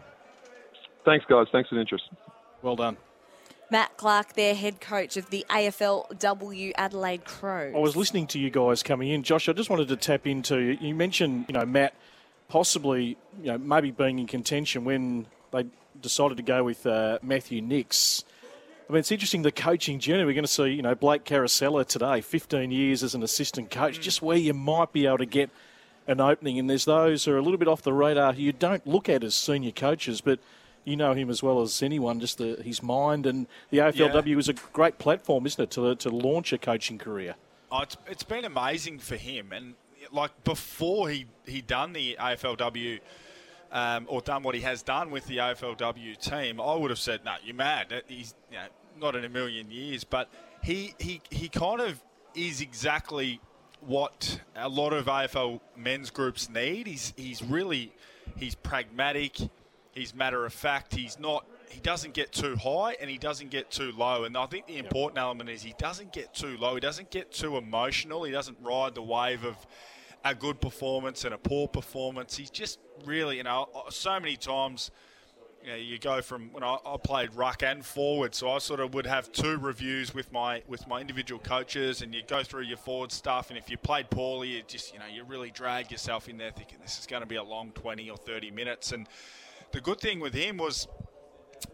Thanks, 1.04 1.24
guys. 1.28 1.46
Thanks 1.52 1.68
for 1.68 1.76
the 1.76 1.80
interest. 1.80 2.04
Well 2.62 2.76
done. 2.76 2.96
Matt 3.70 3.96
Clark, 3.96 4.34
their 4.34 4.54
head 4.54 4.80
coach 4.80 5.16
of 5.16 5.30
the 5.30 5.44
AFLW 5.50 6.72
Adelaide 6.76 7.24
Crows. 7.24 7.74
I 7.74 7.78
was 7.78 7.96
listening 7.96 8.28
to 8.28 8.38
you 8.38 8.50
guys 8.50 8.82
coming 8.82 9.08
in, 9.08 9.22
Josh. 9.22 9.48
I 9.48 9.52
just 9.52 9.70
wanted 9.70 9.88
to 9.88 9.96
tap 9.96 10.26
into. 10.26 10.76
You 10.80 10.94
mentioned, 10.94 11.46
you 11.48 11.54
know, 11.54 11.66
Matt, 11.66 11.94
possibly, 12.48 13.16
you 13.42 13.46
know, 13.46 13.58
maybe 13.58 13.90
being 13.90 14.18
in 14.20 14.26
contention 14.26 14.84
when 14.84 15.26
they 15.50 15.66
decided 16.00 16.36
to 16.36 16.44
go 16.44 16.62
with 16.62 16.86
uh, 16.86 17.18
Matthew 17.22 17.60
Nicks. 17.60 18.24
I 18.88 18.92
mean, 18.92 19.00
it's 19.00 19.10
interesting 19.10 19.42
the 19.42 19.50
coaching 19.50 19.98
journey. 19.98 20.24
We're 20.24 20.34
going 20.34 20.44
to 20.44 20.48
see, 20.48 20.68
you 20.68 20.82
know, 20.82 20.94
Blake 20.94 21.24
Caracella 21.24 21.84
today, 21.84 22.20
15 22.20 22.70
years 22.70 23.02
as 23.02 23.16
an 23.16 23.22
assistant 23.24 23.72
coach, 23.72 23.98
just 24.00 24.22
where 24.22 24.36
you 24.36 24.54
might 24.54 24.92
be 24.92 25.06
able 25.06 25.18
to 25.18 25.26
get 25.26 25.50
an 26.06 26.20
opening. 26.20 26.60
And 26.60 26.70
there's 26.70 26.84
those 26.84 27.24
who 27.24 27.32
are 27.32 27.38
a 27.38 27.42
little 27.42 27.58
bit 27.58 27.66
off 27.66 27.82
the 27.82 27.92
radar 27.92 28.32
who 28.34 28.42
you 28.42 28.52
don't 28.52 28.86
look 28.86 29.08
at 29.08 29.24
as 29.24 29.34
senior 29.34 29.72
coaches, 29.72 30.20
but 30.20 30.38
you 30.86 30.96
know 30.96 31.12
him 31.12 31.28
as 31.28 31.42
well 31.42 31.60
as 31.60 31.82
anyone, 31.82 32.20
just 32.20 32.38
the, 32.38 32.56
his 32.64 32.82
mind. 32.82 33.26
And 33.26 33.46
the 33.70 33.78
AFLW 33.78 34.38
is 34.38 34.48
a 34.48 34.54
great 34.54 34.98
platform, 34.98 35.44
isn't 35.44 35.62
it, 35.62 35.70
to, 35.72 35.94
to 35.96 36.08
launch 36.08 36.52
a 36.52 36.58
coaching 36.58 36.96
career? 36.96 37.34
Oh, 37.70 37.80
it's, 37.80 37.96
it's 38.06 38.22
been 38.22 38.44
amazing 38.44 39.00
for 39.00 39.16
him, 39.16 39.52
and 39.52 39.74
like 40.12 40.44
before 40.44 41.08
he 41.10 41.26
he 41.44 41.60
done 41.60 41.92
the 41.92 42.16
AFLW 42.18 43.00
um, 43.72 44.06
or 44.08 44.20
done 44.20 44.44
what 44.44 44.54
he 44.54 44.60
has 44.60 44.82
done 44.82 45.10
with 45.10 45.26
the 45.26 45.38
AFLW 45.38 46.16
team, 46.18 46.60
I 46.60 46.74
would 46.76 46.90
have 46.90 46.98
said, 47.00 47.24
"No, 47.24 47.34
you're 47.44 47.56
mad. 47.56 48.04
He's 48.06 48.34
you 48.52 48.58
know, 48.58 48.66
not 49.00 49.16
in 49.16 49.24
a 49.24 49.28
million 49.28 49.68
years." 49.68 50.04
But 50.04 50.28
he 50.62 50.94
he 51.00 51.20
he 51.28 51.48
kind 51.48 51.80
of 51.80 52.00
is 52.36 52.60
exactly 52.60 53.40
what 53.80 54.40
a 54.54 54.68
lot 54.68 54.92
of 54.92 55.06
AFL 55.06 55.60
men's 55.76 56.10
groups 56.10 56.48
need. 56.48 56.86
He's 56.86 57.12
he's 57.16 57.42
really 57.42 57.92
he's 58.36 58.54
pragmatic. 58.54 59.38
He's 59.96 60.14
matter 60.14 60.44
of 60.44 60.52
fact. 60.52 60.94
He's 60.94 61.18
not. 61.18 61.46
He 61.70 61.80
doesn't 61.80 62.12
get 62.12 62.30
too 62.30 62.54
high 62.56 62.96
and 63.00 63.08
he 63.08 63.16
doesn't 63.16 63.50
get 63.50 63.70
too 63.70 63.92
low. 63.96 64.24
And 64.24 64.36
I 64.36 64.44
think 64.44 64.66
the 64.66 64.76
important 64.76 65.18
element 65.18 65.48
is 65.48 65.62
he 65.62 65.74
doesn't 65.78 66.12
get 66.12 66.34
too 66.34 66.58
low. 66.58 66.74
He 66.74 66.80
doesn't 66.80 67.10
get 67.10 67.32
too 67.32 67.56
emotional. 67.56 68.22
He 68.24 68.30
doesn't 68.30 68.58
ride 68.60 68.94
the 68.94 69.02
wave 69.02 69.44
of 69.44 69.56
a 70.22 70.34
good 70.34 70.60
performance 70.60 71.24
and 71.24 71.32
a 71.32 71.38
poor 71.38 71.66
performance. 71.66 72.36
He's 72.36 72.50
just 72.50 72.78
really, 73.06 73.38
you 73.38 73.44
know, 73.44 73.68
so 73.88 74.20
many 74.20 74.36
times. 74.36 74.90
You, 75.64 75.70
know, 75.70 75.78
you 75.78 75.98
go 75.98 76.20
from 76.20 76.52
when 76.52 76.62
I, 76.62 76.76
I 76.86 76.96
played 77.02 77.34
ruck 77.34 77.62
and 77.62 77.84
forward, 77.84 78.34
so 78.34 78.50
I 78.50 78.58
sort 78.58 78.78
of 78.78 78.94
would 78.94 79.06
have 79.06 79.32
two 79.32 79.56
reviews 79.56 80.14
with 80.14 80.30
my 80.30 80.62
with 80.68 80.86
my 80.86 81.00
individual 81.00 81.40
coaches, 81.40 82.02
and 82.02 82.14
you 82.14 82.22
go 82.28 82.42
through 82.44 82.64
your 82.64 82.76
forward 82.76 83.10
stuff. 83.10 83.48
And 83.48 83.58
if 83.58 83.68
you 83.68 83.76
played 83.76 84.10
poorly, 84.10 84.48
you 84.48 84.62
just 84.68 84.92
you 84.92 85.00
know 85.00 85.06
you 85.06 85.24
really 85.24 85.50
drag 85.50 85.90
yourself 85.90 86.28
in 86.28 86.36
there, 86.36 86.52
thinking 86.52 86.78
this 86.82 87.00
is 87.00 87.06
going 87.06 87.22
to 87.22 87.26
be 87.26 87.36
a 87.36 87.42
long 87.42 87.72
twenty 87.72 88.10
or 88.10 88.16
thirty 88.16 88.50
minutes. 88.50 88.92
And 88.92 89.08
the 89.76 89.82
good 89.82 90.00
thing 90.00 90.20
with 90.20 90.32
him 90.32 90.56
was 90.56 90.88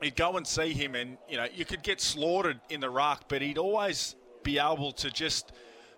you'd 0.02 0.16
go 0.16 0.36
and 0.36 0.44
see 0.44 0.72
him, 0.72 0.96
and 0.96 1.18
you 1.28 1.36
know 1.36 1.46
you 1.54 1.64
could 1.64 1.84
get 1.84 2.00
slaughtered 2.00 2.58
in 2.68 2.80
the 2.80 2.90
ruck, 2.90 3.26
but 3.28 3.40
he'd 3.40 3.58
always 3.58 4.16
be 4.42 4.58
able 4.58 4.90
to 4.90 5.08
just 5.08 5.52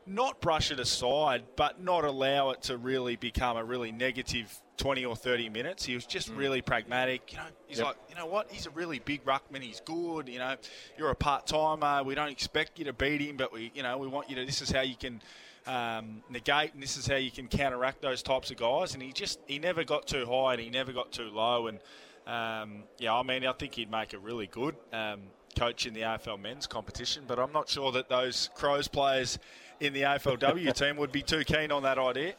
not 0.07 0.39
brush 0.43 0.71
it 0.71 0.79
aside, 0.79 1.45
but 1.57 1.83
not 1.83 2.05
allow 2.05 2.51
it 2.51 2.61
to 2.61 2.77
really 2.77 3.17
become 3.17 3.57
a 3.57 3.65
really 3.65 3.91
negative 3.91 4.55
20 4.77 5.07
or 5.07 5.17
30 5.17 5.49
minutes. 5.49 5.87
He 5.87 5.95
was 5.95 6.05
just 6.05 6.31
mm. 6.31 6.37
really 6.37 6.61
pragmatic. 6.61 7.33
You 7.33 7.39
know, 7.39 7.45
he's 7.69 7.79
Yep. 7.79 7.87
like, 7.87 7.97
you 8.11 8.17
know 8.17 8.27
what? 8.27 8.51
He's 8.51 8.67
a 8.67 8.71
really 8.71 8.99
big 8.99 9.25
ruckman. 9.25 9.63
He's 9.63 9.81
good. 9.81 10.29
You 10.29 10.41
know, 10.41 10.57
you're 10.99 11.09
a 11.09 11.15
part 11.15 11.47
timer. 11.47 12.03
We 12.05 12.15
don't 12.15 12.29
expect 12.29 12.79
you 12.79 12.85
to 12.85 12.93
beat 12.93 13.23
him, 13.23 13.39
but 13.39 13.51
we, 13.51 13.73
you 13.75 13.83
know, 13.83 13.97
we 13.97 14.09
want 14.09 14.29
you 14.29 14.37
to. 14.37 14.45
This 14.45 14.61
is 14.61 14.71
how 14.71 14.83
you 14.83 14.97
can 14.97 15.23
um, 15.67 16.23
negate, 16.31 16.75
and 16.75 16.83
this 16.83 16.97
is 16.97 17.07
how 17.07 17.17
you 17.17 17.31
can 17.31 17.49
counteract 17.49 18.03
those 18.03 18.23
types 18.23 18.51
of 18.51 18.57
guys. 18.57 18.95
And 18.95 19.03
he 19.03 19.13
just, 19.13 19.41
he 19.47 19.59
never 19.59 19.85
got 19.85 20.07
too 20.07 20.27
high, 20.27 20.55
and 20.55 20.63
he 20.63 20.71
never 20.71 20.93
got 20.93 21.13
too 21.13 21.31
low. 21.31 21.69
And 21.69 21.79
um, 22.27 22.85
yeah, 22.99 23.15
I 23.15 23.23
mean, 23.23 23.47
I 23.47 23.53
think 23.53 23.75
he'd 23.75 23.91
make 23.91 24.13
a 24.13 24.19
really 24.19 24.47
good 24.47 24.77
um, 24.93 25.21
coach 25.59 25.87
in 25.87 25.95
the 25.95 26.01
AFL 26.01 26.41
men's 26.41 26.67
competition. 26.67 27.25
But 27.27 27.39
I'm 27.39 27.53
not 27.53 27.69
sure 27.69 27.93
that 27.93 28.09
those 28.09 28.51
Crows 28.55 28.89
players 28.89 29.39
in 29.81 29.93
the 29.93 30.03
AFLW 30.03 30.73
team 30.75 30.97
would 30.97 31.13
be 31.13 31.23
too 31.23 31.45
keen 31.45 31.73
on 31.73 31.83
that 31.83 31.99
idea. 31.99 32.35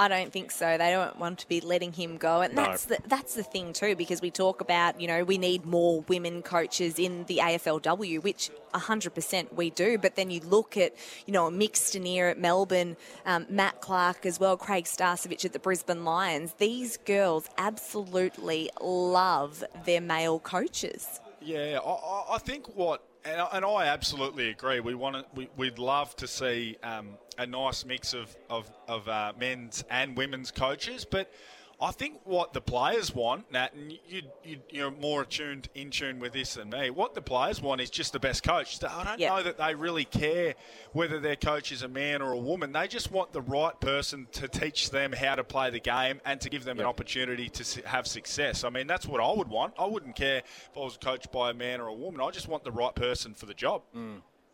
I 0.00 0.06
don't 0.06 0.32
think 0.32 0.52
so. 0.52 0.78
They 0.78 0.90
don't 0.92 1.18
want 1.18 1.40
to 1.40 1.48
be 1.48 1.60
letting 1.60 1.92
him 1.92 2.18
go, 2.18 2.40
and 2.40 2.54
No. 2.54 2.62
that's 2.62 2.84
the 2.84 2.98
that's 3.06 3.34
the 3.34 3.42
thing 3.42 3.72
too. 3.72 3.96
Because 3.96 4.22
we 4.22 4.30
talk 4.30 4.60
about, 4.60 5.00
you 5.00 5.08
know, 5.08 5.24
we 5.24 5.38
need 5.38 5.66
more 5.66 6.02
women 6.02 6.42
coaches 6.42 7.00
in 7.00 7.24
the 7.24 7.38
AFLW, 7.38 8.22
which 8.22 8.50
100% 8.74 9.52
we 9.54 9.70
do. 9.70 9.98
But 9.98 10.14
then 10.14 10.30
you 10.30 10.40
look 10.40 10.76
at, 10.76 10.94
you 11.26 11.32
know, 11.32 11.48
a 11.48 11.50
Mick 11.50 11.72
Stinear 11.72 12.30
at 12.30 12.38
Melbourne, 12.38 12.96
um, 13.26 13.46
Matt 13.50 13.80
Clark 13.80 14.24
as 14.24 14.38
well, 14.38 14.56
Craig 14.56 14.84
Starcevich 14.84 15.44
at 15.44 15.52
the 15.52 15.58
Brisbane 15.58 16.04
Lions. 16.04 16.54
These 16.58 16.96
girls 16.98 17.48
absolutely 17.58 18.70
love 18.80 19.64
their 19.84 20.00
male 20.00 20.38
coaches. 20.38 21.20
Yeah, 21.40 21.78
I- 21.84 21.88
I, 21.90 22.24
I 22.34 22.38
think 22.38 22.76
what, 22.76 23.02
and 23.24 23.40
I, 23.40 23.48
and 23.52 23.64
I 23.64 23.86
absolutely 23.86 24.48
agree. 24.50 24.78
We 24.80 24.94
want 24.94 25.16
to, 25.16 25.24
we, 25.34 25.48
we'd 25.56 25.78
love 25.78 26.14
to 26.16 26.26
see 26.28 26.76
um, 26.82 27.16
a 27.38 27.46
nice 27.46 27.84
mix 27.84 28.12
of 28.14 28.36
of, 28.50 28.70
of 28.86 29.08
uh, 29.08 29.32
men's 29.38 29.84
and 29.90 30.16
women's 30.16 30.50
coaches, 30.50 31.04
but 31.04 31.32
I 31.80 31.92
think 31.92 32.18
what 32.24 32.54
the 32.54 32.60
players 32.60 33.14
want, 33.14 33.52
Nat, 33.52 33.72
and 33.72 33.92
you, 33.92 34.22
you, 34.42 34.56
you're 34.68 34.90
more 34.90 35.22
attuned, 35.22 35.68
in 35.76 35.90
tune 35.90 36.18
with 36.18 36.32
this 36.32 36.54
than 36.54 36.70
me. 36.70 36.90
What 36.90 37.14
the 37.14 37.22
players 37.22 37.62
want 37.62 37.80
is 37.80 37.88
just 37.88 38.12
the 38.12 38.18
best 38.18 38.42
coach. 38.42 38.82
I 38.82 39.04
don't 39.04 39.20
Yeah. 39.20 39.28
know 39.36 39.44
that 39.44 39.58
they 39.58 39.76
really 39.76 40.04
care 40.04 40.56
whether 40.92 41.20
their 41.20 41.36
coach 41.36 41.70
is 41.70 41.82
a 41.84 41.88
man 41.88 42.20
or 42.20 42.32
a 42.32 42.36
woman. 42.36 42.72
They 42.72 42.88
just 42.88 43.12
want 43.12 43.32
the 43.32 43.42
right 43.42 43.78
person 43.80 44.26
to 44.32 44.48
teach 44.48 44.90
them 44.90 45.12
how 45.12 45.36
to 45.36 45.44
play 45.44 45.70
the 45.70 45.78
game 45.78 46.20
and 46.24 46.40
to 46.40 46.50
give 46.50 46.64
them 46.64 46.80
an 46.80 46.84
opportunity 46.86 47.48
to 47.48 47.86
have 47.86 48.08
success. 48.08 48.64
I 48.64 48.70
mean, 48.70 48.88
that's 48.88 49.06
what 49.06 49.20
I 49.20 49.30
would 49.30 49.48
want. 49.48 49.74
I 49.78 49.86
wouldn't 49.86 50.16
care 50.16 50.38
if 50.38 50.70
I 50.76 50.80
was 50.80 50.96
coached 50.96 51.30
by 51.30 51.50
a 51.50 51.54
man 51.54 51.80
or 51.80 51.86
a 51.86 51.94
woman. 51.94 52.20
I 52.20 52.30
just 52.32 52.48
want 52.48 52.64
the 52.64 52.72
right 52.72 52.92
person 52.96 53.34
for 53.34 53.46
the 53.46 53.54
job. 53.54 53.82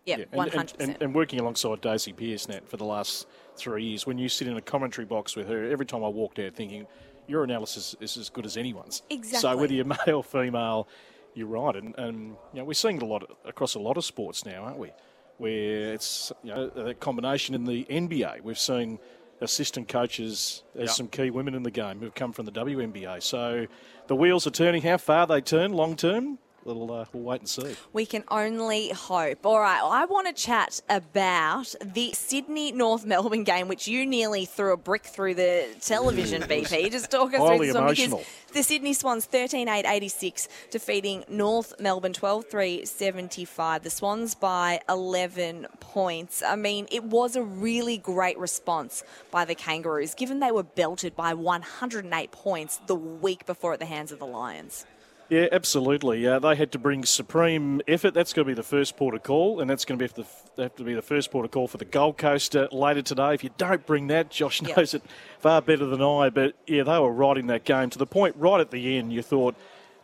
Yeah, 0.06 0.16
and- 0.16 0.24
and, 0.32 0.40
hundred 0.40 0.54
and, 0.60 0.78
percent. 0.78 0.96
and 1.02 1.14
working 1.14 1.40
alongside 1.40 1.80
Daisy 1.80 2.12
Pearce, 2.12 2.48
Nat, 2.48 2.68
for 2.68 2.76
the 2.76 2.84
last 2.84 3.26
three 3.56 3.84
years, 3.84 4.06
when 4.06 4.18
you 4.18 4.28
sit 4.28 4.48
in 4.48 4.56
a 4.56 4.60
commentary 4.60 5.04
box 5.06 5.34
with 5.36 5.48
her, 5.48 5.70
every 5.70 5.86
time 5.86 6.04
I 6.04 6.08
walked 6.08 6.38
out 6.38 6.54
thinking, 6.54 6.86
your 7.26 7.42
analysis 7.44 7.94
is 8.00 8.16
as 8.18 8.28
good 8.28 8.44
as 8.44 8.56
anyone's. 8.56 9.02
Exactly. 9.08 9.40
So 9.40 9.56
whether 9.56 9.72
you're 9.72 9.84
male, 9.86 10.16
or 10.16 10.24
female, 10.24 10.88
you're 11.34 11.46
right. 11.46 11.74
And, 11.76 11.94
and 11.98 12.36
you 12.52 12.58
know, 12.60 12.64
we're 12.64 12.74
seeing 12.74 12.96
it 12.96 13.02
a 13.02 13.06
lot 13.06 13.28
across 13.46 13.74
a 13.74 13.78
lot 13.78 13.96
of 13.96 14.04
sports 14.04 14.44
now, 14.44 14.62
aren't 14.64 14.78
we? 14.78 14.90
Where 15.38 15.94
it's 15.94 16.30
you 16.42 16.54
know 16.54 16.68
a 16.76 16.94
combination 16.94 17.54
in 17.54 17.64
the 17.64 17.84
NBA. 17.90 18.42
We've 18.42 18.58
seen 18.58 18.98
assistant 19.40 19.88
coaches 19.88 20.62
as 20.76 20.80
Yeah. 20.80 20.92
some 20.92 21.08
key 21.08 21.30
women 21.30 21.54
in 21.54 21.62
the 21.64 21.70
game 21.70 21.98
who've 22.00 22.14
come 22.14 22.32
from 22.32 22.44
the 22.46 22.52
WNBA. 22.52 23.20
So 23.22 23.66
the 24.06 24.14
wheels 24.14 24.46
are 24.46 24.50
turning. 24.50 24.82
How 24.82 24.96
far 24.96 25.26
they 25.26 25.40
turn 25.40 25.72
long 25.72 25.96
term, 25.96 26.38
we'll, 26.64 26.90
uh, 26.92 27.04
we'll 27.12 27.22
wait 27.22 27.40
and 27.40 27.48
see. 27.48 27.76
We 27.92 28.06
can 28.06 28.24
only 28.28 28.90
hope. 28.90 29.44
All 29.44 29.60
right, 29.60 29.80
I 29.82 30.04
want 30.06 30.26
to 30.26 30.32
chat 30.32 30.80
about 30.88 31.74
the 31.82 32.12
Sydney 32.12 32.72
North 32.72 33.04
Melbourne 33.04 33.44
game, 33.44 33.68
which 33.68 33.86
you 33.86 34.06
nearly 34.06 34.44
threw 34.44 34.72
a 34.72 34.76
brick 34.76 35.04
through 35.04 35.34
the 35.34 35.66
television, 35.80 36.42
BP. 36.42 36.90
Just 36.90 37.10
talk 37.10 37.34
us 37.34 37.40
through 37.46 37.66
this 37.66 37.74
one 37.74 37.84
because 37.84 38.06
emotional. 38.06 38.24
the 38.52 38.62
Sydney 38.62 38.94
Swans 38.94 39.26
13 39.26 39.68
8 39.68 39.84
86, 39.86 40.48
defeating 40.70 41.24
North 41.28 41.74
Melbourne 41.78 42.12
12 42.12 42.46
3 42.46 42.84
75. 42.84 43.82
The 43.82 43.90
Swans 43.90 44.34
by 44.34 44.80
11 44.88 45.66
points. 45.80 46.42
I 46.42 46.56
mean, 46.56 46.86
it 46.90 47.04
was 47.04 47.36
a 47.36 47.42
really 47.42 47.98
great 47.98 48.38
response 48.38 49.02
by 49.30 49.44
the 49.44 49.54
Kangaroos, 49.54 50.14
given 50.14 50.40
they 50.40 50.52
were 50.52 50.62
belted 50.62 51.14
by 51.16 51.34
108 51.34 52.30
points 52.32 52.80
the 52.86 52.94
week 52.94 53.46
before 53.46 53.72
at 53.72 53.78
the 53.78 53.86
hands 53.86 54.12
of 54.12 54.18
the 54.18 54.26
Lions. 54.26 54.86
Yeah, 55.30 55.46
absolutely. 55.50 56.26
Uh, 56.26 56.38
they 56.38 56.54
had 56.54 56.70
to 56.72 56.78
bring 56.78 57.04
supreme 57.04 57.80
effort. 57.88 58.12
That's 58.12 58.32
going 58.32 58.46
to 58.46 58.50
be 58.50 58.54
the 58.54 58.62
first 58.62 58.96
port 58.96 59.14
of 59.14 59.22
call, 59.22 59.60
and 59.60 59.70
that's 59.70 59.84
going 59.84 59.98
to 59.98 60.04
be 60.06 60.12
the, 60.12 60.62
have 60.62 60.76
to 60.76 60.84
be 60.84 60.94
the 60.94 61.02
first 61.02 61.30
port 61.30 61.46
of 61.46 61.50
call 61.50 61.66
for 61.66 61.78
the 61.78 61.86
Gold 61.86 62.18
Coast 62.18 62.54
uh, 62.54 62.68
later 62.70 63.00
today. 63.00 63.32
If 63.32 63.42
you 63.42 63.50
don't 63.56 63.84
bring 63.86 64.08
that, 64.08 64.30
Josh 64.30 64.60
knows 64.62 64.92
it 64.92 65.02
far 65.38 65.62
better 65.62 65.86
than 65.86 66.02
I. 66.02 66.28
But 66.28 66.54
yeah, 66.66 66.82
they 66.82 66.98
were 66.98 67.12
right 67.12 67.38
in 67.38 67.46
that 67.46 67.64
game 67.64 67.90
to 67.90 67.98
the 67.98 68.06
point 68.06 68.36
right 68.36 68.60
at 68.60 68.70
the 68.70 68.98
end. 68.98 69.12
You 69.12 69.22
thought 69.22 69.54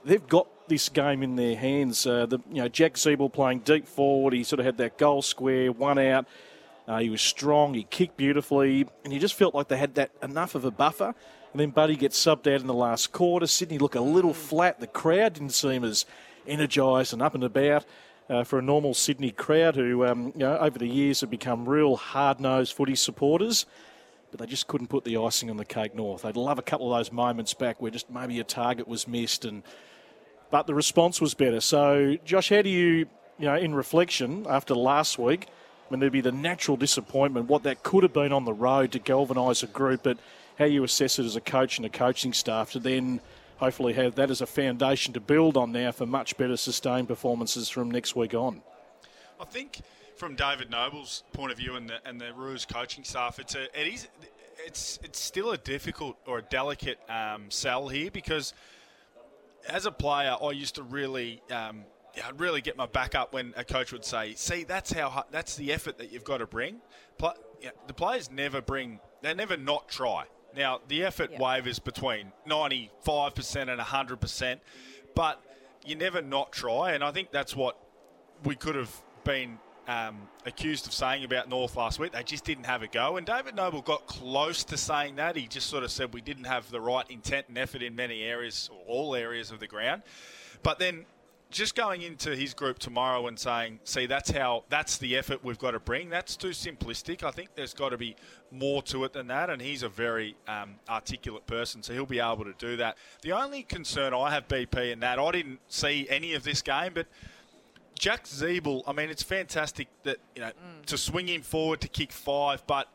they've 0.05 0.27
got 0.27 0.49
this 0.69 0.89
game 0.89 1.23
in 1.23 1.37
their 1.37 1.57
hands. 1.57 2.07
Uh, 2.07 2.25
the 2.25 2.39
you 2.49 2.63
know 2.63 2.69
Jack 2.69 2.95
Ziebell 2.95 3.33
playing 3.33 3.61
deep 3.61 3.87
forward. 3.87 4.33
He 4.33 4.43
sort 4.43 4.61
of 4.61 4.67
had 4.67 4.79
that 4.79 4.97
goal 4.97 5.21
square, 5.21 5.71
one 5.71 5.99
out. 5.99 6.27
Uh, 6.89 6.99
he 6.99 7.11
was 7.11 7.21
strong. 7.21 7.75
He 7.75 7.85
kicked 7.85 8.17
beautifully, 8.17 8.87
and 9.05 9.13
you 9.13 9.21
just 9.21 9.35
felt 9.35 9.55
like 9.55 9.69
they 9.69 9.77
had 9.77 9.95
that 9.97 10.11
enough 10.23 10.55
of 10.55 10.65
a 10.65 10.71
buffer. 10.71 11.15
And 11.53 11.61
then 11.61 11.71
Buddy 11.71 11.97
gets 11.97 12.23
subbed 12.23 12.53
out 12.53 12.61
in 12.61 12.67
the 12.67 12.75
last 12.75 13.13
quarter. 13.13 13.47
Sydney 13.47 13.79
look 13.79 13.95
a 13.95 14.01
little 14.01 14.35
flat. 14.35 14.79
The 14.79 14.87
crowd 14.87 15.35
didn't 15.35 15.51
seem 15.51 15.85
as 15.85 16.07
energised 16.47 17.13
and 17.13 17.21
up 17.21 17.35
and 17.35 17.45
about 17.45 17.85
uh, 18.29 18.45
for 18.45 18.59
a 18.59 18.63
normal 18.63 18.95
Sydney 18.95 19.33
crowd 19.33 19.75
who, 19.75 20.05
um, 20.07 20.33
you 20.37 20.41
know, 20.41 20.57
over 20.59 20.79
the 20.79 20.87
years 20.87 21.21
have 21.23 21.31
become 21.31 21.69
real 21.69 21.97
hard-nosed 21.97 22.73
footy 22.73 22.95
supporters. 22.95 23.67
But 24.31 24.39
they 24.39 24.47
just 24.47 24.69
couldn't 24.69 24.87
put 24.87 25.05
the 25.05 25.17
icing 25.17 25.51
on 25.51 25.57
the 25.57 25.65
cake 25.65 25.95
north. 25.97 26.23
They'd 26.23 26.37
love 26.37 26.61
a 26.61 26.63
couple 26.63 26.93
of 26.93 26.99
those 26.99 27.11
moments 27.11 27.53
back 27.53 27.83
where 27.83 27.91
just 27.91 28.09
maybe 28.11 28.39
a 28.39 28.45
target 28.45 28.87
was 28.87 29.09
missed 29.09 29.45
and 29.45 29.65
but 30.51 30.67
the 30.67 30.75
response 30.75 31.21
was 31.21 31.35
better. 31.35 31.61
So, 31.61 32.17
Josh, 32.25 32.51
how 32.51 32.63
do 32.63 32.69
you, 32.69 33.07
you 33.39 33.47
know, 33.47 33.55
in 33.55 33.75
reflection 33.75 34.47
after 34.49 34.75
last 34.75 35.19
week, 35.19 35.47
I 35.47 35.93
mean, 35.93 36.01
there'd 36.01 36.13
be 36.13 36.21
the 36.21 36.33
natural 36.33 36.77
disappointment, 36.77 37.49
what 37.49 37.63
that 37.65 37.83
could 37.83 38.03
have 38.03 38.13
been 38.13 38.33
on 38.33 38.45
the 38.45 38.53
road 38.53 38.93
to 38.93 38.99
galvanise 38.99 39.63
a 39.63 39.69
group, 39.69 40.03
but 40.03 40.19
how 40.61 40.67
you 40.67 40.85
assess 40.85 41.19
it 41.19 41.25
as 41.25 41.37
a 41.37 41.41
coach 41.41 41.79
and 41.79 41.87
a 41.87 41.89
coaching 41.89 42.35
staff 42.35 42.73
to 42.73 42.79
then 42.79 43.19
hopefully 43.57 43.95
have 43.95 44.15
that 44.15 44.31
as 44.31 44.43
a 44.43 44.47
foundation 44.47 45.15
to 45.15 45.19
build 45.19 45.57
on 45.57 45.73
now 45.73 45.91
for 45.91 46.05
much 46.05 46.37
better 46.37 46.57
sustained 46.57 47.09
performances 47.09 47.71
from 47.71 47.91
next 47.91 48.15
week 48.15 48.35
on. 48.35 48.61
I 49.41 49.47
think 49.47 49.81
from 50.17 50.35
David 50.35 50.71
Noble's 50.71 51.25
point 51.33 51.51
of 51.51 51.57
view 51.57 51.77
and 51.77 51.89
the 51.89 51.97
and 52.05 52.21
the 52.21 52.35
Roos 52.35 52.67
coaching 52.67 53.05
staff, 53.05 53.39
it's 53.39 53.55
a 53.55 53.65
it 53.79 53.87
is 53.87 54.09
it's 54.59 54.99
it's 55.03 55.19
still 55.19 55.53
a 55.53 55.57
difficult 55.57 56.19
or 56.27 56.39
a 56.39 56.43
delicate 56.43 57.01
um, 57.09 57.51
sell 57.51 57.89
here 57.89 58.11
because 58.11 58.53
as 59.67 59.87
a 59.87 59.91
player, 59.91 60.37
I 60.41 60.51
used 60.51 60.75
to 60.75 60.83
really. 60.83 61.43
Um, 61.51 61.85
I'd 62.27 62.41
really 62.41 62.61
get 62.61 62.77
my 62.77 62.87
back 62.87 63.15
up 63.15 63.33
when 63.33 63.55
a 63.57 63.65
coach 63.65 63.93
would 63.93 64.05
say, 64.05 64.35
"See, 64.35 64.65
that's 64.65 64.93
how 64.93 65.25
that's 65.31 65.57
the 65.57 65.73
effort 65.73 65.97
that 65.99 66.13
you've 66.13 66.25
got 66.25 66.39
to 66.39 66.47
bring." 66.47 66.83
The 67.19 67.95
players 67.95 68.31
never 68.31 68.61
bring; 68.61 69.01
they 69.23 69.33
never 69.33 69.57
not 69.57 69.89
try. 69.89 70.27
Now, 70.57 70.81
the 70.89 71.05
effort 71.05 71.39
wavers 71.39 71.79
between 71.79 72.33
ninety-five 72.47 73.35
percent 73.35 73.71
and 73.71 73.81
hundred 73.81 74.21
percent, 74.21 74.61
but 75.15 75.43
you 75.85 75.97
never 75.97 76.21
not 76.21 76.53
try, 76.53 76.93
and 76.93 77.03
I 77.03 77.11
think 77.13 77.31
that's 77.31 77.55
what 77.57 77.77
we 78.45 78.55
could 78.55 78.75
have 78.75 78.95
been 79.25 79.59
um, 79.87 80.29
accused 80.47 80.87
of 80.87 80.93
saying 80.93 81.25
about 81.25 81.49
North 81.49 81.77
last 81.77 81.99
week. 81.99 82.13
They 82.13 82.23
just 82.23 82.45
didn't 82.45 82.65
have 82.65 82.83
a 82.83 82.87
go. 82.87 83.17
And 83.17 83.27
David 83.27 83.55
Noble 83.55 83.81
got 83.83 84.07
close 84.07 84.65
to 84.65 84.77
saying 84.77 85.17
that. 85.17 85.37
He 85.37 85.47
just 85.47 85.69
sort 85.69 85.85
of 85.85 85.91
said 85.91 86.15
we 86.15 86.21
didn't 86.21 86.45
have 86.45 86.71
the 86.71 86.81
right 86.81 87.09
intent 87.11 87.47
and 87.49 87.59
effort 87.59 87.83
in 87.83 87.95
many 87.95 88.23
areas, 88.23 88.71
or 88.73 88.81
all 88.87 89.15
areas 89.15 89.51
of 89.51 89.61
the 89.61 89.67
ground. 89.67 90.03
But 90.63 90.79
then 90.79 91.07
just 91.51 91.75
going 91.75 92.03
into 92.03 92.37
his 92.37 92.55
group 92.55 92.79
tomorrow 92.79 93.27
and 93.27 93.39
saying, 93.39 93.81
see, 93.85 94.07
that's 94.07 94.31
how, 94.31 94.65
that's 94.69 94.99
the 94.99 95.17
effort 95.17 95.45
we've 95.45 95.59
got 95.59 95.73
to 95.73 95.81
bring, 95.81 96.09
that's 96.09 96.37
too 96.37 96.51
simplistic. 96.51 97.25
I 97.25 97.33
think 97.33 97.51
there's 97.57 97.75
got 97.75 97.89
to 97.89 97.99
be 97.99 98.15
more 98.53 98.83
to 98.85 99.05
it 99.05 99.13
than 99.13 99.27
that. 99.29 99.51
And 99.51 99.61
he's 99.61 99.83
a 99.83 99.89
very 99.89 100.37
um, 100.47 100.77
articulate 100.89 101.47
person, 101.47 101.83
so 101.83 101.93
he'll 101.93 102.07
be 102.07 102.21
able 102.21 102.45
to 102.45 102.55
do 102.59 102.77
that. 102.77 102.97
The 103.23 103.33
only 103.33 103.65
concern 103.65 104.15
I 104.15 104.31
have, 104.31 104.47
BP, 104.47 104.93
in 104.93 105.01
that, 105.01 105.19
I 105.19 105.31
didn't 105.33 105.61
see 105.69 106.07
any 106.09 106.35
of 106.35 106.45
this 106.45 106.63
game, 106.63 106.93
but 106.95 107.07
Jack 107.99 108.25
Ziebell, 108.25 108.83
I 108.87 108.93
mean, 108.93 109.11
it's 109.11 109.23
fantastic 109.23 109.89
that, 110.05 110.19
you 110.35 110.43
know, 110.43 110.53
to 110.87 110.97
swing 110.97 111.29
him 111.29 111.43
forward 111.43 111.81
to 111.81 111.89
kick 111.89 112.13
five, 112.13 112.65
but 112.67 112.89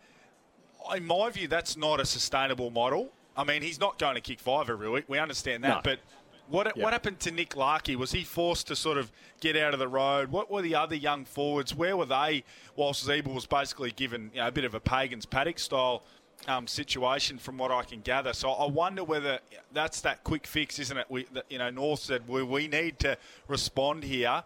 in 0.96 1.06
my 1.06 1.30
view, 1.30 1.48
that's 1.48 1.76
not 1.76 2.00
a 2.00 2.06
sustainable 2.06 2.72
model. 2.72 3.12
I 3.38 3.44
mean, 3.44 3.62
he's 3.62 3.80
not 3.80 4.00
going 4.00 4.16
to 4.16 4.22
kick 4.22 4.40
five 4.40 4.70
every 4.70 4.90
week. 4.90 5.06
We 5.08 5.20
understand 5.20 5.64
that. 5.64 5.68
No. 5.68 5.82
But 5.84 6.00
what, 6.48 6.76
Yeah. 6.76 6.84
what 6.84 6.94
happened 6.94 7.20
to 7.22 7.32
Nick 7.32 7.56
Larkey? 7.56 7.96
Was 7.96 8.12
he 8.12 8.24
forced 8.24 8.68
to 8.68 8.76
sort 8.76 8.98
of 8.98 9.12
get 9.40 9.56
out 9.56 9.74
of 9.74 9.80
the 9.80 9.88
road? 9.88 10.30
What 10.32 10.50
were 10.52 10.62
the 10.62 10.76
other 10.76 10.96
young 10.96 11.26
forwards? 11.26 11.74
Where 11.74 11.96
were 11.98 12.06
they 12.06 12.44
whilst 12.76 13.08
Ziebell 13.08 13.34
was 13.34 13.46
basically 13.46 13.92
given 13.92 14.32
you 14.34 14.42
know, 14.42 14.48
a 14.48 14.52
bit 14.52 14.66
of 14.66 14.74
a 14.74 14.80
Pagans 14.80 15.26
paddock 15.26 15.60
style 15.60 16.04
um, 16.48 16.68
situation 16.68 17.38
from 17.38 17.58
what 17.58 17.72
I 17.72 17.84
can 17.84 18.02
gather? 18.02 18.34
So 18.34 18.52
I 18.52 18.68
wonder 18.68 19.04
whether 19.04 19.40
that's 19.74 20.02
that 20.02 20.24
quick 20.24 20.46
fix, 20.48 20.80
isn't 20.80 20.98
it? 20.98 21.06
We, 21.10 21.28
you 21.50 21.58
know, 21.58 21.70
North 21.70 22.02
said 22.02 22.28
we, 22.28 22.44
we 22.44 22.68
need 22.68 23.00
to 23.00 23.18
respond 23.48 24.04
here. 24.04 24.44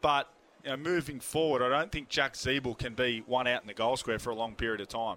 But 0.00 0.28
you 0.64 0.70
know, 0.70 0.76
moving 0.76 1.20
forward, 1.20 1.62
I 1.62 1.68
don't 1.68 1.90
think 1.90 2.08
Jack 2.08 2.34
Ziebell 2.34 2.78
can 2.78 2.94
be 2.94 3.22
one 3.26 3.46
out 3.46 3.62
in 3.62 3.66
the 3.66 3.74
goal 3.74 3.96
square 3.96 4.18
for 4.18 4.30
a 4.30 4.34
long 4.34 4.54
period 4.54 4.80
of 4.80 4.88
time. 4.88 5.16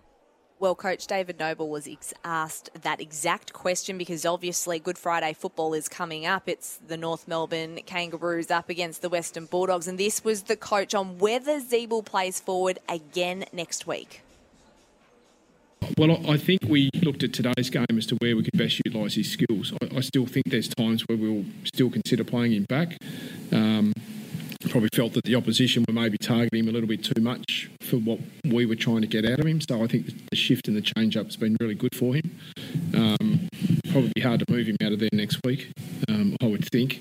Well, 0.58 0.74
Coach 0.74 1.06
David 1.06 1.38
Noble 1.38 1.70
was 1.70 1.86
ex- 1.86 2.14
asked 2.24 2.70
that 2.82 3.02
exact 3.02 3.52
question 3.52 3.98
because 3.98 4.26
obviously 4.26 4.80
Good 4.80 4.98
Friday 4.98 5.34
football 5.34 5.74
is 5.74 5.90
coming 5.90 6.26
up. 6.26 6.48
It's 6.48 6.78
the 6.88 6.96
North 6.96 7.28
Melbourne 7.28 7.80
Kangaroos 7.86 8.50
up 8.50 8.70
against 8.70 9.02
the 9.02 9.10
Western 9.10 9.48
Bulldogs, 9.48 9.86
and 9.86 9.98
this 9.98 10.24
was 10.24 10.44
the 10.44 10.56
coach 10.56 10.96
on 10.96 11.18
whether 11.18 11.60
Ziebell 11.60 12.06
plays 12.06 12.40
forward 12.40 12.80
again 12.88 13.44
next 13.52 13.86
week. 13.86 14.22
Well, 15.98 16.30
I 16.30 16.38
think 16.38 16.62
we 16.68 16.90
looked 17.04 17.24
at 17.24 17.34
today's 17.34 17.70
game 17.70 17.86
as 17.96 18.06
to 18.08 18.16
where 18.16 18.36
we 18.36 18.44
could 18.44 18.58
best 18.58 18.82
utilise 18.86 19.16
his 19.16 19.32
skills. 19.32 19.74
I, 19.82 19.98
I 19.98 20.00
still 20.02 20.26
think 20.26 20.50
there's 20.50 20.68
times 20.68 21.04
where 21.08 21.18
we'll 21.18 21.46
still 21.64 21.90
consider 21.90 22.24
playing 22.24 22.54
him 22.54 22.66
back. 22.68 22.98
Um, 23.52 23.85
probably 24.76 24.90
felt 24.94 25.14
that 25.14 25.24
the 25.24 25.36
opposition 25.36 25.86
were 25.88 25.94
maybe 25.94 26.18
targeting 26.18 26.60
him 26.60 26.68
a 26.68 26.72
little 26.74 26.90
bit 26.90 27.02
too 27.02 27.22
much 27.22 27.70
for 27.80 27.96
what 27.96 28.20
we 28.44 28.66
were 28.66 28.76
trying 28.76 29.00
to 29.00 29.08
get 29.08 29.24
out 29.24 29.40
of 29.40 29.46
him. 29.46 29.62
So 29.62 29.82
I 29.82 29.88
think 29.88 30.28
the 30.30 30.36
shift 30.36 30.68
and 30.68 30.76
the 30.76 30.82
change 30.82 31.16
up 31.16 31.28
has 31.28 31.38
been 31.38 31.56
really 31.62 31.76
good 31.76 31.96
for 31.96 32.14
him. 32.14 32.38
Um, 32.94 33.48
probably 33.94 34.22
hard 34.22 34.42
to 34.42 34.46
move 34.52 34.68
him 34.68 34.76
out 34.84 34.92
of 34.92 35.00
there 35.00 35.08
next 35.14 35.40
week, 35.46 35.72
um, 36.10 36.36
I 36.42 36.48
would 36.48 36.68
think. 36.74 37.00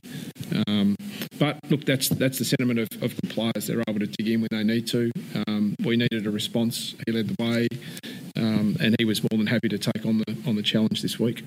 Um, 0.69 0.95
but 1.41 1.59
look, 1.69 1.85
that's 1.85 2.11
that's 2.11 2.39
the 2.39 2.45
sentiment 2.45 2.79
of, 2.79 2.89
of 3.03 3.17
the 3.17 3.27
players. 3.27 3.67
They're 3.67 3.83
able 3.89 3.99
to 3.99 4.07
dig 4.07 4.29
in 4.29 4.43
when 4.43 4.51
they 4.53 4.63
need 4.63 4.87
to. 4.89 5.11
Um, 5.49 5.75
we 5.85 5.97
needed 5.97 6.29
a 6.29 6.31
response. 6.31 6.95
He 7.05 7.13
led 7.13 7.27
the 7.27 7.43
way, 7.43 7.67
um, 8.37 8.77
and 8.79 8.95
he 9.01 9.05
was 9.05 9.21
more 9.21 9.37
than 9.37 9.49
happy 9.49 9.69
to 9.71 9.79
take 9.79 10.07
on 10.07 10.19
the 10.19 10.37
on 10.47 10.55
the 10.55 10.63
challenge 10.63 11.03
this 11.03 11.19
week. 11.19 11.43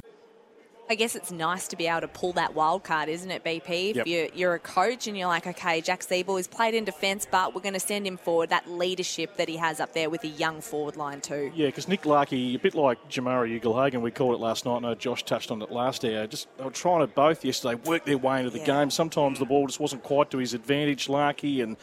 I 0.90 0.96
guess 0.96 1.18
it's 1.18 1.34
nice 1.34 1.68
to 1.68 1.76
be 1.76 1.86
able 1.88 2.02
to 2.02 2.08
pull 2.08 2.32
that 2.34 2.56
wild 2.56 2.86
card, 2.86 3.10
isn't 3.10 3.30
it, 3.30 3.44
BP? 3.44 3.90
If 3.90 3.96
Yep. 3.98 4.08
you're, 4.08 4.28
you're 4.34 4.54
a 4.54 4.60
coach 4.60 5.06
and 5.08 5.18
you're 5.18 5.28
like, 5.28 5.46
okay, 5.46 5.82
Jack 5.82 6.00
Ziebell 6.00 6.38
has 6.38 6.48
played 6.48 6.74
in 6.74 6.86
defence, 6.86 7.28
but 7.30 7.54
we're 7.54 7.62
going 7.62 7.74
to 7.74 7.80
send 7.80 8.08
him 8.08 8.16
forward. 8.16 8.50
That 8.52 8.70
leadership 8.70 9.36
that 9.36 9.50
he 9.50 9.58
has 9.58 9.82
up 9.82 9.92
there 9.94 10.10
with 10.10 10.24
a 10.24 10.30
young 10.30 10.62
forward 10.62 10.96
line 10.96 11.20
too. 11.20 11.52
Yeah, 11.54 11.66
because 11.66 11.90
Nick 11.90 12.04
Larkey, 12.06 12.56
a 12.56 12.60
bit 12.60 12.74
like 12.74 12.98
Jamarra 13.10 13.54
Ugle 13.60 13.84
Hagan, 13.84 14.02
we 14.02 14.12
called 14.12 14.36
it 14.36 14.40
last 14.40 14.66
night. 14.66 14.78
I 14.78 14.80
know 14.80 14.96
Josh 14.96 15.24
touched 15.24 15.52
on 15.52 15.62
it 15.62 15.72
last 15.72 16.06
hour. 16.06 16.26
Just 16.26 16.48
they 16.58 16.64
were 16.64 16.72
trying 16.72 17.02
to 17.02 17.08
both 17.08 17.44
yesterday 17.44 17.76
work 17.84 18.06
their 18.06 18.18
way 18.18 18.40
into 18.40 18.52
the 18.52 18.64
game. 18.64 18.90
Sometimes 18.90 19.40
the 19.40 19.46
ball 19.46 19.68
just 19.68 19.82
wasn't 19.82 20.04
quite 20.04 20.32
to 20.32 20.38
his 20.38 20.54
advantage, 20.54 21.10
Larkey, 21.10 21.62
and 21.62 21.76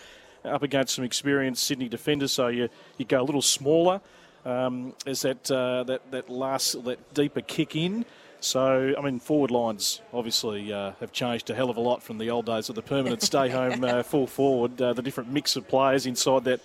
up 0.47 0.63
against 0.63 0.95
some 0.95 1.05
experienced 1.05 1.63
Sydney 1.67 1.89
defenders, 1.91 2.33
so 2.33 2.49
you 2.49 2.71
you 2.97 3.05
go 3.05 3.21
a 3.21 3.25
little 3.25 3.43
smaller. 3.43 4.01
Um, 4.47 4.93
as 5.07 5.23
that 5.23 5.51
uh, 5.51 5.85
that 5.85 6.11
that 6.11 6.29
last 6.31 6.85
that 6.85 7.13
deeper 7.15 7.43
kick 7.43 7.77
in. 7.77 8.07
So, 8.45 8.95
I 8.97 9.01
mean, 9.01 9.21
forward 9.21 9.51
lines 9.51 10.03
obviously 10.13 10.71
uh, 10.71 10.93
have 11.01 11.13
changed 11.13 11.49
a 11.49 11.55
hell 11.55 11.71
of 11.71 11.79
a 11.79 11.81
lot 11.81 12.03
from 12.03 12.19
the 12.19 12.29
old 12.29 12.45
days 12.45 12.69
of 12.69 12.75
the 12.75 12.83
permanent 12.83 13.23
stay 13.31 13.49
home 13.49 13.83
uh, 13.83 14.03
full 14.03 14.27
forward, 14.27 14.81
uh, 14.83 14.93
the 14.93 15.01
different 15.01 15.33
mix 15.33 15.57
of 15.57 15.67
players 15.67 16.05
inside 16.05 16.45
that 16.45 16.61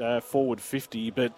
uh, 0.00 0.20
forward 0.20 0.58
50. 0.58 1.10
But 1.10 1.34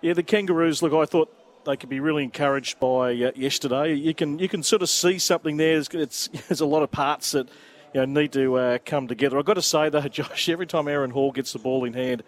yeah, 0.00 0.14
the 0.14 0.22
Kangaroos, 0.22 0.80
look, 0.80 0.94
I 0.94 1.04
thought 1.04 1.30
they 1.66 1.76
could 1.76 1.90
be 1.90 2.00
really 2.00 2.24
encouraged 2.24 2.80
by 2.80 3.10
uh, 3.10 3.32
yesterday. 3.36 3.92
You 3.92 4.14
can 4.14 4.38
you 4.38 4.48
can 4.48 4.62
sort 4.62 4.80
of 4.80 4.88
see 4.88 5.18
something 5.18 5.58
there. 5.58 5.74
There's, 5.74 5.88
it's, 5.88 6.28
there's 6.48 6.62
a 6.62 6.66
lot 6.66 6.82
of 6.82 6.90
parts 6.90 7.32
that 7.32 7.48
you 7.92 8.00
know, 8.00 8.06
need 8.06 8.32
to 8.32 8.56
uh, 8.56 8.78
come 8.86 9.08
together. 9.08 9.38
I've 9.38 9.44
got 9.44 9.54
to 9.54 9.62
say, 9.62 9.90
though, 9.90 10.00
Josh, 10.08 10.48
every 10.48 10.66
time 10.66 10.88
Aaron 10.88 11.10
Hall 11.10 11.32
gets 11.32 11.52
the 11.52 11.58
ball 11.58 11.84
in 11.84 11.92
hand, 11.92 12.22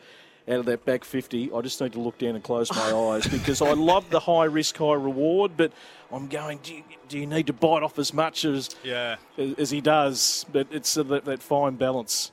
out 0.48 0.56
of 0.60 0.66
that 0.66 0.84
back 0.84 1.04
50, 1.04 1.52
I 1.54 1.60
just 1.60 1.80
need 1.80 1.92
to 1.92 2.00
look 2.00 2.18
down 2.18 2.34
and 2.34 2.42
close 2.44 2.70
my 2.74 2.92
eyes 2.96 3.26
because 3.26 3.62
I 3.62 3.72
love 3.72 4.10
the 4.10 4.20
high 4.20 4.44
risk, 4.44 4.76
high 4.78 4.94
reward, 4.94 5.52
but 5.56 5.72
I'm 6.12 6.26
going, 6.28 6.58
do 6.62 6.74
you, 6.74 6.82
do 7.08 7.18
you 7.18 7.26
need 7.26 7.46
to 7.48 7.52
bite 7.52 7.82
off 7.82 7.98
as 7.98 8.12
much 8.12 8.44
as, 8.44 8.70
Yeah. 8.82 9.16
as 9.58 9.70
he 9.70 9.80
does? 9.80 10.44
But 10.52 10.66
it's 10.70 10.96
uh, 10.96 11.02
that, 11.04 11.24
that 11.26 11.42
fine 11.42 11.76
balance. 11.76 12.32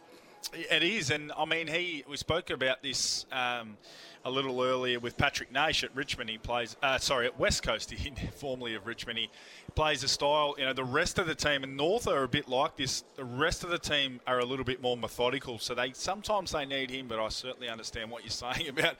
It 0.53 0.81
is, 0.83 1.11
and 1.11 1.31
I 1.37 1.45
mean, 1.45 1.67
he. 1.67 2.05
We 2.07 2.15
spoke 2.15 2.51
about 2.51 2.81
this 2.81 3.25
um, 3.33 3.75
a 4.23 4.31
little 4.31 4.61
earlier 4.63 4.97
with 4.99 5.17
Patrick 5.17 5.51
Naish 5.51 5.83
at 5.83 5.93
Richmond. 5.93 6.29
He 6.29 6.37
plays, 6.37 6.77
uh, 6.81 6.97
sorry, 6.99 7.25
at 7.25 7.37
West 7.37 7.63
Coast, 7.63 7.91
he, 7.91 8.13
formerly 8.35 8.75
of 8.75 8.87
Richmond. 8.87 9.17
He 9.19 9.29
plays 9.77 10.03
a 10.03 10.07
style. 10.07 10.55
You 10.57 10.65
know, 10.65 10.73
the 10.73 10.83
rest 10.83 11.19
of 11.19 11.27
the 11.27 11.35
team 11.35 11.63
and 11.63 11.77
North 11.77 12.07
are 12.07 12.23
a 12.23 12.27
bit 12.27 12.49
like 12.49 12.75
this. 12.77 13.03
The 13.15 13.23
rest 13.23 13.63
of 13.63 13.69
the 13.69 13.77
team 13.77 14.19
are 14.25 14.39
a 14.39 14.43
little 14.43 14.65
bit 14.65 14.81
more 14.81 14.97
methodical. 14.97 15.59
So 15.59 15.75
they 15.75 15.91
sometimes 15.93 16.51
they 16.51 16.65
need 16.65 16.89
him, 16.89 17.07
but 17.07 17.19
I 17.19 17.29
certainly 17.29 17.69
understand 17.69 18.09
what 18.09 18.23
you're 18.23 18.31
saying 18.55 18.69
about 18.69 18.95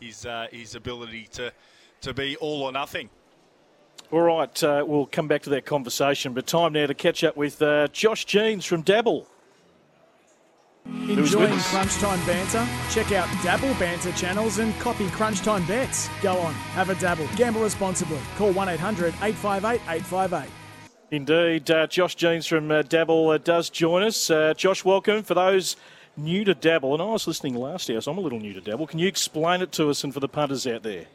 his 0.00 0.24
uh, 0.24 0.46
his 0.50 0.74
ability 0.74 1.28
to 1.32 1.52
to 2.00 2.14
be 2.14 2.36
all 2.36 2.62
or 2.62 2.72
nothing. 2.72 3.10
All 4.10 4.22
right, 4.22 4.62
uh, 4.64 4.82
we'll 4.86 5.04
come 5.04 5.28
back 5.28 5.42
to 5.42 5.50
that 5.50 5.66
conversation, 5.66 6.32
but 6.32 6.46
time 6.46 6.72
now 6.72 6.86
to 6.86 6.94
catch 6.94 7.22
up 7.24 7.36
with 7.36 7.60
uh, 7.60 7.88
Josh 7.88 8.24
Jeans 8.24 8.64
from 8.64 8.80
Dabble. 8.80 9.26
Who's 10.84 11.08
with 11.08 11.18
Enjoying 11.18 11.52
us? 11.52 11.70
Crunch 11.70 11.94
Time 11.98 12.26
banter? 12.26 12.68
Check 12.90 13.12
out 13.12 13.28
Dabble 13.42 13.74
Banter 13.74 14.12
channels 14.12 14.58
and 14.58 14.78
copy 14.80 15.08
Crunch 15.10 15.40
Time 15.40 15.64
bets. 15.66 16.08
Go 16.20 16.36
on, 16.38 16.52
have 16.74 16.90
a 16.90 16.94
dabble. 16.96 17.26
Gamble 17.36 17.62
responsibly. 17.62 18.18
Call 18.36 18.52
1 18.52 18.68
800 18.68 19.14
858 19.22 19.80
858. 19.88 20.50
Indeed, 21.10 21.70
uh, 21.70 21.86
Josh 21.86 22.14
Jeans 22.14 22.46
from 22.46 22.70
uh, 22.70 22.82
Dabble 22.82 23.30
uh, 23.30 23.38
does 23.38 23.68
join 23.68 24.02
us. 24.02 24.30
Uh, 24.30 24.54
Josh, 24.54 24.84
welcome. 24.84 25.22
For 25.22 25.34
those 25.34 25.76
new 26.16 26.44
to 26.44 26.54
Dabble, 26.54 26.94
and 26.94 27.02
I 27.02 27.06
was 27.06 27.26
listening 27.26 27.54
last 27.54 27.88
year, 27.88 28.00
so 28.00 28.10
I'm 28.10 28.18
a 28.18 28.20
little 28.20 28.40
new 28.40 28.54
to 28.54 28.60
Dabble. 28.60 28.86
Can 28.86 28.98
you 28.98 29.08
explain 29.08 29.60
it 29.62 29.72
to 29.72 29.90
us 29.90 30.04
and 30.04 30.12
for 30.12 30.20
the 30.20 30.28
punters 30.28 30.66
out 30.66 30.82
there? 30.82 31.06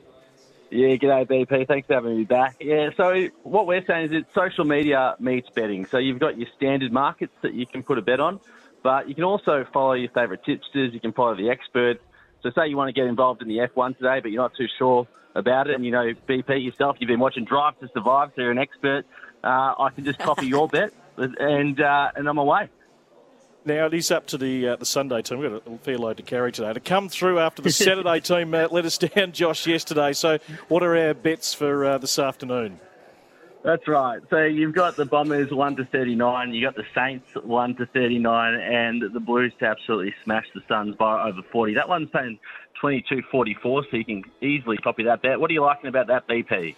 Yeah, 0.69 0.97
g'day 0.97 1.25
BP. 1.25 1.67
Thanks 1.67 1.87
for 1.87 1.93
having 1.93 2.17
me 2.17 2.25
back. 2.25 2.57
Yeah, 2.59 2.89
so 2.97 3.27
what 3.43 3.67
we're 3.67 3.85
saying 3.85 4.07
is 4.07 4.11
it's 4.11 4.33
social 4.33 4.65
media 4.65 5.15
meets 5.19 5.49
betting. 5.49 5.85
So 5.85 5.97
you've 5.97 6.19
got 6.19 6.37
your 6.37 6.47
standard 6.57 6.91
markets 6.91 7.33
that 7.41 7.53
you 7.53 7.65
can 7.65 7.83
put 7.83 7.97
a 7.97 8.01
bet 8.01 8.19
on, 8.19 8.39
but 8.83 9.09
you 9.09 9.15
can 9.15 9.23
also 9.23 9.65
follow 9.73 9.93
your 9.93 10.09
favourite 10.09 10.43
tipsters. 10.43 10.93
You 10.93 10.99
can 10.99 11.13
follow 11.13 11.35
the 11.35 11.49
experts. 11.49 11.99
So 12.43 12.51
say 12.51 12.67
you 12.67 12.77
want 12.77 12.89
to 12.89 12.93
get 12.93 13.07
involved 13.07 13.41
in 13.41 13.47
the 13.47 13.57
F1 13.57 13.97
today, 13.97 14.19
but 14.21 14.31
you're 14.31 14.41
not 14.41 14.55
too 14.55 14.67
sure 14.77 15.07
about 15.35 15.69
it, 15.69 15.75
and 15.75 15.85
you 15.85 15.91
know 15.91 16.13
BP 16.27 16.63
yourself, 16.63 16.97
you've 16.99 17.07
been 17.07 17.19
watching 17.19 17.45
Drive 17.45 17.79
to 17.79 17.89
Survive, 17.93 18.31
so 18.35 18.41
you're 18.41 18.51
an 18.51 18.57
expert. 18.57 19.05
Uh, 19.43 19.73
I 19.77 19.89
can 19.93 20.03
just 20.03 20.19
copy 20.19 20.47
your 20.47 20.67
bet, 20.69 20.93
and 21.17 21.79
uh, 21.79 22.11
and 22.15 22.27
I'm 22.27 22.37
away. 22.37 22.69
Now 23.65 23.87
it 23.87 23.93
is 23.93 24.11
up 24.11 24.27
to 24.27 24.37
the 24.37 24.69
uh, 24.69 24.75
the 24.77 24.85
Sunday 24.85 25.21
team. 25.21 25.39
We've 25.39 25.51
got 25.51 25.67
a 25.67 25.77
fair 25.79 25.97
load 25.97 26.17
to 26.17 26.23
carry 26.23 26.51
today. 26.51 26.73
To 26.73 26.79
come 26.79 27.09
through 27.09 27.39
after 27.39 27.61
the 27.61 27.71
Saturday 27.71 28.19
team 28.19 28.53
uh, 28.53 28.67
let 28.71 28.85
us 28.85 28.97
down, 28.97 29.31
Josh, 29.33 29.67
yesterday. 29.67 30.13
So, 30.13 30.39
what 30.69 30.83
are 30.83 30.95
our 30.97 31.13
bets 31.13 31.53
for 31.53 31.85
uh, 31.85 31.97
this 31.97 32.17
afternoon? 32.17 32.79
That's 33.67 33.85
right. 33.85 34.21
So 34.29 34.45
you've 34.45 34.73
got 34.73 34.95
the 34.95 35.03
Bombers 35.03 35.51
one 35.51 35.75
to 35.75 35.83
thirty 35.83 36.15
nine, 36.15 36.53
you 36.53 36.65
got 36.65 36.77
the 36.77 36.85
Saints 36.95 37.27
one 37.43 37.75
to 37.75 37.85
thirty 37.87 38.17
nine, 38.17 38.53
and 38.53 39.03
the 39.11 39.19
Blues 39.19 39.51
to 39.59 39.65
absolutely 39.65 40.15
smash 40.23 40.45
the 40.55 40.61
Suns 40.69 40.95
by 40.95 41.27
over 41.27 41.41
forty. 41.51 41.73
That 41.73 41.89
one's 41.89 42.09
paying 42.09 42.39
twenty 42.79 43.03
two 43.09 43.21
forty 43.29 43.57
four, 43.61 43.83
so 43.91 43.97
you 43.97 44.05
can 44.05 44.23
easily 44.39 44.77
copy 44.77 45.03
that 45.03 45.21
bet. 45.21 45.41
What 45.41 45.51
are 45.51 45.53
you 45.53 45.63
liking 45.63 45.89
about 45.89 46.07
that 46.07 46.29
BP? 46.29 46.77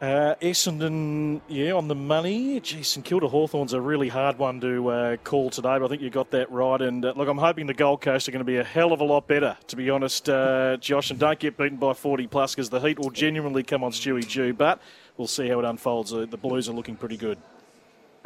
Uh, 0.00 0.34
Essendon, 0.40 1.42
yeah, 1.46 1.72
on 1.72 1.88
the 1.88 1.94
money. 1.94 2.58
Jason 2.60 3.02
Kilda 3.02 3.28
Hawthorn's 3.28 3.74
a 3.74 3.80
really 3.82 4.08
hard 4.08 4.38
one 4.38 4.58
to 4.60 4.88
uh, 4.88 5.16
call 5.18 5.50
today, 5.50 5.76
but 5.78 5.84
I 5.84 5.88
think 5.88 6.00
you 6.00 6.08
got 6.08 6.30
that 6.30 6.50
right. 6.50 6.80
And 6.80 7.04
uh, 7.04 7.12
look, 7.16 7.28
I'm 7.28 7.36
hoping 7.36 7.66
the 7.66 7.74
Gold 7.74 8.00
Coast 8.00 8.26
are 8.26 8.32
going 8.32 8.40
to 8.40 8.46
be 8.46 8.56
a 8.56 8.64
hell 8.64 8.94
of 8.94 9.00
a 9.00 9.04
lot 9.04 9.26
better, 9.26 9.58
to 9.68 9.76
be 9.76 9.90
honest, 9.90 10.28
uh, 10.30 10.78
Josh. 10.78 11.10
And 11.10 11.20
don't 11.20 11.38
get 11.38 11.58
beaten 11.58 11.76
by 11.76 11.92
40 11.92 12.28
plus 12.28 12.54
because 12.54 12.70
the 12.70 12.80
heat 12.80 12.98
will 12.98 13.10
genuinely 13.10 13.62
come 13.62 13.84
on 13.84 13.92
Stewie 13.92 14.26
Dew. 14.26 14.54
But 14.54 14.80
we'll 15.20 15.28
see 15.28 15.48
how 15.48 15.58
it 15.58 15.66
unfolds. 15.66 16.14
Uh, 16.14 16.24
the 16.28 16.38
Blues 16.38 16.66
are 16.68 16.72
looking 16.72 16.96
pretty 16.96 17.18
good. 17.18 17.36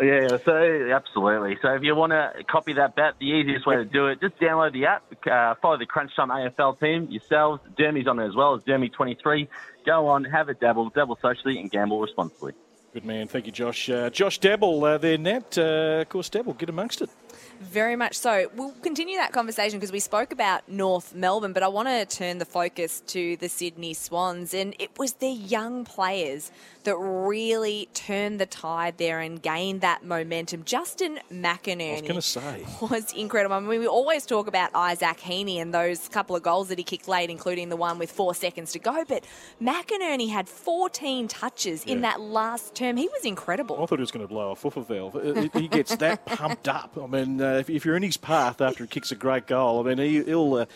Yeah, 0.01 0.39
so 0.45 0.91
absolutely. 0.93 1.59
So 1.61 1.75
if 1.75 1.83
you 1.83 1.95
want 1.95 2.13
to 2.13 2.45
copy 2.45 2.73
that 2.75 2.95
bet, 2.97 3.15
the 3.19 3.27
easiest 3.27 3.67
way 3.67 3.77
to 3.77 3.85
do 3.85 4.07
it, 4.07 4.21
just 4.21 4.39
download 4.39 4.73
the 4.73 4.87
app, 4.87 5.05
uh, 5.31 5.55
follow 5.61 5.77
the 5.77 5.87
Crunch 5.87 6.15
Time 6.17 6.29
AFL 6.29 6.79
team 6.81 7.09
yourselves. 7.11 7.61
Dermy's 7.77 8.07
on 8.07 8.17
there 8.17 8.27
as 8.27 8.35
well 8.35 8.55
as 8.55 8.63
Dermy23. 8.63 9.49
Go 9.85 10.07
on, 10.07 10.25
have 10.25 10.49
a 10.49 10.55
dabble, 10.55 10.91
dabble 10.91 11.19
socially, 11.21 11.59
and 11.59 11.71
gamble 11.71 12.01
responsibly. 12.01 12.55
Good 12.93 13.05
man. 13.05 13.27
Thank 13.27 13.47
you, 13.47 13.53
Josh. 13.53 13.91
Uh, 13.91 14.09
Josh 14.11 14.39
Dabble 14.39 14.85
uh, 14.85 14.99
there, 14.99 15.19
Nat. 15.19 15.59
Uh, 15.59 16.03
of 16.03 16.09
course, 16.09 16.29
Dabble, 16.29 16.55
get 16.55 16.69
amongst 16.69 17.03
it. 17.03 17.11
Very 17.61 17.97
much 17.97 18.17
so. 18.17 18.51
We'll 18.55 18.73
continue 18.83 19.17
that 19.17 19.33
conversation 19.33 19.79
because 19.79 19.93
we 19.93 20.01
spoke 20.01 20.33
about 20.33 20.69
North 20.69 21.15
Melbourne, 21.15 21.53
but 21.53 21.63
I 21.63 21.69
want 21.69 21.89
to 21.89 22.05
turn 22.05 22.39
the 22.39 22.45
focus 22.45 23.03
to 23.09 23.37
the 23.37 23.49
Sydney 23.49 23.95
Swans. 23.95 24.55
And 24.55 24.75
it 24.79 24.99
was 24.99 25.15
their 25.15 25.33
young 25.33 25.85
players 25.85 26.51
that 26.85 26.97
really 26.97 27.89
turned 27.95 28.39
the 28.39 28.47
tide 28.47 28.99
there 28.99 29.21
and 29.21 29.41
gained 29.41 29.81
that 29.81 30.05
momentum. 30.05 30.65
Justin 30.65 31.19
McInerney 31.33 32.15
was 32.15 32.27
say. 32.27 32.65
was 32.81 33.13
incredible. 33.13 33.57
I 33.57 33.61
mean, 33.61 33.81
we 33.81 33.87
always 33.87 34.27
talk 34.27 34.47
about 34.47 34.71
Isaac 34.75 35.19
Heaney 35.19 35.57
and 35.57 35.73
those 35.75 36.09
couple 36.09 36.37
of 36.37 36.43
goals 36.43 36.69
that 36.69 36.79
he 36.79 36.85
kicked 36.85 37.09
late, 37.09 37.31
including 37.31 37.71
the 37.71 37.77
one 37.77 37.99
with 37.99 38.11
four 38.11 38.35
seconds 38.35 38.73
to 38.73 38.79
go. 38.79 39.05
But 39.09 39.25
McInerney 39.63 40.29
had 40.31 40.49
14 40.49 41.29
touches 41.29 41.85
in 41.85 42.03
that 42.03 42.21
last 42.21 42.75
term. 42.75 42.97
He 42.97 43.09
was 43.09 43.25
incredible. 43.25 43.83
I 43.83 43.87
thought 43.87 43.99
he 43.99 44.03
was 44.03 44.11
going 44.11 44.27
to 44.27 44.33
blow 44.33 44.51
a 44.53 44.55
foofer 44.55 44.87
valve. 44.87 45.53
He 45.55 45.69
gets 45.69 45.97
that 45.97 46.27
pumped 46.27 46.69
up. 46.69 46.99
I 47.01 47.07
mean, 47.07 47.41
uh, 47.45 47.59
if, 47.59 47.69
if 47.71 47.85
you're 47.85 47.97
in 47.97 48.03
his 48.03 48.17
path 48.17 48.61
after 48.61 48.85
he 48.85 48.89
kicks 48.89 49.13
a 49.13 49.15
great 49.15 49.47
goal, 49.47 49.81
I 49.81 49.95
mean, 49.95 49.99
he, 49.99 50.23
he'll 50.25 50.55
uh, 50.55 50.67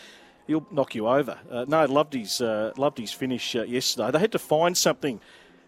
he'll 0.47 0.65
knock 0.71 0.95
you 0.95 1.07
over. 1.07 1.37
Uh, 1.51 1.65
no, 1.67 1.85
loved 1.85 2.13
his 2.13 2.39
uh, 2.41 2.71
loved 2.77 2.97
his 2.97 3.11
finish 3.11 3.55
uh, 3.55 3.63
yesterday. 3.63 4.11
They 4.11 4.19
had 4.19 4.31
to 4.33 4.39
find 4.39 4.77
something, 4.77 5.19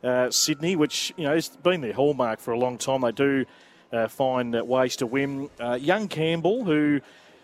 uh, 0.04 0.30
Sydney, 0.32 0.76
which 0.76 1.14
you 1.18 1.24
know 1.26 1.34
has 1.36 1.50
been 1.50 1.82
their 1.82 1.94
hallmark 1.94 2.40
for 2.40 2.52
a 2.54 2.58
long 2.60 2.78
time. 2.78 3.02
They 3.02 3.12
do 3.12 3.46
uh, 3.92 4.08
find 4.08 4.56
uh, 4.56 4.64
ways 4.64 4.96
to 4.98 5.06
win. 5.08 5.50
Uh, 5.60 5.78
young 5.82 6.08
Campbell, 6.08 6.64
who. 6.66 7.02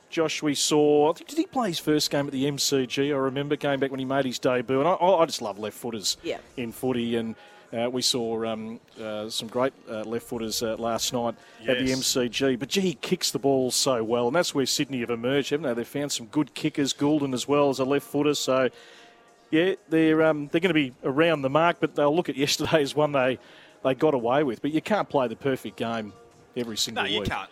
Josh, 0.10 0.42
we 0.42 0.56
saw. 0.56 1.12
I 1.12 1.16
think, 1.16 1.28
did 1.30 1.38
he 1.38 1.46
play 1.48 1.68
his 1.68 1.80
first 1.80 2.10
game 2.12 2.28
at 2.28 2.32
the 2.32 2.46
MCG? 2.46 3.08
I 3.14 3.18
remember 3.18 3.58
going 3.58 3.82
back 3.82 3.92
when 3.92 4.00
he 4.00 4.06
made 4.06 4.24
his 4.24 4.40
debut, 4.40 4.80
and 4.80 4.88
I, 4.88 4.94
I 4.94 5.26
just 5.26 5.42
love 5.42 5.60
left 5.60 5.76
footers 5.78 6.16
Yeah. 6.24 6.38
in 6.56 6.72
footy. 6.72 7.18
And 7.18 7.36
uh, 7.74 7.90
we 7.90 8.02
saw 8.02 8.46
um, 8.46 8.80
uh, 9.02 9.30
some 9.30 9.48
great 9.48 9.74
uh, 9.90 10.04
left 10.04 10.26
footers 10.28 10.64
uh, 10.64 10.76
last 10.78 11.12
night 11.14 11.36
at 11.68 11.78
the 11.80 11.92
MCG. 11.92 12.58
But 12.58 12.70
gee, 12.70 12.82
he 12.82 12.94
kicks 12.94 13.32
the 13.32 13.40
ball 13.40 13.72
so 13.72 14.04
well, 14.04 14.28
and 14.28 14.36
that's 14.36 14.56
where 14.56 14.66
Sydney 14.66 15.00
have 15.02 15.10
emerged, 15.10 15.50
haven't 15.50 15.68
they? 15.68 15.74
They've 15.74 15.88
found 15.88 16.12
some 16.12 16.28
good 16.28 16.54
kickers, 16.54 16.94
Gulden 16.94 17.34
as 17.34 17.48
well 17.48 17.70
as 17.70 17.80
a 17.80 17.86
left 17.86 18.08
footer. 18.08 18.34
So 18.36 18.70
yeah, 19.52 19.76
they're 19.90 20.24
um, 20.24 20.48
they're 20.52 20.62
going 20.62 20.70
to 20.70 20.74
be 20.74 20.94
around 21.04 21.42
the 21.42 21.50
mark, 21.50 21.78
but 21.80 21.96
they'll 21.96 22.16
look 22.16 22.30
at 22.30 22.36
yesterday 22.46 22.82
as 22.82 22.96
one 22.96 23.12
they 23.12 23.38
they 23.84 23.94
got 23.94 24.14
away 24.14 24.44
with. 24.44 24.62
But 24.62 24.72
you 24.72 24.82
can't 24.82 25.10
play 25.10 25.28
the 25.28 25.36
perfect 25.36 25.78
game 25.78 26.14
every 26.56 26.78
single 26.78 27.04
No, 27.04 27.10
week. 27.10 27.20
you 27.20 27.26
can't. 27.26 27.50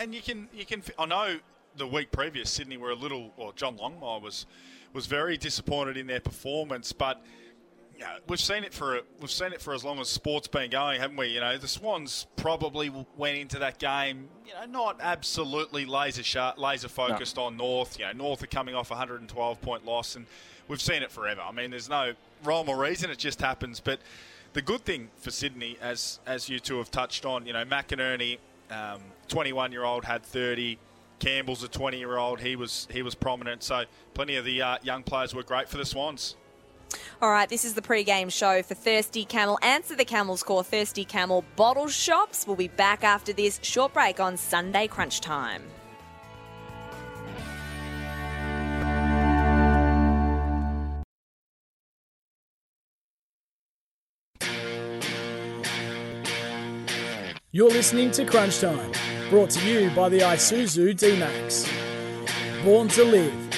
And 0.00 0.14
you 0.14 0.20
can, 0.20 0.48
you 0.52 0.64
can. 0.66 0.82
I 0.98 1.06
know 1.06 1.38
the 1.76 1.86
week 1.86 2.10
previous, 2.10 2.50
Sydney 2.50 2.76
were 2.76 2.90
a 2.90 2.94
little, 2.96 3.32
or 3.36 3.52
John 3.52 3.76
Longmire 3.78 4.20
was, 4.20 4.46
was 4.92 5.06
very 5.06 5.36
disappointed 5.36 5.96
in 5.96 6.06
their 6.08 6.18
performance. 6.20 6.92
But 6.92 7.22
we've 8.28 8.40
seen 8.40 8.64
it 8.64 8.72
for 8.72 9.00
we've 9.20 9.30
seen 9.30 9.52
it 9.52 9.60
for 9.60 9.74
as 9.74 9.84
long 9.84 9.98
as 10.00 10.08
sport's 10.08 10.48
been 10.48 10.70
going, 10.70 11.00
haven't 11.00 11.16
we? 11.16 11.28
You 11.28 11.40
know, 11.40 11.58
the 11.58 11.68
Swans 11.68 12.26
probably 12.36 12.90
went 13.16 13.38
into 13.38 13.58
that 13.58 13.78
game, 13.78 14.28
you 14.46 14.54
know, 14.54 14.66
not 14.66 14.98
absolutely 15.00 15.84
laser 15.84 16.22
sharp, 16.22 16.58
laser 16.58 16.88
focused 16.88 17.36
on 17.38 17.56
North. 17.56 17.98
You 17.98 18.06
know, 18.06 18.12
North 18.12 18.42
are 18.42 18.46
coming 18.48 18.74
off 18.74 18.90
a 18.90 18.94
112 18.94 19.60
point 19.60 19.84
loss, 19.84 20.16
and 20.16 20.26
we've 20.68 20.80
seen 20.80 21.02
it 21.02 21.10
forever. 21.10 21.42
I 21.42 21.52
mean, 21.52 21.70
there's 21.70 21.88
no 21.88 22.14
rhyme 22.44 22.68
or 22.68 22.76
reason; 22.76 23.10
it 23.10 23.18
just 23.18 23.40
happens. 23.40 23.80
But 23.80 24.00
the 24.52 24.62
good 24.62 24.84
thing 24.84 25.10
for 25.18 25.30
Sydney, 25.30 25.76
as 25.80 26.20
as 26.26 26.48
you 26.48 26.58
two 26.58 26.78
have 26.78 26.90
touched 26.90 27.24
on, 27.24 27.46
you 27.46 27.52
know, 27.52 27.64
McInerney, 27.64 28.38
um, 28.70 29.00
21 29.28 29.72
year 29.72 29.84
old, 29.84 30.04
had 30.04 30.22
30. 30.22 30.78
Campbell's 31.18 31.62
a 31.62 31.68
20 31.68 31.98
year 31.98 32.16
old. 32.16 32.40
He 32.40 32.56
was 32.56 32.88
he 32.90 33.02
was 33.02 33.14
prominent. 33.14 33.62
So 33.62 33.84
plenty 34.14 34.36
of 34.36 34.44
the 34.44 34.62
uh, 34.62 34.78
young 34.82 35.02
players 35.02 35.34
were 35.34 35.42
great 35.42 35.68
for 35.68 35.76
the 35.76 35.84
Swans. 35.84 36.36
All 37.22 37.30
right, 37.30 37.48
this 37.48 37.64
is 37.64 37.74
the 37.74 37.82
pre-game 37.82 38.30
show 38.30 38.62
for 38.62 38.74
Thirsty 38.74 39.24
Camel. 39.24 39.58
Answer 39.62 39.94
the 39.94 40.04
Camel's 40.04 40.42
Call. 40.42 40.62
Thirsty 40.62 41.04
Camel 41.04 41.44
bottle 41.56 41.88
shops. 41.88 42.46
We'll 42.46 42.56
be 42.56 42.68
back 42.68 43.04
after 43.04 43.32
this 43.32 43.60
short 43.62 43.92
break 43.92 44.20
on 44.20 44.36
Sunday 44.36 44.86
Crunch 44.86 45.20
Time. 45.20 45.62
You're 57.52 57.68
listening 57.68 58.12
to 58.12 58.24
Crunch 58.24 58.60
Time, 58.60 58.92
brought 59.28 59.50
to 59.50 59.68
you 59.68 59.90
by 59.90 60.08
the 60.08 60.20
Isuzu 60.20 60.96
D-Max. 60.96 61.68
Born 62.64 62.86
to 62.88 63.02
live. 63.02 63.49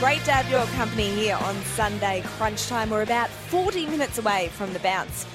Great 0.00 0.24
to 0.24 0.32
have 0.32 0.50
your 0.50 0.64
company 0.78 1.10
here 1.10 1.36
on 1.36 1.54
Sunday 1.76 2.22
Crunch 2.24 2.68
Time. 2.68 2.88
We're 2.88 3.02
about 3.02 3.28
40 3.28 3.84
minutes 3.84 4.16
away 4.16 4.48
from 4.54 4.72
the 4.72 4.78
bounce. 4.78 5.26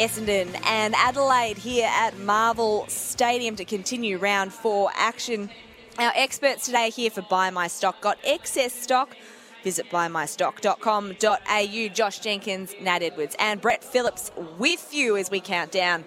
Essendon 0.00 0.60
and 0.66 0.96
Adelaide 0.96 1.56
here 1.56 1.88
at 1.88 2.18
Marvel 2.18 2.84
Stadium 2.88 3.54
to 3.54 3.64
continue 3.64 4.18
round 4.18 4.52
four 4.52 4.90
action. 4.96 5.48
Our 6.00 6.10
experts 6.16 6.66
today 6.66 6.90
here 6.90 7.10
for 7.10 7.22
Buy 7.22 7.50
My 7.50 7.68
Stock. 7.68 8.00
Got 8.00 8.18
excess 8.24 8.72
stock? 8.72 9.16
Visit 9.62 9.88
buymystock.com.au. 9.88 11.94
Josh 11.94 12.18
Jenkins, 12.18 12.74
Nat 12.80 13.04
Edwards, 13.04 13.36
and 13.38 13.60
Brett 13.60 13.84
Phillips 13.84 14.32
with 14.58 14.92
you 14.92 15.16
as 15.16 15.30
we 15.30 15.38
count 15.38 15.70
down 15.70 16.02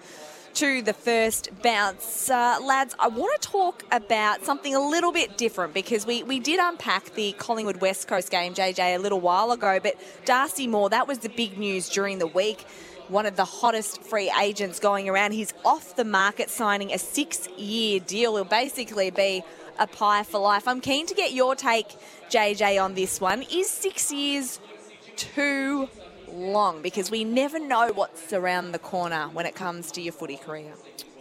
to 0.54 0.82
the 0.82 0.92
first 0.92 1.50
bounce. 1.62 2.28
Uh, 2.28 2.58
lads, 2.62 2.94
I 2.98 3.08
want 3.08 3.40
to 3.40 3.48
talk 3.48 3.84
about 3.90 4.44
something 4.44 4.74
a 4.74 4.80
little 4.80 5.12
bit 5.12 5.38
different 5.38 5.72
because 5.72 6.06
we, 6.06 6.22
we 6.22 6.40
did 6.40 6.60
unpack 6.60 7.14
the 7.14 7.32
Collingwood 7.32 7.80
West 7.80 8.08
Coast 8.08 8.30
game, 8.30 8.54
JJ, 8.54 8.96
a 8.96 8.98
little 8.98 9.20
while 9.20 9.52
ago, 9.52 9.78
but 9.82 9.94
Darcy 10.24 10.66
Moore, 10.66 10.90
that 10.90 11.08
was 11.08 11.18
the 11.18 11.28
big 11.28 11.58
news 11.58 11.88
during 11.88 12.18
the 12.18 12.26
week. 12.26 12.66
One 13.08 13.26
of 13.26 13.36
the 13.36 13.44
hottest 13.44 14.02
free 14.02 14.32
agents 14.40 14.78
going 14.78 15.08
around. 15.08 15.32
He's 15.32 15.54
off 15.64 15.96
the 15.96 16.04
market 16.04 16.50
signing 16.50 16.92
a 16.92 16.98
six 16.98 17.48
year 17.56 18.00
deal. 18.00 18.36
He'll 18.36 18.44
basically 18.44 19.10
be 19.10 19.42
a 19.78 19.86
pie 19.86 20.22
for 20.22 20.38
life. 20.38 20.68
I'm 20.68 20.80
keen 20.80 21.06
to 21.06 21.14
get 21.14 21.32
your 21.32 21.54
take, 21.54 21.88
JJ, 22.30 22.82
on 22.82 22.94
this 22.94 23.20
one. 23.20 23.42
Is 23.42 23.68
six 23.68 24.12
years 24.12 24.60
too 25.16 25.88
long? 26.32 26.82
Because 26.82 27.10
we 27.10 27.24
never 27.24 27.58
know 27.58 27.92
what's 27.92 28.32
around 28.32 28.72
the 28.72 28.78
corner 28.78 29.28
when 29.32 29.46
it 29.46 29.54
comes 29.54 29.90
to 29.92 30.00
your 30.00 30.12
footy 30.12 30.36
career. 30.36 30.72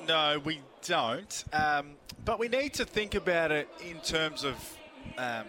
No, 0.07 0.41
we 0.43 0.61
don't. 0.85 1.43
Um, 1.53 1.91
but 2.25 2.39
we 2.39 2.47
need 2.47 2.73
to 2.75 2.85
think 2.85 3.15
about 3.15 3.51
it 3.51 3.69
in 3.87 3.99
terms 3.99 4.43
of 4.43 4.77
um, 5.17 5.45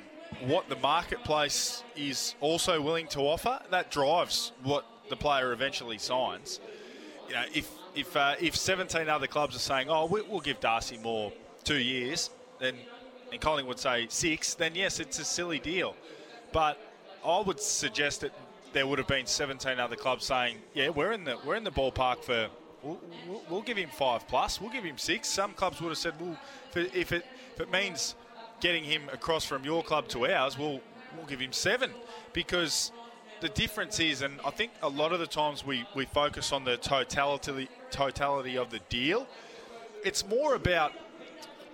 what 0.46 0.68
the 0.68 0.76
marketplace 0.76 1.82
is 1.96 2.34
also 2.40 2.80
willing 2.80 3.06
to 3.08 3.20
offer. 3.20 3.60
That 3.70 3.90
drives 3.90 4.52
what 4.62 4.84
the 5.08 5.16
player 5.16 5.52
eventually 5.52 5.98
signs. 5.98 6.60
You 7.28 7.34
know, 7.34 7.44
if 7.54 7.70
if 7.94 8.16
uh, 8.16 8.34
if 8.40 8.56
17 8.56 9.08
other 9.08 9.26
clubs 9.26 9.54
are 9.54 9.60
saying, 9.60 9.88
"Oh, 9.90 10.06
we, 10.06 10.22
will 10.22 10.40
give 10.40 10.60
Darcy 10.60 10.98
Moore 10.98 11.32
two 11.64 11.78
years," 11.78 12.30
then 12.58 12.74
and 13.30 13.40
Collingwood 13.40 13.78
say 13.78 14.06
six, 14.10 14.54
then 14.54 14.74
yes, 14.74 15.00
it's 15.00 15.18
a 15.18 15.24
silly 15.24 15.58
deal. 15.58 15.96
But 16.52 16.78
I 17.24 17.40
would 17.40 17.60
suggest 17.60 18.20
that 18.20 18.32
there 18.72 18.86
would 18.86 18.98
have 18.98 19.08
been 19.08 19.26
17 19.26 19.78
other 19.78 19.96
clubs 19.96 20.24
saying, 20.24 20.58
"Yeah, 20.74 20.90
we're 20.90 21.12
in 21.12 21.24
the 21.24 21.38
we're 21.44 21.56
in 21.56 21.64
the 21.64 21.72
ballpark 21.72 22.22
for." 22.22 22.48
We'll, 22.82 22.98
we'll, 23.28 23.42
we'll 23.48 23.62
give 23.62 23.76
him 23.76 23.90
five 23.90 24.26
plus. 24.26 24.60
We'll 24.60 24.72
give 24.72 24.82
him 24.82 24.98
six. 24.98 25.28
Some 25.28 25.52
clubs 25.52 25.80
would 25.80 25.90
have 25.90 25.98
said, 25.98 26.14
"Well, 26.20 26.36
if 26.70 26.76
it, 26.76 26.94
if 26.94 27.12
it 27.12 27.26
if 27.54 27.60
it 27.60 27.70
means 27.70 28.16
getting 28.60 28.82
him 28.82 29.02
across 29.12 29.44
from 29.44 29.64
your 29.64 29.84
club 29.84 30.08
to 30.08 30.26
ours, 30.26 30.58
we'll 30.58 30.80
we'll 31.16 31.26
give 31.26 31.40
him 31.40 31.52
seven 31.52 31.92
because 32.32 32.90
the 33.40 33.48
difference 33.50 33.98
is, 34.00 34.22
and 34.22 34.40
I 34.44 34.50
think 34.50 34.70
a 34.82 34.88
lot 34.88 35.12
of 35.12 35.18
the 35.18 35.26
times 35.26 35.66
we, 35.66 35.84
we 35.96 36.04
focus 36.06 36.52
on 36.52 36.64
the 36.64 36.76
totality 36.76 37.68
totality 37.90 38.56
of 38.56 38.70
the 38.70 38.78
deal. 38.88 39.26
It's 40.04 40.26
more 40.26 40.54
about 40.54 40.92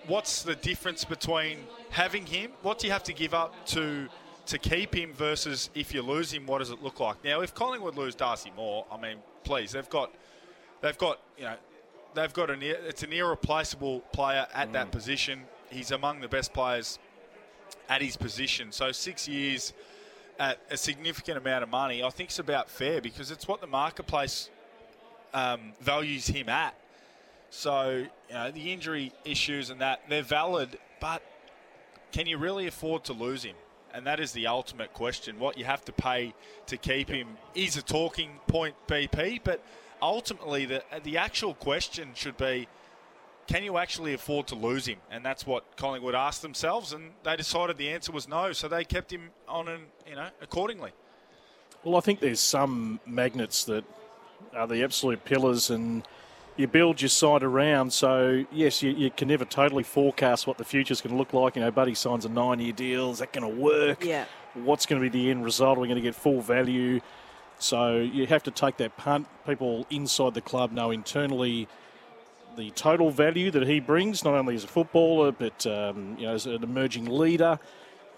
what's 0.06 0.42
the 0.42 0.56
difference 0.56 1.04
between 1.04 1.58
having 1.90 2.26
him, 2.26 2.52
what 2.62 2.78
do 2.78 2.86
you 2.86 2.92
have 2.92 3.02
to 3.04 3.12
give 3.12 3.34
up 3.34 3.54
to 3.66 4.08
to 4.48 4.58
keep 4.58 4.94
him 4.94 5.12
versus 5.12 5.68
if 5.74 5.92
you 5.92 6.02
lose 6.02 6.32
him, 6.32 6.46
what 6.46 6.58
does 6.58 6.70
it 6.70 6.82
look 6.82 7.00
like? 7.00 7.22
Now, 7.22 7.42
if 7.42 7.54
Collingwood 7.54 7.96
lose 7.96 8.14
Darcy 8.14 8.50
Moore, 8.56 8.86
I 8.90 8.98
mean, 8.98 9.18
please, 9.44 9.72
they've 9.72 9.88
got 9.88 10.12
they've 10.80 10.96
got 10.96 11.20
you 11.36 11.44
know 11.44 11.56
they've 12.14 12.32
got 12.32 12.50
an 12.50 12.60
it's 12.62 13.02
an 13.02 13.12
irreplaceable 13.12 14.00
player 14.12 14.46
at 14.54 14.70
mm. 14.70 14.72
that 14.72 14.90
position. 14.90 15.42
He's 15.70 15.90
among 15.90 16.20
the 16.20 16.28
best 16.28 16.54
players 16.54 16.98
at 17.90 18.00
his 18.00 18.16
position. 18.16 18.72
So 18.72 18.90
six 18.90 19.28
years 19.28 19.74
at 20.38 20.58
a 20.70 20.78
significant 20.78 21.36
amount 21.36 21.62
of 21.62 21.68
money, 21.68 22.02
I 22.02 22.08
think 22.08 22.30
it's 22.30 22.38
about 22.38 22.70
fair 22.70 23.02
because 23.02 23.30
it's 23.30 23.46
what 23.46 23.60
the 23.60 23.66
marketplace 23.66 24.48
um, 25.34 25.72
values 25.80 26.26
him 26.26 26.48
at. 26.48 26.74
So, 27.50 28.06
you 28.28 28.34
know, 28.34 28.50
the 28.50 28.72
injury 28.72 29.12
issues 29.24 29.70
and 29.70 29.80
that, 29.80 30.02
they're 30.08 30.22
valid, 30.22 30.78
but 31.00 31.22
can 32.12 32.26
you 32.26 32.38
really 32.38 32.66
afford 32.66 33.04
to 33.04 33.12
lose 33.12 33.42
him? 33.42 33.56
And 33.94 34.06
that 34.06 34.20
is 34.20 34.32
the 34.32 34.47
ultimate 34.47 34.93
question. 34.93 35.39
What 35.39 35.59
you 35.59 35.65
have 35.65 35.85
to 35.86 35.93
pay 35.93 36.35
to 36.66 36.77
keep 36.77 37.09
him 37.09 37.28
is 37.55 37.77
a 37.77 37.82
talking 37.82 38.40
point, 38.47 38.74
BP, 38.86 39.40
but 39.44 39.65
ultimately 40.01 40.66
the, 40.66 40.82
the 41.02 41.16
actual 41.16 41.55
question 41.55 42.10
should 42.15 42.36
be 42.36 42.69
can 43.48 43.65
you 43.65 43.78
actually 43.78 44.12
afford 44.12 44.47
to 44.48 44.55
lose 44.55 44.86
him? 44.86 44.98
And 45.10 45.24
that's 45.24 45.47
what 45.47 45.65
Collingwood 45.77 46.15
asked 46.15 46.43
themselves, 46.43 46.93
and 46.93 47.12
they 47.24 47.35
decided 47.35 47.78
the 47.78 47.89
answer 47.89 48.12
was 48.12 48.28
no, 48.28 48.52
so 48.52 48.69
they 48.69 48.85
kept 48.85 49.10
him 49.10 49.31
on 49.48 49.69
and, 49.69 49.85
you 50.06 50.16
know, 50.16 50.28
accordingly. 50.43 50.93
Well, 51.82 51.97
I 51.97 52.01
think 52.01 52.20
there's 52.20 52.40
some 52.40 53.01
magnets 53.06 53.65
that 53.65 53.85
are 54.55 54.66
the 54.66 54.85
absolute 54.85 55.24
pillars 55.24 55.70
and 55.70 56.06
you 56.59 56.66
build 56.66 57.01
your 57.01 57.09
side 57.09 57.43
around. 57.43 57.93
So, 57.93 58.44
yes, 58.52 58.82
you, 58.82 58.90
you 58.90 59.10
can 59.10 59.28
never 59.28 59.44
totally 59.44 59.85
forecast 59.85 60.47
what 60.47 60.59
the 60.59 60.64
future's 60.64 61.01
going 61.01 61.14
to 61.14 61.18
look 61.18 61.32
like. 61.32 61.56
You 61.56 61.62
know, 61.62 61.70
Buddy 61.70 61.94
signs 61.94 62.24
a 62.24 62.28
nine 62.28 62.59
year 62.60 62.72
deal. 62.72 63.12
Is 63.12 63.20
that 63.20 63.32
going 63.32 63.48
to 63.48 63.60
work? 63.62 64.05
Yeah. 64.05 64.26
What's 64.55 64.85
going 64.85 65.01
to 65.01 65.09
be 65.09 65.16
the 65.16 65.30
end 65.30 65.44
result? 65.44 65.78
Are 65.78 65.80
we 65.80 65.89
going 65.89 66.02
to 66.02 66.02
get 66.02 66.16
full 66.16 66.40
value? 66.40 67.01
So, 67.60 67.97
you 67.97 68.26
have 68.26 68.43
to 68.43 68.51
take 68.51 68.76
that 68.78 68.97
punt. 68.97 69.28
People 69.47 69.86
inside 69.89 70.35
the 70.35 70.40
club 70.40 70.72
know 70.72 70.90
internally 70.90 71.68
the 72.56 72.70
total 72.72 73.10
value 73.10 73.52
that 73.52 73.66
he 73.66 73.78
brings, 73.78 74.24
not 74.24 74.35
only 74.35 74.56
as 74.56 74.64
a 74.64 74.68
footballer, 74.68 75.30
but 75.30 75.64
um, 75.66 76.16
you 76.18 76.26
know, 76.26 76.35
as 76.35 76.44
an 76.44 76.64
emerging 76.64 77.06
leader, 77.06 77.59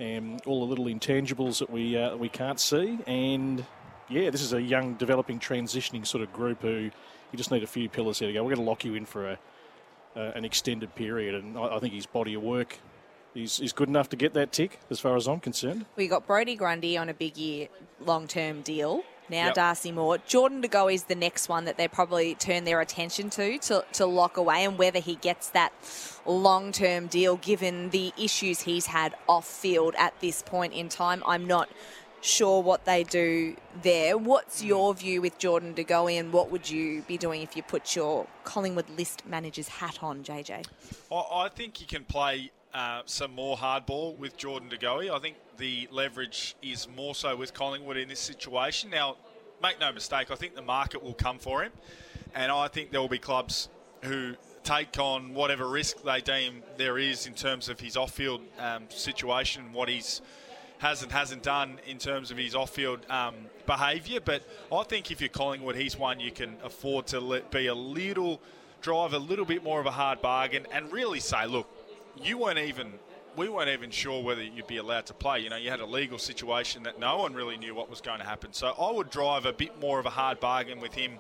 and 0.01 0.41
all 0.47 0.61
the 0.61 0.67
little 0.67 0.87
intangibles 0.87 1.59
that 1.59 1.69
we 1.69 1.97
uh, 1.97 2.17
we 2.17 2.31
can't 2.31 2.59
see. 2.59 2.99
And 3.07 3.65
yeah, 4.09 4.31
this 4.31 4.41
is 4.41 4.55
a 4.55 4.63
young, 4.63 4.95
developing, 4.95 5.39
transitioning 5.39 6.07
sort 6.07 6.23
of 6.23 6.33
group 6.33 6.63
who 6.63 6.91
you 7.33 7.37
just 7.37 7.51
need 7.51 7.63
a 7.63 7.67
few 7.67 7.89
pillars 7.89 8.19
here 8.19 8.29
to 8.29 8.35
go. 8.35 8.43
We're 8.43 8.55
going 8.55 8.65
to 8.65 8.71
lock 8.71 8.85
you 8.85 8.95
in 8.95 9.05
for 9.07 9.31
a, 9.31 9.39
uh, 10.17 10.33
an 10.35 10.45
extended 10.45 10.95
period, 10.95 11.35
and 11.35 11.57
I, 11.57 11.77
I 11.77 11.79
think 11.79 11.95
his 11.95 12.07
body 12.07 12.35
of 12.35 12.43
work 12.43 12.79
is, 13.35 13.61
is 13.61 13.73
good 13.73 13.89
enough 13.89 14.09
to 14.11 14.17
get 14.17 14.35
that 14.35 14.53
tick, 14.53 14.81
as 14.91 15.01
far 15.01 15.17
as 15.17 15.27
I'm 15.27 15.41
concerned. 15.41 15.87
We 15.97 16.09
got 16.09 16.27
Brodie 16.27 16.57
Grundy 16.57 16.97
on 16.97 17.09
a 17.09 17.15
big 17.15 17.37
year 17.37 17.69
long 18.01 18.27
term 18.27 18.63
deal. 18.63 19.03
Now 19.29 19.47
Yep. 19.47 19.55
Darcy 19.55 19.93
Moore. 19.93 20.19
Jordan 20.19 20.61
De 20.61 20.67
Goey 20.67 20.95
is 20.95 21.05
the 21.05 21.15
next 21.15 21.49
one 21.49 21.65
that 21.67 21.77
they 21.77 21.87
probably 21.87 22.35
turn 22.35 22.65
their 22.65 22.81
attention 22.81 23.31
to, 23.31 23.59
to 23.59 23.85
to 23.93 24.05
lock 24.07 24.37
away 24.37 24.65
and 24.65 24.77
whether 24.77 24.99
he 24.99 25.15
gets 25.15 25.51
that 25.51 25.73
long 26.27 26.73
term 26.73 27.07
deal 27.07 27.37
given 27.37 27.91
the 27.91 28.13
issues 28.19 28.63
he's 28.63 28.87
had 28.87 29.15
off 29.29 29.47
field 29.47 29.95
at 29.97 30.19
this 30.21 30.43
point 30.43 30.73
in 30.73 30.89
time. 30.89 31.23
I'm 31.25 31.47
not 31.47 31.69
sure 32.21 32.63
what 32.63 32.85
they 32.85 33.05
do 33.05 33.57
there. 33.83 34.17
What's 34.17 34.63
your 34.63 34.95
view 34.95 35.23
with 35.23 35.39
Jordan 35.39 35.73
De 35.75 35.85
Goey 35.85 36.19
and 36.19 36.33
what 36.33 36.51
would 36.51 36.69
you 36.69 37.03
be 37.03 37.17
doing 37.17 37.43
if 37.43 37.57
you 37.57 37.63
put 37.63 37.97
your 37.97 38.27
Collingwood 38.45 38.91
list 38.97 39.27
manager's 39.27 39.69
hat 39.69 40.03
on, 40.03 40.23
JJ? 40.23 40.67
I, 41.13 41.49
think 41.49 41.81
you 41.81 41.87
can 41.87 42.05
play 42.05 42.51
uh, 42.75 43.03
some 43.07 43.35
more 43.35 43.57
hardball 43.57 44.17
with 44.19 44.37
Jordan 44.37 44.69
De 44.69 44.77
Goey. 44.77 45.11
I 45.11 45.19
think 45.19 45.37
the 45.59 45.89
leverage 45.91 46.57
is 46.63 46.89
more 46.97 47.15
so 47.15 47.37
with 47.37 47.55
Collingwood 47.55 47.97
in 47.97 48.09
this 48.09 48.21
situation. 48.21 48.91
Now, 48.91 49.17
make 49.63 49.81
no 49.81 49.93
mistake, 49.93 50.31
I 50.31 50.35
think 50.35 50.55
the 50.55 50.63
market 50.63 51.03
will 51.03 51.15
come 51.15 51.39
for 51.39 51.63
him, 51.63 51.73
and 52.35 52.51
I 52.51 52.69
think 52.69 52.91
there 52.91 53.01
will 53.01 53.09
be 53.09 53.19
clubs 53.19 53.69
who 54.03 54.35
take 54.63 54.99
on 54.99 55.35
whatever 55.35 55.69
risk 55.69 56.03
they 56.03 56.21
deem 56.21 56.63
there 56.77 56.99
is 56.99 57.27
in 57.27 57.35
terms 57.35 57.69
of 57.69 57.81
his 57.81 57.97
off-field 57.97 58.41
um, 58.59 58.85
situation, 58.89 59.65
and 59.65 59.75
what 59.75 59.89
he's 59.89 60.23
has 60.81 61.03
and 61.03 61.13
hasn't 61.13 61.43
done 61.43 61.79
in 61.87 61.99
terms 61.99 62.31
of 62.31 62.37
his 62.37 62.55
off-field 62.55 63.01
um, 63.09 63.35
behaviour. 63.67 64.19
But 64.21 64.43
I 64.73 64.83
think 64.83 65.11
if 65.11 65.21
you're 65.21 65.29
Collingwood, 65.29 65.77
he's 65.77 65.97
one 65.97 66.21
you 66.21 66.33
can 66.33 66.57
afford 66.65 67.07
to 67.09 67.21
let 67.21 67.51
be 67.51 67.69
a 67.69 67.75
little 67.75 68.41
drive 68.81 69.13
a 69.13 69.19
little 69.19 69.45
bit 69.45 69.63
more 69.63 69.79
of 69.79 69.87
a 69.87 69.91
hard 69.91 70.23
bargain 70.23 70.67
and 70.73 70.91
really 70.91 71.21
say, 71.21 71.47
look, 71.47 71.69
you 72.23 72.39
weren't 72.39 72.59
even 72.59 72.93
we 73.37 73.49
weren't 73.49 73.69
even 73.69 73.91
sure 73.91 74.23
whether 74.23 74.43
you'd 74.43 74.67
be 74.67 74.79
allowed 74.79 75.07
to 75.07 75.15
play. 75.15 75.39
You 75.41 75.51
know, 75.51 75.57
you 75.57 75.71
had 75.71 75.81
a 75.81 75.87
legal 75.87 76.19
situation 76.19 76.83
that 76.83 76.99
no 76.99 77.19
one 77.19 77.33
really 77.33 77.57
knew 77.57 77.75
what 77.75 77.89
was 77.89 78.01
going 78.01 78.19
to 78.19 78.25
happen. 78.25 78.53
So 78.53 78.75
I 78.79 78.91
would 78.91 79.09
drive 79.11 79.47
a 79.47 79.53
bit 79.53 79.79
more 79.81 80.01
of 80.01 80.07
a 80.07 80.11
hard 80.11 80.41
bargain 80.41 80.81
with 80.81 80.95
him, 80.95 81.13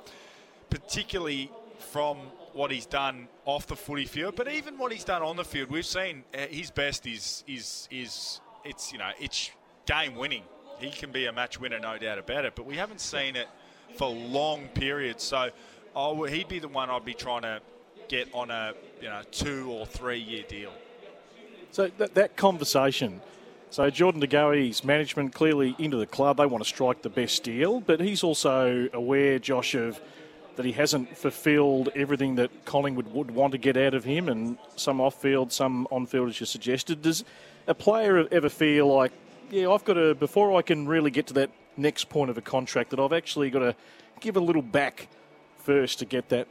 particularly 0.70 1.51
from 1.78 2.16
what 2.53 2.73
he's 2.73 2.87
done 2.87 3.28
off 3.45 3.66
the 3.66 3.77
footy 3.77 4.07
field, 4.07 4.35
but 4.35 4.51
even 4.51 4.77
what 4.77 4.91
he's 4.91 5.05
done 5.05 5.23
on 5.23 5.37
the 5.37 5.45
field. 5.45 5.70
We've 5.70 5.87
seen 5.87 6.24
uh, 6.35 6.47
his 6.49 6.70
best 6.70 7.07
is 7.07 7.45
is 7.47 7.89
is 7.91 8.41
it's 8.65 8.93
you 8.93 8.99
know 8.99 9.11
it's 9.19 9.51
game 9.87 10.15
winning. 10.15 10.43
He 10.78 10.91
can 10.91 11.12
be 11.12 11.27
a 11.27 11.32
match 11.32 11.61
winner, 11.61 11.78
no 11.78 11.99
doubt 11.99 12.19
about 12.19 12.45
it. 12.45 12.55
But 12.55 12.66
we 12.66 12.77
haven't 12.77 13.01
seen 13.01 13.37
it 13.37 13.49
for 13.97 14.09
long 14.09 14.69
periods. 14.69 15.23
So 15.23 15.51
oh, 15.95 16.24
he'd 16.24 16.49
be 16.49 16.59
the 16.59 16.69
one 16.69 16.91
I'd 16.91 17.05
be 17.05 17.15
trying 17.15 17.43
to 17.43 17.61
get 18.09 18.28
on 18.35 18.51
a 18.51 18.74
you 19.01 19.09
know 19.09 19.23
two 19.31 19.70
or 19.70 19.87
three 19.87 20.19
year 20.19 20.45
deal. 20.49 20.73
So 21.73 21.91
that, 21.99 22.15
that 22.15 22.37
conversation. 22.37 23.20
So 23.70 23.89
Jordan 23.89 24.20
De 24.20 24.27
Goey's 24.27 24.82
management 24.82 25.32
clearly 25.32 25.77
into 25.78 25.97
the 25.97 26.07
club. 26.07 26.39
They 26.39 26.47
want 26.47 26.65
to 26.65 26.69
strike 26.69 27.03
the 27.03 27.09
best 27.09 27.45
deal, 27.45 27.81
but 27.81 28.01
he's 28.01 28.24
also 28.24 28.89
aware, 28.93 29.39
Josh, 29.39 29.77
of 29.77 30.01
that 30.57 30.66
he 30.66 30.73
hasn't 30.73 31.16
fulfilled 31.16 31.89
everything 31.95 32.35
that 32.35 32.65
Collingwood 32.65 33.12
would 33.12 33.31
want 33.31 33.53
to 33.53 33.59
get 33.59 33.77
out 33.77 33.95
of 33.95 34.03
him, 34.03 34.28
and 34.28 34.59
some 34.74 35.01
off-field, 35.01 35.53
some 35.53 35.87
on-field, 35.93 36.31
as 36.31 36.41
you 36.41 36.47
suggested. 36.47 37.01
Does 37.01 37.24
a 37.66 37.74
player 37.74 38.27
ever 38.31 38.49
feel 38.49 38.87
like, 38.93 39.12
yeah, 39.51 39.69
I've 39.70 39.85
got 39.85 39.95
to 39.95 40.15
before 40.15 40.57
I 40.57 40.62
can 40.62 40.87
really 40.87 41.11
get 41.11 41.27
to 41.28 41.35
that 41.35 41.51
next 41.77 42.09
point 42.09 42.31
of 42.31 42.39
a 42.39 42.43
contract, 42.43 42.91
that 42.91 43.01
I've 43.01 43.12
actually 43.12 43.51
got 43.51 43.61
to 43.61 43.74
give 44.20 44.37
a 44.37 44.41
little 44.41 44.62
back 44.62 45.09
first 45.59 45.99
to 46.01 46.05
get 46.05 46.28
that 46.31 46.49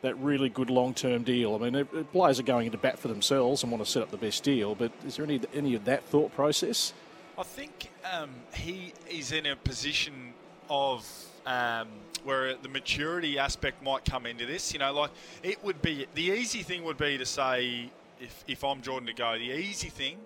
that 0.00 0.16
really 0.18 0.48
good 0.48 0.70
long-term 0.70 1.24
deal. 1.24 1.56
I 1.56 1.70
mean, 1.70 1.84
players 2.12 2.38
are 2.38 2.44
going 2.44 2.66
into 2.66 2.78
bat 2.78 2.98
for 3.00 3.08
themselves 3.08 3.64
and 3.64 3.72
want 3.72 3.84
to 3.84 3.90
set 3.90 4.00
up 4.00 4.12
the 4.12 4.16
best 4.16 4.44
deal, 4.44 4.74
but 4.74 4.92
is 5.06 5.16
there 5.16 5.24
any 5.24 5.40
any 5.54 5.74
of 5.74 5.84
that 5.86 6.04
thought 6.04 6.32
process? 6.34 6.92
I 7.36 7.42
think 7.42 7.90
um, 8.12 8.30
he 8.54 8.92
is 9.08 9.32
in 9.32 9.46
a 9.46 9.56
position 9.56 10.34
of 10.70 11.08
um, 11.46 11.88
where 12.24 12.54
the 12.56 12.68
maturity 12.68 13.38
aspect 13.38 13.82
might 13.82 14.04
come 14.04 14.26
into 14.26 14.46
this. 14.46 14.72
You 14.72 14.78
know, 14.78 14.92
like 14.92 15.10
it 15.42 15.62
would 15.64 15.82
be 15.82 16.06
the 16.14 16.22
easy 16.22 16.62
thing 16.62 16.84
would 16.84 16.98
be 16.98 17.18
to 17.18 17.26
say 17.26 17.90
if 18.20 18.44
if 18.46 18.64
I'm 18.64 18.82
Jordan 18.82 19.06
De 19.06 19.14
Goey, 19.14 19.38
the 19.38 19.52
easy 19.52 19.88
thing 19.88 20.18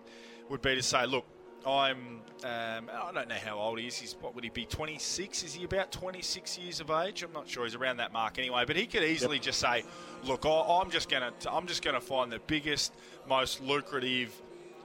would 0.52 0.62
be 0.62 0.74
to 0.74 0.82
say, 0.82 1.06
look, 1.06 1.24
I'm, 1.66 2.20
um, 2.44 2.90
I 2.92 3.10
don't 3.14 3.28
know 3.28 3.38
how 3.42 3.58
old 3.58 3.78
he 3.78 3.86
is. 3.86 3.96
He's, 3.96 4.16
what 4.20 4.34
would 4.34 4.44
he 4.44 4.50
be, 4.50 4.66
26? 4.66 5.44
Is 5.44 5.54
he 5.54 5.64
about 5.64 5.90
26 5.90 6.58
years 6.58 6.80
of 6.80 6.90
age? 6.90 7.22
I'm 7.22 7.32
not 7.32 7.48
sure. 7.48 7.64
He's 7.64 7.74
around 7.74 7.96
that 7.96 8.12
mark 8.12 8.38
anyway. 8.38 8.64
But 8.66 8.76
he 8.76 8.86
could 8.86 9.02
easily 9.02 9.36
yep. 9.36 9.44
just 9.44 9.60
say, 9.60 9.82
look, 10.24 10.44
I, 10.44 10.80
am 10.82 10.90
just 10.90 11.08
going 11.08 11.22
to, 11.22 11.52
I'm 11.52 11.66
just 11.66 11.82
going 11.82 11.94
to 11.94 12.02
find 12.02 12.30
the 12.30 12.38
biggest, 12.46 12.92
most 13.26 13.62
lucrative 13.62 14.30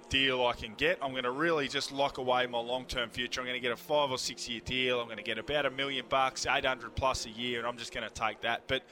deal 0.07 0.45
I 0.45 0.53
can 0.53 0.73
get. 0.75 0.99
I'm 1.01 1.11
going 1.11 1.25
to 1.25 1.31
really 1.31 1.67
just 1.67 1.91
lock 1.91 2.17
away 2.17 2.47
my 2.47 2.59
long-term 2.59 3.09
future. 3.09 3.41
I'm 3.41 3.47
going 3.47 3.59
to 3.59 3.61
get 3.61 3.73
a 3.73 3.75
five 3.75 4.09
or 4.09 4.17
six-year 4.17 4.61
deal. 4.63 5.01
I'm 5.01 5.07
going 5.07 5.17
to 5.17 5.23
get 5.23 5.37
about 5.37 5.65
a 5.65 5.71
million 5.71 6.05
bucks, 6.07 6.45
800 6.45 6.95
plus 6.95 7.25
a 7.25 7.29
year, 7.29 7.59
and 7.59 7.67
I'm 7.67 7.77
just 7.77 7.93
going 7.93 8.07
to 8.07 8.13
take 8.13 8.39
that. 8.41 8.63
But 8.67 8.83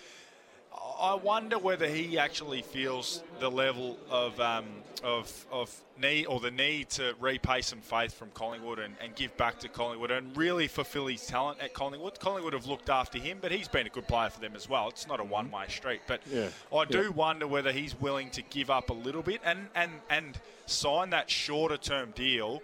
I 1.00 1.16
wonder 1.16 1.58
whether 1.58 1.88
he 1.88 2.18
actually 2.18 2.62
feels 2.62 3.24
the 3.40 3.50
level 3.50 3.98
of 4.10 4.40
um, 4.40 4.66
of 5.04 5.46
of 5.52 5.76
need 6.00 6.26
or 6.26 6.40
the 6.40 6.52
need 6.52 6.90
to 6.92 7.14
repay 7.20 7.62
some 7.62 7.80
faith 7.80 8.14
from 8.14 8.30
Collingwood 8.32 8.80
and, 8.80 8.96
and, 9.02 9.16
give 9.16 9.36
back 9.38 9.60
to 9.60 9.70
Collingwood 9.70 10.12
and 10.12 10.36
really 10.36 10.68
fulfil 10.68 11.08
his 11.08 11.26
talent 11.26 11.60
at 11.62 11.74
Collingwood. 11.74 12.20
Collingwood 12.20 12.54
have 12.54 12.66
looked 12.66 12.90
after 12.90 13.18
him, 13.18 13.38
but 13.42 13.52
he's 13.52 13.68
been 13.68 13.88
a 13.88 13.90
good 13.90 14.08
player 14.08 14.30
for 14.30 14.42
them 14.42 14.56
as 14.56 14.68
well. 14.68 14.90
It's 14.90 15.08
not 15.08 15.20
a 15.20 15.24
mm-hmm. 15.24 15.32
one-way 15.32 15.68
street, 15.70 16.02
but 16.08 16.22
yeah. 16.30 16.50
I 16.76 16.86
do 16.86 17.04
yeah. 17.04 17.10
wonder 17.10 17.48
whether 17.48 17.72
he's 17.72 18.00
willing 18.00 18.30
to 18.32 18.42
give 18.42 18.70
up 18.70 18.90
a 18.90 18.94
little 18.94 19.22
bit 19.22 19.42
and 19.44 19.68
and 19.76 19.92
and 20.10 20.40
sign 20.66 21.12
that 21.12 21.30
shorter-term 21.30 22.12
deal 22.16 22.62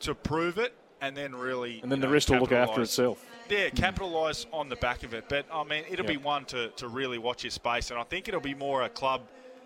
to 0.00 0.14
prove 0.14 0.58
it, 0.58 0.74
and 1.00 1.16
then 1.16 1.34
really 1.34 1.80
and 1.82 1.90
then 1.90 2.00
the 2.00 2.06
know, 2.06 2.12
rest 2.12 2.30
will 2.30 2.38
look 2.38 2.52
after 2.52 2.82
itself 2.82 3.24
yeah, 3.48 3.68
capitalise 3.70 4.46
on 4.52 4.68
the 4.68 4.76
back 4.76 5.02
of 5.02 5.14
it. 5.14 5.28
But 5.28 5.46
I 5.52 5.64
mean, 5.64 5.84
it'll 5.90 6.06
be 6.06 6.16
one 6.16 6.44
to, 6.46 6.70
to 6.70 6.88
really 6.88 7.18
watch 7.18 7.42
his 7.42 7.54
space, 7.54 7.90
and 7.90 7.98
I 7.98 8.04
think 8.04 8.28
it'll 8.28 8.40
be 8.40 8.54
more 8.54 8.82
a 8.82 8.88
club 8.88 9.22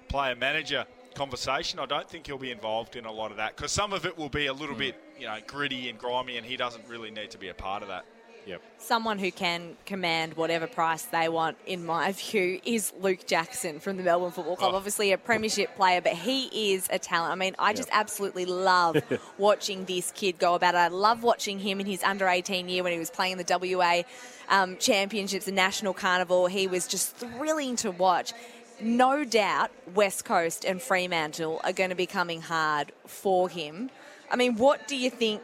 player 0.08 0.34
manager 0.34 0.84
conversation. 1.14 1.78
I 1.78 1.86
don't 1.86 2.08
think 2.08 2.26
he'll 2.26 2.38
be 2.38 2.50
involved 2.50 2.96
in 2.96 3.04
a 3.04 3.12
lot 3.12 3.30
of 3.30 3.36
that 3.38 3.56
because 3.56 3.72
some 3.72 3.92
of 3.92 4.06
it 4.06 4.16
will 4.16 4.28
be 4.28 4.46
a 4.46 4.52
little 4.52 4.74
mm. 4.74 4.80
bit 4.80 4.96
you 5.18 5.26
know 5.26 5.38
gritty 5.46 5.88
and 5.88 5.98
grimy, 5.98 6.36
and 6.36 6.46
he 6.46 6.56
doesn't 6.56 6.86
really 6.88 7.10
need 7.10 7.30
to 7.30 7.38
be 7.38 7.48
a 7.48 7.54
part 7.54 7.82
of 7.82 7.88
that. 7.88 8.04
Yep. 8.46 8.62
Someone 8.78 9.18
who 9.18 9.30
can 9.30 9.76
command 9.86 10.34
whatever 10.34 10.66
price 10.66 11.02
they 11.02 11.28
want, 11.28 11.56
in 11.66 11.84
my 11.84 12.12
view, 12.12 12.60
is 12.64 12.92
Luke 13.00 13.26
Jackson 13.26 13.80
from 13.80 13.96
the 13.96 14.02
Melbourne 14.02 14.30
Football 14.30 14.56
Club. 14.56 14.72
Oh. 14.72 14.76
Obviously, 14.76 15.12
a 15.12 15.18
premiership 15.18 15.76
player, 15.76 16.00
but 16.00 16.14
he 16.14 16.72
is 16.72 16.88
a 16.90 16.98
talent. 16.98 17.32
I 17.32 17.36
mean, 17.36 17.54
I 17.58 17.72
just 17.72 17.88
yep. 17.88 17.98
absolutely 17.98 18.46
love 18.46 19.02
watching 19.38 19.84
this 19.84 20.10
kid 20.12 20.38
go 20.38 20.54
about 20.54 20.74
it. 20.74 20.78
I 20.78 20.88
love 20.88 21.22
watching 21.22 21.58
him 21.58 21.80
in 21.80 21.86
his 21.86 22.02
under 22.02 22.26
18 22.26 22.68
year 22.68 22.82
when 22.82 22.92
he 22.92 22.98
was 22.98 23.10
playing 23.10 23.36
the 23.38 23.76
WA 23.76 24.02
um, 24.48 24.76
Championships 24.78 25.46
and 25.46 25.56
National 25.56 25.92
Carnival. 25.92 26.46
He 26.46 26.66
was 26.66 26.86
just 26.86 27.16
thrilling 27.16 27.76
to 27.76 27.90
watch 27.90 28.32
no 28.80 29.24
doubt 29.24 29.70
West 29.94 30.24
Coast 30.24 30.64
and 30.64 30.80
Fremantle 30.80 31.60
are 31.64 31.72
going 31.72 31.90
to 31.90 31.96
be 31.96 32.06
coming 32.06 32.40
hard 32.40 32.92
for 33.06 33.48
him. 33.48 33.90
I 34.30 34.36
mean, 34.36 34.56
what 34.56 34.86
do 34.86 34.96
you 34.96 35.10
think 35.10 35.42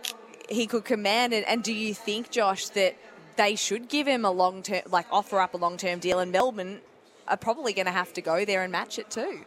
he 0.48 0.66
could 0.66 0.84
command 0.84 1.32
it. 1.32 1.44
And 1.46 1.62
do 1.62 1.72
you 1.72 1.94
think, 1.94 2.30
Josh, 2.30 2.68
that 2.70 2.96
they 3.36 3.56
should 3.56 3.88
give 3.88 4.06
him 4.06 4.24
a 4.24 4.30
long 4.30 4.62
term, 4.62 4.82
like 4.90 5.06
offer 5.10 5.40
up 5.40 5.54
a 5.54 5.56
long 5.56 5.76
term 5.76 5.98
deal? 5.98 6.18
And 6.18 6.32
Melbourne 6.32 6.80
are 7.28 7.36
probably 7.36 7.72
going 7.72 7.86
to 7.86 7.92
have 7.92 8.12
to 8.14 8.20
go 8.20 8.44
there 8.44 8.62
and 8.62 8.70
match 8.72 8.98
it 8.98 9.10
too. 9.10 9.40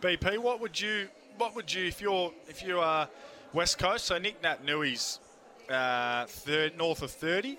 BP, 0.00 0.38
what 0.38 0.60
would 0.60 0.80
you, 0.80 1.08
what 1.36 1.54
would 1.54 1.72
you, 1.72 1.84
if 1.84 2.00
you're, 2.00 2.32
if 2.48 2.62
you 2.62 2.78
are 2.80 3.08
West 3.52 3.78
Coast, 3.78 4.06
so 4.06 4.18
Nic 4.18 4.40
Naitanui, 4.42 5.18
uh, 5.70 6.26
third, 6.26 6.76
north 6.76 7.02
of 7.02 7.10
30. 7.10 7.56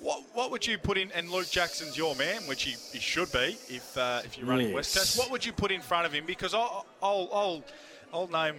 What, 0.00 0.22
what 0.34 0.50
would 0.50 0.66
you 0.66 0.76
put 0.76 0.98
in? 0.98 1.10
And 1.12 1.30
Luke 1.30 1.50
Jackson's 1.50 1.96
your 1.96 2.14
man, 2.16 2.42
which 2.42 2.64
he, 2.64 2.76
he 2.92 2.98
should 2.98 3.32
be 3.32 3.56
if 3.68 3.96
uh, 3.96 4.20
if 4.24 4.36
you're 4.36 4.46
running 4.46 4.66
yes. 4.66 4.74
West 4.74 4.96
Coast. 4.96 5.18
What 5.18 5.30
would 5.30 5.44
you 5.44 5.52
put 5.52 5.70
in 5.70 5.80
front 5.80 6.04
of 6.04 6.12
him? 6.12 6.24
Because 6.26 6.52
I'll 6.52 6.84
I'll 7.02 7.28
I'll, 7.32 7.64
I'll 8.12 8.28
name 8.28 8.56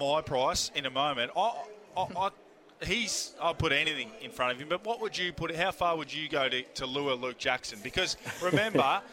my 0.00 0.22
price 0.22 0.70
in 0.74 0.86
a 0.86 0.90
moment. 0.90 1.30
I, 1.36 1.52
I, 1.94 2.06
I 2.16 2.30
he's 2.82 3.34
I'll 3.40 3.54
put 3.54 3.72
anything 3.72 4.10
in 4.22 4.30
front 4.30 4.52
of 4.52 4.58
him. 4.58 4.68
But 4.68 4.84
what 4.84 5.00
would 5.00 5.16
you 5.16 5.32
put? 5.32 5.54
How 5.54 5.70
far 5.70 5.96
would 5.96 6.12
you 6.12 6.28
go 6.28 6.48
to, 6.48 6.62
to 6.62 6.86
lure 6.86 7.14
Luke 7.14 7.38
Jackson? 7.38 7.78
Because 7.82 8.16
remember. 8.42 9.00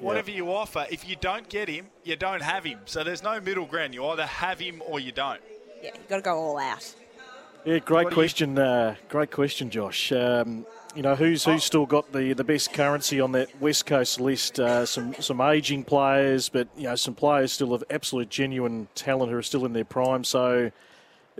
Whatever 0.00 0.32
you 0.32 0.52
offer, 0.52 0.84
if 0.90 1.08
you 1.08 1.14
don't 1.14 1.48
get 1.48 1.68
him, 1.68 1.86
you 2.02 2.16
don't 2.16 2.42
have 2.42 2.64
him. 2.64 2.80
So 2.86 3.04
there's 3.04 3.22
no 3.22 3.40
middle 3.40 3.66
ground. 3.66 3.94
You 3.94 4.04
either 4.06 4.26
have 4.26 4.58
him 4.58 4.82
or 4.84 4.98
you 4.98 5.12
don't. 5.12 5.40
Yeah, 5.80 5.90
you've 5.94 6.08
got 6.08 6.16
to 6.16 6.22
go 6.22 6.36
all 6.36 6.58
out. 6.58 6.92
Yeah, 7.64 7.78
great 7.78 8.10
question. 8.10 8.56
You... 8.56 8.62
Uh, 8.62 8.94
great 9.08 9.30
question, 9.30 9.70
Josh. 9.70 10.10
Um, 10.10 10.66
you 10.94 11.02
know 11.02 11.14
who's 11.14 11.44
who's 11.44 11.54
oh. 11.54 11.58
still 11.58 11.86
got 11.86 12.12
the, 12.12 12.32
the 12.32 12.44
best 12.44 12.72
currency 12.72 13.20
on 13.20 13.32
that 13.32 13.48
West 13.60 13.86
Coast 13.86 14.20
list? 14.20 14.60
Uh, 14.60 14.84
some 14.84 15.14
some 15.20 15.40
aging 15.40 15.84
players, 15.84 16.48
but 16.48 16.68
you 16.76 16.84
know 16.84 16.96
some 16.96 17.14
players 17.14 17.52
still 17.52 17.72
of 17.72 17.84
absolute 17.88 18.28
genuine 18.28 18.88
talent 18.94 19.30
who 19.30 19.38
are 19.38 19.42
still 19.42 19.64
in 19.64 19.72
their 19.72 19.84
prime. 19.84 20.24
So 20.24 20.70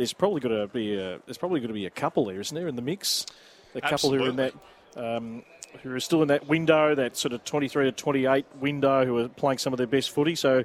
there's 0.03 0.13
probably 0.13 0.41
got 0.41 0.49
to 0.49 0.67
be 0.67 0.97
a, 0.97 1.21
there's 1.27 1.39
probably 1.39 1.61
going 1.61 1.69
to 1.69 1.75
be 1.75 1.87
a 1.87 1.91
couple 1.91 2.25
there, 2.25 2.41
isn't 2.41 2.55
there, 2.57 2.67
in 2.67 2.75
the 2.75 2.83
mix? 2.83 3.25
A 3.77 3.81
couple 3.81 3.95
Absolutely. 3.95 4.19
who 4.19 4.25
are 4.25 4.31
in 4.31 4.37
that 4.37 4.55
um, 4.97 5.45
who 5.85 5.95
are 5.95 6.01
still 6.01 6.23
in 6.23 6.29
that 6.29 6.49
window, 6.49 6.93
that 6.97 7.17
sort 7.17 7.33
of 7.33 7.45
23 7.45 7.85
to 7.85 7.93
28 7.93 8.45
window, 8.59 9.07
who 9.07 9.19
are 9.19 9.29
playing 9.29 9.59
some 9.59 9.73
of 9.73 9.77
their 9.77 9.87
best 9.87 10.11
footy. 10.11 10.35
So 10.35 10.65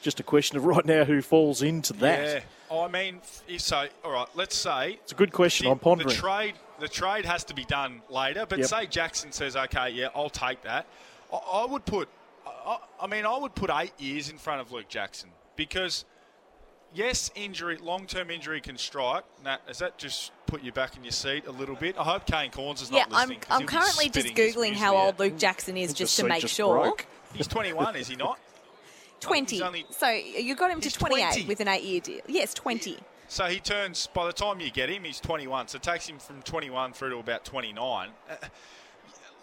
just 0.00 0.20
a 0.20 0.22
question 0.22 0.58
of 0.58 0.64
right 0.64 0.86
now 0.86 1.04
who 1.04 1.20
falls 1.22 1.60
into 1.60 1.92
that. 1.94 2.20
Yeah. 2.20 2.40
Oh, 2.70 2.82
I 2.84 2.88
mean, 2.88 3.20
so 3.56 3.88
all 4.04 4.12
right, 4.12 4.28
let's 4.36 4.54
say 4.54 5.00
it's 5.02 5.10
a 5.10 5.16
good 5.16 5.32
question. 5.32 5.64
The, 5.64 5.72
I'm 5.72 5.80
pondering. 5.80 6.10
The 6.10 6.14
trade, 6.14 6.54
the 6.78 6.88
trade 6.88 7.24
has 7.24 7.42
to 7.44 7.54
be 7.54 7.64
done 7.64 8.00
later. 8.08 8.46
But 8.48 8.60
yep. 8.60 8.68
say 8.68 8.86
Jackson 8.86 9.32
says, 9.32 9.56
"Okay, 9.56 9.90
yeah, 9.90 10.08
I'll 10.14 10.30
take 10.30 10.62
that." 10.62 10.86
I, 11.32 11.36
I 11.36 11.66
would 11.66 11.84
put, 11.84 12.08
I, 12.46 12.78
I 13.00 13.06
mean, 13.08 13.26
I 13.26 13.36
would 13.36 13.56
put 13.56 13.70
eight 13.74 13.98
years 13.98 14.30
in 14.30 14.38
front 14.38 14.60
of 14.60 14.70
Luke 14.70 14.88
Jackson 14.88 15.30
because 15.56 16.04
yes, 16.94 17.30
injury, 17.34 17.78
long-term 17.78 18.30
injury 18.30 18.60
can 18.60 18.76
strike. 18.76 19.24
Nat, 19.44 19.60
has 19.66 19.78
that 19.78 19.98
just 19.98 20.32
put 20.46 20.62
you 20.62 20.72
back 20.72 20.96
in 20.96 21.04
your 21.04 21.12
seat 21.12 21.46
a 21.46 21.52
little 21.52 21.74
bit? 21.74 21.96
I 21.98 22.04
hope 22.04 22.26
Kane 22.26 22.50
Cornes 22.50 22.82
is 22.82 22.90
yeah, 22.90 23.00
not 23.00 23.12
listening. 23.12 23.42
I'm, 23.50 23.62
I'm 23.62 23.66
currently 23.66 24.08
just 24.08 24.28
googling 24.28 24.74
how 24.74 24.96
old 24.96 25.18
Luke 25.18 25.38
Jackson 25.38 25.76
is, 25.76 25.92
just 25.92 26.16
to 26.18 26.26
make 26.26 26.46
sure. 26.48 26.80
Broke. 26.80 27.06
He's 27.34 27.46
21, 27.46 27.96
is 27.96 28.08
he 28.08 28.16
not? 28.16 28.38
20. 29.20 29.62
Only, 29.62 29.86
so 29.90 30.08
you 30.08 30.54
got 30.54 30.70
him 30.70 30.80
to 30.80 30.90
28 30.90 31.22
20. 31.22 31.44
with 31.46 31.60
an 31.60 31.68
eight-year 31.68 32.00
deal. 32.00 32.20
Yes, 32.28 32.54
20. 32.54 32.98
So 33.28 33.44
he 33.44 33.60
turns. 33.60 34.08
By 34.14 34.26
the 34.26 34.32
time 34.32 34.60
you 34.60 34.70
get 34.70 34.88
him, 34.88 35.04
he's 35.04 35.20
21. 35.20 35.68
So 35.68 35.76
it 35.76 35.82
takes 35.82 36.08
him 36.08 36.18
from 36.18 36.40
21 36.42 36.92
through 36.92 37.10
to 37.10 37.18
about 37.18 37.44
29. 37.44 38.08
Uh, 38.30 38.34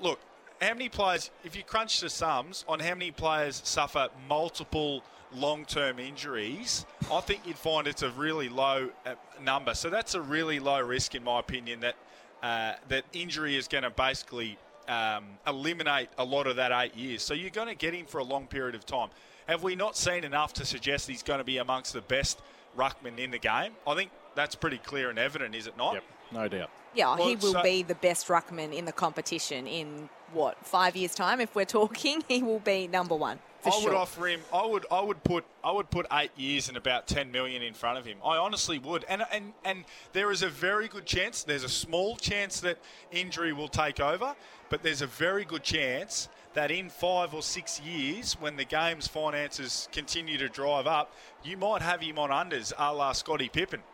look, 0.01 0.19
how 0.61 0.73
many 0.73 0.89
players? 0.89 1.29
If 1.43 1.55
you 1.55 1.63
crunch 1.63 1.99
the 1.99 2.09
sums 2.09 2.65
on 2.67 2.79
how 2.79 2.95
many 2.95 3.11
players 3.11 3.61
suffer 3.63 4.09
multiple 4.27 5.03
long-term 5.35 5.99
injuries, 5.99 6.85
I 7.11 7.21
think 7.21 7.41
you'd 7.45 7.57
find 7.57 7.87
it's 7.87 8.01
a 8.01 8.09
really 8.11 8.49
low 8.49 8.89
uh, 9.05 9.15
number. 9.41 9.73
So 9.73 9.89
that's 9.89 10.15
a 10.15 10.21
really 10.21 10.59
low 10.59 10.81
risk, 10.81 11.15
in 11.15 11.23
my 11.23 11.39
opinion, 11.39 11.81
that 11.81 11.95
uh, 12.43 12.73
that 12.89 13.05
injury 13.13 13.55
is 13.55 13.67
going 13.67 13.83
to 13.83 13.89
basically 13.89 14.57
um, 14.87 15.25
eliminate 15.47 16.09
a 16.17 16.23
lot 16.25 16.47
of 16.47 16.57
that 16.57 16.71
eight 16.71 16.95
years. 16.95 17.23
So 17.23 17.33
you're 17.33 17.49
going 17.49 17.69
to 17.69 17.75
get 17.75 17.93
him 17.93 18.05
for 18.05 18.19
a 18.19 18.23
long 18.23 18.45
period 18.45 18.75
of 18.75 18.85
time. 18.85 19.09
Have 19.47 19.63
we 19.63 19.75
not 19.75 19.95
seen 19.95 20.23
enough 20.23 20.53
to 20.53 20.65
suggest 20.65 21.07
he's 21.07 21.23
going 21.23 21.39
to 21.39 21.43
be 21.43 21.57
amongst 21.57 21.93
the 21.93 22.01
best 22.01 22.39
ruckman 22.77 23.17
in 23.17 23.31
the 23.31 23.39
game. 23.39 23.73
I 23.87 23.95
think 23.95 24.11
that's 24.35 24.55
pretty 24.55 24.77
clear 24.77 25.09
and 25.09 25.19
evident, 25.19 25.55
is 25.55 25.67
it 25.67 25.77
not? 25.77 25.95
Yep, 25.95 26.03
no 26.33 26.47
doubt. 26.47 26.69
Yeah, 26.93 27.17
he 27.17 27.35
will 27.35 27.53
so- 27.53 27.63
be 27.63 27.83
the 27.83 27.95
best 27.95 28.27
ruckman 28.27 28.73
in 28.73 28.85
the 28.85 28.91
competition 28.91 29.67
in 29.67 30.09
what 30.31 30.57
five 30.65 30.95
years' 30.95 31.15
time. 31.15 31.41
If 31.41 31.55
we're 31.55 31.65
talking, 31.65 32.23
he 32.27 32.43
will 32.43 32.59
be 32.59 32.87
number 32.87 33.15
one 33.15 33.39
for 33.54 33.54
I 33.65 33.69
sure. 33.71 33.89
would 33.89 33.97
offer 33.97 34.27
him. 34.27 34.41
I 34.53 34.65
would. 34.65 34.85
I 34.91 35.01
would 35.01 35.23
put. 35.23 35.45
I 35.63 35.71
would 35.71 35.89
put 35.89 36.05
eight 36.11 36.31
years 36.37 36.67
and 36.67 36.77
about 36.77 37.07
ten 37.07 37.31
million 37.31 37.61
in 37.61 37.73
front 37.73 37.97
of 37.97 38.05
him. 38.05 38.17
I 38.23 38.37
honestly 38.37 38.79
would. 38.79 39.05
And 39.09 39.23
and 39.31 39.53
and 39.63 39.85
there 40.13 40.31
is 40.31 40.41
a 40.43 40.49
very 40.49 40.87
good 40.87 41.05
chance. 41.05 41.43
There's 41.43 41.63
a 41.63 41.69
small 41.69 42.15
chance 42.17 42.59
that 42.61 42.77
injury 43.11 43.53
will 43.53 43.67
take 43.67 43.99
over, 43.99 44.35
but 44.69 44.83
there's 44.83 45.01
a 45.01 45.07
very 45.07 45.45
good 45.45 45.63
chance 45.63 46.29
that 46.53 46.71
in 46.71 46.89
five 46.89 47.33
or 47.33 47.41
six 47.41 47.81
years, 47.81 48.33
when 48.39 48.55
the 48.55 48.63
game's 48.63 49.07
finances 49.07 49.89
continue 49.91 50.37
to 50.37 50.47
drive 50.47 50.87
up, 50.87 51.13
you 51.43 51.57
might 51.57 51.81
have 51.81 52.01
him 52.01 52.17
on 52.17 52.29
unders, 52.29 52.71
a 52.77 52.93
la 52.93 53.11
Scottie 53.11 53.49
Pippen. 53.49 53.81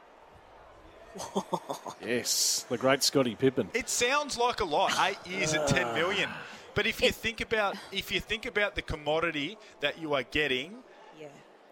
Yes, 2.03 2.65
the 2.69 2.77
great 2.77 3.03
Scottie 3.03 3.35
Pippen. 3.35 3.69
It 3.73 3.89
sounds 3.89 4.38
like 4.38 4.60
a 4.60 4.65
lot, 4.65 4.91
eight 5.02 5.19
years 5.31 5.53
at 5.53 5.68
ten 5.68 5.93
million. 5.93 6.30
Ah. 6.31 6.41
But 6.73 6.88
if 6.88 7.02
you 7.02 7.11
think 7.11 7.41
about 7.41 7.76
if 7.91 8.11
you 8.11 8.19
think 8.19 8.45
about 8.45 8.76
the 8.76 8.81
commodity 8.81 9.57
that 9.81 9.99
you 9.99 10.14
are 10.14 10.23
getting, 10.23 10.77
yeah. 11.19 11.27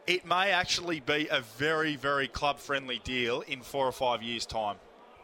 it 0.08 0.26
may 0.26 0.52
actually 0.52 1.00
be 1.00 1.28
a 1.32 1.42
very, 1.42 1.96
very 1.96 2.28
club 2.28 2.60
friendly 2.60 3.00
deal 3.04 3.42
in 3.42 3.62
four 3.62 3.86
or 3.86 3.92
five 3.92 4.22
years' 4.22 4.46
time. 4.46 4.78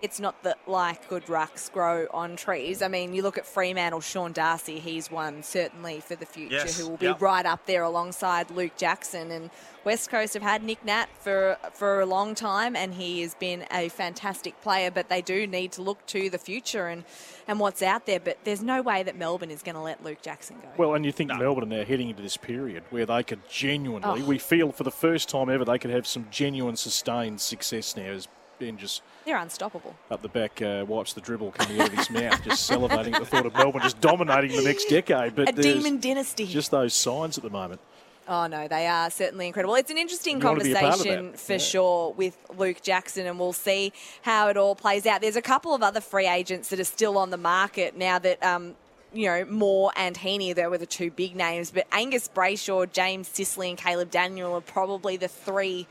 It's 0.05 0.19
not 0.19 0.43
that 0.43 0.59
like 0.67 1.09
good 1.09 1.25
rucks 1.25 1.71
grow 1.71 2.05
on 2.13 2.35
trees. 2.35 2.83
I 2.83 2.87
mean, 2.87 3.15
you 3.15 3.23
look 3.23 3.39
at 3.39 3.45
Fremantle, 3.47 4.01
Sean 4.01 4.33
Darcy, 4.33 4.79
he's 4.79 5.09
one 5.09 5.41
certainly 5.41 5.99
for 5.99 6.15
the 6.15 6.27
future 6.27 6.57
Yes, 6.57 6.79
who 6.79 6.89
will 6.89 6.97
be 6.97 7.07
yep. 7.07 7.19
right 7.21 7.45
up 7.45 7.65
there 7.65 7.81
alongside 7.81 8.51
Luke 8.51 8.77
Jackson. 8.77 9.31
And 9.31 9.49
West 9.83 10.11
Coast 10.11 10.35
have 10.35 10.43
had 10.43 10.61
Nick 10.63 10.85
Nat 10.85 11.07
for 11.19 11.57
for 11.73 12.01
a 12.01 12.05
long 12.05 12.35
time, 12.35 12.75
and 12.75 12.93
he 12.93 13.21
has 13.21 13.33
been 13.33 13.65
a 13.71 13.89
fantastic 13.89 14.61
player. 14.61 14.91
But 14.91 15.09
they 15.09 15.23
do 15.23 15.47
need 15.47 15.71
to 15.73 15.81
look 15.81 16.05
to 16.07 16.29
the 16.29 16.37
future 16.37 16.85
and 16.87 17.03
and 17.47 17.59
what's 17.59 17.81
out 17.81 18.05
there. 18.05 18.19
But 18.19 18.37
there's 18.43 18.61
no 18.61 18.83
way 18.83 19.01
that 19.01 19.17
Melbourne 19.17 19.51
is 19.51 19.63
going 19.63 19.75
to 19.75 19.81
let 19.81 20.03
Luke 20.03 20.21
Jackson 20.21 20.57
go. 20.61 20.69
Well, 20.77 20.93
and 20.93 21.03
you 21.03 21.11
think 21.11 21.31
Melbourne 21.35 21.73
are 21.73 21.83
heading 21.83 22.09
into 22.09 22.21
this 22.21 22.37
period 22.37 22.83
where 22.91 23.07
they 23.07 23.23
could 23.23 23.47
genuinely, 23.49 24.21
Oh. 24.21 24.25
we 24.25 24.37
feel 24.37 24.71
for 24.71 24.83
the 24.83 24.91
first 24.91 25.29
time 25.29 25.49
ever, 25.49 25.65
they 25.65 25.79
could 25.79 25.91
have 25.91 26.05
some 26.05 26.27
genuine 26.29 26.75
sustained 26.75 27.41
success 27.41 27.95
now 27.97 28.03
as 28.03 28.27
Ben 28.59 28.77
just 28.77 29.01
They're 29.25 29.37
unstoppable. 29.37 29.95
up 30.09 30.21
the 30.21 30.29
back 30.29 30.61
uh, 30.61 30.85
wipes 30.87 31.13
the 31.13 31.21
dribble 31.21 31.51
coming 31.51 31.79
out 31.81 31.87
of 31.89 31.93
his 31.97 32.09
mouth, 32.09 32.41
just 32.43 32.69
salivating 32.69 33.13
at 33.13 33.19
the 33.19 33.25
thought 33.25 33.45
of 33.45 33.53
Melbourne 33.53 33.81
just 33.81 33.99
dominating 34.01 34.55
the 34.55 34.63
next 34.63 34.85
decade. 34.89 35.35
But 35.35 35.49
A 35.49 35.61
demon 35.61 35.99
dynasty. 35.99 36.45
Just 36.45 36.71
those 36.71 36.93
signs 36.93 37.37
at 37.37 37.43
the 37.43 37.49
moment. 37.49 37.81
Oh 38.27 38.47
no, 38.47 38.67
they 38.67 38.87
are 38.87 39.11
certainly 39.11 39.45
incredible. 39.45 39.75
It's 39.75 39.91
an 39.91 39.97
interesting 39.99 40.39
You 40.41 40.45
wanna 40.47 40.63
be 40.63 40.71
a 40.71 40.75
part 40.75 40.85
of 40.99 41.05
conversation 41.05 41.33
for 41.33 41.51
Yeah. 41.53 41.57
sure 41.59 42.11
with 42.13 42.35
Luke 42.57 42.81
Jackson, 42.81 43.27
and 43.27 43.39
we'll 43.39 43.53
see 43.53 43.93
how 44.23 44.47
it 44.49 44.57
all 44.57 44.73
plays 44.75 45.05
out. 45.05 45.21
There's 45.21 45.35
a 45.35 45.43
couple 45.43 45.75
of 45.75 45.83
other 45.83 46.01
free 46.01 46.27
agents 46.27 46.69
that 46.69 46.79
are 46.79 46.83
still 46.85 47.17
on 47.17 47.29
the 47.29 47.37
market 47.37 47.95
now 47.97 48.17
that. 48.19 48.43
Um, 48.43 48.75
you 49.13 49.27
know, 49.27 49.45
Moore 49.45 49.93
and 49.95 50.13
Heaney, 50.17 50.53
they 50.53 50.67
were 50.67 50.77
the 50.77 50.85
two 50.85 51.09
big 51.09 51.37
names, 51.37 51.71
but 51.71 51.87
Angus 51.93 52.27
Brayshaw, 52.27 52.91
James 52.91 53.29
Sicily, 53.29 53.69
and 53.69 53.77
Caleb 53.77 54.11
Daniel 54.11 54.53
are 54.55 54.59
probably 54.59 55.15
the 55.15 55.29
three 55.29 55.87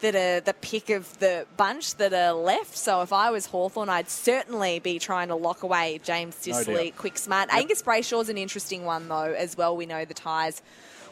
that 0.00 0.14
are 0.14 0.40
the 0.40 0.54
pick 0.54 0.90
of 0.90 1.18
the 1.18 1.46
bunch 1.56 1.94
that 1.96 2.12
are 2.12 2.32
left. 2.32 2.76
So 2.76 3.02
if 3.02 3.12
I 3.12 3.30
was 3.30 3.46
Hawthorn, 3.46 3.88
I'd 3.88 4.08
certainly 4.08 4.78
be 4.78 4.98
trying 4.98 5.28
to 5.28 5.34
lock 5.34 5.62
away 5.62 6.00
James 6.02 6.36
No 6.46 6.90
quick 6.96 7.16
smart. 7.18 7.48
Angus 7.52 7.82
Brayshaw's 7.82 8.28
an 8.28 8.38
interesting 8.38 8.84
one, 8.84 9.08
though, 9.08 9.32
as 9.32 9.56
well. 9.56 9.76
We 9.76 9.86
know 9.86 10.04
the 10.04 10.14
ties 10.14 10.62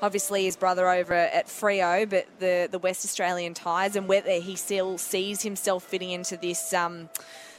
obviously 0.02 0.44
his 0.44 0.56
brother 0.56 0.88
over 0.88 1.14
at 1.14 1.46
Freo, 1.46 2.10
but 2.10 2.26
the, 2.40 2.68
the 2.70 2.78
West 2.78 3.04
Australian 3.04 3.54
ties 3.54 3.94
and 3.94 4.08
whether 4.08 4.32
he 4.32 4.56
still 4.56 4.98
sees 4.98 5.42
himself 5.42 5.84
fitting 5.84 6.10
into 6.10 6.36
this 6.36 6.74
um, 6.74 7.08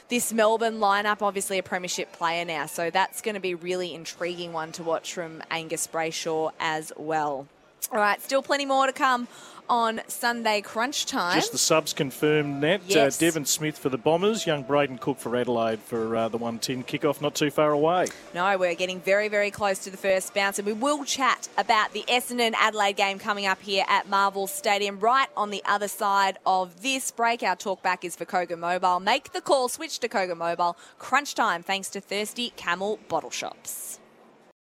this 0.08 0.32
Melbourne 0.32 0.78
lineup. 0.78 1.22
Obviously, 1.22 1.58
a 1.58 1.62
premiership 1.62 2.12
player 2.12 2.44
now, 2.44 2.66
so 2.66 2.90
that's 2.90 3.22
going 3.22 3.34
to 3.34 3.40
be 3.40 3.54
really 3.54 3.94
intriguing 3.94 4.52
one 4.52 4.70
to 4.72 4.82
watch 4.82 5.14
from 5.14 5.42
Angus 5.50 5.86
Brayshaw 5.86 6.52
as 6.60 6.92
well. 6.96 7.48
All 7.90 7.98
right, 7.98 8.20
still 8.22 8.42
plenty 8.42 8.66
more 8.66 8.86
to 8.86 8.92
come 8.92 9.26
on 9.68 10.00
Sunday 10.08 10.60
crunch 10.60 11.06
time. 11.06 11.34
Just 11.34 11.52
the 11.52 11.58
subs 11.58 11.92
confirmed, 11.92 12.60
Nat. 12.60 12.82
Yes. 12.86 13.16
Uh, 13.16 13.20
Devon 13.20 13.44
Smith 13.44 13.78
for 13.78 13.88
the 13.88 13.98
Bombers, 13.98 14.46
young 14.46 14.64
Brayden 14.64 15.00
Cook 15.00 15.18
for 15.18 15.36
Adelaide 15.36 15.80
for 15.80 16.16
uh, 16.16 16.28
the 16.28 16.38
110 16.38 16.84
kickoff, 16.84 17.20
not 17.20 17.34
too 17.34 17.50
far 17.50 17.72
away. 17.72 18.06
No, 18.34 18.56
we're 18.58 18.74
getting 18.74 19.00
very, 19.00 19.28
very 19.28 19.50
close 19.50 19.78
to 19.80 19.90
the 19.90 19.96
first 19.96 20.34
bounce, 20.34 20.58
and 20.58 20.66
we 20.66 20.72
will 20.72 21.04
chat 21.04 21.48
about 21.56 21.92
the 21.92 22.04
Essendon 22.08 22.54
Adelaide 22.54 22.96
game 22.96 23.18
coming 23.18 23.46
up 23.46 23.60
here 23.60 23.84
at 23.88 24.08
Marvel 24.08 24.46
Stadium. 24.46 24.98
Right 25.00 25.28
on 25.36 25.50
the 25.50 25.62
other 25.64 25.88
side 25.88 26.38
of 26.46 26.82
this 26.82 27.10
break, 27.10 27.42
our 27.42 27.56
talkback 27.56 28.04
is 28.04 28.16
for 28.16 28.24
Kogan 28.24 28.58
Mobile. 28.58 29.00
Make 29.00 29.32
the 29.32 29.40
call, 29.40 29.68
switch 29.68 29.98
to 30.00 30.08
Kogan 30.08 30.38
Mobile. 30.38 30.76
Crunch 30.98 31.34
time, 31.34 31.62
thanks 31.62 31.88
to 31.90 32.00
Thirsty 32.00 32.52
Camel 32.56 32.98
Bottle 33.08 33.30
Shops. 33.30 33.98